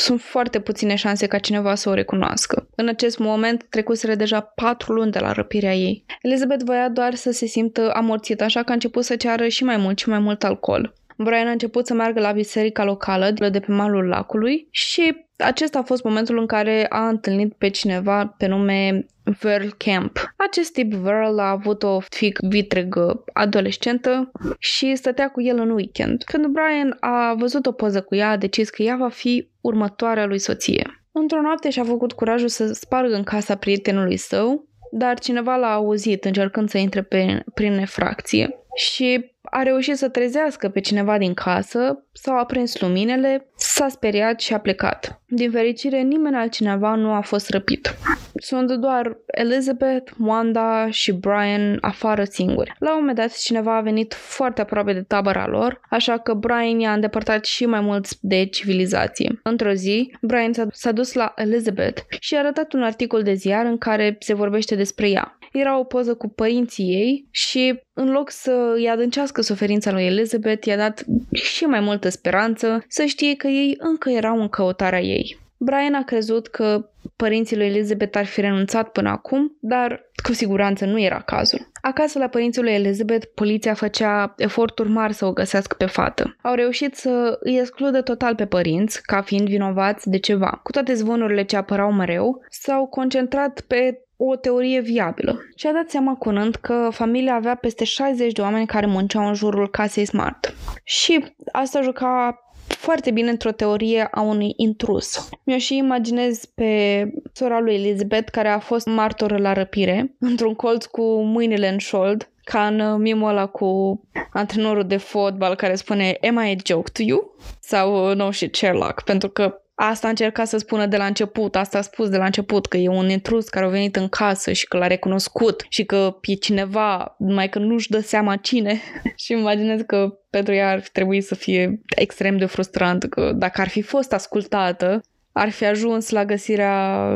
sunt 0.00 0.20
foarte 0.20 0.60
puține 0.60 0.94
șanse 0.94 1.26
ca 1.26 1.38
cineva 1.38 1.74
să 1.74 1.88
o 1.88 1.94
recunoască. 1.94 2.68
În 2.74 2.88
acest 2.88 3.18
moment 3.18 3.66
trecuseră 3.68 4.14
deja 4.14 4.40
patru 4.40 4.92
luni 4.92 5.12
de 5.12 5.18
la 5.18 5.32
răpirea 5.32 5.74
ei. 5.74 6.04
Elizabeth 6.22 6.64
voia 6.64 6.88
doar 6.88 7.14
să 7.14 7.30
se 7.30 7.46
simtă 7.46 7.92
amorțită, 7.94 8.44
așa 8.44 8.62
că 8.62 8.70
a 8.70 8.74
început 8.74 9.04
să 9.04 9.16
ceară 9.16 9.48
și 9.48 9.64
mai 9.64 9.76
mult 9.76 9.98
și 9.98 10.08
mai 10.08 10.18
mult 10.18 10.44
alcool. 10.44 10.94
Brian 11.20 11.46
a 11.46 11.50
început 11.50 11.86
să 11.86 11.94
meargă 11.94 12.20
la 12.20 12.32
biserica 12.32 12.84
locală 12.84 13.30
de 13.30 13.60
pe 13.60 13.72
malul 13.72 14.06
lacului 14.06 14.68
și 14.70 15.26
acesta 15.36 15.78
a 15.78 15.82
fost 15.82 16.02
momentul 16.04 16.38
în 16.38 16.46
care 16.46 16.86
a 16.88 17.08
întâlnit 17.08 17.54
pe 17.54 17.68
cineva 17.68 18.34
pe 18.38 18.46
nume 18.46 19.06
Verl 19.40 19.68
Camp. 19.76 20.34
Acest 20.36 20.72
tip 20.72 20.92
Verl 20.92 21.38
a 21.38 21.50
avut 21.50 21.82
o 21.82 22.00
fică 22.00 22.46
vitregă 22.48 23.24
adolescentă 23.32 24.30
și 24.58 24.96
stătea 24.96 25.28
cu 25.28 25.42
el 25.42 25.58
în 25.58 25.70
weekend. 25.70 26.22
Când 26.24 26.46
Brian 26.46 26.96
a 27.00 27.34
văzut 27.38 27.66
o 27.66 27.72
poză 27.72 28.02
cu 28.02 28.14
ea, 28.14 28.30
a 28.30 28.36
decis 28.36 28.70
că 28.70 28.82
ea 28.82 28.96
va 28.96 29.08
fi 29.08 29.50
următoarea 29.60 30.26
lui 30.26 30.38
soție. 30.38 31.04
Într-o 31.12 31.40
noapte 31.40 31.70
și-a 31.70 31.84
făcut 31.84 32.12
curajul 32.12 32.48
să 32.48 32.72
spargă 32.72 33.14
în 33.14 33.22
casa 33.22 33.56
prietenului 33.56 34.16
său, 34.16 34.68
dar 34.92 35.18
cineva 35.18 35.56
l-a 35.56 35.72
auzit 35.72 36.24
încercând 36.24 36.68
să 36.68 36.78
intre 36.78 37.02
pe, 37.02 37.42
prin 37.54 37.78
efracție 37.78 38.57
și 38.78 39.36
a 39.42 39.62
reușit 39.62 39.96
să 39.96 40.08
trezească 40.08 40.68
pe 40.68 40.80
cineva 40.80 41.18
din 41.18 41.34
casă, 41.34 42.04
s-au 42.12 42.38
aprins 42.38 42.80
luminele, 42.80 43.50
s-a 43.56 43.88
speriat 43.88 44.40
și 44.40 44.54
a 44.54 44.58
plecat. 44.58 45.22
Din 45.26 45.50
fericire, 45.50 46.00
nimeni 46.00 46.36
altcineva 46.36 46.94
nu 46.94 47.12
a 47.12 47.20
fost 47.20 47.50
răpit. 47.50 47.96
Sunt 48.34 48.72
doar 48.72 49.16
Elizabeth, 49.26 50.12
Wanda 50.18 50.90
și 50.90 51.12
Brian 51.12 51.78
afară 51.80 52.24
singuri. 52.24 52.74
La 52.78 52.90
un 52.92 52.98
moment 52.98 53.16
dat, 53.16 53.38
cineva 53.38 53.76
a 53.76 53.80
venit 53.80 54.14
foarte 54.14 54.60
aproape 54.60 54.92
de 54.92 55.02
tabăra 55.02 55.46
lor, 55.46 55.80
așa 55.90 56.18
că 56.18 56.34
Brian 56.34 56.78
i-a 56.78 56.92
îndepărtat 56.92 57.44
și 57.44 57.66
mai 57.66 57.80
mult 57.80 58.20
de 58.20 58.44
civilizație. 58.44 59.40
Într-o 59.42 59.72
zi, 59.72 60.12
Brian 60.20 60.52
s-a 60.72 60.92
dus 60.92 61.12
la 61.12 61.32
Elizabeth 61.36 62.02
și 62.20 62.34
a 62.34 62.38
arătat 62.38 62.72
un 62.72 62.82
articol 62.82 63.22
de 63.22 63.34
ziar 63.34 63.64
în 63.64 63.78
care 63.78 64.16
se 64.20 64.34
vorbește 64.34 64.74
despre 64.74 65.08
ea. 65.08 65.37
Era 65.52 65.78
o 65.78 65.84
poză 65.84 66.14
cu 66.14 66.28
părinții 66.28 66.84
ei 66.84 67.28
și 67.30 67.80
în 67.92 68.10
loc 68.10 68.30
să 68.30 68.72
îi 68.74 68.88
adâncească 68.88 69.42
suferința 69.42 69.92
lui 69.92 70.04
Elizabeth, 70.04 70.66
i-a 70.66 70.76
dat 70.76 71.04
și 71.32 71.64
mai 71.64 71.80
multă 71.80 72.08
speranță 72.08 72.84
să 72.88 73.04
știe 73.04 73.34
că 73.34 73.46
ei 73.46 73.74
încă 73.78 74.10
erau 74.10 74.40
în 74.40 74.48
căutarea 74.48 75.00
ei. 75.00 75.38
Brian 75.60 75.94
a 75.94 76.04
crezut 76.04 76.46
că 76.46 76.90
părinții 77.16 77.56
lui 77.56 77.66
Elizabeth 77.66 78.18
ar 78.18 78.26
fi 78.26 78.40
renunțat 78.40 78.88
până 78.88 79.08
acum, 79.08 79.56
dar 79.60 80.10
cu 80.22 80.32
siguranță 80.32 80.84
nu 80.84 81.00
era 81.00 81.20
cazul. 81.20 81.70
Acasă 81.82 82.18
la 82.18 82.28
părinții 82.28 82.62
lui 82.62 82.72
Elizabeth, 82.72 83.26
poliția 83.34 83.74
făcea 83.74 84.34
eforturi 84.36 84.88
mari 84.88 85.12
să 85.12 85.26
o 85.26 85.32
găsească 85.32 85.74
pe 85.78 85.86
fată. 85.86 86.36
Au 86.42 86.54
reușit 86.54 86.94
să 86.94 87.38
îi 87.40 87.58
excludă 87.58 88.02
total 88.02 88.34
pe 88.34 88.46
părinți, 88.46 89.02
ca 89.02 89.22
fiind 89.22 89.48
vinovați 89.48 90.10
de 90.10 90.18
ceva. 90.18 90.60
Cu 90.62 90.70
toate 90.70 90.94
zvonurile 90.94 91.44
ce 91.44 91.56
apărau 91.56 91.92
mereu, 91.92 92.44
s-au 92.48 92.86
concentrat 92.86 93.60
pe 93.60 94.02
o 94.20 94.36
teorie 94.36 94.80
viabilă. 94.80 95.38
Și 95.56 95.66
a 95.66 95.72
dat 95.72 95.90
seama 95.90 96.14
curând 96.14 96.54
că 96.54 96.88
familia 96.92 97.34
avea 97.34 97.54
peste 97.54 97.84
60 97.84 98.32
de 98.32 98.40
oameni 98.40 98.66
care 98.66 98.86
munceau 98.86 99.26
în 99.26 99.34
jurul 99.34 99.70
casei 99.70 100.04
Smart. 100.04 100.54
Și 100.84 101.24
asta 101.52 101.82
juca 101.82 102.42
foarte 102.66 103.10
bine 103.10 103.30
într-o 103.30 103.50
teorie 103.50 104.08
a 104.10 104.20
unui 104.20 104.52
intrus. 104.56 105.28
Mi-o 105.44 105.58
și 105.58 105.76
imaginez 105.76 106.44
pe 106.44 107.02
sora 107.32 107.60
lui 107.60 107.74
Elizabeth, 107.74 108.30
care 108.30 108.48
a 108.48 108.58
fost 108.58 108.86
martoră 108.86 109.36
la 109.36 109.52
răpire, 109.52 110.14
într-un 110.18 110.54
colț 110.54 110.84
cu 110.84 111.22
mâinile 111.22 111.68
în 111.68 111.78
șold, 111.78 112.30
ca 112.44 112.66
în 112.66 113.00
mimul 113.00 113.28
ăla 113.28 113.46
cu 113.46 114.00
antrenorul 114.32 114.84
de 114.86 114.96
fotbal 114.96 115.54
care 115.54 115.74
spune 115.74 116.18
Am 116.28 116.36
I 116.36 116.50
a 116.50 116.62
joke 116.64 116.90
to 116.92 117.02
you? 117.02 117.36
Sau 117.60 118.14
No 118.14 118.30
shit 118.30 118.54
Sherlock, 118.54 119.02
pentru 119.02 119.28
că 119.28 119.62
Asta 119.80 120.06
a 120.06 120.10
încercat 120.10 120.46
să 120.46 120.58
spună 120.58 120.86
de 120.86 120.96
la 120.96 121.06
început, 121.06 121.56
asta 121.56 121.78
a 121.78 121.80
spus 121.80 122.08
de 122.08 122.16
la 122.16 122.24
început, 122.24 122.66
că 122.66 122.76
e 122.76 122.88
un 122.88 123.08
intrus 123.08 123.48
care 123.48 123.66
a 123.66 123.68
venit 123.68 123.96
în 123.96 124.08
casă 124.08 124.52
și 124.52 124.66
că 124.66 124.76
l-a 124.76 124.86
recunoscut 124.86 125.66
și 125.68 125.84
că 125.84 126.16
e 126.22 126.34
cineva, 126.34 127.14
numai 127.18 127.48
că 127.48 127.58
nu-și 127.58 127.90
dă 127.90 128.00
seama 128.00 128.36
cine. 128.36 128.80
și 129.22 129.32
imaginez 129.32 129.80
că 129.86 130.18
pentru 130.30 130.54
ea 130.54 130.70
ar 130.70 130.80
fi 130.80 130.90
trebuit 130.90 131.24
să 131.24 131.34
fie 131.34 131.80
extrem 131.96 132.36
de 132.36 132.44
frustrant, 132.44 133.04
că 133.04 133.32
dacă 133.34 133.60
ar 133.60 133.68
fi 133.68 133.82
fost 133.82 134.12
ascultată, 134.12 135.00
ar 135.38 135.50
fi 135.50 135.64
ajuns 135.64 136.10
la 136.10 136.24
găsirea 136.24 137.08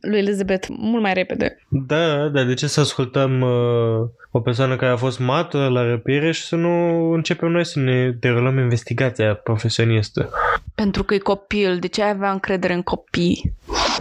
lui 0.00 0.18
Elizabeth 0.18 0.66
mult 0.68 1.02
mai 1.02 1.14
repede. 1.14 1.58
Da, 1.68 2.28
dar 2.28 2.44
de 2.44 2.54
ce 2.54 2.66
să 2.66 2.80
ascultăm 2.80 3.40
uh, 3.40 4.08
o 4.30 4.40
persoană 4.40 4.76
care 4.76 4.92
a 4.92 4.96
fost 4.96 5.18
mată 5.18 5.68
la 5.68 5.82
răpire 5.82 6.32
și 6.32 6.42
să 6.42 6.56
nu 6.56 7.10
începem 7.12 7.50
noi 7.50 7.64
să 7.64 7.78
ne 7.78 8.10
derulăm 8.10 8.58
investigația 8.58 9.34
profesionistă? 9.34 10.30
Pentru 10.74 11.04
că 11.04 11.14
e 11.14 11.18
copil, 11.18 11.78
de 11.78 11.86
ce 11.86 12.02
ai 12.02 12.10
avea 12.10 12.30
încredere 12.30 12.72
în 12.72 12.82
copii? 12.82 13.52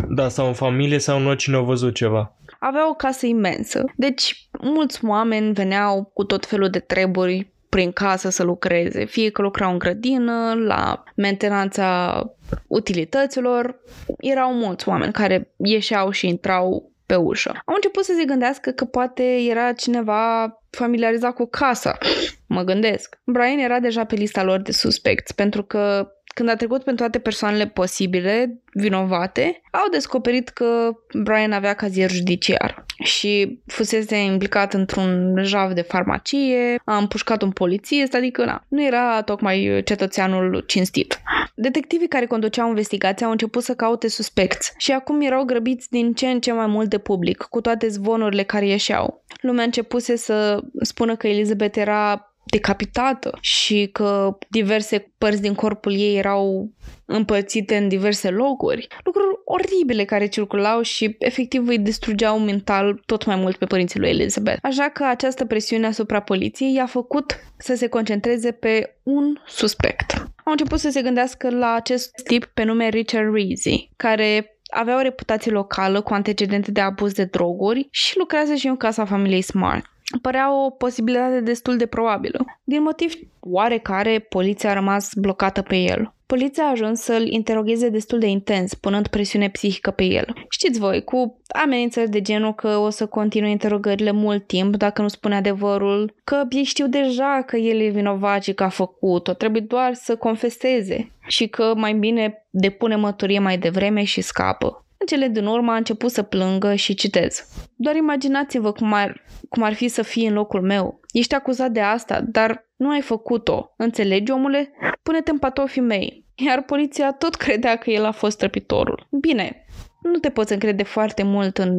Da, 0.09 0.29
sau 0.29 0.47
în 0.47 0.53
familie 0.53 0.97
sau 0.97 1.19
în 1.19 1.27
oricine 1.27 1.55
au 1.55 1.63
văzut 1.63 1.95
ceva. 1.95 2.33
Avea 2.59 2.89
o 2.89 2.93
casă 2.93 3.25
imensă, 3.25 3.83
deci 3.95 4.47
mulți 4.61 5.05
oameni 5.05 5.53
veneau 5.53 6.11
cu 6.13 6.23
tot 6.23 6.45
felul 6.45 6.69
de 6.69 6.79
treburi 6.79 7.47
prin 7.75 7.91
casă 7.91 8.29
să 8.29 8.43
lucreze, 8.43 9.05
fie 9.05 9.29
că 9.29 9.41
lucrau 9.41 9.71
în 9.71 9.77
grădină, 9.77 10.53
la 10.53 11.03
mentenanța 11.15 12.21
utilităților. 12.67 13.79
Erau 14.19 14.53
mulți 14.53 14.89
oameni 14.89 15.13
care 15.13 15.53
ieșeau 15.57 16.09
și 16.09 16.27
intrau 16.27 16.91
pe 17.05 17.15
ușă. 17.15 17.51
Au 17.65 17.75
început 17.75 18.03
să 18.03 18.13
se 18.17 18.25
gândească 18.25 18.71
că 18.71 18.85
poate 18.85 19.23
era 19.49 19.73
cineva 19.73 20.53
familiarizat 20.69 21.33
cu 21.33 21.45
casa. 21.45 21.97
Mă 22.55 22.63
gândesc. 22.63 23.19
Brian 23.23 23.57
era 23.57 23.79
deja 23.79 24.03
pe 24.03 24.15
lista 24.15 24.43
lor 24.43 24.61
de 24.61 24.71
suspecți, 24.71 25.35
pentru 25.35 25.63
că 25.63 26.11
când 26.35 26.49
a 26.49 26.55
trecut 26.55 26.83
pentru 26.83 27.03
toate 27.03 27.19
persoanele 27.19 27.67
posibile, 27.67 28.61
vinovate, 28.73 29.61
au 29.71 29.89
descoperit 29.91 30.49
că 30.49 30.89
Brian 31.13 31.51
avea 31.51 31.73
cazier 31.73 32.11
judiciar 32.11 32.85
și 33.03 33.59
fusese 33.65 34.15
implicat 34.15 34.73
într-un 34.73 35.35
jav 35.43 35.71
de 35.71 35.81
farmacie, 35.81 36.81
a 36.85 36.97
împușcat 36.97 37.41
un 37.41 37.51
polițist, 37.51 38.13
adică 38.13 38.45
na, 38.45 38.65
nu 38.67 38.83
era 38.83 39.21
tocmai 39.21 39.81
cetățeanul 39.85 40.63
cinstit. 40.67 41.21
Detectivii 41.55 42.07
care 42.07 42.25
conduceau 42.25 42.67
investigația 42.67 43.25
au 43.25 43.31
început 43.31 43.63
să 43.63 43.75
caute 43.75 44.07
suspecți 44.07 44.73
și 44.77 44.91
acum 44.91 45.21
erau 45.21 45.43
grăbiți 45.43 45.89
din 45.89 46.13
ce 46.13 46.27
în 46.27 46.39
ce 46.39 46.51
mai 46.51 46.67
mult 46.67 46.89
de 46.89 46.97
public, 46.97 47.37
cu 47.37 47.61
toate 47.61 47.87
zvonurile 47.87 48.43
care 48.43 48.67
ieșeau. 48.67 49.23
Lumea 49.41 49.63
începuse 49.63 50.15
să 50.15 50.59
spună 50.81 51.15
că 51.15 51.27
Elizabeth 51.27 51.77
era 51.77 52.29
decapitată 52.45 53.37
și 53.41 53.89
că 53.91 54.37
diverse 54.49 55.13
părți 55.17 55.41
din 55.41 55.53
corpul 55.53 55.93
ei 55.93 56.17
erau 56.17 56.71
împărțite 57.05 57.77
în 57.77 57.87
diverse 57.87 58.29
locuri. 58.29 58.87
Lucruri 59.03 59.27
oribile 59.45 60.03
care 60.03 60.27
circulau 60.27 60.81
și 60.81 61.15
efectiv 61.19 61.67
îi 61.67 61.79
distrugeau 61.79 62.39
mental 62.39 63.01
tot 63.05 63.25
mai 63.25 63.35
mult 63.35 63.55
pe 63.55 63.65
părinții 63.65 63.99
lui 63.99 64.09
Elizabeth. 64.09 64.59
Așa 64.61 64.89
că 64.89 65.03
această 65.03 65.45
presiune 65.45 65.87
asupra 65.87 66.19
poliției 66.19 66.73
i-a 66.73 66.85
făcut 66.85 67.35
să 67.57 67.75
se 67.75 67.87
concentreze 67.87 68.51
pe 68.51 68.95
un 69.03 69.39
suspect. 69.45 70.13
Au 70.17 70.51
început 70.51 70.79
să 70.79 70.89
se 70.89 71.01
gândească 71.01 71.49
la 71.49 71.73
acest 71.73 72.11
tip 72.23 72.45
pe 72.45 72.63
nume 72.63 72.89
Richard 72.89 73.33
Reezy, 73.33 73.89
care 73.95 74.59
avea 74.67 74.97
o 74.97 75.01
reputație 75.01 75.51
locală 75.51 76.01
cu 76.01 76.13
antecedente 76.13 76.71
de 76.71 76.81
abuz 76.81 77.13
de 77.13 77.23
droguri 77.23 77.87
și 77.91 78.17
lucrează 78.17 78.53
și 78.53 78.67
în 78.67 78.77
casa 78.77 79.05
familiei 79.05 79.41
Smart 79.41 79.85
părea 80.21 80.65
o 80.65 80.69
posibilitate 80.69 81.39
destul 81.39 81.77
de 81.77 81.85
probabilă. 81.85 82.45
Din 82.63 82.81
motiv 82.81 83.13
oarecare, 83.39 84.19
poliția 84.19 84.69
a 84.69 84.73
rămas 84.73 85.13
blocată 85.13 85.61
pe 85.61 85.75
el. 85.75 86.13
Poliția 86.25 86.63
a 86.63 86.69
ajuns 86.69 86.99
să-l 86.99 87.27
interogheze 87.27 87.89
destul 87.89 88.19
de 88.19 88.27
intens, 88.27 88.73
punând 88.73 89.07
presiune 89.07 89.49
psihică 89.49 89.91
pe 89.91 90.03
el. 90.03 90.33
Știți 90.49 90.79
voi, 90.79 91.03
cu 91.03 91.37
amenințări 91.63 92.09
de 92.09 92.21
genul 92.21 92.55
că 92.55 92.77
o 92.77 92.89
să 92.89 93.05
continue 93.05 93.49
interogările 93.49 94.11
mult 94.11 94.47
timp 94.47 94.75
dacă 94.75 95.01
nu 95.01 95.07
spune 95.07 95.35
adevărul, 95.35 96.15
că 96.23 96.43
ei 96.49 96.63
știu 96.63 96.87
deja 96.87 97.43
că 97.45 97.57
el 97.57 97.79
e 97.79 97.89
vinovat 97.89 98.43
și 98.43 98.53
că 98.53 98.63
a 98.63 98.69
făcut-o, 98.69 99.33
trebuie 99.33 99.61
doar 99.61 99.93
să 99.93 100.15
confeseze 100.15 101.11
și 101.27 101.47
că 101.47 101.73
mai 101.75 101.93
bine 101.93 102.45
depune 102.49 102.95
măturie 102.95 103.39
mai 103.39 103.57
devreme 103.57 104.03
și 104.03 104.21
scapă. 104.21 104.84
În 105.05 105.17
cele 105.17 105.27
din 105.27 105.45
urmă 105.45 105.71
a 105.71 105.75
început 105.75 106.11
să 106.11 106.21
plângă 106.21 106.75
și 106.75 106.93
citez. 106.93 107.47
Doar 107.75 107.95
imaginați-vă 107.95 108.71
cum 108.71 108.93
ar, 108.93 109.23
cum 109.49 109.63
ar 109.63 109.73
fi 109.73 109.87
să 109.87 110.01
fii 110.01 110.27
în 110.27 110.33
locul 110.33 110.61
meu. 110.61 110.99
Ești 111.11 111.35
acuzat 111.35 111.71
de 111.71 111.79
asta, 111.79 112.21
dar 112.21 112.69
nu 112.75 112.89
ai 112.89 113.01
făcut-o. 113.01 113.73
Înțelegi, 113.77 114.31
omule? 114.31 114.71
Pune-te 115.03 115.31
în 115.31 115.37
patofii 115.37 115.81
mei. 115.81 116.25
Iar 116.35 116.63
poliția 116.63 117.11
tot 117.11 117.35
credea 117.35 117.75
că 117.75 117.89
el 117.89 118.05
a 118.05 118.11
fost 118.11 118.37
trăpitorul. 118.37 119.07
Bine, 119.11 119.65
nu 120.01 120.17
te 120.17 120.29
poți 120.29 120.53
încrede 120.53 120.83
foarte 120.83 121.23
mult 121.23 121.57
în 121.57 121.77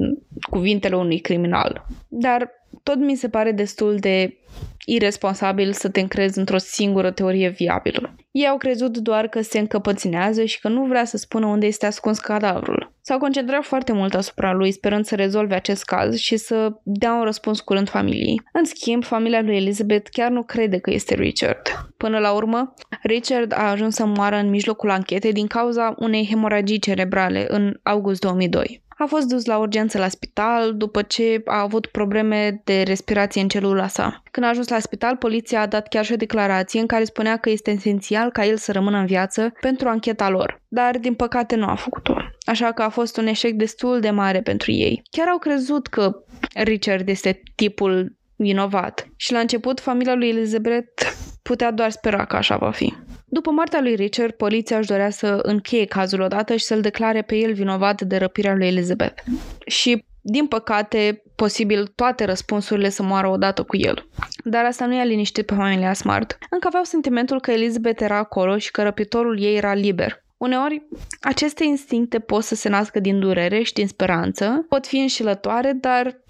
cuvintele 0.51 0.97
unui 0.97 1.19
criminal, 1.19 1.87
dar 2.09 2.51
tot 2.83 2.97
mi 2.97 3.15
se 3.15 3.29
pare 3.29 3.53
destul 3.53 3.97
de 3.97 4.37
irresponsabil 4.85 5.73
să 5.73 5.89
te 5.89 6.01
încrezi 6.01 6.39
într-o 6.39 6.59
singură 6.59 7.11
teorie 7.11 7.49
viabilă. 7.49 8.15
Ei 8.31 8.47
au 8.47 8.57
crezut 8.57 8.99
doar 8.99 9.29
că 9.29 9.41
se 9.41 9.59
încăpăținează 9.59 10.45
și 10.45 10.61
că 10.61 10.69
nu 10.69 10.85
vrea 10.85 11.05
să 11.05 11.17
spună 11.17 11.47
unde 11.47 11.67
este 11.67 11.87
ascuns 11.87 12.19
cadavrul. 12.19 12.95
S-au 13.01 13.19
concentrat 13.19 13.65
foarte 13.65 13.93
mult 13.93 14.15
asupra 14.15 14.53
lui, 14.53 14.71
sperând 14.71 15.05
să 15.05 15.15
rezolve 15.15 15.55
acest 15.55 15.85
caz 15.85 16.17
și 16.17 16.37
să 16.37 16.73
dea 16.83 17.15
un 17.15 17.23
răspuns 17.23 17.61
curând 17.61 17.89
familiei. 17.89 18.43
În 18.53 18.65
schimb, 18.65 19.05
familia 19.05 19.41
lui 19.41 19.57
Elizabeth 19.57 20.11
chiar 20.13 20.31
nu 20.31 20.43
crede 20.43 20.79
că 20.79 20.91
este 20.91 21.15
Richard. 21.15 21.63
Până 21.97 22.19
la 22.19 22.33
urmă, 22.33 22.75
Richard 23.03 23.53
a 23.53 23.71
ajuns 23.71 23.95
să 23.95 24.07
moară 24.07 24.37
în 24.37 24.51
mijlocul 24.51 24.91
anchetei 24.91 25.33
din 25.33 25.47
cauza 25.47 25.95
unei 25.99 26.27
hemoragii 26.31 26.79
cerebrale 26.79 27.47
în 27.49 27.79
august 27.83 28.21
2002. 28.21 28.85
A 28.99 29.07
fost 29.07 29.27
dus 29.27 29.45
la 29.45 29.59
urgență 29.59 29.99
la 29.99 30.09
spital 30.09 30.77
după 30.77 31.03
ce 31.03 31.43
a 31.45 31.61
avut 31.61 31.87
probleme 31.87 32.61
de 32.65 32.83
respirație 32.83 33.41
în 33.41 33.49
celula 33.49 33.87
sa. 33.87 34.23
Când 34.31 34.47
a 34.47 34.49
ajuns 34.49 34.69
la 34.69 34.79
spital, 34.79 35.17
poliția 35.17 35.61
a 35.61 35.67
dat 35.67 35.89
chiar 35.89 36.05
și 36.05 36.13
o 36.13 36.17
declarație 36.17 36.81
în 36.81 36.87
care 36.87 37.05
spunea 37.05 37.37
că 37.37 37.51
este 37.51 37.71
esențial 37.71 38.31
ca 38.31 38.45
el 38.45 38.57
să 38.57 38.73
rămână 38.73 38.99
în 38.99 39.07
viață 39.07 39.53
pentru 39.61 39.89
ancheta 39.89 40.29
lor. 40.29 40.63
Dar, 40.69 40.99
din 40.99 41.15
păcate, 41.15 41.57
nu 41.57 41.67
a 41.67 41.75
făcut-o. 41.75 42.17
Așa 42.47 42.73
că 42.73 42.83
a 42.83 42.89
fost 42.89 43.17
un 43.17 43.27
eșec 43.27 43.53
destul 43.53 44.01
de 44.01 44.11
mare 44.11 44.41
pentru 44.41 44.73
ei. 44.73 45.03
Chiar 45.11 45.29
au 45.29 45.39
crezut 45.39 45.87
că 45.87 46.25
Richard 46.55 47.09
este 47.09 47.43
tipul 47.55 48.17
vinovat. 48.37 49.09
Și 49.17 49.33
la 49.33 49.39
început, 49.39 49.81
familia 49.81 50.15
lui 50.15 50.29
Elizabeth 50.29 51.03
putea 51.43 51.71
doar 51.71 51.91
spera 51.91 52.25
că 52.25 52.37
așa 52.37 52.57
va 52.57 52.71
fi. 52.71 52.95
După 53.37 53.51
moartea 53.51 53.81
lui 53.81 53.95
Richard, 53.95 54.33
poliția 54.33 54.79
își 54.79 54.89
dorea 54.89 55.11
să 55.11 55.39
încheie 55.43 55.85
cazul 55.85 56.21
odată 56.21 56.57
și 56.57 56.65
să-l 56.65 56.81
declare 56.81 57.23
pe 57.23 57.37
el 57.37 57.53
vinovat 57.53 58.03
de 58.03 58.17
răpirea 58.17 58.55
lui 58.55 58.67
Elizabeth. 58.67 59.23
Și 59.67 60.05
din 60.21 60.47
păcate, 60.47 61.23
posibil 61.35 61.87
toate 61.87 62.25
răspunsurile 62.25 62.89
să 62.89 63.03
moară 63.03 63.29
odată 63.29 63.63
cu 63.63 63.77
el. 63.77 64.09
Dar 64.45 64.65
asta 64.65 64.87
nu 64.87 64.95
i-a 64.95 65.05
liniștit 65.05 65.47
pe 65.47 65.55
familia 65.55 65.93
Smart. 65.93 66.39
Încă 66.51 66.67
aveau 66.67 66.85
sentimentul 66.85 67.41
că 67.41 67.51
Elizabeth 67.51 68.03
era 68.03 68.17
acolo 68.17 68.59
și 68.59 68.71
că 68.71 68.83
răpitorul 68.83 69.41
ei 69.41 69.57
era 69.57 69.75
liber. 69.75 70.25
Uneori, 70.37 70.87
aceste 71.21 71.65
instincte 71.65 72.19
pot 72.19 72.43
să 72.43 72.55
se 72.55 72.69
nască 72.69 73.01
din 73.01 73.21
durere 73.21 73.63
și 73.63 73.73
din 73.73 73.87
speranță, 73.87 74.67
pot 74.69 74.87
fi 74.87 74.97
înșelătoare, 74.97 75.73
dar 75.73 76.21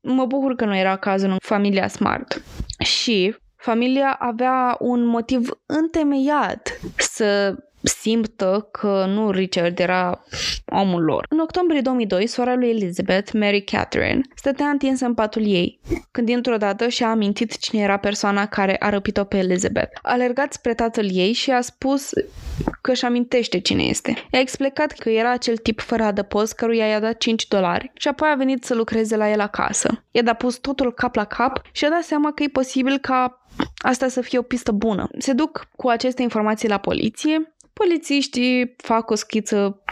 mă 0.00 0.24
bucur 0.24 0.54
că 0.54 0.64
nu 0.64 0.76
era 0.76 0.96
cazul 0.96 1.30
în 1.30 1.36
familia 1.40 1.88
Smart. 1.88 2.42
Și 2.78 3.36
familia 3.66 4.12
avea 4.18 4.76
un 4.80 5.04
motiv 5.04 5.50
întemeiat 5.66 6.80
să 6.98 7.56
simtă 7.82 8.68
că 8.70 9.04
nu 9.08 9.30
Richard 9.30 9.78
era 9.78 10.24
omul 10.66 11.02
lor. 11.02 11.26
În 11.28 11.38
octombrie 11.38 11.80
2002, 11.80 12.26
sora 12.26 12.54
lui 12.54 12.68
Elizabeth, 12.68 13.32
Mary 13.32 13.64
Catherine, 13.64 14.20
stătea 14.34 14.66
întinsă 14.66 15.04
în 15.04 15.14
patul 15.14 15.46
ei, 15.46 15.80
când 16.10 16.26
dintr-o 16.26 16.56
dată 16.56 16.88
și-a 16.88 17.10
amintit 17.10 17.58
cine 17.58 17.82
era 17.82 17.96
persoana 17.96 18.46
care 18.46 18.76
a 18.78 18.88
răpit-o 18.88 19.24
pe 19.24 19.36
Elizabeth. 19.36 19.98
A 20.02 20.12
alergat 20.12 20.52
spre 20.52 20.74
tatăl 20.74 21.08
ei 21.12 21.32
și 21.32 21.50
a 21.50 21.60
spus 21.60 22.10
că 22.80 22.90
își 22.90 23.04
amintește 23.04 23.60
cine 23.60 23.82
este. 23.82 24.14
I-a 24.30 24.40
explicat 24.40 24.92
că 24.92 25.10
era 25.10 25.30
acel 25.30 25.56
tip 25.56 25.80
fără 25.80 26.02
adăpost 26.02 26.54
căruia 26.54 26.86
i-a 26.86 27.00
dat 27.00 27.16
5 27.16 27.48
dolari 27.48 27.90
și 27.94 28.08
apoi 28.08 28.28
a 28.32 28.34
venit 28.34 28.64
să 28.64 28.74
lucreze 28.74 29.16
la 29.16 29.30
el 29.30 29.40
acasă. 29.40 30.04
I-a 30.10 30.22
dat 30.22 30.36
pus 30.36 30.56
totul 30.56 30.92
cap 30.92 31.14
la 31.14 31.24
cap 31.24 31.62
și 31.72 31.84
a 31.84 31.88
dat 31.88 32.02
seama 32.02 32.32
că 32.32 32.42
e 32.42 32.48
posibil 32.48 32.98
ca 32.98 33.46
asta 33.76 34.08
să 34.08 34.20
fie 34.20 34.38
o 34.38 34.42
pistă 34.42 34.72
bună. 34.72 35.08
Se 35.18 35.32
duc 35.32 35.68
cu 35.76 35.88
aceste 35.88 36.22
informații 36.22 36.68
la 36.68 36.78
poliție 36.78 37.55
Polițiștii 37.84 38.74
fac 38.76 39.10
o 39.10 39.14
schiță 39.14 39.82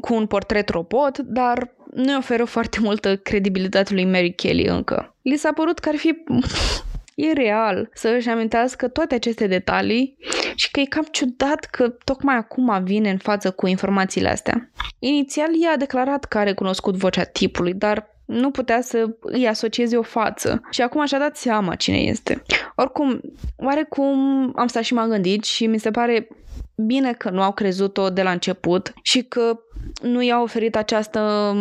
cu 0.00 0.14
un 0.14 0.26
portret 0.26 0.68
robot, 0.68 1.18
dar 1.18 1.74
nu 1.94 2.16
oferă 2.16 2.44
foarte 2.44 2.80
multă 2.80 3.16
credibilitate 3.16 3.94
lui 3.94 4.04
Mary 4.04 4.34
Kelly 4.34 4.66
încă. 4.66 5.14
Li 5.22 5.36
s-a 5.36 5.52
părut 5.52 5.78
că 5.78 5.88
ar 5.88 5.96
fi 5.96 6.22
e 7.26 7.32
real 7.32 7.90
să 7.94 8.08
își 8.08 8.28
amintească 8.28 8.88
toate 8.88 9.14
aceste 9.14 9.46
detalii 9.46 10.16
și 10.54 10.70
că 10.70 10.80
e 10.80 10.84
cam 10.84 11.06
ciudat 11.10 11.64
că 11.64 11.88
tocmai 11.88 12.36
acum 12.36 12.84
vine 12.84 13.10
în 13.10 13.18
față 13.18 13.50
cu 13.50 13.66
informațiile 13.66 14.28
astea. 14.28 14.70
Inițial 14.98 15.48
ea 15.62 15.72
a 15.72 15.76
declarat 15.76 16.24
că 16.24 16.38
a 16.38 16.42
recunoscut 16.42 16.94
vocea 16.94 17.24
tipului, 17.24 17.74
dar 17.74 18.13
nu 18.24 18.50
putea 18.50 18.80
să 18.80 19.16
îi 19.20 19.48
asocieze 19.48 19.96
o 19.96 20.02
față 20.02 20.60
și 20.70 20.82
acum 20.82 21.06
și-a 21.06 21.18
dat 21.18 21.36
seama 21.36 21.74
cine 21.74 21.96
este. 21.96 22.42
Oricum, 22.74 23.20
oarecum 23.56 24.52
am 24.56 24.66
stat 24.66 24.82
și 24.82 24.94
m-am 24.94 25.08
gândit 25.08 25.44
și 25.44 25.66
mi 25.66 25.78
se 25.78 25.90
pare 25.90 26.28
bine 26.76 27.12
că 27.12 27.30
nu 27.30 27.42
au 27.42 27.52
crezut-o 27.52 28.10
de 28.10 28.22
la 28.22 28.30
început 28.30 28.92
și 29.02 29.22
că 29.22 29.58
nu 30.02 30.22
i-au 30.22 30.42
oferit 30.42 30.76
această 30.76 31.52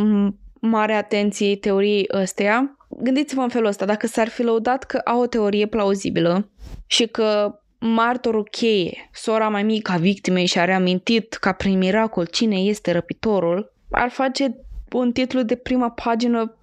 mare 0.60 0.94
atenție 0.94 1.56
teoriei 1.56 2.10
ăsteia. 2.14 2.77
Gândiți-vă 2.90 3.41
în 3.41 3.49
felul 3.49 3.68
ăsta, 3.68 3.85
dacă 3.85 4.07
s-ar 4.07 4.27
fi 4.27 4.44
lăudat 4.44 4.84
că 4.84 4.98
au 4.98 5.22
o 5.22 5.27
teorie 5.27 5.65
plauzibilă 5.65 6.49
și 6.85 7.07
că 7.07 7.60
martorul 7.80 8.48
cheie, 8.52 9.10
sora 9.14 9.49
mai 9.49 9.64
mică 9.64 9.91
a 9.91 9.98
victimei 9.98 10.45
și-a 10.45 10.65
reamintit 10.65 11.34
ca 11.34 11.52
prin 11.52 11.77
miracol 11.77 12.26
cine 12.26 12.56
este 12.56 12.91
răpitorul, 12.91 13.73
ar 13.91 14.10
face 14.10 14.56
un 14.94 15.11
titlu 15.11 15.41
de 15.41 15.56
prima 15.56 15.90
pagină 15.90 16.56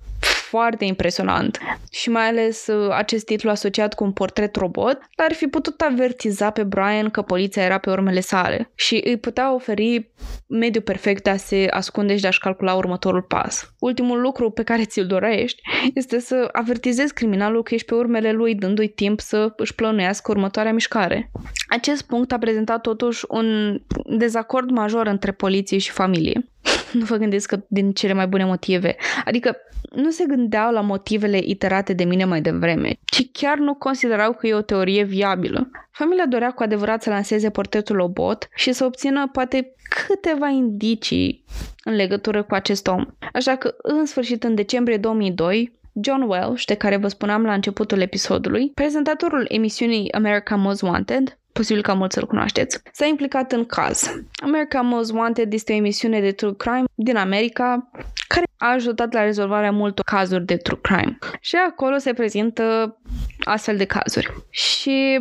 foarte 0.51 0.85
impresionant 0.85 1.59
și 1.91 2.11
mai 2.11 2.29
ales 2.29 2.67
uh, 2.67 2.91
acest 2.93 3.25
titlu 3.25 3.51
asociat 3.51 3.95
cu 3.95 4.05
un 4.05 4.13
portret 4.13 4.57
robot, 4.57 4.99
dar 5.17 5.27
ar 5.29 5.33
fi 5.33 5.47
putut 5.47 5.81
avertiza 5.81 6.51
pe 6.51 6.63
Brian 6.63 7.11
că 7.11 7.23
poliția 7.23 7.63
era 7.63 7.79
pe 7.79 7.91
urmele 7.91 8.21
sale 8.21 8.71
și 8.75 9.01
îi 9.05 9.17
putea 9.17 9.55
oferi 9.55 10.11
mediul 10.47 10.83
perfect 10.83 11.23
de 11.23 11.31
a 11.31 11.37
se 11.37 11.67
ascunde 11.71 12.15
și 12.17 12.21
de 12.21 12.27
a-și 12.27 12.39
calcula 12.39 12.75
următorul 12.75 13.23
pas. 13.23 13.75
Ultimul 13.79 14.21
lucru 14.21 14.51
pe 14.51 14.63
care 14.63 14.85
ți-l 14.85 15.07
dorești 15.07 15.63
este 15.95 16.21
să 16.21 16.49
avertizezi 16.53 17.15
criminalul 17.15 17.63
că 17.63 17.75
ești 17.75 17.87
pe 17.87 17.95
urmele 17.95 18.33
lui, 18.33 18.55
dându-i 18.55 18.89
timp 18.89 19.21
să 19.21 19.53
își 19.57 19.75
plănuiască 19.75 20.31
următoarea 20.31 20.73
mișcare. 20.73 21.31
Acest 21.69 22.03
punct 22.03 22.33
a 22.33 22.39
prezentat 22.39 22.81
totuși 22.81 23.25
un 23.29 23.79
dezacord 24.07 24.71
major 24.71 25.07
între 25.07 25.33
poliție 25.33 25.79
și 25.79 25.91
familie. 25.91 26.51
nu 26.99 27.05
vă 27.05 27.17
gândiți 27.17 27.49
că 27.49 27.61
din 27.69 27.93
cele 27.93 28.13
mai 28.13 28.27
bune 28.27 28.45
motive. 28.45 28.97
Adică 29.25 29.57
nu 29.95 30.11
se 30.11 30.25
gândeau 30.25 30.73
la 30.73 30.81
motivele 30.81 31.41
iterate 31.45 31.93
de 31.93 32.05
mine 32.05 32.25
mai 32.25 32.41
devreme, 32.41 32.99
ci 33.05 33.31
chiar 33.33 33.59
nu 33.59 33.75
considerau 33.75 34.33
că 34.33 34.47
e 34.47 34.55
o 34.55 34.61
teorie 34.61 35.03
viabilă. 35.03 35.71
Familia 35.91 36.27
dorea 36.27 36.51
cu 36.51 36.63
adevărat 36.63 37.03
să 37.03 37.11
lanseze 37.11 37.51
portretul 37.51 37.97
Lobot 37.97 38.49
și 38.55 38.73
să 38.73 38.85
obțină 38.85 39.29
poate 39.33 39.75
câteva 40.07 40.49
indicii 40.49 41.45
în 41.85 41.95
legătură 41.95 42.43
cu 42.43 42.55
acest 42.55 42.87
om. 42.87 43.07
Așa 43.33 43.57
că, 43.57 43.75
în 43.83 44.07
sfârșit, 44.07 44.45
în 44.45 44.55
decembrie 44.55 44.97
2002, 44.97 45.79
John 46.03 46.23
Welsh, 46.23 46.65
de 46.65 46.75
care 46.75 46.97
vă 46.97 47.09
spuneam 47.09 47.45
la 47.45 47.53
începutul 47.53 48.01
episodului, 48.01 48.71
prezentatorul 48.75 49.47
emisiunii 49.49 50.13
America 50.13 50.57
Most 50.57 50.83
Wanted, 50.83 51.39
posibil 51.53 51.83
ca 51.83 51.93
mulți 51.93 52.15
să-l 52.15 52.27
cunoașteți, 52.27 52.79
s-a 52.93 53.07
implicat 53.07 53.53
în 53.53 53.65
caz. 53.65 54.23
America 54.43 54.81
Most 54.81 55.13
Wanted 55.13 55.53
este 55.53 55.73
o 55.73 55.77
emisiune 55.77 56.21
de 56.21 56.33
true 56.33 56.55
crime 56.57 56.85
din 56.95 57.17
America 57.17 57.91
care 58.29 58.47
a 58.57 58.73
ajutat 58.73 59.13
la 59.13 59.23
rezolvarea 59.23 59.73
multor 59.73 60.05
cazuri 60.05 60.45
de 60.45 60.57
true 60.57 60.79
crime. 60.83 61.19
Și 61.41 61.57
acolo 61.57 61.97
se 61.99 62.13
prezintă 62.13 62.97
astfel 63.45 63.77
de 63.77 63.85
cazuri. 63.85 64.33
Și 64.51 65.21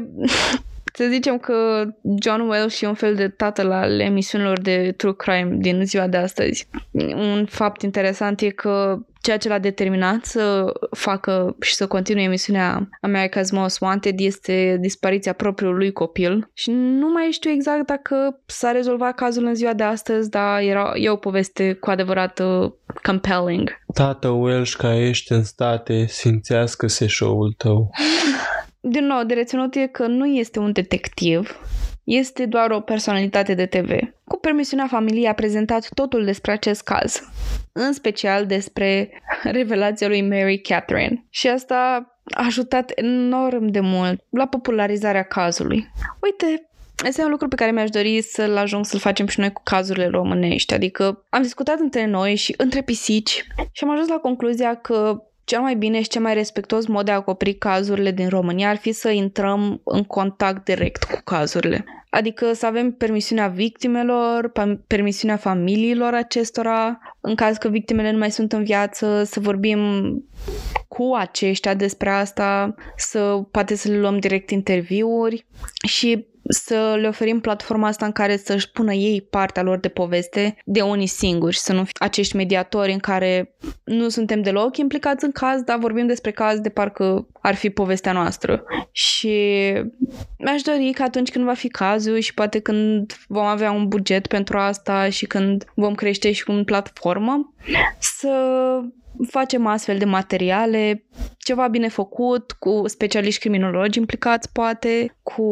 să 0.99 1.07
zicem 1.09 1.38
că 1.38 1.85
John 2.21 2.41
Welsh 2.41 2.81
e 2.81 2.88
un 2.88 2.93
fel 2.93 3.15
de 3.15 3.27
tatăl 3.27 3.71
al 3.71 3.99
emisiunilor 3.99 4.59
de 4.59 4.93
true 4.97 5.13
crime 5.13 5.55
din 5.57 5.85
ziua 5.85 6.07
de 6.07 6.17
astăzi. 6.17 6.67
Un 7.15 7.45
fapt 7.45 7.81
interesant 7.81 8.41
e 8.41 8.49
că 8.49 8.99
ceea 9.21 9.38
ce 9.38 9.47
l-a 9.47 9.59
determinat 9.59 10.26
să 10.26 10.73
facă 10.91 11.55
și 11.61 11.76
să 11.76 11.88
continue 11.88 12.23
emisiunea 12.23 12.89
America's 13.07 13.51
Most 13.51 13.81
Wanted 13.81 14.19
este 14.19 14.77
dispariția 14.80 15.34
propriului 15.34 15.91
copil 15.91 16.49
și 16.53 16.71
nu 16.71 17.09
mai 17.09 17.27
știu 17.31 17.51
exact 17.51 17.85
dacă 17.85 18.41
s-a 18.45 18.71
rezolvat 18.71 19.15
cazul 19.15 19.45
în 19.45 19.55
ziua 19.55 19.73
de 19.73 19.84
astăzi, 19.84 20.30
dar 20.30 20.61
era, 20.61 20.91
e 20.95 21.09
o 21.09 21.15
poveste 21.15 21.73
cu 21.73 21.89
adevărat 21.89 22.39
uh, 22.39 22.71
compelling. 23.03 23.69
Tată 23.93 24.27
Welsh, 24.27 24.76
ca 24.76 24.95
ești 24.95 25.31
în 25.31 25.43
state, 25.43 26.05
simțească-se 26.07 27.07
show-ul 27.07 27.53
tău. 27.57 27.89
Din 28.81 29.06
nou, 29.06 29.23
de 29.23 29.34
reținut 29.34 29.76
e 29.76 29.88
că 29.88 30.07
nu 30.07 30.26
este 30.26 30.60
un 30.60 30.72
detectiv, 30.72 31.60
este 32.03 32.45
doar 32.45 32.72
o 32.72 32.80
personalitate 32.80 33.53
de 33.53 33.65
TV. 33.65 33.89
Cu 34.23 34.38
permisiunea 34.38 34.88
familiei 34.88 35.27
a 35.27 35.34
prezentat 35.34 35.89
totul 35.93 36.26
despre 36.26 36.51
acest 36.51 36.84
caz, 36.84 37.30
în 37.72 37.93
special 37.93 38.45
despre 38.45 39.10
revelația 39.57 40.07
lui 40.07 40.22
Mary 40.22 40.61
Catherine. 40.61 41.26
Și 41.30 41.47
asta 41.47 41.76
a 42.23 42.45
ajutat 42.45 42.91
enorm 42.95 43.65
de 43.68 43.80
mult 43.80 44.23
la 44.30 44.47
popularizarea 44.47 45.23
cazului. 45.23 45.91
Uite, 46.22 46.69
este 47.06 47.23
un 47.23 47.30
lucru 47.30 47.47
pe 47.47 47.56
care 47.56 47.72
mi-aș 47.72 47.89
dori 47.89 48.22
să-l 48.22 48.57
ajung 48.57 48.85
să-l 48.85 48.99
facem 48.99 49.27
și 49.27 49.39
noi 49.39 49.51
cu 49.51 49.61
cazurile 49.64 50.07
românești. 50.07 50.73
Adică 50.73 51.26
am 51.30 51.41
discutat 51.41 51.80
între 51.80 52.06
noi 52.06 52.35
și 52.35 52.53
între 52.57 52.81
pisici 52.81 53.45
și 53.72 53.84
am 53.84 53.89
ajuns 53.89 54.07
la 54.07 54.18
concluzia 54.18 54.76
că 54.76 55.23
cel 55.49 55.61
mai 55.61 55.76
bine 55.76 56.01
și 56.01 56.07
cel 56.07 56.21
mai 56.21 56.34
respectuos 56.34 56.88
mod 56.88 57.05
de 57.05 57.11
a 57.11 57.15
acoperi 57.15 57.53
cazurile 57.53 58.11
din 58.11 58.30
România 58.30 58.69
ar 58.69 58.77
fi 58.77 58.91
să 58.91 59.09
intrăm 59.09 59.81
în 59.84 60.03
contact 60.03 60.63
direct 60.63 61.03
cu 61.03 61.21
cazurile. 61.23 61.85
Adică 62.09 62.53
să 62.53 62.65
avem 62.65 62.91
permisiunea 62.91 63.47
victimelor, 63.47 64.51
permisiunea 64.88 65.38
familiilor 65.38 66.13
acestora, 66.13 66.99
în 67.19 67.35
caz 67.35 67.57
că 67.57 67.67
victimele 67.67 68.11
nu 68.11 68.17
mai 68.17 68.31
sunt 68.31 68.53
în 68.53 68.63
viață, 68.63 69.23
să 69.23 69.39
vorbim 69.39 69.80
cu 70.88 71.15
aceștia 71.17 71.73
despre 71.73 72.09
asta, 72.09 72.76
să 72.95 73.41
poate 73.51 73.76
să 73.76 73.89
le 73.89 73.99
luăm 73.99 74.19
direct 74.19 74.49
interviuri 74.49 75.45
și 75.88 76.27
să 76.51 76.97
le 76.99 77.07
oferim 77.07 77.39
platforma 77.39 77.88
asta 77.88 78.05
în 78.05 78.11
care 78.11 78.38
să-și 78.38 78.71
pună 78.71 78.93
ei 78.93 79.21
partea 79.21 79.63
lor 79.63 79.77
de 79.77 79.88
poveste 79.88 80.57
de 80.65 80.81
unii 80.81 81.07
singuri 81.07 81.53
și 81.53 81.59
să 81.59 81.73
nu 81.73 81.84
fie 81.84 81.93
acești 81.99 82.35
mediatori 82.35 82.91
în 82.91 82.99
care 82.99 83.55
nu 83.84 84.09
suntem 84.09 84.41
deloc 84.41 84.77
implicați 84.77 85.26
în 85.26 85.31
caz, 85.31 85.61
dar 85.61 85.77
vorbim 85.77 86.07
despre 86.07 86.31
caz 86.31 86.59
de 86.59 86.69
parcă 86.69 87.27
ar 87.41 87.55
fi 87.55 87.69
povestea 87.69 88.11
noastră. 88.11 88.63
Și 88.91 89.38
mi-aș 90.38 90.61
dori 90.61 90.91
că 90.91 91.03
atunci 91.03 91.31
când 91.31 91.45
va 91.45 91.53
fi 91.53 91.67
cazul 91.67 92.19
și 92.19 92.34
poate 92.34 92.59
când 92.59 93.17
vom 93.27 93.45
avea 93.45 93.71
un 93.71 93.88
buget 93.88 94.27
pentru 94.27 94.57
asta 94.57 95.09
și 95.09 95.26
când 95.26 95.65
vom 95.76 95.95
crește 95.95 96.31
și 96.31 96.43
cu 96.43 96.51
un 96.51 96.63
platformă, 96.63 97.53
să 97.99 98.30
facem 99.27 99.65
astfel 99.65 99.97
de 99.97 100.05
materiale, 100.05 101.05
ceva 101.37 101.67
bine 101.67 101.87
făcut, 101.87 102.51
cu 102.51 102.83
specialiști 102.85 103.39
criminologi 103.39 103.99
implicați, 103.99 104.51
poate, 104.51 105.17
cu 105.23 105.51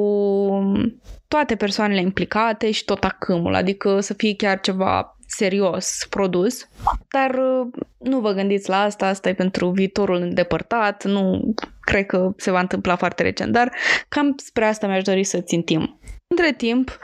toate 1.27 1.55
persoanele 1.55 1.99
implicate 1.99 2.71
și 2.71 2.85
tot 2.85 3.03
acâmul, 3.03 3.55
adică 3.55 3.99
să 3.99 4.13
fie 4.13 4.35
chiar 4.35 4.59
ceva 4.59 5.17
serios 5.27 6.07
produs, 6.09 6.69
dar 7.09 7.29
uh, 7.29 7.67
nu 7.97 8.19
vă 8.19 8.31
gândiți 8.31 8.69
la 8.69 8.81
asta, 8.81 9.07
asta 9.07 9.29
e 9.29 9.33
pentru 9.33 9.69
viitorul 9.69 10.15
îndepărtat, 10.15 11.05
nu 11.05 11.53
cred 11.81 12.05
că 12.05 12.33
se 12.37 12.51
va 12.51 12.59
întâmpla 12.59 12.95
foarte 12.95 13.23
recent, 13.23 13.51
dar 13.51 13.71
cam 14.07 14.33
spre 14.37 14.65
asta 14.65 14.87
mi-aș 14.87 15.03
dori 15.03 15.23
să 15.23 15.41
țintim. 15.41 15.99
Între 16.27 16.53
timp, 16.53 16.97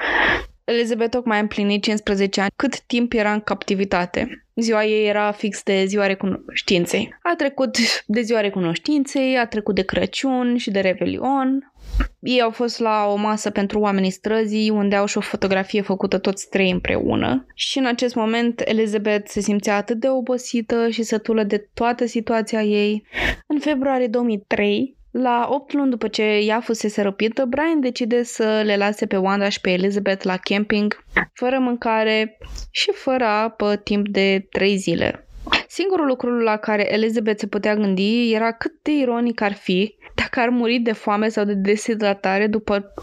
Elizabeth 0.66 1.12
tocmai 1.12 1.38
a 1.38 1.42
împlinit 1.42 1.84
15 1.84 2.42
ani, 2.42 2.50
cât 2.56 2.82
timp 2.82 3.14
era 3.14 3.34
în 3.34 3.40
captivitate. 3.40 4.46
Ziua 4.56 4.86
ei 4.86 5.08
era 5.08 5.32
fix 5.32 5.64
de 5.64 5.86
ziua 5.86 6.06
recunoștinței. 6.06 7.16
A 7.22 7.36
trecut 7.36 7.78
de 8.06 8.22
ziua 8.22 8.40
recunoștinței, 8.40 9.38
a 9.38 9.48
trecut 9.48 9.76
de 9.76 9.82
Crăciun 9.82 10.58
și 10.58 10.72
de 10.72 10.80
Revelion. 10.80 11.74
Ei 12.20 12.42
au 12.42 12.50
fost 12.50 12.80
la 12.80 13.06
o 13.06 13.16
masă 13.16 13.50
pentru 13.50 13.80
oamenii 13.80 14.10
străzii, 14.10 14.70
unde 14.70 14.96
au 14.96 15.06
și 15.06 15.18
o 15.18 15.22
fotografie 15.22 15.82
făcută 15.82 16.18
toți 16.18 16.50
trei 16.50 16.72
împreună. 16.72 17.46
Și 17.54 17.78
în 17.78 17.86
acest 17.86 18.16
moment 18.16 18.62
Elizabeth 18.66 19.30
se 19.30 19.40
simțea 19.40 19.76
atât 19.76 20.00
de 20.00 20.10
obosită 20.10 20.90
și 20.90 21.04
sătulă 21.04 21.44
de 21.44 21.70
toată 21.74 22.06
situația 22.06 22.64
ei. 22.64 23.06
În 23.48 23.60
februarie 23.60 24.08
2003, 24.08 24.98
La 25.14 25.48
8 25.50 25.74
luni 25.74 25.90
după 25.90 26.08
ce 26.08 26.24
ea 26.24 26.60
fusese 26.60 27.02
răpită, 27.02 27.46
Brian 27.46 27.80
decide 27.80 28.24
să 28.24 28.62
le 28.66 28.78
lase 28.78 29.06
pe 29.06 29.18
Wanda 29.18 29.50
și 29.50 29.62
pe 29.62 29.70
Elizabeth 29.72 30.24
la 30.24 30.38
camping, 30.38 31.04
fără 31.34 31.60
mâncare 31.60 32.38
și 32.72 32.92
fără 32.92 33.24
apă 33.24 33.76
timp 33.76 34.08
de 34.08 34.48
3 34.52 34.78
zile. 34.78 35.28
Singurul 35.68 36.06
lucru 36.06 36.40
la 36.40 36.58
care 36.58 36.94
Elizabeth 36.94 37.40
se 37.40 37.48
putea 37.48 37.76
gândi 37.76 38.34
era 38.34 38.52
cât 38.52 38.74
de 38.82 38.92
ironic 38.92 39.42
ar 39.42 39.54
fi 39.54 39.96
dacă 40.16 40.40
ar 40.40 40.50
muri 40.50 40.78
de 40.78 40.92
foame 40.92 41.30
sau 41.30 41.44
de 41.44 41.54
deshidratare 41.54 42.48
după 42.48 42.94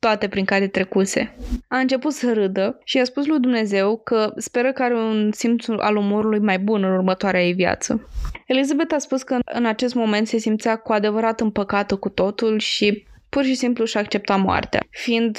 toate 0.00 0.28
prin 0.28 0.44
care 0.44 0.66
trecuse. 0.66 1.34
A 1.68 1.78
început 1.78 2.12
să 2.12 2.32
râdă 2.32 2.78
și 2.84 2.98
a 2.98 3.04
spus 3.04 3.26
lui 3.26 3.40
Dumnezeu 3.40 3.96
că 3.96 4.32
speră 4.36 4.72
că 4.72 4.82
are 4.82 4.94
un 4.94 5.30
simț 5.32 5.68
al 5.68 5.96
umorului 5.96 6.38
mai 6.38 6.58
bun 6.58 6.84
în 6.84 6.92
următoarea 6.92 7.44
ei 7.44 7.52
viață. 7.52 8.08
Elizabeth 8.46 8.94
a 8.94 8.98
spus 8.98 9.22
că 9.22 9.38
în 9.44 9.66
acest 9.66 9.94
moment 9.94 10.26
se 10.26 10.38
simțea 10.38 10.76
cu 10.76 10.92
adevărat 10.92 11.40
împăcată 11.40 11.96
cu 11.96 12.08
totul 12.08 12.58
și 12.58 13.04
pur 13.28 13.44
și 13.44 13.54
simplu 13.54 13.84
și 13.84 13.96
accepta 13.96 14.36
moartea, 14.36 14.80
fiind 14.90 15.38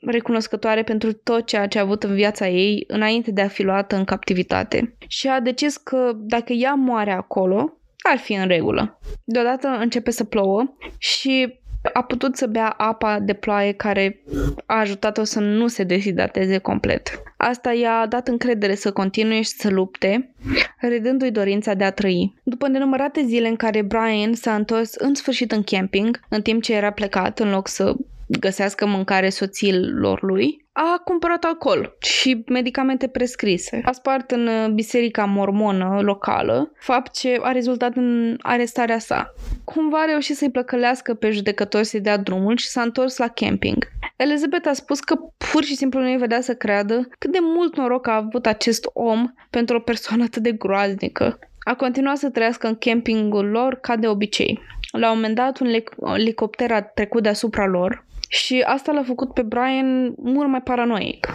recunoscătoare 0.00 0.82
pentru 0.82 1.12
tot 1.12 1.46
ceea 1.46 1.66
ce 1.66 1.78
a 1.78 1.82
avut 1.82 2.02
în 2.02 2.14
viața 2.14 2.48
ei 2.48 2.84
înainte 2.86 3.30
de 3.30 3.40
a 3.40 3.48
fi 3.48 3.62
luată 3.62 3.96
în 3.96 4.04
captivitate. 4.04 4.96
Și 5.06 5.28
a 5.28 5.40
decis 5.40 5.76
că 5.76 6.12
dacă 6.16 6.52
ea 6.52 6.74
moare 6.74 7.12
acolo, 7.12 7.80
ar 8.12 8.18
fi 8.18 8.32
în 8.32 8.46
regulă. 8.46 9.00
Deodată 9.24 9.68
începe 9.68 10.10
să 10.10 10.24
plouă 10.24 10.76
și 10.98 11.59
a 11.92 12.02
putut 12.02 12.36
să 12.36 12.46
bea 12.46 12.68
apa 12.68 13.18
de 13.18 13.32
ploaie 13.32 13.72
care 13.72 14.20
a 14.66 14.78
ajutat-o 14.78 15.24
să 15.24 15.40
nu 15.40 15.68
se 15.68 15.84
deshidrateze 15.84 16.58
complet. 16.58 17.22
Asta 17.36 17.72
i-a 17.72 18.06
dat 18.08 18.28
încredere 18.28 18.74
să 18.74 18.92
continue 18.92 19.40
și 19.40 19.50
să 19.50 19.70
lupte, 19.70 20.34
redându-i 20.78 21.30
dorința 21.30 21.74
de 21.74 21.84
a 21.84 21.90
trăi. 21.90 22.34
După 22.42 22.68
nenumărate 22.68 23.24
zile 23.26 23.48
în 23.48 23.56
care 23.56 23.82
Brian 23.82 24.34
s-a 24.34 24.54
întors 24.54 24.94
în 24.94 25.14
sfârșit 25.14 25.52
în 25.52 25.62
camping, 25.62 26.20
în 26.28 26.42
timp 26.42 26.62
ce 26.62 26.74
era 26.74 26.90
plecat, 26.90 27.38
în 27.38 27.50
loc 27.50 27.68
să 27.68 27.94
găsească 28.38 28.86
mâncare 28.86 29.28
soțiilor 29.28 30.22
lui, 30.22 30.66
a 30.72 31.00
cumpărat 31.04 31.44
alcool 31.44 31.96
și 31.98 32.44
medicamente 32.46 33.06
prescrise. 33.06 33.80
A 33.84 33.92
spart 33.92 34.30
în 34.30 34.46
uh, 34.46 34.68
biserica 34.68 35.24
mormonă 35.24 35.98
locală, 36.02 36.72
fapt 36.78 37.12
ce 37.12 37.38
a 37.42 37.52
rezultat 37.52 37.96
în 37.96 38.36
arestarea 38.40 38.98
sa. 38.98 39.34
Cumva 39.64 40.00
a 40.00 40.04
reușit 40.04 40.36
să-i 40.36 40.50
plăcălească 40.50 41.14
pe 41.14 41.30
judecător 41.30 41.82
să-i 41.82 42.00
dea 42.00 42.16
drumul 42.16 42.56
și 42.56 42.68
s-a 42.68 42.82
întors 42.82 43.16
la 43.16 43.28
camping. 43.28 43.88
Elizabeth 44.16 44.68
a 44.68 44.72
spus 44.72 45.00
că 45.00 45.14
pur 45.52 45.64
și 45.64 45.76
simplu 45.76 46.00
nu-i 46.00 46.16
vedea 46.16 46.40
să 46.40 46.54
creadă 46.54 47.08
cât 47.18 47.32
de 47.32 47.38
mult 47.40 47.76
noroc 47.76 48.06
a 48.06 48.16
avut 48.16 48.46
acest 48.46 48.90
om 48.92 49.32
pentru 49.50 49.76
o 49.76 49.80
persoană 49.80 50.22
atât 50.22 50.42
de 50.42 50.52
groaznică. 50.52 51.38
A 51.62 51.74
continuat 51.74 52.16
să 52.16 52.30
trăiască 52.30 52.66
în 52.66 52.74
campingul 52.74 53.46
lor 53.46 53.74
ca 53.74 53.96
de 53.96 54.08
obicei. 54.08 54.60
La 54.92 55.10
un 55.10 55.14
moment 55.14 55.34
dat, 55.34 55.58
un 55.58 55.68
elicopter 56.14 56.72
a 56.72 56.82
trecut 56.82 57.22
deasupra 57.22 57.66
lor, 57.66 58.04
și 58.32 58.62
asta 58.66 58.92
l-a 58.92 59.02
făcut 59.02 59.32
pe 59.32 59.42
Brian 59.42 60.14
mult 60.16 60.48
mai 60.48 60.62
paranoic. 60.62 61.28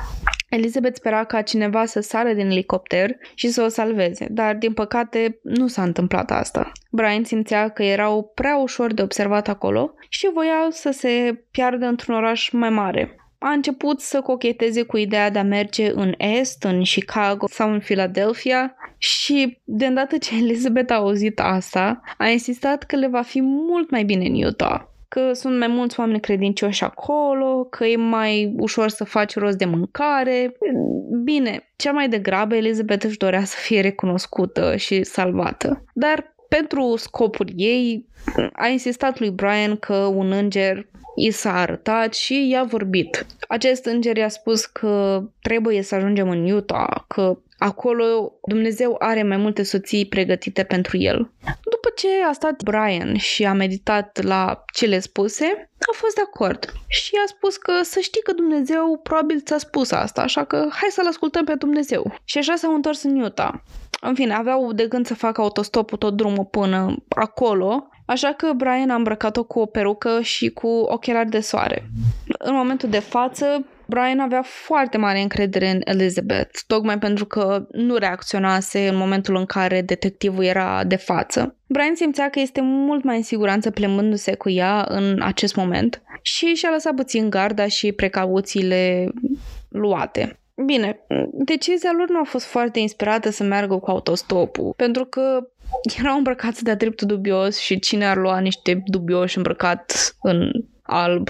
Elizabeth 0.49 0.95
spera 0.95 1.23
ca 1.23 1.41
cineva 1.41 1.85
să 1.85 1.99
sară 1.99 2.33
din 2.33 2.49
elicopter 2.49 3.15
și 3.33 3.49
să 3.49 3.63
o 3.63 3.67
salveze, 3.67 4.27
dar 4.29 4.55
din 4.55 4.73
păcate 4.73 5.39
nu 5.43 5.67
s-a 5.67 5.83
întâmplat 5.83 6.31
asta. 6.31 6.71
Brian 6.91 7.23
simțea 7.23 7.69
că 7.69 7.83
erau 7.83 8.31
prea 8.35 8.57
ușor 8.57 8.93
de 8.93 9.01
observat 9.01 9.47
acolo 9.47 9.93
și 10.09 10.29
voia 10.33 10.67
să 10.69 10.91
se 10.91 11.43
piardă 11.51 11.85
într-un 11.85 12.15
oraș 12.15 12.49
mai 12.49 12.69
mare. 12.69 13.15
A 13.39 13.49
început 13.49 13.99
să 14.01 14.21
cocheteze 14.21 14.83
cu 14.83 14.97
ideea 14.97 15.29
de 15.29 15.39
a 15.39 15.43
merge 15.43 15.91
în 15.91 16.13
Est, 16.17 16.63
în 16.63 16.81
Chicago 16.81 17.47
sau 17.49 17.71
în 17.71 17.79
Philadelphia 17.79 18.75
și 18.97 19.61
de 19.63 19.85
îndată 19.85 20.17
ce 20.17 20.35
Elizabeth 20.35 20.91
a 20.91 20.95
auzit 20.95 21.39
asta, 21.39 22.01
a 22.17 22.27
insistat 22.27 22.83
că 22.83 22.95
le 22.95 23.07
va 23.07 23.21
fi 23.21 23.41
mult 23.41 23.89
mai 23.89 24.03
bine 24.03 24.25
în 24.25 24.43
Utah 24.43 24.81
că 25.07 25.33
sunt 25.33 25.57
mai 25.57 25.67
mulți 25.67 25.99
oameni 25.99 26.19
credincioși 26.19 26.83
acolo, 26.83 27.63
că 27.63 27.85
e 27.85 27.95
mai 27.95 28.53
ușor 28.57 28.89
să 28.89 29.03
faci 29.03 29.35
rost 29.35 29.57
de 29.57 29.65
mâncare. 29.65 30.57
Bine, 31.23 31.69
cea 31.75 31.91
mai 31.91 32.09
degrabă 32.09 32.55
Elizabeth 32.55 33.05
își 33.05 33.17
dorea 33.17 33.43
să 33.43 33.55
fie 33.59 33.81
recunoscută 33.81 34.75
și 34.75 35.03
salvată. 35.03 35.83
Dar 35.93 36.35
pentru 36.47 36.95
scopul 36.95 37.49
ei, 37.55 38.05
a 38.53 38.67
insistat 38.67 39.19
lui 39.19 39.29
Brian 39.29 39.75
că 39.75 39.95
un 39.95 40.31
înger 40.31 40.87
i 41.15 41.31
s-a 41.31 41.59
arătat 41.59 42.13
și 42.13 42.49
i-a 42.49 42.63
vorbit. 42.63 43.25
Acest 43.47 43.85
înger 43.85 44.17
i-a 44.17 44.29
spus 44.29 44.65
că 44.65 45.23
trebuie 45.41 45.81
să 45.81 45.95
ajungem 45.95 46.29
în 46.29 46.51
Utah, 46.51 46.95
că 47.07 47.37
Acolo 47.57 48.33
Dumnezeu 48.47 48.95
are 48.99 49.23
mai 49.23 49.37
multe 49.37 49.63
soții 49.63 50.05
pregătite 50.05 50.63
pentru 50.63 50.97
el. 50.97 51.31
După 51.45 51.89
ce 51.95 52.07
a 52.29 52.31
stat 52.31 52.63
Brian 52.63 53.17
și 53.17 53.45
a 53.45 53.53
meditat 53.53 54.23
la 54.23 54.63
cele 54.73 54.99
spuse, 54.99 55.69
a 55.79 55.93
fost 55.93 56.15
de 56.15 56.21
acord 56.25 56.73
și 56.87 57.11
a 57.23 57.27
spus 57.27 57.57
că 57.57 57.71
să 57.83 57.99
știi 57.99 58.21
că 58.21 58.33
Dumnezeu 58.33 58.99
probabil 59.03 59.41
ți-a 59.41 59.57
spus 59.57 59.91
asta, 59.91 60.21
așa 60.21 60.43
că 60.43 60.57
hai 60.57 60.89
să-L 60.89 61.07
ascultăm 61.07 61.45
pe 61.45 61.55
Dumnezeu. 61.55 62.15
Și 62.23 62.37
așa 62.37 62.55
s-au 62.55 62.73
întors 62.73 63.03
în 63.03 63.21
Utah. 63.21 63.53
În 64.01 64.13
fine, 64.13 64.33
aveau 64.33 64.73
de 64.73 64.87
gând 64.87 65.05
să 65.05 65.13
facă 65.13 65.41
autostopul 65.41 65.97
tot 65.97 66.15
drumul 66.15 66.45
până 66.45 66.95
acolo, 67.09 67.89
așa 68.05 68.33
că 68.33 68.51
Brian 68.55 68.89
a 68.89 68.95
îmbrăcat-o 68.95 69.43
cu 69.43 69.59
o 69.59 69.65
perucă 69.65 70.21
și 70.21 70.49
cu 70.49 70.67
ochelari 70.67 71.29
de 71.29 71.39
soare. 71.39 71.89
În 72.37 72.55
momentul 72.55 72.89
de 72.89 72.99
față, 72.99 73.65
Brian 73.87 74.19
avea 74.19 74.41
foarte 74.45 74.97
mare 74.97 75.19
încredere 75.19 75.69
în 75.69 75.81
Elizabeth, 75.83 76.59
tocmai 76.67 76.97
pentru 76.97 77.25
că 77.25 77.67
nu 77.71 77.95
reacționase 77.95 78.87
în 78.87 78.95
momentul 78.95 79.35
în 79.35 79.45
care 79.45 79.81
detectivul 79.81 80.43
era 80.43 80.83
de 80.83 80.95
față. 80.95 81.55
Brian 81.67 81.95
simțea 81.95 82.29
că 82.29 82.39
este 82.39 82.61
mult 82.61 83.03
mai 83.03 83.15
în 83.17 83.23
siguranță 83.23 83.71
plimbându-se 83.71 84.35
cu 84.35 84.49
ea 84.49 84.85
în 84.89 85.21
acest 85.21 85.55
moment 85.55 86.01
și 86.21 86.45
și-a 86.45 86.69
lăsat 86.69 86.95
puțin 86.95 87.29
garda 87.29 87.67
și 87.67 87.91
precauțiile 87.91 89.11
luate. 89.69 90.39
Bine, 90.65 90.99
decizia 91.31 91.91
lor 91.97 92.09
nu 92.09 92.19
a 92.19 92.23
fost 92.23 92.45
foarte 92.45 92.79
inspirată 92.79 93.29
să 93.29 93.43
meargă 93.43 93.77
cu 93.77 93.89
autostopul, 93.89 94.73
pentru 94.77 95.05
că 95.05 95.47
erau 95.99 96.17
îmbrăcați 96.17 96.63
de-a 96.63 96.75
dreptul 96.75 97.07
dubios 97.07 97.57
și 97.57 97.79
cine 97.79 98.05
ar 98.05 98.17
lua 98.17 98.39
niște 98.39 98.83
dubioși 98.85 99.37
îmbrăcat 99.37 100.15
în 100.21 100.51
alb 100.81 101.29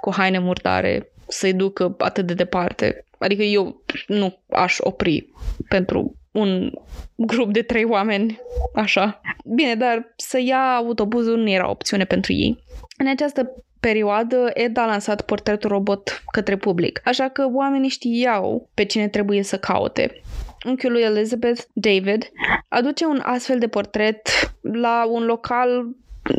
cu 0.00 0.12
haine 0.14 0.38
murdare 0.38 1.12
să-i 1.30 1.52
ducă 1.52 1.94
atât 1.98 2.26
de 2.26 2.34
departe. 2.34 3.04
Adică 3.18 3.42
eu 3.42 3.82
nu 4.06 4.38
aș 4.50 4.76
opri 4.80 5.32
pentru 5.68 6.14
un 6.30 6.72
grup 7.16 7.52
de 7.52 7.62
trei 7.62 7.84
oameni, 7.84 8.40
așa. 8.74 9.20
Bine, 9.44 9.74
dar 9.74 10.12
să 10.16 10.38
ia 10.38 10.74
autobuzul 10.74 11.38
nu 11.38 11.50
era 11.50 11.70
opțiune 11.70 12.04
pentru 12.04 12.32
ei. 12.32 12.58
În 12.98 13.08
această 13.08 13.64
perioadă, 13.80 14.50
Ed 14.54 14.76
a 14.76 14.86
lansat 14.86 15.22
portretul 15.22 15.70
robot 15.70 16.22
către 16.32 16.56
public, 16.56 17.00
așa 17.04 17.28
că 17.28 17.48
oamenii 17.52 17.88
știau 17.88 18.68
pe 18.74 18.84
cine 18.84 19.08
trebuie 19.08 19.42
să 19.42 19.58
caute. 19.58 20.20
Unchiul 20.66 20.92
lui 20.92 21.02
Elizabeth, 21.02 21.62
David, 21.72 22.30
aduce 22.68 23.04
un 23.04 23.20
astfel 23.22 23.58
de 23.58 23.68
portret 23.68 24.28
la 24.60 25.06
un 25.10 25.24
local 25.24 25.86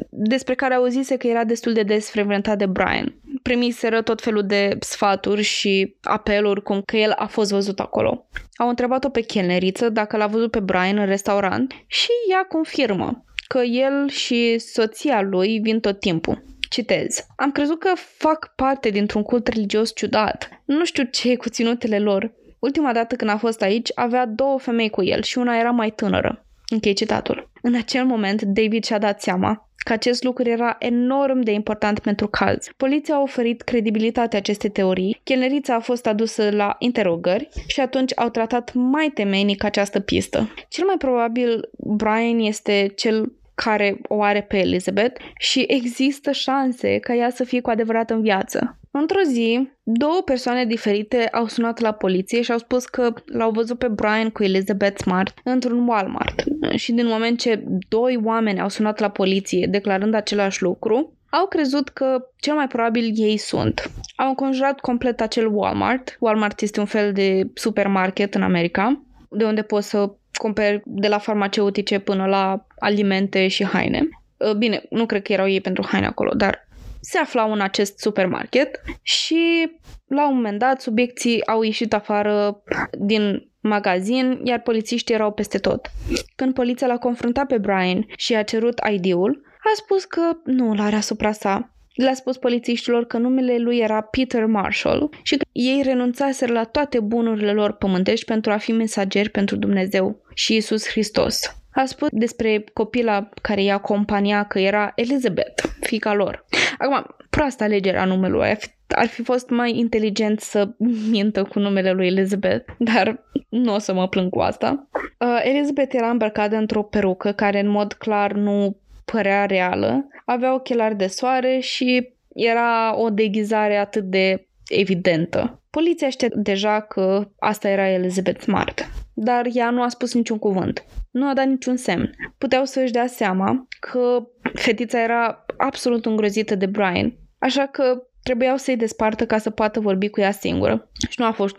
despre 0.09 0.55
care 0.55 0.73
auzise 0.73 1.17
că 1.17 1.27
era 1.27 1.43
destul 1.43 1.73
de 1.73 1.83
des 1.83 2.09
frecventat 2.09 2.57
de 2.57 2.65
Brian. 2.65 3.15
Primiseră 3.41 4.01
tot 4.01 4.21
felul 4.21 4.45
de 4.45 4.77
sfaturi 4.79 5.41
și 5.41 5.95
apeluri 6.01 6.63
cum 6.63 6.81
că 6.85 6.97
el 6.97 7.11
a 7.11 7.25
fost 7.25 7.51
văzut 7.51 7.79
acolo. 7.79 8.27
Au 8.55 8.69
întrebat-o 8.69 9.09
pe 9.09 9.21
chelneriță 9.21 9.89
dacă 9.89 10.17
l-a 10.17 10.27
văzut 10.27 10.51
pe 10.51 10.59
Brian 10.59 10.97
în 10.97 11.05
restaurant 11.05 11.73
și 11.87 12.09
ea 12.31 12.43
confirmă 12.43 13.23
că 13.47 13.59
el 13.59 14.09
și 14.09 14.59
soția 14.59 15.21
lui 15.21 15.59
vin 15.59 15.79
tot 15.79 15.99
timpul. 15.99 16.43
Citez. 16.69 17.25
Am 17.35 17.51
crezut 17.51 17.79
că 17.79 17.91
fac 17.95 18.53
parte 18.55 18.89
dintr-un 18.89 19.21
cult 19.23 19.47
religios 19.47 19.95
ciudat. 19.95 20.49
Nu 20.65 20.85
știu 20.85 21.03
ce 21.03 21.29
e 21.29 21.35
cu 21.35 21.49
ținutele 21.49 21.99
lor. 21.99 22.33
Ultima 22.59 22.93
dată 22.93 23.15
când 23.15 23.29
a 23.29 23.37
fost 23.37 23.61
aici, 23.61 23.91
avea 23.95 24.25
două 24.25 24.59
femei 24.59 24.89
cu 24.89 25.03
el 25.03 25.21
și 25.21 25.37
una 25.37 25.57
era 25.57 25.71
mai 25.71 25.89
tânără. 25.89 26.45
Închei 26.71 26.93
citatul. 26.93 27.49
În 27.61 27.75
acel 27.75 28.05
moment, 28.05 28.41
David 28.41 28.83
și-a 28.83 28.97
dat 28.97 29.21
seama 29.21 29.69
că 29.75 29.93
acest 29.93 30.23
lucru 30.23 30.49
era 30.49 30.75
enorm 30.79 31.39
de 31.39 31.51
important 31.51 31.99
pentru 31.99 32.27
caz. 32.27 32.67
Poliția 32.77 33.15
a 33.15 33.21
oferit 33.21 33.61
credibilitate 33.61 34.37
acestei 34.37 34.69
teorii, 34.69 35.21
chelnerița 35.23 35.75
a 35.75 35.79
fost 35.79 36.07
adusă 36.07 36.49
la 36.51 36.75
interogări 36.79 37.49
și 37.67 37.79
atunci 37.79 38.11
au 38.15 38.29
tratat 38.29 38.73
mai 38.73 39.11
temeinic 39.13 39.63
această 39.63 39.99
pistă. 39.99 40.53
Cel 40.67 40.85
mai 40.85 40.97
probabil 40.97 41.69
Brian 41.77 42.39
este 42.39 42.91
cel 42.95 43.31
care 43.63 43.99
o 44.07 44.21
are 44.21 44.41
pe 44.41 44.57
Elizabeth 44.57 45.21
și 45.37 45.65
există 45.67 46.31
șanse 46.31 46.97
ca 46.97 47.13
ea 47.13 47.29
să 47.29 47.43
fie 47.43 47.61
cu 47.61 47.69
adevărat 47.69 48.09
în 48.09 48.21
viață. 48.21 48.79
Într-o 48.91 49.21
zi, 49.21 49.69
două 49.83 50.21
persoane 50.25 50.65
diferite 50.65 51.27
au 51.31 51.47
sunat 51.47 51.79
la 51.79 51.91
poliție 51.91 52.41
și 52.41 52.51
au 52.51 52.57
spus 52.57 52.85
că 52.85 53.13
l-au 53.25 53.51
văzut 53.51 53.77
pe 53.77 53.87
Brian 53.87 54.29
cu 54.29 54.43
Elizabeth 54.43 55.01
Smart 55.01 55.39
într-un 55.43 55.87
Walmart. 55.87 56.43
Și 56.75 56.91
din 56.91 57.07
moment 57.07 57.39
ce 57.39 57.63
doi 57.89 58.19
oameni 58.23 58.61
au 58.61 58.69
sunat 58.69 58.99
la 58.99 59.09
poliție 59.09 59.67
declarând 59.69 60.13
același 60.13 60.61
lucru, 60.61 61.17
au 61.29 61.47
crezut 61.47 61.89
că 61.89 62.17
cel 62.39 62.53
mai 62.53 62.67
probabil 62.67 63.11
ei 63.15 63.37
sunt. 63.37 63.91
Au 64.15 64.27
înconjurat 64.27 64.79
complet 64.79 65.21
acel 65.21 65.47
Walmart. 65.53 66.17
Walmart 66.19 66.61
este 66.61 66.79
un 66.79 66.85
fel 66.85 67.13
de 67.13 67.49
supermarket 67.53 68.35
în 68.35 68.41
America, 68.41 69.05
de 69.29 69.43
unde 69.43 69.61
poți 69.61 69.89
să 69.89 70.15
cumperi 70.33 70.81
de 70.85 71.07
la 71.07 71.17
farmaceutice 71.17 71.99
până 71.99 72.25
la 72.25 72.65
alimente 72.79 73.47
și 73.47 73.65
haine. 73.65 74.07
uh, 74.37 74.53
bine, 74.53 74.83
nu 74.89 75.05
cred 75.05 75.21
că 75.21 75.33
erau 75.33 75.47
ei 75.47 75.61
pentru 75.61 75.85
haine 75.87 76.05
acolo, 76.05 76.31
dar 76.33 76.67
se 77.01 77.17
aflau 77.17 77.51
în 77.51 77.61
acest 77.61 77.99
supermarket 77.99 78.81
și 79.01 79.71
la 80.07 80.27
un 80.27 80.35
moment 80.35 80.59
dat 80.59 80.81
subiecții 80.81 81.47
au 81.47 81.61
ieșit 81.61 81.93
afară 81.93 82.63
din 82.99 83.49
magazin, 83.59 84.39
iar 84.43 84.59
polițiștii 84.59 85.15
erau 85.15 85.31
peste 85.31 85.57
tot. 85.57 85.91
Când 86.35 86.53
poliția 86.53 86.87
l-a 86.87 86.97
confruntat 86.97 87.47
pe 87.47 87.57
Brian 87.57 88.05
și 88.15 88.35
a 88.35 88.43
cerut 88.43 88.79
ID-ul, 88.91 89.41
a 89.63 89.71
spus 89.75 90.05
că 90.05 90.21
nu 90.43 90.73
l 90.73 90.79
are 90.79 90.95
asupra 90.95 91.31
sa. 91.31 91.71
Le-a 92.01 92.13
spus 92.13 92.37
polițiștilor 92.37 93.05
că 93.05 93.17
numele 93.17 93.57
lui 93.57 93.77
era 93.77 94.01
Peter 94.01 94.45
Marshall 94.45 95.09
și 95.23 95.37
că 95.37 95.45
ei 95.51 95.81
renunțaseră 95.83 96.53
la 96.53 96.63
toate 96.63 96.99
bunurile 96.99 97.53
lor 97.53 97.71
pământești 97.71 98.25
pentru 98.25 98.51
a 98.51 98.57
fi 98.57 98.71
mesageri 98.71 99.29
pentru 99.29 99.55
Dumnezeu 99.55 100.21
și 100.33 100.55
Isus 100.55 100.87
Hristos. 100.87 101.55
A 101.71 101.85
spus 101.85 102.07
despre 102.11 102.63
copila 102.73 103.29
care 103.41 103.63
i-a 103.63 103.73
acompania 103.73 104.43
că 104.43 104.59
era 104.59 104.91
Elizabeth, 104.95 105.63
fica 105.79 106.13
lor. 106.13 106.45
Acum, 106.77 107.15
proasta 107.29 107.63
alegerea 107.63 108.05
numelui. 108.05 108.49
Ar 108.49 108.57
fi, 108.57 108.67
ar 108.87 109.07
fi 109.07 109.23
fost 109.23 109.49
mai 109.49 109.77
inteligent 109.77 110.39
să 110.39 110.69
mintă 111.09 111.43
cu 111.43 111.59
numele 111.59 111.91
lui 111.91 112.07
Elizabeth, 112.07 112.71
dar 112.77 113.23
nu 113.49 113.73
o 113.73 113.77
să 113.77 113.93
mă 113.93 114.07
plâng 114.07 114.29
cu 114.29 114.39
asta. 114.39 114.87
Uh, 115.19 115.41
Elizabeth 115.43 115.95
era 115.95 116.09
îmbrăcată 116.09 116.55
într-o 116.55 116.83
perucă 116.83 117.31
care 117.31 117.59
în 117.59 117.69
mod 117.69 117.93
clar 117.93 118.31
nu 118.33 118.77
părea 119.11 119.45
reală, 119.45 120.07
avea 120.25 120.53
ochelari 120.53 120.95
de 120.95 121.07
soare 121.07 121.59
și 121.59 122.13
era 122.35 122.97
o 122.97 123.09
deghizare 123.09 123.77
atât 123.77 124.03
de 124.03 124.47
evidentă. 124.67 125.61
Poliția 125.69 126.09
știa 126.09 126.27
deja 126.33 126.81
că 126.81 127.27
asta 127.39 127.69
era 127.69 127.89
Elizabeth 127.89 128.41
Smart, 128.41 128.89
dar 129.13 129.47
ea 129.53 129.69
nu 129.69 129.81
a 129.81 129.87
spus 129.87 130.13
niciun 130.13 130.37
cuvânt. 130.37 130.85
Nu 131.11 131.27
a 131.27 131.33
dat 131.33 131.47
niciun 131.47 131.75
semn. 131.75 132.09
Puteau 132.37 132.65
să-și 132.65 132.91
dea 132.91 133.07
seama 133.07 133.67
că 133.79 134.27
fetița 134.53 135.01
era 135.01 135.45
absolut 135.57 136.05
îngrozită 136.05 136.55
de 136.55 136.65
Brian, 136.65 137.13
așa 137.39 137.65
că 137.65 138.03
trebuiau 138.23 138.57
să-i 138.57 138.77
despartă 138.77 139.25
ca 139.25 139.37
să 139.37 139.49
poată 139.49 139.79
vorbi 139.79 140.09
cu 140.09 140.19
ea 140.19 140.31
singură. 140.31 140.89
Și 141.09 141.19
nu 141.19 141.25
a 141.25 141.31
fost, 141.31 141.55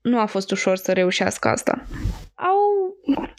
nu 0.00 0.18
a 0.18 0.26
fost 0.26 0.50
ușor 0.50 0.76
să 0.76 0.92
reușească 0.92 1.48
asta. 1.48 1.84
Au 2.34 2.58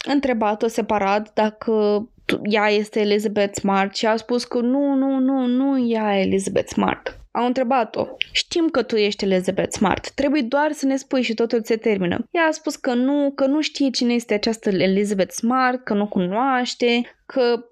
întrebat-o 0.06 0.66
separat 0.66 1.32
dacă 1.34 2.08
ea 2.42 2.68
este 2.68 3.00
Elizabeth 3.00 3.58
Smart 3.58 3.96
și 3.96 4.06
a 4.06 4.16
spus 4.16 4.44
că 4.44 4.60
nu, 4.60 4.94
nu, 4.94 5.18
nu, 5.18 5.46
nu 5.46 5.88
ea 5.88 6.20
Elizabeth 6.20 6.68
Smart. 6.68 7.18
Au 7.30 7.46
întrebat-o. 7.46 8.06
Știm 8.32 8.68
că 8.68 8.82
tu 8.82 8.96
ești 8.96 9.24
Elizabeth 9.24 9.72
Smart. 9.72 10.10
Trebuie 10.10 10.42
doar 10.42 10.72
să 10.72 10.86
ne 10.86 10.96
spui 10.96 11.22
și 11.22 11.34
totul 11.34 11.60
se 11.64 11.76
termină. 11.76 12.28
Ea 12.30 12.42
a 12.42 12.50
spus 12.50 12.76
că 12.76 12.94
nu, 12.94 13.32
că 13.34 13.46
nu 13.46 13.60
știe 13.60 13.90
cine 13.90 14.12
este 14.12 14.34
această 14.34 14.68
Elizabeth 14.68 15.32
Smart, 15.32 15.84
că 15.84 15.94
nu 15.94 16.06
cunoaște, 16.06 17.16
că 17.26 17.64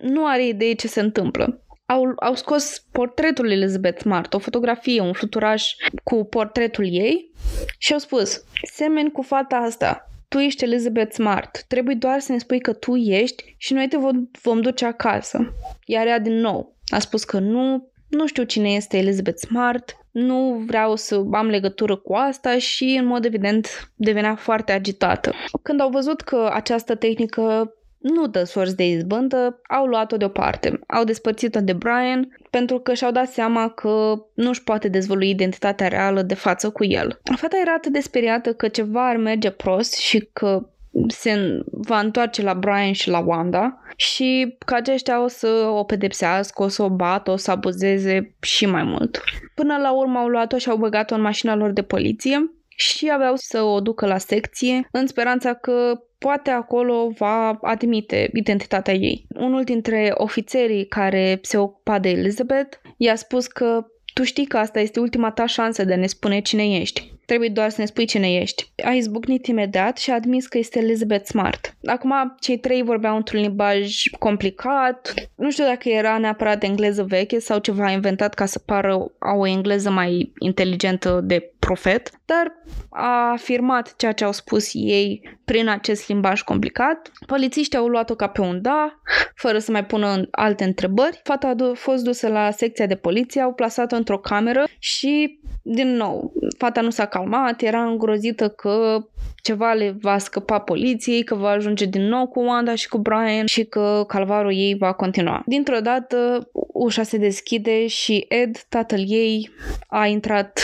nu 0.00 0.26
are 0.26 0.46
idee 0.46 0.72
ce 0.72 0.88
se 0.88 1.00
întâmplă. 1.00 1.60
Au, 1.86 2.12
au 2.16 2.34
scos 2.34 2.84
portretul 2.92 3.50
Elizabeth 3.50 4.00
Smart, 4.00 4.34
o 4.34 4.38
fotografie, 4.38 5.00
un 5.00 5.12
fluturaj 5.12 5.62
cu 6.02 6.24
portretul 6.24 6.84
ei 6.90 7.30
și 7.78 7.92
au 7.92 7.98
spus, 7.98 8.44
semeni 8.72 9.10
cu 9.10 9.22
fata 9.22 9.56
asta, 9.56 10.10
tu 10.28 10.38
ești 10.38 10.64
Elizabeth 10.64 11.12
Smart, 11.12 11.64
trebuie 11.68 11.94
doar 11.94 12.20
să 12.20 12.32
ne 12.32 12.38
spui 12.38 12.60
că 12.60 12.72
tu 12.72 12.94
ești 12.94 13.54
și 13.58 13.72
noi 13.72 13.88
te 13.88 13.96
vom, 13.96 14.28
vom 14.42 14.60
duce 14.60 14.84
acasă. 14.84 15.54
Iar 15.84 16.06
ea 16.06 16.18
din 16.18 16.34
nou 16.34 16.76
a 16.86 16.98
spus 16.98 17.24
că 17.24 17.38
nu, 17.38 17.90
nu 18.08 18.26
știu 18.26 18.42
cine 18.42 18.68
este 18.68 18.96
Elizabeth 18.96 19.38
Smart, 19.38 19.96
nu 20.10 20.62
vreau 20.66 20.96
să 20.96 21.24
am 21.32 21.46
legătură 21.46 21.96
cu 21.96 22.14
asta 22.14 22.58
și, 22.58 22.96
în 22.98 23.06
mod 23.06 23.24
evident, 23.24 23.92
devenea 23.94 24.34
foarte 24.34 24.72
agitată. 24.72 25.32
Când 25.62 25.80
au 25.80 25.88
văzut 25.88 26.20
că 26.20 26.50
această 26.52 26.94
tehnică 26.94 27.74
nu 28.14 28.26
dă 28.26 28.44
sorți 28.44 28.76
de 28.76 28.88
izbândă, 28.88 29.60
au 29.68 29.86
luat-o 29.86 30.16
deoparte. 30.16 30.80
Au 30.86 31.04
despărțit-o 31.04 31.60
de 31.60 31.72
Brian 31.72 32.36
pentru 32.50 32.78
că 32.78 32.94
și-au 32.94 33.10
dat 33.10 33.28
seama 33.28 33.68
că 33.68 34.14
nu 34.34 34.48
își 34.48 34.62
poate 34.62 34.88
dezvălui 34.88 35.30
identitatea 35.30 35.88
reală 35.88 36.22
de 36.22 36.34
față 36.34 36.70
cu 36.70 36.84
el. 36.84 37.20
Fata 37.36 37.58
era 37.62 37.72
atât 37.72 37.92
de 37.92 38.00
speriată 38.00 38.52
că 38.52 38.68
ceva 38.68 39.08
ar 39.08 39.16
merge 39.16 39.50
prost 39.50 39.94
și 39.94 40.28
că 40.32 40.68
se 41.08 41.60
va 41.70 41.98
întoarce 41.98 42.42
la 42.42 42.54
Brian 42.54 42.92
și 42.92 43.08
la 43.08 43.18
Wanda 43.18 43.80
și 43.96 44.56
că 44.66 44.74
aceștia 44.74 45.22
o 45.22 45.28
să 45.28 45.48
o 45.72 45.84
pedepsească, 45.84 46.62
o 46.62 46.68
să 46.68 46.82
o 46.82 46.90
bată, 46.90 47.30
o 47.30 47.36
să 47.36 47.50
abuzeze 47.50 48.34
și 48.40 48.66
mai 48.66 48.82
mult. 48.82 49.22
Până 49.54 49.76
la 49.76 49.92
urmă 49.92 50.18
au 50.18 50.26
luat-o 50.26 50.58
și 50.58 50.68
au 50.68 50.76
băgat-o 50.76 51.14
în 51.14 51.20
mașina 51.20 51.54
lor 51.54 51.70
de 51.70 51.82
poliție 51.82 52.50
și 52.68 53.10
aveau 53.12 53.32
să 53.36 53.62
o 53.62 53.80
ducă 53.80 54.06
la 54.06 54.18
secție 54.18 54.88
în 54.90 55.06
speranța 55.06 55.54
că 55.54 56.00
poate 56.26 56.50
acolo 56.50 57.08
va 57.18 57.58
admite 57.62 58.30
identitatea 58.32 58.94
ei. 58.94 59.26
Unul 59.34 59.64
dintre 59.64 60.10
ofițerii 60.14 60.86
care 60.86 61.38
se 61.42 61.56
ocupa 61.56 61.98
de 61.98 62.08
Elizabeth 62.08 62.76
i-a 62.96 63.14
spus 63.14 63.46
că 63.46 63.86
tu 64.14 64.22
știi 64.22 64.46
că 64.46 64.56
asta 64.56 64.80
este 64.80 65.00
ultima 65.00 65.30
ta 65.30 65.46
șansă 65.46 65.84
de 65.84 65.92
a 65.92 65.96
ne 65.96 66.06
spune 66.06 66.40
cine 66.40 66.76
ești. 66.76 67.14
Trebuie 67.26 67.48
doar 67.48 67.70
să 67.70 67.80
ne 67.80 67.86
spui 67.86 68.04
cine 68.04 68.34
ești. 68.34 68.72
A 68.84 68.90
izbucnit 68.90 69.46
imediat 69.46 69.98
și 69.98 70.10
a 70.10 70.14
admis 70.14 70.46
că 70.46 70.58
este 70.58 70.78
Elizabeth 70.78 71.26
Smart. 71.26 71.76
Acum, 71.84 72.36
cei 72.40 72.58
trei 72.58 72.82
vorbeau 72.82 73.16
într-un 73.16 73.40
limbaj 73.40 74.02
complicat. 74.18 75.14
Nu 75.34 75.50
știu 75.50 75.64
dacă 75.64 75.88
era 75.88 76.18
neapărat 76.18 76.62
engleză 76.62 77.02
veche 77.02 77.38
sau 77.38 77.58
ceva 77.58 77.90
inventat 77.90 78.34
ca 78.34 78.46
să 78.46 78.58
pară 78.58 79.12
o 79.38 79.46
engleză 79.46 79.90
mai 79.90 80.32
inteligentă 80.38 81.20
de 81.24 81.52
profet, 81.66 82.10
dar 82.24 82.52
a 82.90 83.30
afirmat 83.32 83.94
ceea 83.96 84.12
ce 84.12 84.24
au 84.24 84.32
spus 84.32 84.70
ei 84.72 85.38
prin 85.44 85.68
acest 85.68 86.08
limbaj 86.08 86.40
complicat. 86.42 87.10
Polițiștii 87.26 87.78
au 87.78 87.86
luat-o 87.86 88.14
ca 88.14 88.26
pe 88.26 88.40
un 88.40 88.62
da, 88.62 89.00
fără 89.34 89.58
să 89.58 89.70
mai 89.70 89.84
pună 89.84 90.28
alte 90.30 90.64
întrebări. 90.64 91.20
Fata 91.22 91.54
a 91.58 91.74
fost 91.74 92.04
dusă 92.04 92.28
la 92.28 92.50
secția 92.50 92.86
de 92.86 92.94
poliție, 92.94 93.40
au 93.40 93.52
plasat-o 93.52 93.96
într-o 93.96 94.18
cameră 94.18 94.64
și, 94.78 95.40
din 95.62 95.96
nou, 95.96 96.32
fata 96.58 96.80
nu 96.80 96.90
s-a 96.90 97.06
calmat, 97.06 97.62
era 97.62 97.84
îngrozită 97.84 98.48
că 98.48 99.06
ceva 99.42 99.72
le 99.72 99.96
va 100.00 100.18
scăpa 100.18 100.58
poliției, 100.58 101.24
că 101.24 101.34
va 101.34 101.48
ajunge 101.48 101.84
din 101.84 102.02
nou 102.02 102.26
cu 102.26 102.40
Wanda 102.40 102.74
și 102.74 102.88
cu 102.88 102.98
Brian 102.98 103.46
și 103.46 103.64
că 103.64 104.04
calvarul 104.08 104.52
ei 104.52 104.76
va 104.78 104.92
continua. 104.92 105.42
Dintr-o 105.46 105.80
dată, 105.80 106.48
ușa 106.72 107.02
se 107.02 107.16
deschide 107.16 107.86
și 107.86 108.24
Ed, 108.28 108.56
tatăl 108.68 109.04
ei, 109.06 109.50
a 109.88 110.06
intrat 110.06 110.60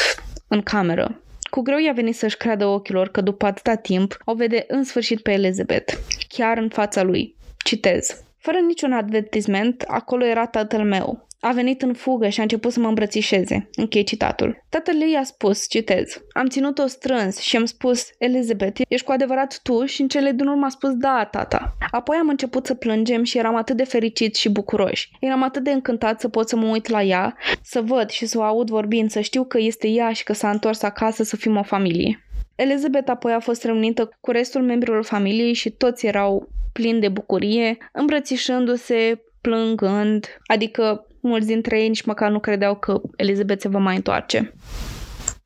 în 0.52 0.62
cameră. 0.62 1.20
Cu 1.50 1.60
greu 1.60 1.78
i-a 1.78 1.92
venit 1.92 2.16
să-și 2.16 2.36
creadă 2.36 2.66
ochilor 2.66 3.08
că 3.08 3.20
după 3.20 3.46
atâta 3.46 3.74
timp 3.74 4.16
o 4.24 4.34
vede 4.34 4.64
în 4.68 4.84
sfârșit 4.84 5.20
pe 5.20 5.32
Elizabeth, 5.32 5.94
chiar 6.28 6.58
în 6.58 6.68
fața 6.68 7.02
lui. 7.02 7.34
Citez. 7.64 8.22
Fără 8.38 8.58
niciun 8.66 8.92
advertisment, 8.92 9.84
acolo 9.86 10.24
era 10.24 10.46
tatăl 10.46 10.84
meu. 10.84 11.26
A 11.44 11.52
venit 11.52 11.82
în 11.82 11.93
fugă 11.93 12.28
și 12.28 12.39
a 12.39 12.43
început 12.43 12.73
să 12.73 12.81
mă 12.81 12.89
îmbrățișeze. 12.89 13.69
Închei 13.74 14.05
citatul. 14.05 14.64
Tatăl 14.69 15.01
ei 15.01 15.16
a 15.16 15.23
spus, 15.23 15.69
citez, 15.69 16.23
Am 16.32 16.47
ținut-o 16.47 16.86
strâns 16.86 17.39
și 17.39 17.56
am 17.56 17.64
spus, 17.64 18.06
Elizabeth, 18.19 18.81
ești 18.89 19.06
cu 19.06 19.12
adevărat 19.12 19.60
tu? 19.62 19.85
Și 19.85 20.01
în 20.01 20.09
cele 20.09 20.32
din 20.32 20.47
urmă 20.47 20.64
a 20.64 20.69
spus, 20.69 20.90
da, 20.90 21.28
tata. 21.31 21.77
Apoi 21.90 22.16
am 22.20 22.28
început 22.28 22.66
să 22.66 22.74
plângem 22.74 23.23
și 23.24 23.39
eram 23.39 23.56
atât 23.56 23.77
de 23.77 23.85
fericit 23.85 24.35
și 24.35 24.48
bucuroși. 24.48 25.10
Eram 25.20 25.43
atât 25.43 25.64
de 25.64 25.70
încântat 25.70 26.20
să 26.20 26.28
pot 26.28 26.48
să 26.48 26.56
mă 26.56 26.66
uit 26.66 26.89
la 26.89 27.02
ea, 27.02 27.36
să 27.62 27.81
văd 27.81 28.10
și 28.10 28.27
să 28.27 28.39
o 28.39 28.43
aud 28.43 28.69
vorbind, 28.69 29.10
să 29.10 29.20
știu 29.20 29.44
că 29.44 29.59
este 29.59 29.89
ea 29.89 30.12
și 30.12 30.24
că 30.24 30.32
s-a 30.32 30.51
întors 30.51 30.82
acasă 30.82 31.23
să 31.23 31.36
fim 31.36 31.56
o 31.56 31.62
familie. 31.62 32.24
Elizabeth 32.55 33.10
apoi 33.10 33.32
a 33.32 33.40
fost 33.40 33.64
reunită 33.64 34.16
cu 34.20 34.31
restul 34.31 34.62
membrilor 34.62 35.05
familiei 35.05 35.52
și 35.52 35.70
toți 35.70 36.06
erau 36.06 36.48
plini 36.73 37.01
de 37.01 37.09
bucurie, 37.09 37.77
îmbrățișându-se, 37.93 39.23
plângând, 39.40 40.27
adică 40.47 41.06
mulți 41.22 41.46
dintre 41.46 41.80
ei 41.80 41.88
nici 41.88 42.02
măcar 42.02 42.30
nu 42.30 42.40
credeau 42.40 42.74
că 42.74 43.00
Elizabeth 43.16 43.60
se 43.60 43.68
va 43.68 43.78
mai 43.78 43.96
întoarce. 43.96 44.52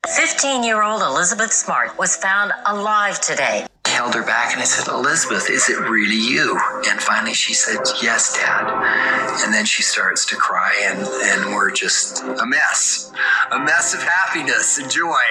15-year-old 0.07 1.01
Elizabeth 1.01 1.51
Smart 1.51 1.97
was 1.97 2.15
found 2.15 2.49
alive 2.63 3.17
today. 3.31 3.65
I 3.87 3.89
held 3.89 4.13
her 4.19 4.23
back 4.23 4.53
and 4.53 4.61
I 4.61 4.65
said, 4.65 4.87
Elizabeth, 5.01 5.49
is 5.49 5.63
it 5.73 5.79
really 5.95 6.21
you? 6.35 6.47
And 6.89 6.97
finally 7.11 7.33
she 7.33 7.53
said, 7.53 7.79
yes, 8.07 8.21
Dad. 8.37 8.65
And 9.43 9.53
then 9.55 9.65
she 9.65 9.83
starts 9.93 10.21
to 10.31 10.35
cry 10.47 10.73
and, 10.89 10.99
and 11.31 11.39
we're 11.53 11.71
just 11.71 12.23
a 12.43 12.45
mess. 12.45 13.11
A 13.51 13.59
mess 13.59 13.87
of 13.93 14.01
happiness 14.03 14.77
and 14.79 14.87
joy. 15.01 15.25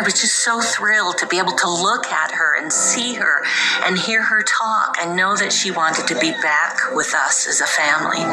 I 0.00 0.02
was 0.08 0.16
just 0.24 0.36
so 0.46 0.54
thrilled 0.60 1.16
to 1.18 1.26
be 1.26 1.38
able 1.38 1.56
to 1.64 1.70
look 1.88 2.06
at 2.06 2.30
her 2.32 2.50
and 2.60 2.72
see 2.72 3.14
her 3.14 3.36
and 3.84 3.92
hear 3.98 4.22
her 4.22 4.42
talk 4.42 4.90
and 5.00 5.16
know 5.16 5.36
that 5.36 5.52
she 5.52 5.70
wanted 5.70 6.06
to 6.08 6.16
be 6.18 6.30
back 6.50 6.74
with 6.98 7.12
us 7.26 7.46
as 7.46 7.60
a 7.60 7.70
family. 7.80 8.24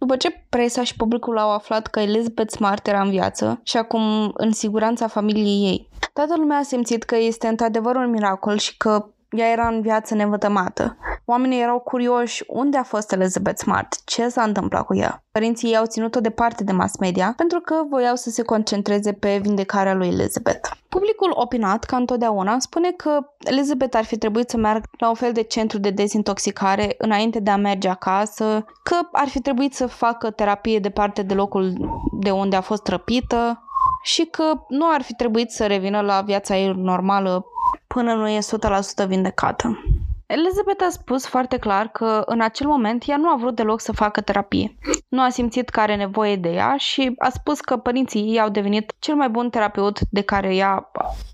După 0.00 0.16
ce 0.16 0.44
presa 0.48 0.84
și 0.84 0.96
publicul 0.96 1.38
au 1.38 1.50
aflat 1.50 1.86
că 1.86 2.00
Elizabeth 2.00 2.52
Smart 2.52 2.86
era 2.86 3.02
în 3.02 3.10
viață 3.10 3.60
și 3.62 3.76
acum 3.76 4.30
în 4.34 4.52
siguranța 4.52 5.06
familiei 5.06 5.68
ei, 5.70 5.88
toată 6.12 6.34
lumea 6.36 6.58
a 6.58 6.62
simțit 6.62 7.02
că 7.02 7.16
este 7.16 7.46
într-adevăr 7.46 7.96
un 7.96 8.10
miracol 8.10 8.58
și 8.58 8.76
că 8.76 9.06
ea 9.30 9.50
era 9.50 9.66
în 9.66 9.80
viață 9.80 10.14
nevătămată. 10.14 10.96
Oamenii 11.24 11.60
erau 11.60 11.78
curioși 11.78 12.44
unde 12.46 12.76
a 12.76 12.82
fost 12.82 13.12
Elizabeth 13.12 13.58
Smart, 13.58 14.04
ce 14.04 14.28
s-a 14.28 14.42
întâmplat 14.42 14.84
cu 14.84 14.96
ea. 14.96 15.22
Părinții 15.32 15.68
ei 15.68 15.76
au 15.76 15.84
ținut-o 15.86 16.20
departe 16.20 16.64
de 16.64 16.72
mass 16.72 16.98
media 16.98 17.32
pentru 17.36 17.60
că 17.60 17.74
voiau 17.90 18.16
să 18.16 18.30
se 18.30 18.42
concentreze 18.42 19.12
pe 19.12 19.38
vindecarea 19.42 19.94
lui 19.94 20.06
Elizabeth. 20.06 20.68
Publicul 20.88 21.30
opinat, 21.34 21.84
ca 21.84 21.96
întotdeauna, 21.96 22.58
spune 22.58 22.90
că 22.90 23.20
Elizabeth 23.38 23.96
ar 23.96 24.04
fi 24.04 24.18
trebuit 24.18 24.50
să 24.50 24.56
meargă 24.56 24.88
la 24.98 25.08
un 25.08 25.14
fel 25.14 25.32
de 25.32 25.42
centru 25.42 25.78
de 25.78 25.90
dezintoxicare 25.90 26.94
înainte 26.98 27.40
de 27.40 27.50
a 27.50 27.56
merge 27.56 27.88
acasă, 27.88 28.64
că 28.82 28.96
ar 29.12 29.28
fi 29.28 29.40
trebuit 29.40 29.74
să 29.74 29.86
facă 29.86 30.30
terapie 30.30 30.78
departe 30.78 31.22
de 31.22 31.34
locul 31.34 31.72
de 32.12 32.30
unde 32.30 32.56
a 32.56 32.60
fost 32.60 32.86
răpită 32.88 33.64
și 34.02 34.24
că 34.24 34.52
nu 34.68 34.86
ar 34.92 35.02
fi 35.02 35.14
trebuit 35.14 35.50
să 35.50 35.66
revină 35.66 36.00
la 36.00 36.20
viața 36.20 36.56
ei 36.56 36.72
normală 36.76 37.44
până 37.94 38.14
nu 38.14 38.28
e 38.28 38.38
100% 39.04 39.06
vindecată. 39.06 39.84
Elizabeth 40.26 40.84
a 40.86 40.90
spus 40.90 41.26
foarte 41.26 41.56
clar 41.58 41.88
că 41.88 42.22
în 42.26 42.40
acel 42.40 42.66
moment 42.66 43.08
ea 43.08 43.16
nu 43.16 43.28
a 43.28 43.36
vrut 43.36 43.54
deloc 43.54 43.80
să 43.80 43.92
facă 43.92 44.20
terapie. 44.20 44.76
Nu 45.08 45.22
a 45.22 45.28
simțit 45.28 45.68
că 45.68 45.80
are 45.80 45.96
nevoie 45.96 46.36
de 46.36 46.48
ea 46.48 46.76
și 46.76 47.14
a 47.18 47.28
spus 47.28 47.60
că 47.60 47.76
părinții 47.76 48.20
ei 48.20 48.40
au 48.40 48.48
devenit 48.48 48.92
cel 48.98 49.14
mai 49.14 49.28
bun 49.28 49.50
terapeut 49.50 49.98
de 50.10 50.20
care 50.20 50.54
ea 50.54 50.90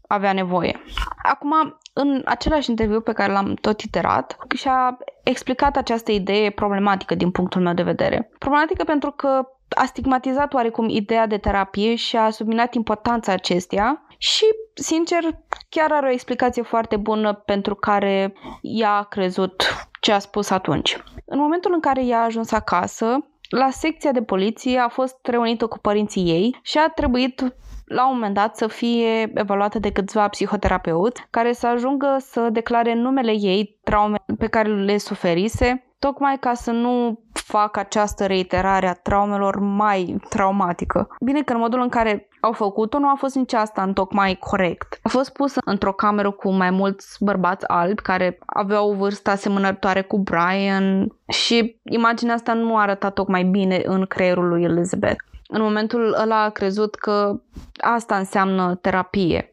avea 0.06 0.32
nevoie. 0.32 0.80
Acum, 1.22 1.78
în 1.92 2.22
același 2.24 2.70
interviu 2.70 3.00
pe 3.00 3.12
care 3.12 3.32
l-am 3.32 3.54
tot 3.54 3.80
iterat, 3.80 4.36
și-a 4.54 4.98
explicat 5.22 5.76
această 5.76 6.12
idee 6.12 6.50
problematică 6.50 7.14
din 7.14 7.30
punctul 7.30 7.62
meu 7.62 7.74
de 7.74 7.82
vedere. 7.82 8.30
Problematică 8.38 8.84
pentru 8.84 9.10
că 9.10 9.48
a 9.68 9.84
stigmatizat 9.84 10.54
oarecum 10.54 10.88
ideea 10.88 11.26
de 11.26 11.36
terapie 11.36 11.94
și 11.94 12.16
a 12.16 12.30
subminat 12.30 12.74
importanța 12.74 13.32
acesteia 13.32 14.05
și, 14.18 14.44
sincer, 14.74 15.22
chiar 15.68 15.92
are 15.92 16.06
o 16.06 16.12
explicație 16.12 16.62
foarte 16.62 16.96
bună 16.96 17.32
pentru 17.32 17.74
care 17.74 18.32
ea 18.60 18.92
a 18.92 19.02
crezut 19.02 19.64
ce 20.00 20.12
a 20.12 20.18
spus 20.18 20.50
atunci. 20.50 21.02
În 21.24 21.38
momentul 21.38 21.72
în 21.74 21.80
care 21.80 22.04
ea 22.04 22.20
a 22.20 22.24
ajuns 22.24 22.52
acasă, 22.52 23.18
la 23.48 23.70
secția 23.70 24.12
de 24.12 24.22
poliție 24.22 24.78
a 24.78 24.88
fost 24.88 25.26
reunită 25.26 25.66
cu 25.66 25.78
părinții 25.78 26.30
ei 26.30 26.58
și 26.62 26.78
a 26.78 26.88
trebuit 26.88 27.54
la 27.84 28.08
un 28.08 28.14
moment 28.14 28.34
dat 28.34 28.56
să 28.56 28.66
fie 28.66 29.30
evaluată 29.34 29.78
de 29.78 29.92
câțiva 29.92 30.28
psihoterapeuți 30.28 31.22
care 31.30 31.52
să 31.52 31.66
ajungă 31.66 32.16
să 32.20 32.48
declare 32.52 32.94
numele 32.94 33.32
ei 33.32 33.78
traume 33.84 34.16
pe 34.38 34.46
care 34.46 34.68
le 34.68 34.98
suferise 34.98 35.94
tocmai 35.98 36.38
ca 36.38 36.54
să 36.54 36.70
nu 36.70 37.20
fac 37.46 37.76
această 37.76 38.26
reiterare 38.26 38.86
a 38.86 38.92
traumelor 38.92 39.58
mai 39.58 40.16
traumatică. 40.28 41.08
Bine 41.20 41.42
că 41.42 41.52
în 41.52 41.58
modul 41.58 41.80
în 41.80 41.88
care 41.88 42.28
au 42.40 42.52
făcut-o 42.52 42.98
nu 42.98 43.08
a 43.08 43.14
fost 43.14 43.34
nici 43.34 43.52
asta 43.52 43.82
în 43.82 43.92
tocmai 43.92 44.36
corect. 44.40 44.98
A 45.02 45.08
fost 45.08 45.32
pusă 45.32 45.60
într-o 45.64 45.92
cameră 45.92 46.30
cu 46.30 46.50
mai 46.50 46.70
mulți 46.70 47.24
bărbați 47.24 47.68
albi 47.68 48.02
care 48.02 48.38
aveau 48.46 48.90
o 48.90 48.94
vârstă 48.94 49.30
asemănătoare 49.30 50.02
cu 50.02 50.18
Brian 50.18 51.12
și 51.28 51.80
imaginea 51.82 52.34
asta 52.34 52.52
nu 52.52 52.76
arăta 52.76 53.10
tocmai 53.10 53.44
bine 53.44 53.82
în 53.84 54.04
creierul 54.04 54.48
lui 54.48 54.62
Elizabeth. 54.62 55.22
În 55.48 55.62
momentul 55.62 56.16
ăla 56.20 56.42
a 56.42 56.50
crezut 56.50 56.94
că 56.94 57.40
asta 57.76 58.16
înseamnă 58.16 58.74
terapie 58.74 59.50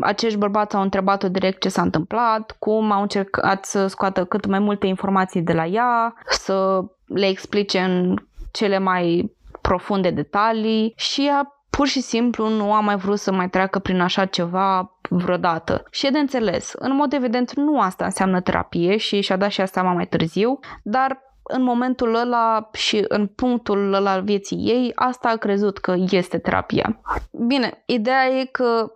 acești 0.00 0.38
bărbați 0.38 0.76
au 0.76 0.82
întrebat-o 0.82 1.28
direct 1.28 1.60
ce 1.60 1.68
s-a 1.68 1.82
întâmplat, 1.82 2.56
cum 2.58 2.92
au 2.92 3.02
încercat 3.02 3.64
să 3.64 3.86
scoată 3.86 4.24
cât 4.24 4.46
mai 4.46 4.58
multe 4.58 4.86
informații 4.86 5.42
de 5.42 5.52
la 5.52 5.66
ea, 5.66 6.14
să 6.28 6.84
le 7.06 7.26
explice 7.26 7.80
în 7.80 8.14
cele 8.52 8.78
mai 8.78 9.34
profunde 9.60 10.10
detalii 10.10 10.92
și 10.96 11.26
ea 11.26 11.50
pur 11.70 11.86
și 11.86 12.00
simplu 12.00 12.48
nu 12.48 12.72
a 12.72 12.80
mai 12.80 12.96
vrut 12.96 13.18
să 13.18 13.32
mai 13.32 13.48
treacă 13.48 13.78
prin 13.78 14.00
așa 14.00 14.24
ceva 14.24 14.98
vreodată. 15.08 15.84
Și 15.90 16.06
e 16.06 16.10
de 16.10 16.18
înțeles. 16.18 16.72
În 16.78 16.94
mod 16.94 17.12
evident, 17.12 17.54
nu 17.54 17.80
asta 17.80 18.04
înseamnă 18.04 18.40
terapie 18.40 18.96
și 18.96 19.20
și-a 19.20 19.36
dat 19.36 19.50
și 19.50 19.60
asta 19.60 19.82
mai 19.82 20.06
târziu, 20.06 20.58
dar 20.82 21.24
în 21.42 21.62
momentul 21.62 22.14
ăla 22.14 22.68
și 22.72 23.04
în 23.08 23.26
punctul 23.26 23.92
ăla 23.92 24.10
al 24.10 24.22
vieții 24.22 24.58
ei, 24.58 24.92
asta 24.94 25.28
a 25.28 25.36
crezut 25.36 25.78
că 25.78 25.94
este 26.10 26.38
terapia. 26.38 27.00
Bine, 27.46 27.82
ideea 27.86 28.26
e 28.26 28.44
că 28.44 28.92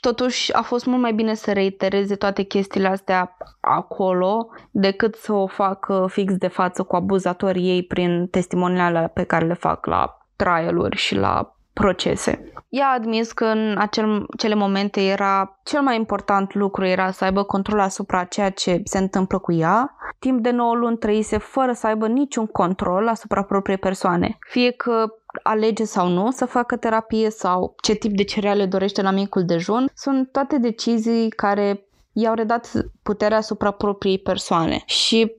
totuși 0.00 0.52
a 0.52 0.62
fost 0.62 0.86
mult 0.86 1.00
mai 1.00 1.12
bine 1.12 1.34
să 1.34 1.52
reitereze 1.52 2.14
toate 2.14 2.42
chestiile 2.42 2.88
astea 2.88 3.36
acolo 3.60 4.48
decât 4.70 5.14
să 5.14 5.32
o 5.32 5.46
facă 5.46 6.06
fix 6.10 6.36
de 6.36 6.48
față 6.48 6.82
cu 6.82 6.96
abuzatorii 6.96 7.68
ei 7.68 7.82
prin 7.82 8.26
testimoniale 8.30 9.10
pe 9.14 9.22
care 9.22 9.46
le 9.46 9.54
fac 9.54 9.86
la 9.86 10.26
trialuri 10.36 10.96
și 10.96 11.14
la 11.14 11.56
procese. 11.72 12.52
Ea 12.68 12.86
a 12.86 12.94
admis 12.94 13.32
că 13.32 13.44
în 13.44 13.74
acel, 13.78 14.26
cele 14.36 14.54
momente 14.54 15.00
era 15.00 15.60
cel 15.64 15.80
mai 15.80 15.96
important 15.96 16.54
lucru 16.54 16.84
era 16.84 17.10
să 17.10 17.24
aibă 17.24 17.42
control 17.42 17.80
asupra 17.80 18.24
ceea 18.24 18.50
ce 18.50 18.80
se 18.84 18.98
întâmplă 18.98 19.38
cu 19.38 19.52
ea. 19.52 19.96
Timp 20.18 20.40
de 20.40 20.50
9 20.50 20.74
luni 20.74 20.96
trăise 20.96 21.38
fără 21.38 21.72
să 21.72 21.86
aibă 21.86 22.06
niciun 22.06 22.46
control 22.46 23.08
asupra 23.08 23.42
propriei 23.42 23.78
persoane. 23.78 24.38
Fie 24.48 24.70
că 24.70 25.06
alege 25.42 25.84
sau 25.84 26.08
nu 26.08 26.30
să 26.30 26.44
facă 26.44 26.76
terapie 26.76 27.30
sau 27.30 27.74
ce 27.82 27.94
tip 27.94 28.12
de 28.16 28.24
cereale 28.24 28.66
dorește 28.66 29.02
la 29.02 29.10
micul 29.10 29.44
dejun, 29.44 29.90
sunt 29.94 30.32
toate 30.32 30.58
decizii 30.58 31.28
care 31.28 31.86
i-au 32.12 32.34
redat 32.34 32.70
puterea 33.02 33.36
asupra 33.36 33.70
propriei 33.70 34.18
persoane 34.18 34.82
și 34.86 35.32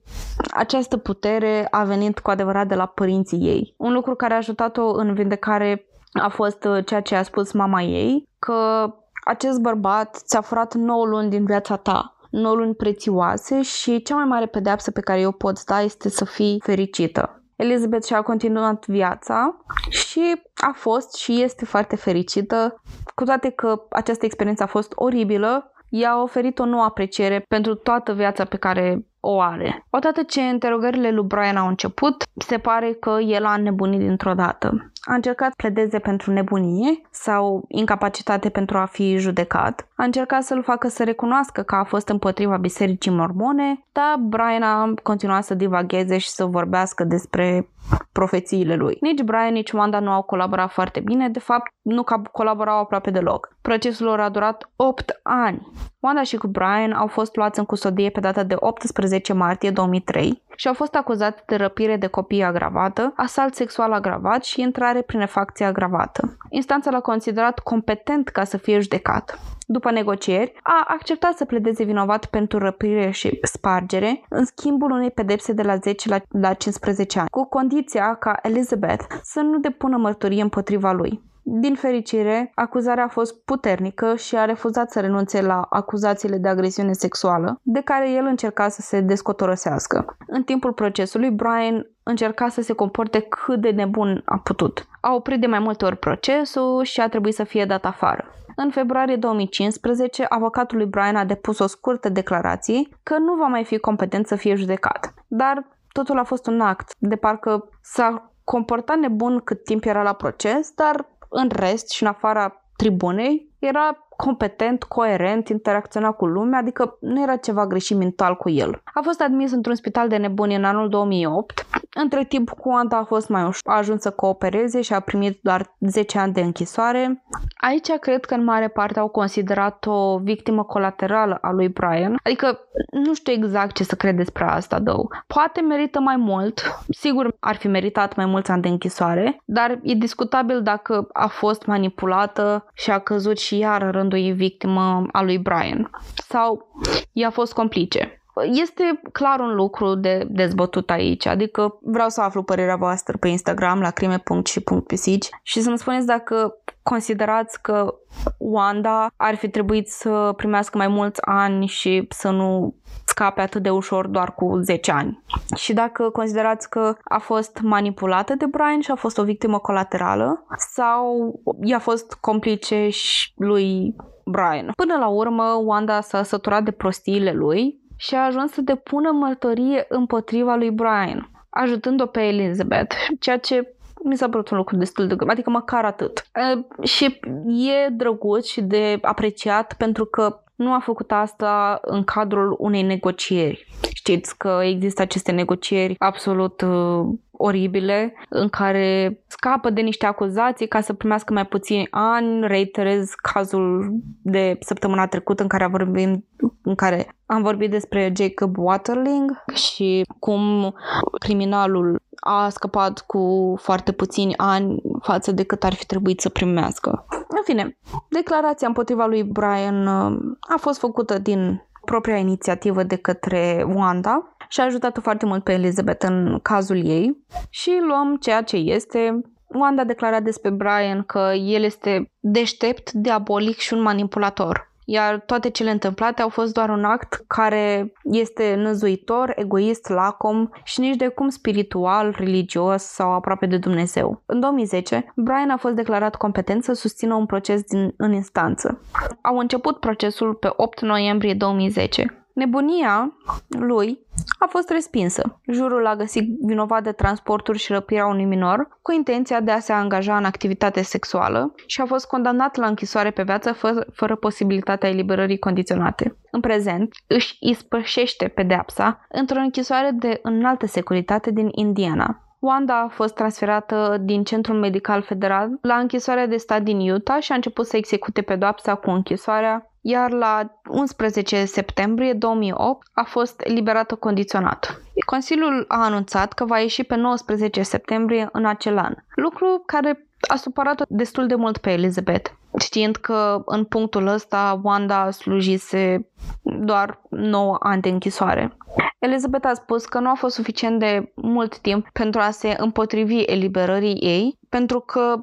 această 0.51 0.97
putere 0.97 1.67
a 1.71 1.83
venit 1.83 2.19
cu 2.19 2.29
adevărat 2.29 2.67
de 2.67 2.75
la 2.75 2.85
părinții 2.85 3.39
ei. 3.39 3.73
Un 3.77 3.93
lucru 3.93 4.15
care 4.15 4.33
a 4.33 4.37
ajutat-o 4.37 4.93
în 4.93 5.13
vindecare 5.13 5.85
a 6.21 6.29
fost 6.29 6.63
uh, 6.63 6.85
ceea 6.85 7.01
ce 7.01 7.15
a 7.15 7.23
spus 7.23 7.51
mama 7.51 7.81
ei, 7.81 8.29
că 8.39 8.89
acest 9.23 9.59
bărbat 9.59 10.21
ți-a 10.25 10.41
furat 10.41 10.73
9 10.73 11.05
luni 11.05 11.29
din 11.29 11.45
viața 11.45 11.75
ta, 11.75 12.15
9 12.29 12.55
luni 12.55 12.75
prețioase 12.75 13.61
și 13.61 14.01
cea 14.01 14.15
mai 14.15 14.25
mare 14.25 14.45
pedeapsă 14.45 14.91
pe 14.91 15.01
care 15.01 15.19
eu 15.19 15.31
pot 15.31 15.63
da 15.63 15.81
este 15.81 16.09
să 16.09 16.25
fii 16.25 16.61
fericită. 16.63 17.43
Elizabeth 17.55 18.05
și-a 18.05 18.21
continuat 18.21 18.87
viața 18.87 19.57
și 19.89 20.41
a 20.53 20.71
fost 20.75 21.15
și 21.15 21.41
este 21.41 21.65
foarte 21.65 21.95
fericită, 21.95 22.81
cu 23.15 23.23
toate 23.23 23.49
că 23.49 23.85
această 23.89 24.25
experiență 24.25 24.63
a 24.63 24.67
fost 24.67 24.91
oribilă, 24.95 25.71
i-a 25.89 26.21
oferit 26.21 26.59
o 26.59 26.65
nouă 26.65 26.83
apreciere 26.83 27.45
pentru 27.47 27.75
toată 27.75 28.13
viața 28.13 28.45
pe 28.45 28.57
care 28.57 29.05
o 29.19 29.41
are. 29.41 29.85
Odată 29.89 30.23
ce 30.23 30.41
interogările 30.41 31.11
lui 31.11 31.25
Brian 31.25 31.55
au 31.55 31.67
început, 31.67 32.23
se 32.37 32.57
pare 32.57 32.93
că 32.93 33.17
el 33.25 33.45
a 33.45 33.57
nebunit 33.57 33.99
dintr-o 33.99 34.33
dată. 34.33 34.92
A 35.05 35.13
încercat 35.13 35.47
să 35.47 35.53
pledeze 35.57 35.99
pentru 35.99 36.31
nebunie 36.31 37.01
sau 37.11 37.65
incapacitate 37.67 38.49
pentru 38.49 38.77
a 38.77 38.85
fi 38.85 39.17
judecat. 39.17 39.87
A 39.95 40.03
încercat 40.03 40.43
să-l 40.43 40.63
facă 40.63 40.87
să 40.87 41.03
recunoască 41.03 41.61
că 41.61 41.75
a 41.75 41.83
fost 41.83 42.07
împotriva 42.07 42.57
bisericii 42.57 43.11
mormone, 43.11 43.85
dar 43.91 44.15
Brian 44.19 44.61
a 44.61 44.93
continuat 45.03 45.43
să 45.43 45.53
divagheze 45.53 46.17
și 46.17 46.29
să 46.29 46.45
vorbească 46.45 47.03
despre 47.03 47.67
profețiile 48.11 48.75
lui. 48.75 48.97
Nici 49.01 49.21
Brian, 49.21 49.53
nici 49.53 49.71
Wanda 49.71 49.99
nu 49.99 50.11
au 50.11 50.21
colaborat 50.21 50.71
foarte 50.71 50.99
bine, 50.99 51.29
de 51.29 51.39
fapt 51.39 51.71
nu 51.81 52.03
colaborau 52.31 52.79
aproape 52.79 53.11
deloc. 53.11 53.55
Procesul 53.61 54.05
lor 54.05 54.19
a 54.19 54.29
durat 54.29 54.69
8 54.75 55.19
ani. 55.23 55.71
Wanda 55.99 56.23
și 56.23 56.37
cu 56.37 56.47
Brian 56.47 56.91
au 56.91 57.07
fost 57.07 57.35
luați 57.35 57.59
în 57.59 57.65
custodie 57.65 58.09
pe 58.09 58.19
data 58.19 58.43
de 58.43 58.55
18 58.59 59.33
martie 59.33 59.71
2003 59.71 60.41
și 60.55 60.67
au 60.67 60.73
fost 60.73 60.95
acuzați 60.95 61.43
de 61.45 61.55
răpire 61.55 61.97
de 61.97 62.07
copii 62.07 62.43
agravată, 62.43 63.13
asalt 63.15 63.55
sexual 63.55 63.91
agravat 63.91 64.43
și 64.43 64.61
intrare 64.61 64.92
prin 65.01 65.19
efacție 65.19 65.65
agravată. 65.65 66.37
Instanța 66.49 66.91
l-a 66.91 66.99
considerat 66.99 67.59
competent 67.59 68.29
ca 68.29 68.43
să 68.43 68.57
fie 68.57 68.79
judecat. 68.79 69.39
După 69.67 69.91
negocieri, 69.91 70.53
a 70.63 70.85
acceptat 70.87 71.37
să 71.37 71.45
pledeze 71.45 71.83
vinovat 71.83 72.25
pentru 72.25 72.57
răpire 72.57 73.09
și 73.11 73.39
spargere, 73.41 74.23
în 74.29 74.45
schimbul 74.45 74.91
unei 74.91 75.11
pedepse 75.11 75.53
de 75.53 75.61
la 75.61 75.75
10 75.75 76.09
la, 76.09 76.19
la 76.29 76.53
15 76.53 77.19
ani, 77.19 77.29
cu 77.29 77.45
condiția 77.45 78.15
ca 78.15 78.39
Elizabeth 78.41 79.03
să 79.21 79.39
nu 79.39 79.59
depună 79.59 79.97
mărturie 79.97 80.41
împotriva 80.41 80.91
lui. 80.91 81.21
Din 81.45 81.75
fericire, 81.75 82.51
acuzarea 82.55 83.03
a 83.03 83.07
fost 83.07 83.43
puternică 83.45 84.15
și 84.15 84.35
a 84.35 84.45
refuzat 84.45 84.91
să 84.91 84.99
renunțe 84.99 85.41
la 85.41 85.65
acuzațiile 85.69 86.37
de 86.37 86.47
agresiune 86.47 86.93
sexuală, 86.93 87.59
de 87.61 87.81
care 87.81 88.11
el 88.11 88.25
încerca 88.25 88.69
să 88.69 88.81
se 88.81 88.99
descotorosească. 88.99 90.17
În 90.27 90.43
timpul 90.43 90.73
procesului, 90.73 91.31
Brian 91.31 91.87
încerca 92.03 92.47
să 92.47 92.61
se 92.61 92.73
comporte 92.73 93.19
cât 93.19 93.61
de 93.61 93.69
nebun 93.69 94.21
a 94.25 94.37
putut. 94.37 94.87
A 95.01 95.13
oprit 95.13 95.39
de 95.39 95.47
mai 95.47 95.59
multe 95.59 95.85
ori 95.85 95.97
procesul 95.97 96.83
și 96.83 97.01
a 97.01 97.09
trebuit 97.09 97.33
să 97.33 97.43
fie 97.43 97.65
dat 97.65 97.85
afară. 97.85 98.25
În 98.55 98.69
februarie 98.69 99.15
2015, 99.15 100.25
avocatul 100.29 100.77
lui 100.77 100.87
Brian 100.87 101.15
a 101.15 101.25
depus 101.25 101.59
o 101.59 101.67
scurtă 101.67 102.09
declarație 102.09 102.87
că 103.03 103.17
nu 103.17 103.35
va 103.35 103.47
mai 103.47 103.63
fi 103.63 103.77
competent 103.77 104.27
să 104.27 104.35
fie 104.35 104.55
judecat. 104.55 105.13
Dar 105.27 105.67
totul 105.91 106.19
a 106.19 106.23
fost 106.23 106.47
un 106.47 106.61
act, 106.61 106.91
de 106.97 107.15
parcă 107.15 107.69
s-a 107.81 108.33
comportat 108.43 108.97
nebun 108.97 109.39
cât 109.39 109.63
timp 109.63 109.83
era 109.85 110.01
la 110.01 110.13
proces, 110.13 110.71
dar 110.75 111.05
în 111.33 111.49
rest 111.53 111.89
și 111.89 112.03
în 112.03 112.09
afara 112.09 112.63
tribunei 112.75 113.51
era 113.59 114.07
competent, 114.15 114.83
coerent, 114.83 115.49
interacționa 115.49 116.11
cu 116.11 116.25
lumea, 116.25 116.59
adică 116.59 116.97
nu 116.99 117.21
era 117.21 117.35
ceva 117.35 117.67
greșit 117.67 117.97
mental 117.97 118.35
cu 118.35 118.49
el. 118.49 118.81
A 118.93 119.01
fost 119.03 119.21
admis 119.21 119.51
într-un 119.51 119.75
spital 119.75 120.07
de 120.07 120.17
nebuni 120.17 120.55
în 120.55 120.63
anul 120.63 120.89
2008, 120.89 121.65
Între 121.93 122.23
timp, 122.23 122.51
Wanda 122.63 122.97
a 122.97 123.03
fost 123.03 123.29
mai 123.29 123.41
ușor, 123.41 123.73
a 123.73 123.77
ajuns 123.77 124.01
să 124.01 124.11
coopereze 124.11 124.81
și 124.81 124.93
a 124.93 124.99
primit 124.99 125.39
doar 125.41 125.75
10 125.79 126.19
ani 126.19 126.33
de 126.33 126.41
închisoare. 126.41 127.23
Aici 127.55 127.91
cred 127.91 128.25
că 128.25 128.33
în 128.33 128.43
mare 128.43 128.67
parte 128.67 128.99
au 128.99 129.07
considerat 129.07 129.85
o 129.85 130.17
victimă 130.17 130.63
colaterală 130.63 131.37
a 131.41 131.51
lui 131.51 131.69
Brian, 131.69 132.19
adică 132.23 132.59
nu 132.91 133.13
știu 133.13 133.33
exact 133.33 133.75
ce 133.75 133.83
să 133.83 133.95
cred 133.95 134.15
despre 134.15 134.43
asta, 134.43 134.79
două. 134.79 135.07
Poate 135.27 135.61
merită 135.61 135.99
mai 135.99 136.15
mult, 136.15 136.61
sigur 136.89 137.35
ar 137.39 137.55
fi 137.55 137.67
meritat 137.67 138.15
mai 138.15 138.25
mulți 138.25 138.51
ani 138.51 138.61
de 138.61 138.67
închisoare, 138.67 139.41
dar 139.45 139.79
e 139.81 139.93
discutabil 139.93 140.61
dacă 140.61 141.07
a 141.13 141.27
fost 141.27 141.65
manipulată 141.65 142.65
și 142.73 142.91
a 142.91 142.99
căzut 142.99 143.37
și 143.37 143.57
iar 143.57 143.91
rândul 143.91 144.19
ei 144.19 144.31
victimă 144.31 145.05
a 145.11 145.21
lui 145.21 145.37
Brian. 145.37 145.89
Sau 146.13 146.67
i-a 147.11 147.29
fost 147.29 147.53
complice. 147.53 148.22
Este 148.41 149.01
clar 149.11 149.39
un 149.39 149.55
lucru 149.55 149.95
de 149.95 150.27
dezbătut 150.29 150.89
aici, 150.89 151.25
adică 151.25 151.79
vreau 151.81 152.09
să 152.09 152.21
aflu 152.21 152.43
părerea 152.43 152.75
voastră 152.75 153.17
pe 153.17 153.27
Instagram 153.27 153.79
la 153.79 153.89
crime.și.pisici 153.89 155.29
și 155.41 155.61
să-mi 155.61 155.77
spuneți 155.77 156.05
dacă 156.05 156.57
considerați 156.83 157.61
că 157.61 157.95
Wanda 158.37 159.07
ar 159.17 159.35
fi 159.35 159.49
trebuit 159.49 159.89
să 159.89 160.33
primească 160.37 160.77
mai 160.77 160.87
mulți 160.87 161.21
ani 161.21 161.65
și 161.65 162.07
să 162.09 162.29
nu 162.29 162.75
scape 163.05 163.41
atât 163.41 163.63
de 163.63 163.69
ușor 163.69 164.07
doar 164.07 164.33
cu 164.33 164.59
10 164.61 164.91
ani. 164.91 165.23
Și 165.55 165.73
dacă 165.73 166.09
considerați 166.09 166.69
că 166.69 166.95
a 167.03 167.19
fost 167.19 167.59
manipulată 167.61 168.35
de 168.35 168.45
Brian 168.45 168.79
și 168.79 168.91
a 168.91 168.95
fost 168.95 169.17
o 169.17 169.23
victimă 169.23 169.59
colaterală 169.59 170.45
sau 170.73 171.33
i-a 171.63 171.79
fost 171.79 172.13
complice 172.13 172.89
și 172.89 173.33
lui 173.35 173.95
Brian. 174.25 174.71
Până 174.75 174.97
la 174.99 175.07
urmă, 175.07 175.43
Wanda 175.63 176.01
s-a 176.01 176.23
săturat 176.23 176.63
de 176.63 176.71
prostiile 176.71 177.31
lui 177.31 177.81
și 178.03 178.15
a 178.15 178.25
ajuns 178.25 178.51
să 178.51 178.61
depună 178.61 179.11
mărturie 179.11 179.85
împotriva 179.89 180.55
lui 180.55 180.71
Brian, 180.71 181.29
ajutând-o 181.49 182.05
pe 182.05 182.21
Elizabeth, 182.21 182.95
ceea 183.19 183.37
ce 183.37 183.75
mi 184.03 184.17
s-a 184.17 184.29
părut 184.29 184.49
un 184.49 184.57
lucru 184.57 184.75
destul 184.75 185.07
de... 185.07 185.15
adică 185.27 185.49
măcar 185.49 185.85
atât. 185.85 186.27
E, 186.35 186.85
și 186.85 187.19
e 187.45 187.89
drăguț 187.89 188.45
și 188.45 188.61
de 188.61 188.97
apreciat 189.01 189.73
pentru 189.77 190.05
că 190.05 190.43
nu 190.55 190.73
a 190.73 190.79
făcut 190.79 191.11
asta 191.11 191.79
în 191.81 192.03
cadrul 192.03 192.55
unei 192.59 192.81
negocieri. 192.81 193.67
Știți 193.93 194.37
că 194.37 194.59
există 194.63 195.01
aceste 195.01 195.31
negocieri 195.31 195.95
absolut 195.97 196.61
uh, 196.61 197.05
oribile 197.45 198.13
în 198.29 198.49
care 198.49 199.19
scapă 199.27 199.69
de 199.69 199.81
niște 199.81 200.05
acuzații 200.05 200.67
ca 200.67 200.81
să 200.81 200.93
primească 200.93 201.33
mai 201.33 201.45
puțini 201.45 201.87
ani. 201.91 202.47
Reiterez 202.47 203.09
cazul 203.33 203.93
de 204.21 204.57
săptămâna 204.59 205.07
trecută 205.07 205.41
în 205.41 205.47
care, 205.47 205.67
vorbim, 205.67 206.25
în 206.63 206.75
care 206.75 207.15
am 207.25 207.41
vorbit 207.41 207.71
despre 207.71 208.13
Jacob 208.17 208.57
Waterling 208.57 209.43
și 209.53 210.05
cum 210.19 210.73
criminalul 211.19 212.01
a 212.19 212.49
scăpat 212.49 212.99
cu 212.99 213.55
foarte 213.61 213.91
puțini 213.91 214.37
ani 214.37 214.81
față 215.01 215.31
de 215.31 215.43
cât 215.43 215.63
ar 215.63 215.73
fi 215.73 215.85
trebuit 215.85 216.19
să 216.19 216.29
primească. 216.29 217.05
În 217.09 217.41
fine, 217.43 217.77
declarația 218.09 218.67
împotriva 218.67 219.05
lui 219.05 219.23
Brian 219.23 219.87
uh, 219.87 220.35
a 220.39 220.57
fost 220.57 220.79
făcută 220.79 221.19
din 221.19 221.63
propria 221.85 222.17
inițiativă 222.17 222.83
de 222.83 222.95
către 222.95 223.65
Wanda 223.75 224.32
și 224.53 224.59
a 224.59 224.63
ajutat 224.63 224.99
foarte 225.01 225.25
mult 225.25 225.43
pe 225.43 225.51
Elizabeth 225.51 226.05
în 226.07 226.39
cazul 226.41 226.85
ei 226.85 227.25
și 227.49 227.71
luăm 227.87 228.15
ceea 228.15 228.41
ce 228.41 228.55
este. 228.55 229.21
Wanda 229.47 229.81
a 229.81 229.85
declarat 229.85 230.23
despre 230.23 230.49
Brian 230.49 231.03
că 231.03 231.31
el 231.35 231.63
este 231.63 232.11
deștept, 232.19 232.91
diabolic 232.91 233.57
și 233.57 233.73
un 233.73 233.81
manipulator 233.81 234.71
iar 234.85 235.19
toate 235.19 235.49
cele 235.49 235.71
întâmplate 235.71 236.21
au 236.21 236.29
fost 236.29 236.53
doar 236.53 236.69
un 236.69 236.83
act 236.83 237.23
care 237.27 237.93
este 238.03 238.55
năzuitor, 238.55 239.33
egoist, 239.35 239.89
lacom 239.89 240.49
și 240.63 240.79
nici 240.79 240.95
de 240.95 241.07
cum 241.07 241.29
spiritual, 241.29 242.15
religios 242.17 242.83
sau 242.83 243.11
aproape 243.11 243.45
de 243.45 243.57
Dumnezeu. 243.57 244.23
În 244.25 244.39
2010, 244.39 245.13
Brian 245.15 245.49
a 245.49 245.57
fost 245.57 245.75
declarat 245.75 246.15
competent 246.15 246.63
să 246.63 246.73
susțină 246.73 247.13
un 247.13 247.25
proces 247.25 247.61
din, 247.61 247.93
în 247.97 248.13
instanță. 248.13 248.81
Au 249.21 249.37
început 249.37 249.79
procesul 249.79 250.33
pe 250.33 250.49
8 250.55 250.81
noiembrie 250.81 251.33
2010. 251.33 252.22
Nebunia 252.33 253.17
lui 253.47 253.99
a 254.39 254.45
fost 254.49 254.69
respinsă. 254.69 255.39
Jurul 255.47 255.81
l-a 255.81 255.95
găsit 255.95 256.29
vinovat 256.41 256.83
de 256.83 256.91
transporturi 256.91 257.57
și 257.57 257.71
răpirea 257.71 258.05
unui 258.05 258.25
minor 258.25 258.67
cu 258.81 258.91
intenția 258.91 259.39
de 259.39 259.51
a 259.51 259.59
se 259.59 259.71
angaja 259.71 260.17
în 260.17 260.25
activitate 260.25 260.81
sexuală 260.81 261.53
și 261.65 261.81
a 261.81 261.85
fost 261.85 262.07
condamnat 262.07 262.55
la 262.55 262.67
închisoare 262.67 263.11
pe 263.11 263.23
viață 263.23 263.51
fără, 263.51 263.85
fără 263.93 264.15
posibilitatea 264.15 264.89
eliberării 264.89 265.39
condiționate. 265.39 266.17
În 266.31 266.39
prezent, 266.39 266.93
își 267.07 267.37
ispășește 267.39 268.27
pedeapsa 268.27 269.05
într-o 269.09 269.39
închisoare 269.39 269.91
de 269.91 270.19
înaltă 270.23 270.65
securitate 270.65 271.31
din 271.31 271.49
Indiana. 271.51 272.23
Wanda 272.43 272.81
a 272.81 272.87
fost 272.87 273.13
transferată 273.13 273.97
din 274.01 274.23
Centrul 274.23 274.59
Medical 274.59 275.01
Federal 275.01 275.49
la 275.61 275.75
închisoarea 275.75 276.27
de 276.27 276.37
stat 276.37 276.61
din 276.61 276.91
Utah 276.91 277.21
și 277.21 277.31
a 277.31 277.35
început 277.35 277.65
să 277.65 277.77
execute 277.77 278.21
pedeapsa 278.21 278.75
cu 278.75 278.89
închisoarea 278.89 279.71
iar 279.81 280.11
la 280.11 280.59
11 280.69 281.45
septembrie 281.45 282.13
2008 282.13 282.87
a 282.93 283.03
fost 283.03 283.41
eliberată 283.43 283.95
condiționat. 283.95 284.81
Consiliul 285.05 285.65
a 285.67 285.83
anunțat 285.83 286.33
că 286.33 286.45
va 286.45 286.59
ieși 286.59 286.83
pe 286.83 286.95
19 286.95 287.61
septembrie 287.61 288.29
în 288.31 288.45
acel 288.45 288.77
an, 288.77 288.95
lucru 289.15 289.63
care 289.65 290.07
a 290.27 290.35
supărat-o 290.35 290.83
destul 290.87 291.27
de 291.27 291.35
mult 291.35 291.57
pe 291.57 291.71
Elizabeth, 291.71 292.29
știind 292.59 292.95
că 292.95 293.41
în 293.45 293.63
punctul 293.63 294.07
ăsta 294.07 294.59
Wanda 294.63 295.11
slujise 295.11 296.09
doar 296.41 297.01
9 297.09 297.57
ani 297.59 297.81
de 297.81 297.89
închisoare. 297.89 298.57
Elizabeth 298.99 299.47
a 299.47 299.53
spus 299.53 299.85
că 299.85 299.99
nu 299.99 300.09
a 300.09 300.13
fost 300.13 300.35
suficient 300.35 300.79
de 300.79 301.11
mult 301.15 301.57
timp 301.57 301.89
pentru 301.93 302.19
a 302.19 302.29
se 302.29 302.55
împotrivi 302.57 303.19
eliberării 303.19 303.95
ei, 303.95 304.39
pentru 304.49 304.79
că 304.79 305.15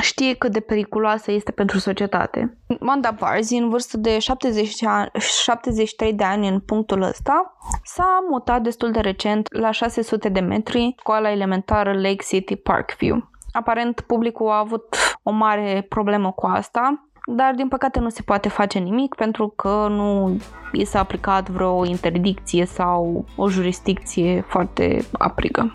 știe 0.00 0.34
cât 0.34 0.52
de 0.52 0.60
periculoasă 0.60 1.32
este 1.32 1.52
pentru 1.52 1.78
societate. 1.78 2.58
Wanda 2.80 3.10
Varzi, 3.10 3.54
în 3.54 3.68
vârstă 3.68 3.96
de 3.96 4.18
70 4.18 4.84
ani, 4.84 5.10
73 5.44 6.12
de 6.12 6.24
ani 6.24 6.48
în 6.48 6.60
punctul 6.60 7.02
ăsta, 7.02 7.56
s-a 7.84 8.18
mutat 8.30 8.62
destul 8.62 8.90
de 8.90 9.00
recent 9.00 9.52
la 9.52 9.70
600 9.70 10.28
de 10.28 10.40
metri 10.40 10.94
școala 10.98 11.30
elementară 11.30 11.92
Lake 11.92 12.24
City 12.28 12.56
Parkview. 12.56 13.32
Aparent, 13.56 14.00
publicul 14.00 14.48
a 14.48 14.58
avut 14.58 14.96
o 15.22 15.30
mare 15.30 15.86
problemă 15.88 16.32
cu 16.32 16.46
asta, 16.46 17.08
dar 17.26 17.54
din 17.54 17.68
păcate 17.68 17.98
nu 17.98 18.08
se 18.08 18.22
poate 18.22 18.48
face 18.48 18.78
nimic 18.78 19.14
pentru 19.14 19.48
că 19.56 19.86
nu 19.90 20.36
i 20.72 20.84
s-a 20.84 20.98
aplicat 20.98 21.48
vreo 21.48 21.84
interdicție 21.84 22.64
sau 22.64 23.24
o 23.36 23.48
jurisdicție 23.48 24.44
foarte 24.48 25.04
aprigă. 25.12 25.72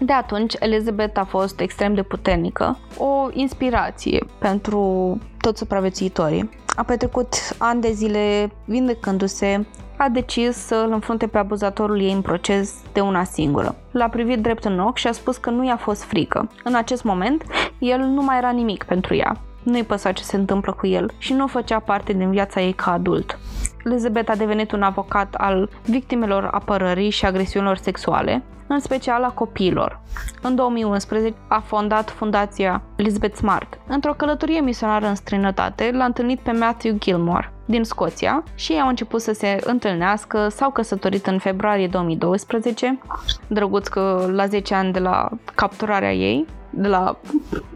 De 0.00 0.12
atunci, 0.12 0.54
Elizabeth 0.58 1.18
a 1.18 1.24
fost 1.24 1.60
extrem 1.60 1.94
de 1.94 2.02
puternică, 2.02 2.78
o 2.98 3.28
inspirație 3.32 4.26
pentru 4.38 5.18
toți 5.40 5.58
supraviețuitorii. 5.58 6.50
A 6.76 6.82
petrecut 6.82 7.34
ani 7.58 7.80
de 7.80 7.92
zile 7.92 8.50
vindecându-se, 8.64 9.66
a 9.96 10.08
decis 10.08 10.56
să 10.56 10.74
îl 10.86 10.92
înfrunte 10.92 11.26
pe 11.26 11.38
abuzatorul 11.38 12.00
ei 12.00 12.12
în 12.12 12.22
proces 12.22 12.74
de 12.92 13.00
una 13.00 13.24
singură. 13.24 13.74
L-a 13.90 14.08
privit 14.08 14.38
drept 14.38 14.64
în 14.64 14.78
ochi 14.78 14.96
și 14.96 15.06
a 15.06 15.12
spus 15.12 15.36
că 15.36 15.50
nu 15.50 15.64
i-a 15.66 15.76
fost 15.76 16.02
frică. 16.02 16.50
În 16.64 16.74
acest 16.74 17.04
moment, 17.04 17.44
el 17.78 17.98
nu 17.98 18.22
mai 18.22 18.36
era 18.36 18.50
nimic 18.50 18.84
pentru 18.84 19.14
ea. 19.14 19.40
Nu-i 19.62 19.84
păsa 19.84 20.12
ce 20.12 20.22
se 20.22 20.36
întâmplă 20.36 20.72
cu 20.72 20.86
el 20.86 21.10
și 21.18 21.32
nu 21.32 21.46
făcea 21.46 21.78
parte 21.78 22.12
din 22.12 22.30
viața 22.30 22.60
ei 22.60 22.72
ca 22.72 22.92
adult. 22.92 23.38
Elizabeth 23.84 24.30
a 24.30 24.36
devenit 24.36 24.72
un 24.72 24.82
avocat 24.82 25.34
al 25.34 25.70
victimelor 25.84 26.48
apărării 26.50 27.10
și 27.10 27.24
agresiunilor 27.24 27.76
sexuale, 27.76 28.42
în 28.66 28.80
special 28.80 29.22
a 29.22 29.28
copiilor. 29.28 30.00
În 30.42 30.54
2011 30.54 31.34
a 31.48 31.60
fondat 31.60 32.10
fundația 32.10 32.82
Elizabeth 32.96 33.36
Smart. 33.36 33.78
Într-o 33.86 34.12
călătorie 34.12 34.60
misionară 34.60 35.06
în 35.06 35.14
străinătate, 35.14 35.90
l-a 35.92 36.04
întâlnit 36.04 36.40
pe 36.40 36.52
Matthew 36.52 36.96
Gilmore 36.98 37.52
din 37.64 37.84
Scoția 37.84 38.44
și 38.54 38.72
ei 38.72 38.80
au 38.80 38.88
început 38.88 39.20
să 39.20 39.32
se 39.32 39.58
întâlnească, 39.64 40.48
s-au 40.48 40.70
căsătorit 40.70 41.26
în 41.26 41.38
februarie 41.38 41.86
2012, 41.86 42.98
drăguț 43.46 43.88
că 43.88 44.28
la 44.32 44.46
10 44.46 44.74
ani 44.74 44.92
de 44.92 44.98
la 44.98 45.28
capturarea 45.54 46.14
ei, 46.14 46.46
de 46.72 46.88
la 46.88 47.18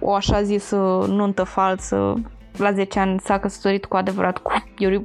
o 0.01 0.15
așa 0.15 0.43
zisă 0.43 0.77
nuntă 1.09 1.43
falsă 1.43 2.15
la 2.59 2.73
10 2.73 2.99
ani 2.99 3.21
s-a 3.21 3.39
căsătorit 3.39 3.85
cu 3.85 3.97
adevărat 3.97 4.39
cu 4.39 4.53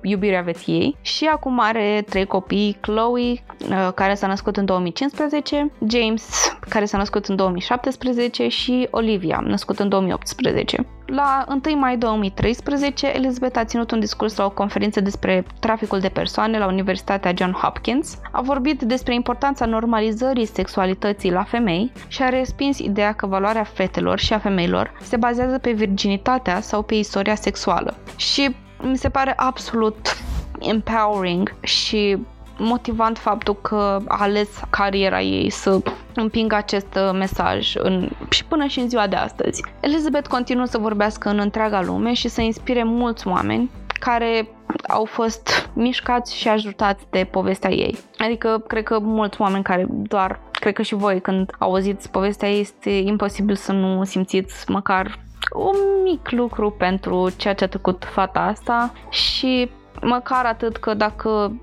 iubirea 0.02 0.42
vieții 0.42 0.98
și 1.02 1.26
acum 1.26 1.60
are 1.60 2.06
trei 2.10 2.26
copii, 2.26 2.78
Chloe, 2.82 3.32
uh, 3.32 3.90
care 3.96 4.14
s-a 4.14 4.28
născut 4.28 4.58
în 4.58 4.66
2015, 4.66 5.72
James, 5.90 6.58
care 6.70 6.86
s-a 6.86 6.98
născut 6.98 7.26
în 7.26 7.36
2017 7.36 8.48
și 8.48 8.88
Olivia, 8.92 9.44
născut 9.46 9.80
în 9.80 9.90
2018. 9.90 10.86
La 11.14 11.46
1 11.66 11.78
mai 11.78 11.98
2013, 11.98 13.08
Elizabeth 13.16 13.58
a 13.58 13.66
ținut 13.66 13.92
un 13.92 14.00
discurs 14.00 14.36
la 14.36 14.46
o 14.46 14.50
conferință 14.50 15.02
despre 15.02 15.46
traficul 15.60 16.00
de 16.00 16.10
persoane 16.10 16.58
la 16.58 16.68
Universitatea 16.68 17.34
John 17.36 17.52
Hopkins, 17.52 18.18
a 18.32 18.42
vorbit 18.42 18.82
despre 18.82 19.14
importanța 19.14 19.66
normalizării 19.66 20.46
sexualității 20.46 21.32
la 21.32 21.44
femei 21.44 21.92
și 22.08 22.22
a 22.24 22.30
respins 22.30 22.80
ideea 22.80 23.14
că 23.14 23.26
valoarea 23.26 23.64
fetelor 23.64 24.20
și 24.20 24.34
a 24.34 24.40
femeilor 24.40 24.92
se 25.02 25.18
bazează 25.18 25.58
pe 25.58 25.72
virginitatea 25.72 26.62
sau 26.62 26.82
pe 26.82 26.96
istoria 26.96 27.36
sexuală. 27.36 27.96
Și 28.16 28.56
mi 28.82 28.98
se 28.98 29.10
pare 29.10 29.34
absolut 29.36 30.18
empowering 30.60 31.56
și 31.62 32.18
motivant 32.58 33.18
faptul 33.18 33.56
că 33.56 34.00
a 34.08 34.18
ales 34.22 34.50
cariera 34.70 35.22
ei 35.22 35.50
să 35.50 35.80
împingă 36.16 36.56
acest 36.56 36.96
uh, 36.96 37.12
mesaj 37.14 37.76
în, 37.76 38.10
și 38.30 38.46
până 38.46 38.66
și 38.66 38.80
în 38.80 38.90
ziua 38.90 39.08
de 39.08 39.16
astăzi. 39.16 39.64
Elizabeth 39.80 40.28
continuă 40.28 40.66
să 40.66 40.78
vorbească 40.78 41.30
în 41.30 41.40
întreaga 41.40 41.82
lume 41.82 42.14
și 42.14 42.28
să 42.28 42.42
inspire 42.42 42.84
mulți 42.84 43.28
oameni 43.28 43.72
care 44.00 44.48
au 44.88 45.06
fost 45.06 45.70
mișcați 45.74 46.38
și 46.38 46.48
ajutați 46.48 47.06
de 47.10 47.28
povestea 47.32 47.72
ei. 47.72 47.98
Adică, 48.18 48.64
cred 48.68 48.84
că 48.84 49.00
mulți 49.00 49.42
oameni 49.42 49.64
care 49.64 49.86
doar, 49.90 50.40
cred 50.52 50.74
că 50.74 50.82
și 50.82 50.96
voi 50.96 51.22
când 51.22 51.52
auziți 51.60 52.10
povestea 52.10 52.50
ei, 52.50 52.60
este 52.60 52.90
imposibil 52.90 53.56
să 53.56 53.72
nu 53.72 54.04
simțiți 54.04 54.72
măcar 54.72 55.20
un 55.54 55.76
mic 56.04 56.32
lucru 56.32 56.70
pentru 56.70 57.30
ceea 57.38 57.54
ce 57.54 57.64
a 57.64 57.68
trecut 57.68 58.04
fata 58.12 58.40
asta 58.40 58.94
și 59.10 59.70
măcar 60.02 60.46
atât 60.46 60.78
că 60.78 60.94
dacă 60.94 61.54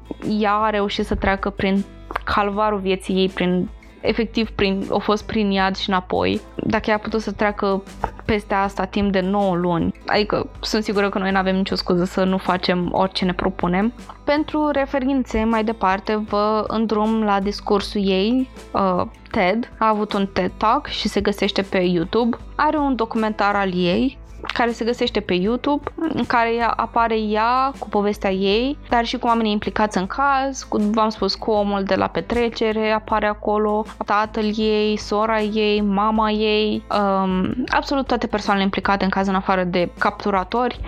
ea 0.40 0.52
a 0.52 0.70
reușit 0.70 1.06
să 1.06 1.14
treacă 1.14 1.50
prin 1.50 1.84
calvarul 2.24 2.78
vieții 2.78 3.14
ei, 3.14 3.28
prin 3.28 3.68
efectiv 4.00 4.50
prin, 4.50 4.86
au 4.90 4.98
fost 4.98 5.26
prin 5.26 5.50
iad 5.50 5.76
și 5.76 5.88
înapoi. 5.88 6.40
Dacă 6.54 6.84
ea 6.90 6.96
a 6.96 6.98
putut 6.98 7.20
să 7.20 7.32
treacă 7.32 7.82
peste 8.24 8.54
asta 8.54 8.84
timp 8.84 9.12
de 9.12 9.20
9 9.20 9.54
luni, 9.54 9.92
adică 10.06 10.48
sunt 10.60 10.84
sigură 10.84 11.08
că 11.08 11.18
noi 11.18 11.30
nu 11.30 11.38
avem 11.38 11.56
nicio 11.56 11.74
scuză 11.74 12.04
să 12.04 12.24
nu 12.24 12.36
facem 12.36 12.88
orice 12.92 13.24
ne 13.24 13.32
propunem. 13.32 13.92
Pentru 14.24 14.70
referințe 14.70 15.44
mai 15.44 15.64
departe 15.64 16.16
vă 16.28 16.64
îndrum 16.66 17.22
la 17.22 17.40
discursul 17.40 18.00
ei, 18.04 18.50
uh, 18.72 19.02
TED, 19.30 19.72
a 19.78 19.88
avut 19.88 20.12
un 20.12 20.26
TED 20.26 20.52
Talk 20.56 20.86
și 20.86 21.08
se 21.08 21.20
găsește 21.20 21.62
pe 21.62 21.78
YouTube. 21.78 22.36
Are 22.56 22.76
un 22.76 22.96
documentar 22.96 23.54
al 23.54 23.74
ei 23.74 24.18
care 24.52 24.72
se 24.72 24.84
găsește 24.84 25.20
pe 25.20 25.34
YouTube, 25.34 25.90
în 25.94 26.24
care 26.26 26.72
apare 26.76 27.20
ea 27.20 27.72
cu 27.78 27.88
povestea 27.88 28.30
ei, 28.30 28.78
dar 28.88 29.04
și 29.04 29.18
cu 29.18 29.26
oamenii 29.26 29.52
implicați 29.52 29.98
în 29.98 30.06
caz, 30.06 30.62
cu, 30.62 30.76
v-am 30.78 31.08
spus, 31.08 31.34
cu 31.34 31.50
omul 31.50 31.82
de 31.82 31.94
la 31.94 32.06
petrecere 32.06 32.90
apare 32.90 33.26
acolo, 33.26 33.84
tatăl 34.04 34.52
ei, 34.56 34.96
sora 34.96 35.40
ei, 35.40 35.80
mama 35.80 36.30
ei, 36.30 36.82
um, 37.00 37.64
absolut 37.66 38.06
toate 38.06 38.26
persoanele 38.26 38.64
implicate 38.64 39.04
în 39.04 39.10
caz 39.10 39.26
în 39.26 39.34
afară 39.34 39.64
de 39.64 39.90
capturatori 39.98 40.80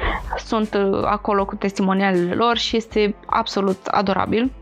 sunt 0.44 0.74
uh, 0.74 1.00
acolo 1.04 1.44
cu 1.44 1.54
testimonialele 1.54 2.34
lor 2.34 2.56
și 2.56 2.76
este 2.76 3.14
absolut 3.26 3.86
adorabil. 3.86 4.52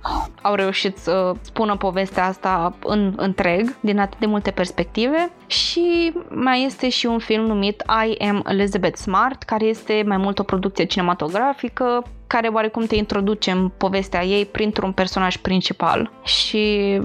Au 0.42 0.54
reușit 0.54 0.98
să 0.98 1.32
spună 1.40 1.76
povestea 1.76 2.26
asta 2.26 2.74
în 2.84 3.12
întreg, 3.16 3.76
din 3.80 3.98
atât 3.98 4.18
de 4.18 4.26
multe 4.26 4.50
perspective 4.50 5.30
și 5.46 6.12
mai 6.28 6.64
este 6.64 6.88
și 6.88 7.06
un 7.06 7.18
film 7.18 7.44
numit 7.44 7.82
I 8.08 8.28
Am 8.28 8.44
Elizabeth 8.48 8.87
Smart, 8.96 9.42
care 9.42 9.64
este 9.64 10.04
mai 10.06 10.16
mult 10.16 10.38
o 10.38 10.42
producție 10.42 10.84
cinematografică, 10.84 12.02
care 12.26 12.48
oarecum 12.48 12.84
te 12.84 12.96
introduce 12.96 13.50
în 13.50 13.68
povestea 13.68 14.24
ei 14.24 14.46
printr-un 14.46 14.92
personaj 14.92 15.36
principal 15.36 16.10
și 16.24 16.98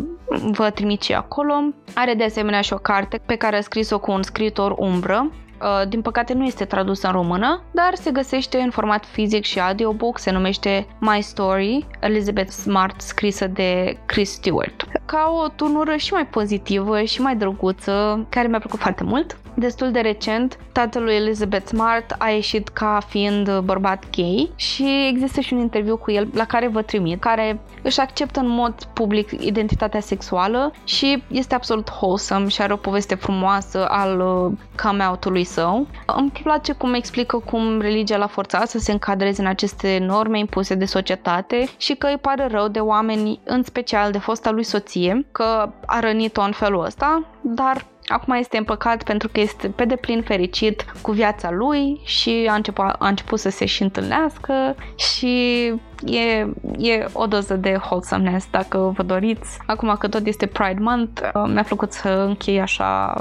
vă 0.51 0.69
trimit 0.69 1.01
și 1.01 1.14
acolo. 1.14 1.53
Are 1.95 2.14
de 2.14 2.23
asemenea 2.23 2.61
și 2.61 2.73
o 2.73 2.77
carte 2.77 3.22
pe 3.26 3.35
care 3.35 3.57
a 3.57 3.61
scris-o 3.61 3.99
cu 3.99 4.11
un 4.11 4.23
scriitor 4.23 4.76
umbră, 4.77 5.31
Uh, 5.64 5.88
din 5.88 6.01
păcate 6.01 6.34
nu 6.34 6.45
este 6.45 6.65
tradus 6.65 7.01
în 7.01 7.11
română, 7.11 7.64
dar 7.72 7.95
se 7.95 8.11
găsește 8.11 8.57
în 8.57 8.69
format 8.69 9.05
fizic 9.05 9.43
și 9.43 9.60
audiobook, 9.60 10.18
se 10.18 10.31
numește 10.31 10.88
My 10.99 11.22
Story, 11.22 11.88
Elizabeth 11.99 12.49
Smart, 12.49 13.01
scrisă 13.01 13.47
de 13.47 13.97
Chris 14.05 14.31
Stewart. 14.31 14.85
Ca 15.05 15.34
o 15.43 15.47
turnură 15.47 15.95
și 15.95 16.14
mai 16.14 16.27
pozitivă 16.27 17.01
și 17.01 17.22
mai 17.22 17.35
drăguță, 17.35 18.26
care 18.30 18.47
mi-a 18.47 18.60
plăcut 18.60 18.80
foarte 18.80 19.03
mult. 19.03 19.38
Destul 19.53 19.91
de 19.91 19.99
recent, 19.99 20.57
tatăl 20.71 21.03
lui 21.03 21.15
Elizabeth 21.15 21.67
Smart 21.67 22.15
a 22.17 22.30
ieșit 22.30 22.67
ca 22.67 23.01
fiind 23.07 23.59
bărbat 23.59 24.03
gay 24.15 24.51
și 24.55 25.07
există 25.09 25.39
și 25.39 25.53
un 25.53 25.59
interviu 25.59 25.97
cu 25.97 26.11
el 26.11 26.27
la 26.34 26.45
care 26.45 26.67
vă 26.67 26.81
trimit, 26.81 27.19
care 27.19 27.61
își 27.81 27.99
acceptă 27.99 28.39
în 28.39 28.47
mod 28.47 28.73
public 28.93 29.31
identitatea 29.31 29.99
sexuală 29.99 30.73
și 30.84 31.23
este 31.27 31.55
absolut 31.55 31.89
wholesome 31.89 32.47
și 32.47 32.61
are 32.61 32.73
o 32.73 32.75
poveste 32.75 33.15
frumoasă 33.15 33.88
al 33.89 34.19
uh, 34.19 34.51
come 34.84 35.05
out-ului 35.05 35.43
său. 35.43 35.88
Îmi 36.05 36.31
place 36.43 36.73
cum 36.73 36.93
explică 36.93 37.38
cum 37.38 37.81
religia 37.81 38.17
l-a 38.17 38.27
forțat 38.27 38.69
să 38.69 38.80
se 38.80 38.91
încadreze 38.91 39.41
în 39.41 39.47
aceste 39.47 39.97
norme 40.01 40.39
impuse 40.39 40.75
de 40.75 40.85
societate 40.85 41.67
și 41.77 41.93
că 41.93 42.07
îi 42.07 42.17
pare 42.21 42.47
rău 42.47 42.67
de 42.67 42.80
oameni, 42.80 43.39
în 43.43 43.63
special 43.63 44.11
de 44.11 44.17
fosta 44.17 44.51
lui 44.51 44.63
soție, 44.63 45.25
că 45.31 45.71
a 45.85 45.99
rănit-o 45.99 46.41
în 46.41 46.51
felul 46.51 46.85
ăsta, 46.85 47.25
dar 47.41 47.85
Acum 48.14 48.34
este 48.34 48.57
împăcat 48.57 49.03
pentru 49.03 49.30
că 49.31 49.40
este 49.40 49.68
pe 49.68 49.85
deplin 49.85 50.22
fericit 50.22 50.85
cu 51.02 51.11
viața 51.11 51.52
lui 51.52 52.02
și 52.03 52.48
a 52.49 52.53
început, 52.53 52.85
a 52.85 53.07
început 53.07 53.40
să 53.40 53.49
se 53.49 53.65
și 53.65 53.84
întâlnească 53.84 54.76
și 54.95 55.65
e, 56.06 56.48
e 56.77 57.06
o 57.14 57.26
doză 57.26 57.56
de 57.56 57.80
wholesomeness 57.84 58.48
dacă 58.52 58.94
vă 58.95 59.03
doriți. 59.03 59.57
Acum 59.65 59.95
că 59.99 60.07
tot 60.07 60.26
este 60.26 60.45
Pride 60.45 60.80
Month, 60.80 61.22
uh, 61.22 61.52
mi-a 61.53 61.64
plăcut 61.64 61.91
să 61.91 62.10
închei 62.27 62.61
așa 62.61 63.14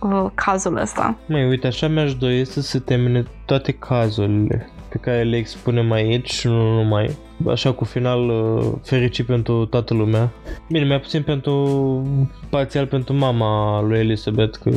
uh, 0.00 0.26
cazul 0.34 0.76
ăsta. 0.76 1.16
Mai 1.26 1.48
uite, 1.48 1.66
așa 1.66 1.88
mi-aș 1.88 2.14
dori 2.14 2.44
să 2.44 2.60
se 2.60 2.78
termine 2.78 3.24
toate 3.46 3.72
cazurile 3.72 4.70
pe 4.88 4.98
care 4.98 5.22
le 5.22 5.36
expunem 5.36 5.92
aici 5.92 6.30
și 6.30 6.46
nu 6.46 6.74
numai. 6.74 7.16
Așa 7.46 7.72
cu 7.72 7.84
final 7.84 8.28
uh, 8.28 8.72
fericit 8.82 9.26
pentru 9.26 9.66
toată 9.66 9.94
lumea. 9.94 10.32
Bine, 10.68 10.84
mai 10.84 11.00
puțin 11.00 11.22
pentru 11.22 12.06
parțial 12.50 12.86
pentru 12.86 13.14
mama 13.14 13.82
lui 13.82 13.98
Elizabeth, 13.98 14.58
că 14.58 14.70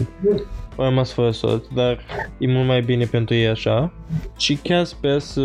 a 0.78 0.84
rămas 0.84 1.12
fără 1.12 1.32
soț, 1.32 1.66
dar 1.74 2.00
e 2.38 2.48
mult 2.48 2.68
mai 2.68 2.82
bine 2.82 3.06
pentru 3.06 3.36
ei 3.36 3.48
așa. 3.48 3.94
Și 4.38 4.56
chiar 4.56 4.84
sper 4.84 5.20
să 5.20 5.42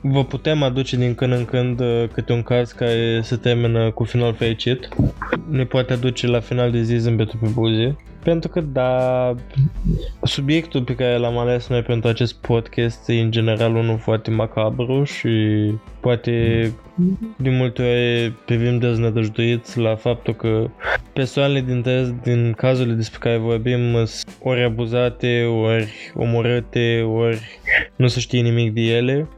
vă 0.00 0.24
putem 0.24 0.62
aduce 0.62 0.96
din 0.96 1.14
când 1.14 1.32
în 1.32 1.44
când 1.44 1.80
uh, 1.80 2.04
câte 2.12 2.32
un 2.32 2.42
caz 2.42 2.72
care 2.72 3.20
se 3.22 3.36
termină 3.36 3.90
cu 3.90 4.04
final 4.04 4.34
fericit. 4.34 4.88
Ne 5.50 5.64
poate 5.64 5.92
aduce 5.92 6.26
la 6.26 6.40
final 6.40 6.70
de 6.70 6.82
zi 6.82 6.96
zâmbetul 6.96 7.38
pe 7.42 7.48
buze. 7.48 7.96
Pentru 8.26 8.48
că, 8.48 8.60
da, 8.60 9.34
subiectul 10.22 10.82
pe 10.82 10.94
care 10.94 11.16
l-am 11.16 11.38
ales 11.38 11.68
noi 11.68 11.82
pentru 11.82 12.08
acest 12.08 12.34
podcast 12.34 13.08
e 13.08 13.20
în 13.20 13.30
general 13.30 13.74
unul 13.74 13.98
foarte 13.98 14.30
macabru 14.30 15.04
și 15.04 15.28
poate 16.00 16.32
din 17.36 17.56
multe 17.56 17.82
ori 17.82 18.32
privim 18.44 18.78
deznădăjduiți 18.78 19.78
la 19.78 19.94
faptul 19.94 20.34
că 20.34 20.70
persoanele 21.12 21.60
din, 21.60 21.84
din 22.22 22.52
cazurile 22.52 22.94
despre 22.94 23.18
care 23.18 23.36
vorbim 23.36 24.04
sunt 24.04 24.36
ori 24.42 24.62
abuzate, 24.62 25.44
ori 25.44 26.12
omorâte, 26.14 27.00
ori 27.00 27.60
nu 27.96 28.06
se 28.06 28.20
știe 28.20 28.40
nimic 28.40 28.72
de 28.72 28.80
ele. 28.80 29.28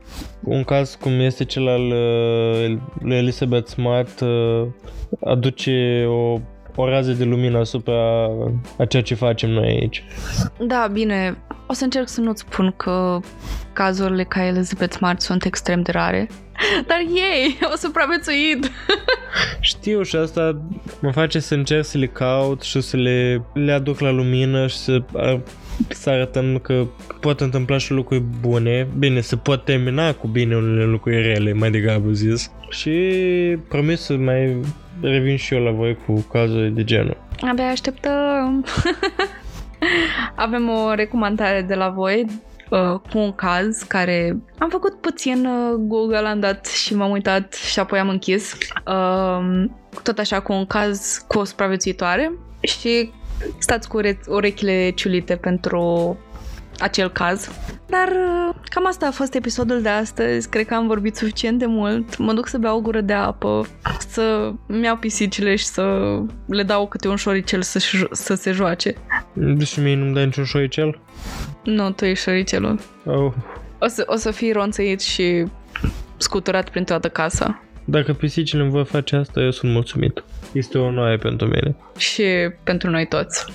Un 0.45 0.65
caz 0.65 0.95
cum 0.95 1.21
este 1.21 1.45
cel 1.45 1.69
al 1.69 1.87
uh, 1.87 2.79
lui 3.01 3.17
Elizabeth 3.17 3.69
Smart 3.69 4.21
uh, 4.21 4.67
aduce 5.21 6.05
o 6.07 6.41
o 6.81 6.89
rază 6.89 7.13
de 7.13 7.25
lumină 7.25 7.59
asupra 7.59 8.31
a 8.79 8.85
ceea 8.89 9.03
ce 9.03 9.15
facem 9.15 9.51
noi 9.51 9.67
aici. 9.67 10.05
Da, 10.67 10.89
bine. 10.93 11.37
O 11.67 11.73
să 11.73 11.85
încerc 11.85 12.09
să 12.09 12.21
nu-ți 12.21 12.45
spun 12.49 12.75
că 12.77 13.21
cazurile 13.73 14.25
ca 14.25 14.45
Elizabeth 14.45 14.95
Smart 14.95 15.21
sunt 15.21 15.45
extrem 15.45 15.83
de 15.83 15.91
rare. 15.91 16.29
Dar 16.89 16.99
ei 16.99 17.59
au 17.65 17.75
supraviețuit. 17.77 18.71
Știu 19.61 20.03
și 20.03 20.17
asta 20.17 20.61
mă 21.01 21.11
face 21.13 21.39
să 21.39 21.55
încerc 21.55 21.85
să 21.85 21.99
le 21.99 22.07
caut 22.07 22.63
și 22.63 22.81
să 22.81 22.97
le, 22.97 23.43
le 23.55 23.73
aduc 23.73 23.99
la 23.99 24.11
lumină 24.11 24.67
și 24.67 24.77
să, 24.77 25.03
să 25.89 26.11
arătăm 26.11 26.59
că 26.59 26.87
pot 27.21 27.41
întâmpla 27.41 27.79
și 27.79 27.93
lucruri 27.93 28.23
bune. 28.41 28.89
Bine, 28.99 29.21
se 29.21 29.37
pot 29.37 29.65
termina 29.65 30.13
cu 30.13 30.29
bine 30.29 30.57
unele 30.57 30.85
lucruri 30.85 31.23
rele, 31.23 31.53
mai 31.53 31.71
degrabă 31.71 32.11
zis. 32.11 32.51
Și 32.71 32.91
promis 33.69 34.01
să 34.01 34.13
mai 34.17 34.61
revin 35.01 35.37
și 35.37 35.55
eu 35.55 35.63
la 35.63 35.71
voi 35.71 35.97
cu 36.07 36.21
cazuri 36.33 36.71
de 36.71 36.85
genul. 36.85 37.17
Abia 37.41 37.69
așteptăm. 37.69 38.65
Avem 40.35 40.69
o 40.69 40.95
recomandare 40.95 41.63
de 41.63 41.75
la 41.75 41.89
voi 41.89 42.27
uh, 42.71 43.01
cu 43.11 43.19
un 43.19 43.33
caz 43.33 43.83
care 43.83 44.37
am 44.59 44.69
făcut 44.69 45.01
puțin 45.01 45.47
uh, 45.47 45.75
Google, 45.79 46.29
am 46.29 46.41
dat 46.41 46.67
și 46.67 46.95
m-am 46.95 47.11
uitat 47.11 47.55
și 47.55 47.79
apoi 47.79 47.99
am 47.99 48.09
închis. 48.09 48.57
Uh, 48.87 49.65
tot 50.03 50.19
așa 50.19 50.41
cu 50.41 50.53
un 50.53 50.67
caz 50.67 51.25
cu 51.29 51.39
o 51.39 51.45
supraviețuitoare 51.45 52.33
și 52.61 53.11
stați 53.59 53.89
cu 53.89 54.01
urechile 54.27 54.91
ciulite 54.91 55.37
pentru 55.37 56.17
acel 56.79 57.11
caz. 57.11 57.51
Dar 57.87 58.09
uh, 58.09 58.55
cam 58.65 58.87
asta 58.87 59.07
a 59.07 59.11
fost 59.11 59.35
episodul 59.35 59.83
de 59.83 59.89
astăzi. 59.89 60.49
Cred 60.49 60.67
că 60.67 60.75
am 60.75 60.87
vorbit 60.87 61.17
suficient 61.17 61.59
de 61.59 61.67
mult. 61.67 62.17
Mă 62.17 62.33
duc 62.33 62.49
să 62.49 62.59
beau 62.59 62.77
o 62.77 62.81
gură 62.81 63.01
de 63.01 63.13
apă, 63.13 63.67
să 64.09 64.53
mi 64.67 64.85
iau 64.85 64.97
pisicile 64.97 65.57
și 65.57 65.65
să 65.65 66.19
le 66.47 66.63
dau 66.63 66.89
câte 66.89 67.09
un 67.09 67.17
șoricel 67.17 67.63
să, 67.63 67.79
să 68.11 68.35
se 68.35 68.51
joace. 68.53 68.95
Deci 69.33 69.81
mie 69.81 69.97
nu-mi 69.97 70.15
dai 70.15 70.25
niciun 70.25 70.45
șoricel? 70.45 71.01
Nu, 71.65 71.91
tu 71.91 72.05
ești 72.05 72.25
șoricelul. 72.25 72.81
Oh. 73.05 73.33
O 73.79 73.87
să, 73.87 74.05
o 74.07 74.17
să 74.17 74.31
fii 74.31 74.53
ronțăit 74.53 75.01
și 75.01 75.45
scuturat 76.17 76.69
prin 76.71 76.85
toată 76.85 77.09
casa. 77.09 77.63
Dacă 77.91 78.13
pisicile 78.13 78.63
îmi 78.63 78.71
vor 78.71 78.85
face 78.85 79.17
asta, 79.17 79.41
eu 79.41 79.51
sunt 79.51 79.73
mulțumit. 79.73 80.25
Este 80.53 80.79
o 80.79 80.85
onoare 80.85 81.17
pentru 81.17 81.47
mine. 81.47 81.77
Și 81.97 82.25
pentru 82.65 82.91
noi 82.91 83.07
toți. 83.07 83.45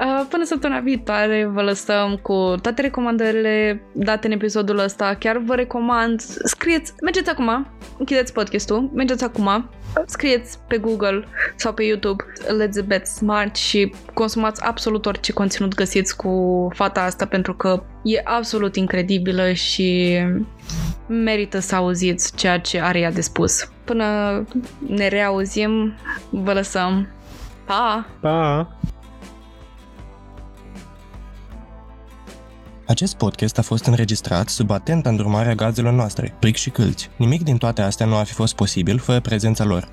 Uh, 0.00 0.26
până 0.30 0.44
săptămâna 0.44 0.80
viitoare 0.80 1.50
vă 1.52 1.62
lăsăm 1.62 2.16
cu 2.22 2.54
toate 2.62 2.80
recomandările 2.80 3.82
date 3.92 4.26
în 4.26 4.32
episodul 4.32 4.78
ăsta. 4.78 5.16
Chiar 5.18 5.38
vă 5.38 5.54
recomand, 5.54 6.20
scrieți, 6.20 6.92
mergeți 7.02 7.30
acum, 7.30 7.66
închideți 7.98 8.32
podcastul, 8.32 8.90
mergeți 8.94 9.24
acum, 9.24 9.70
scrieți 10.06 10.58
pe 10.68 10.78
Google 10.78 11.24
sau 11.56 11.72
pe 11.72 11.82
YouTube 11.82 12.24
Elizabeth 12.48 13.04
Smart 13.04 13.56
și 13.56 13.94
consumați 14.14 14.62
absolut 14.62 15.06
orice 15.06 15.32
conținut 15.32 15.74
găsiți 15.74 16.16
cu 16.16 16.68
fata 16.74 17.02
asta 17.02 17.26
pentru 17.26 17.54
că 17.54 17.82
e 18.02 18.20
absolut 18.24 18.76
incredibilă 18.76 19.52
și 19.52 20.18
merită 21.06 21.58
să 21.58 21.74
auziți 21.74 22.36
ceea 22.36 22.60
ce 22.60 22.80
are 22.80 22.98
ea 22.98 23.12
de 23.12 23.20
spus. 23.20 23.68
Până 23.84 24.04
ne 24.86 25.08
reauzim, 25.08 25.94
vă 26.30 26.52
lăsăm. 26.52 27.08
Pa! 27.64 28.06
Pa! 28.20 28.78
Acest 32.86 33.16
podcast 33.16 33.58
a 33.58 33.62
fost 33.62 33.84
înregistrat 33.84 34.48
sub 34.48 34.70
atenta 34.70 35.08
îndrumarea 35.08 35.54
gazelor 35.54 35.92
noastre, 35.92 36.34
pric 36.38 36.56
și 36.56 36.70
câlți. 36.70 37.10
Nimic 37.16 37.42
din 37.42 37.56
toate 37.56 37.82
astea 37.82 38.06
nu 38.06 38.16
ar 38.16 38.26
fi 38.26 38.32
fost 38.32 38.54
posibil 38.54 38.98
fără 38.98 39.20
prezența 39.20 39.64
lor. 39.64 39.88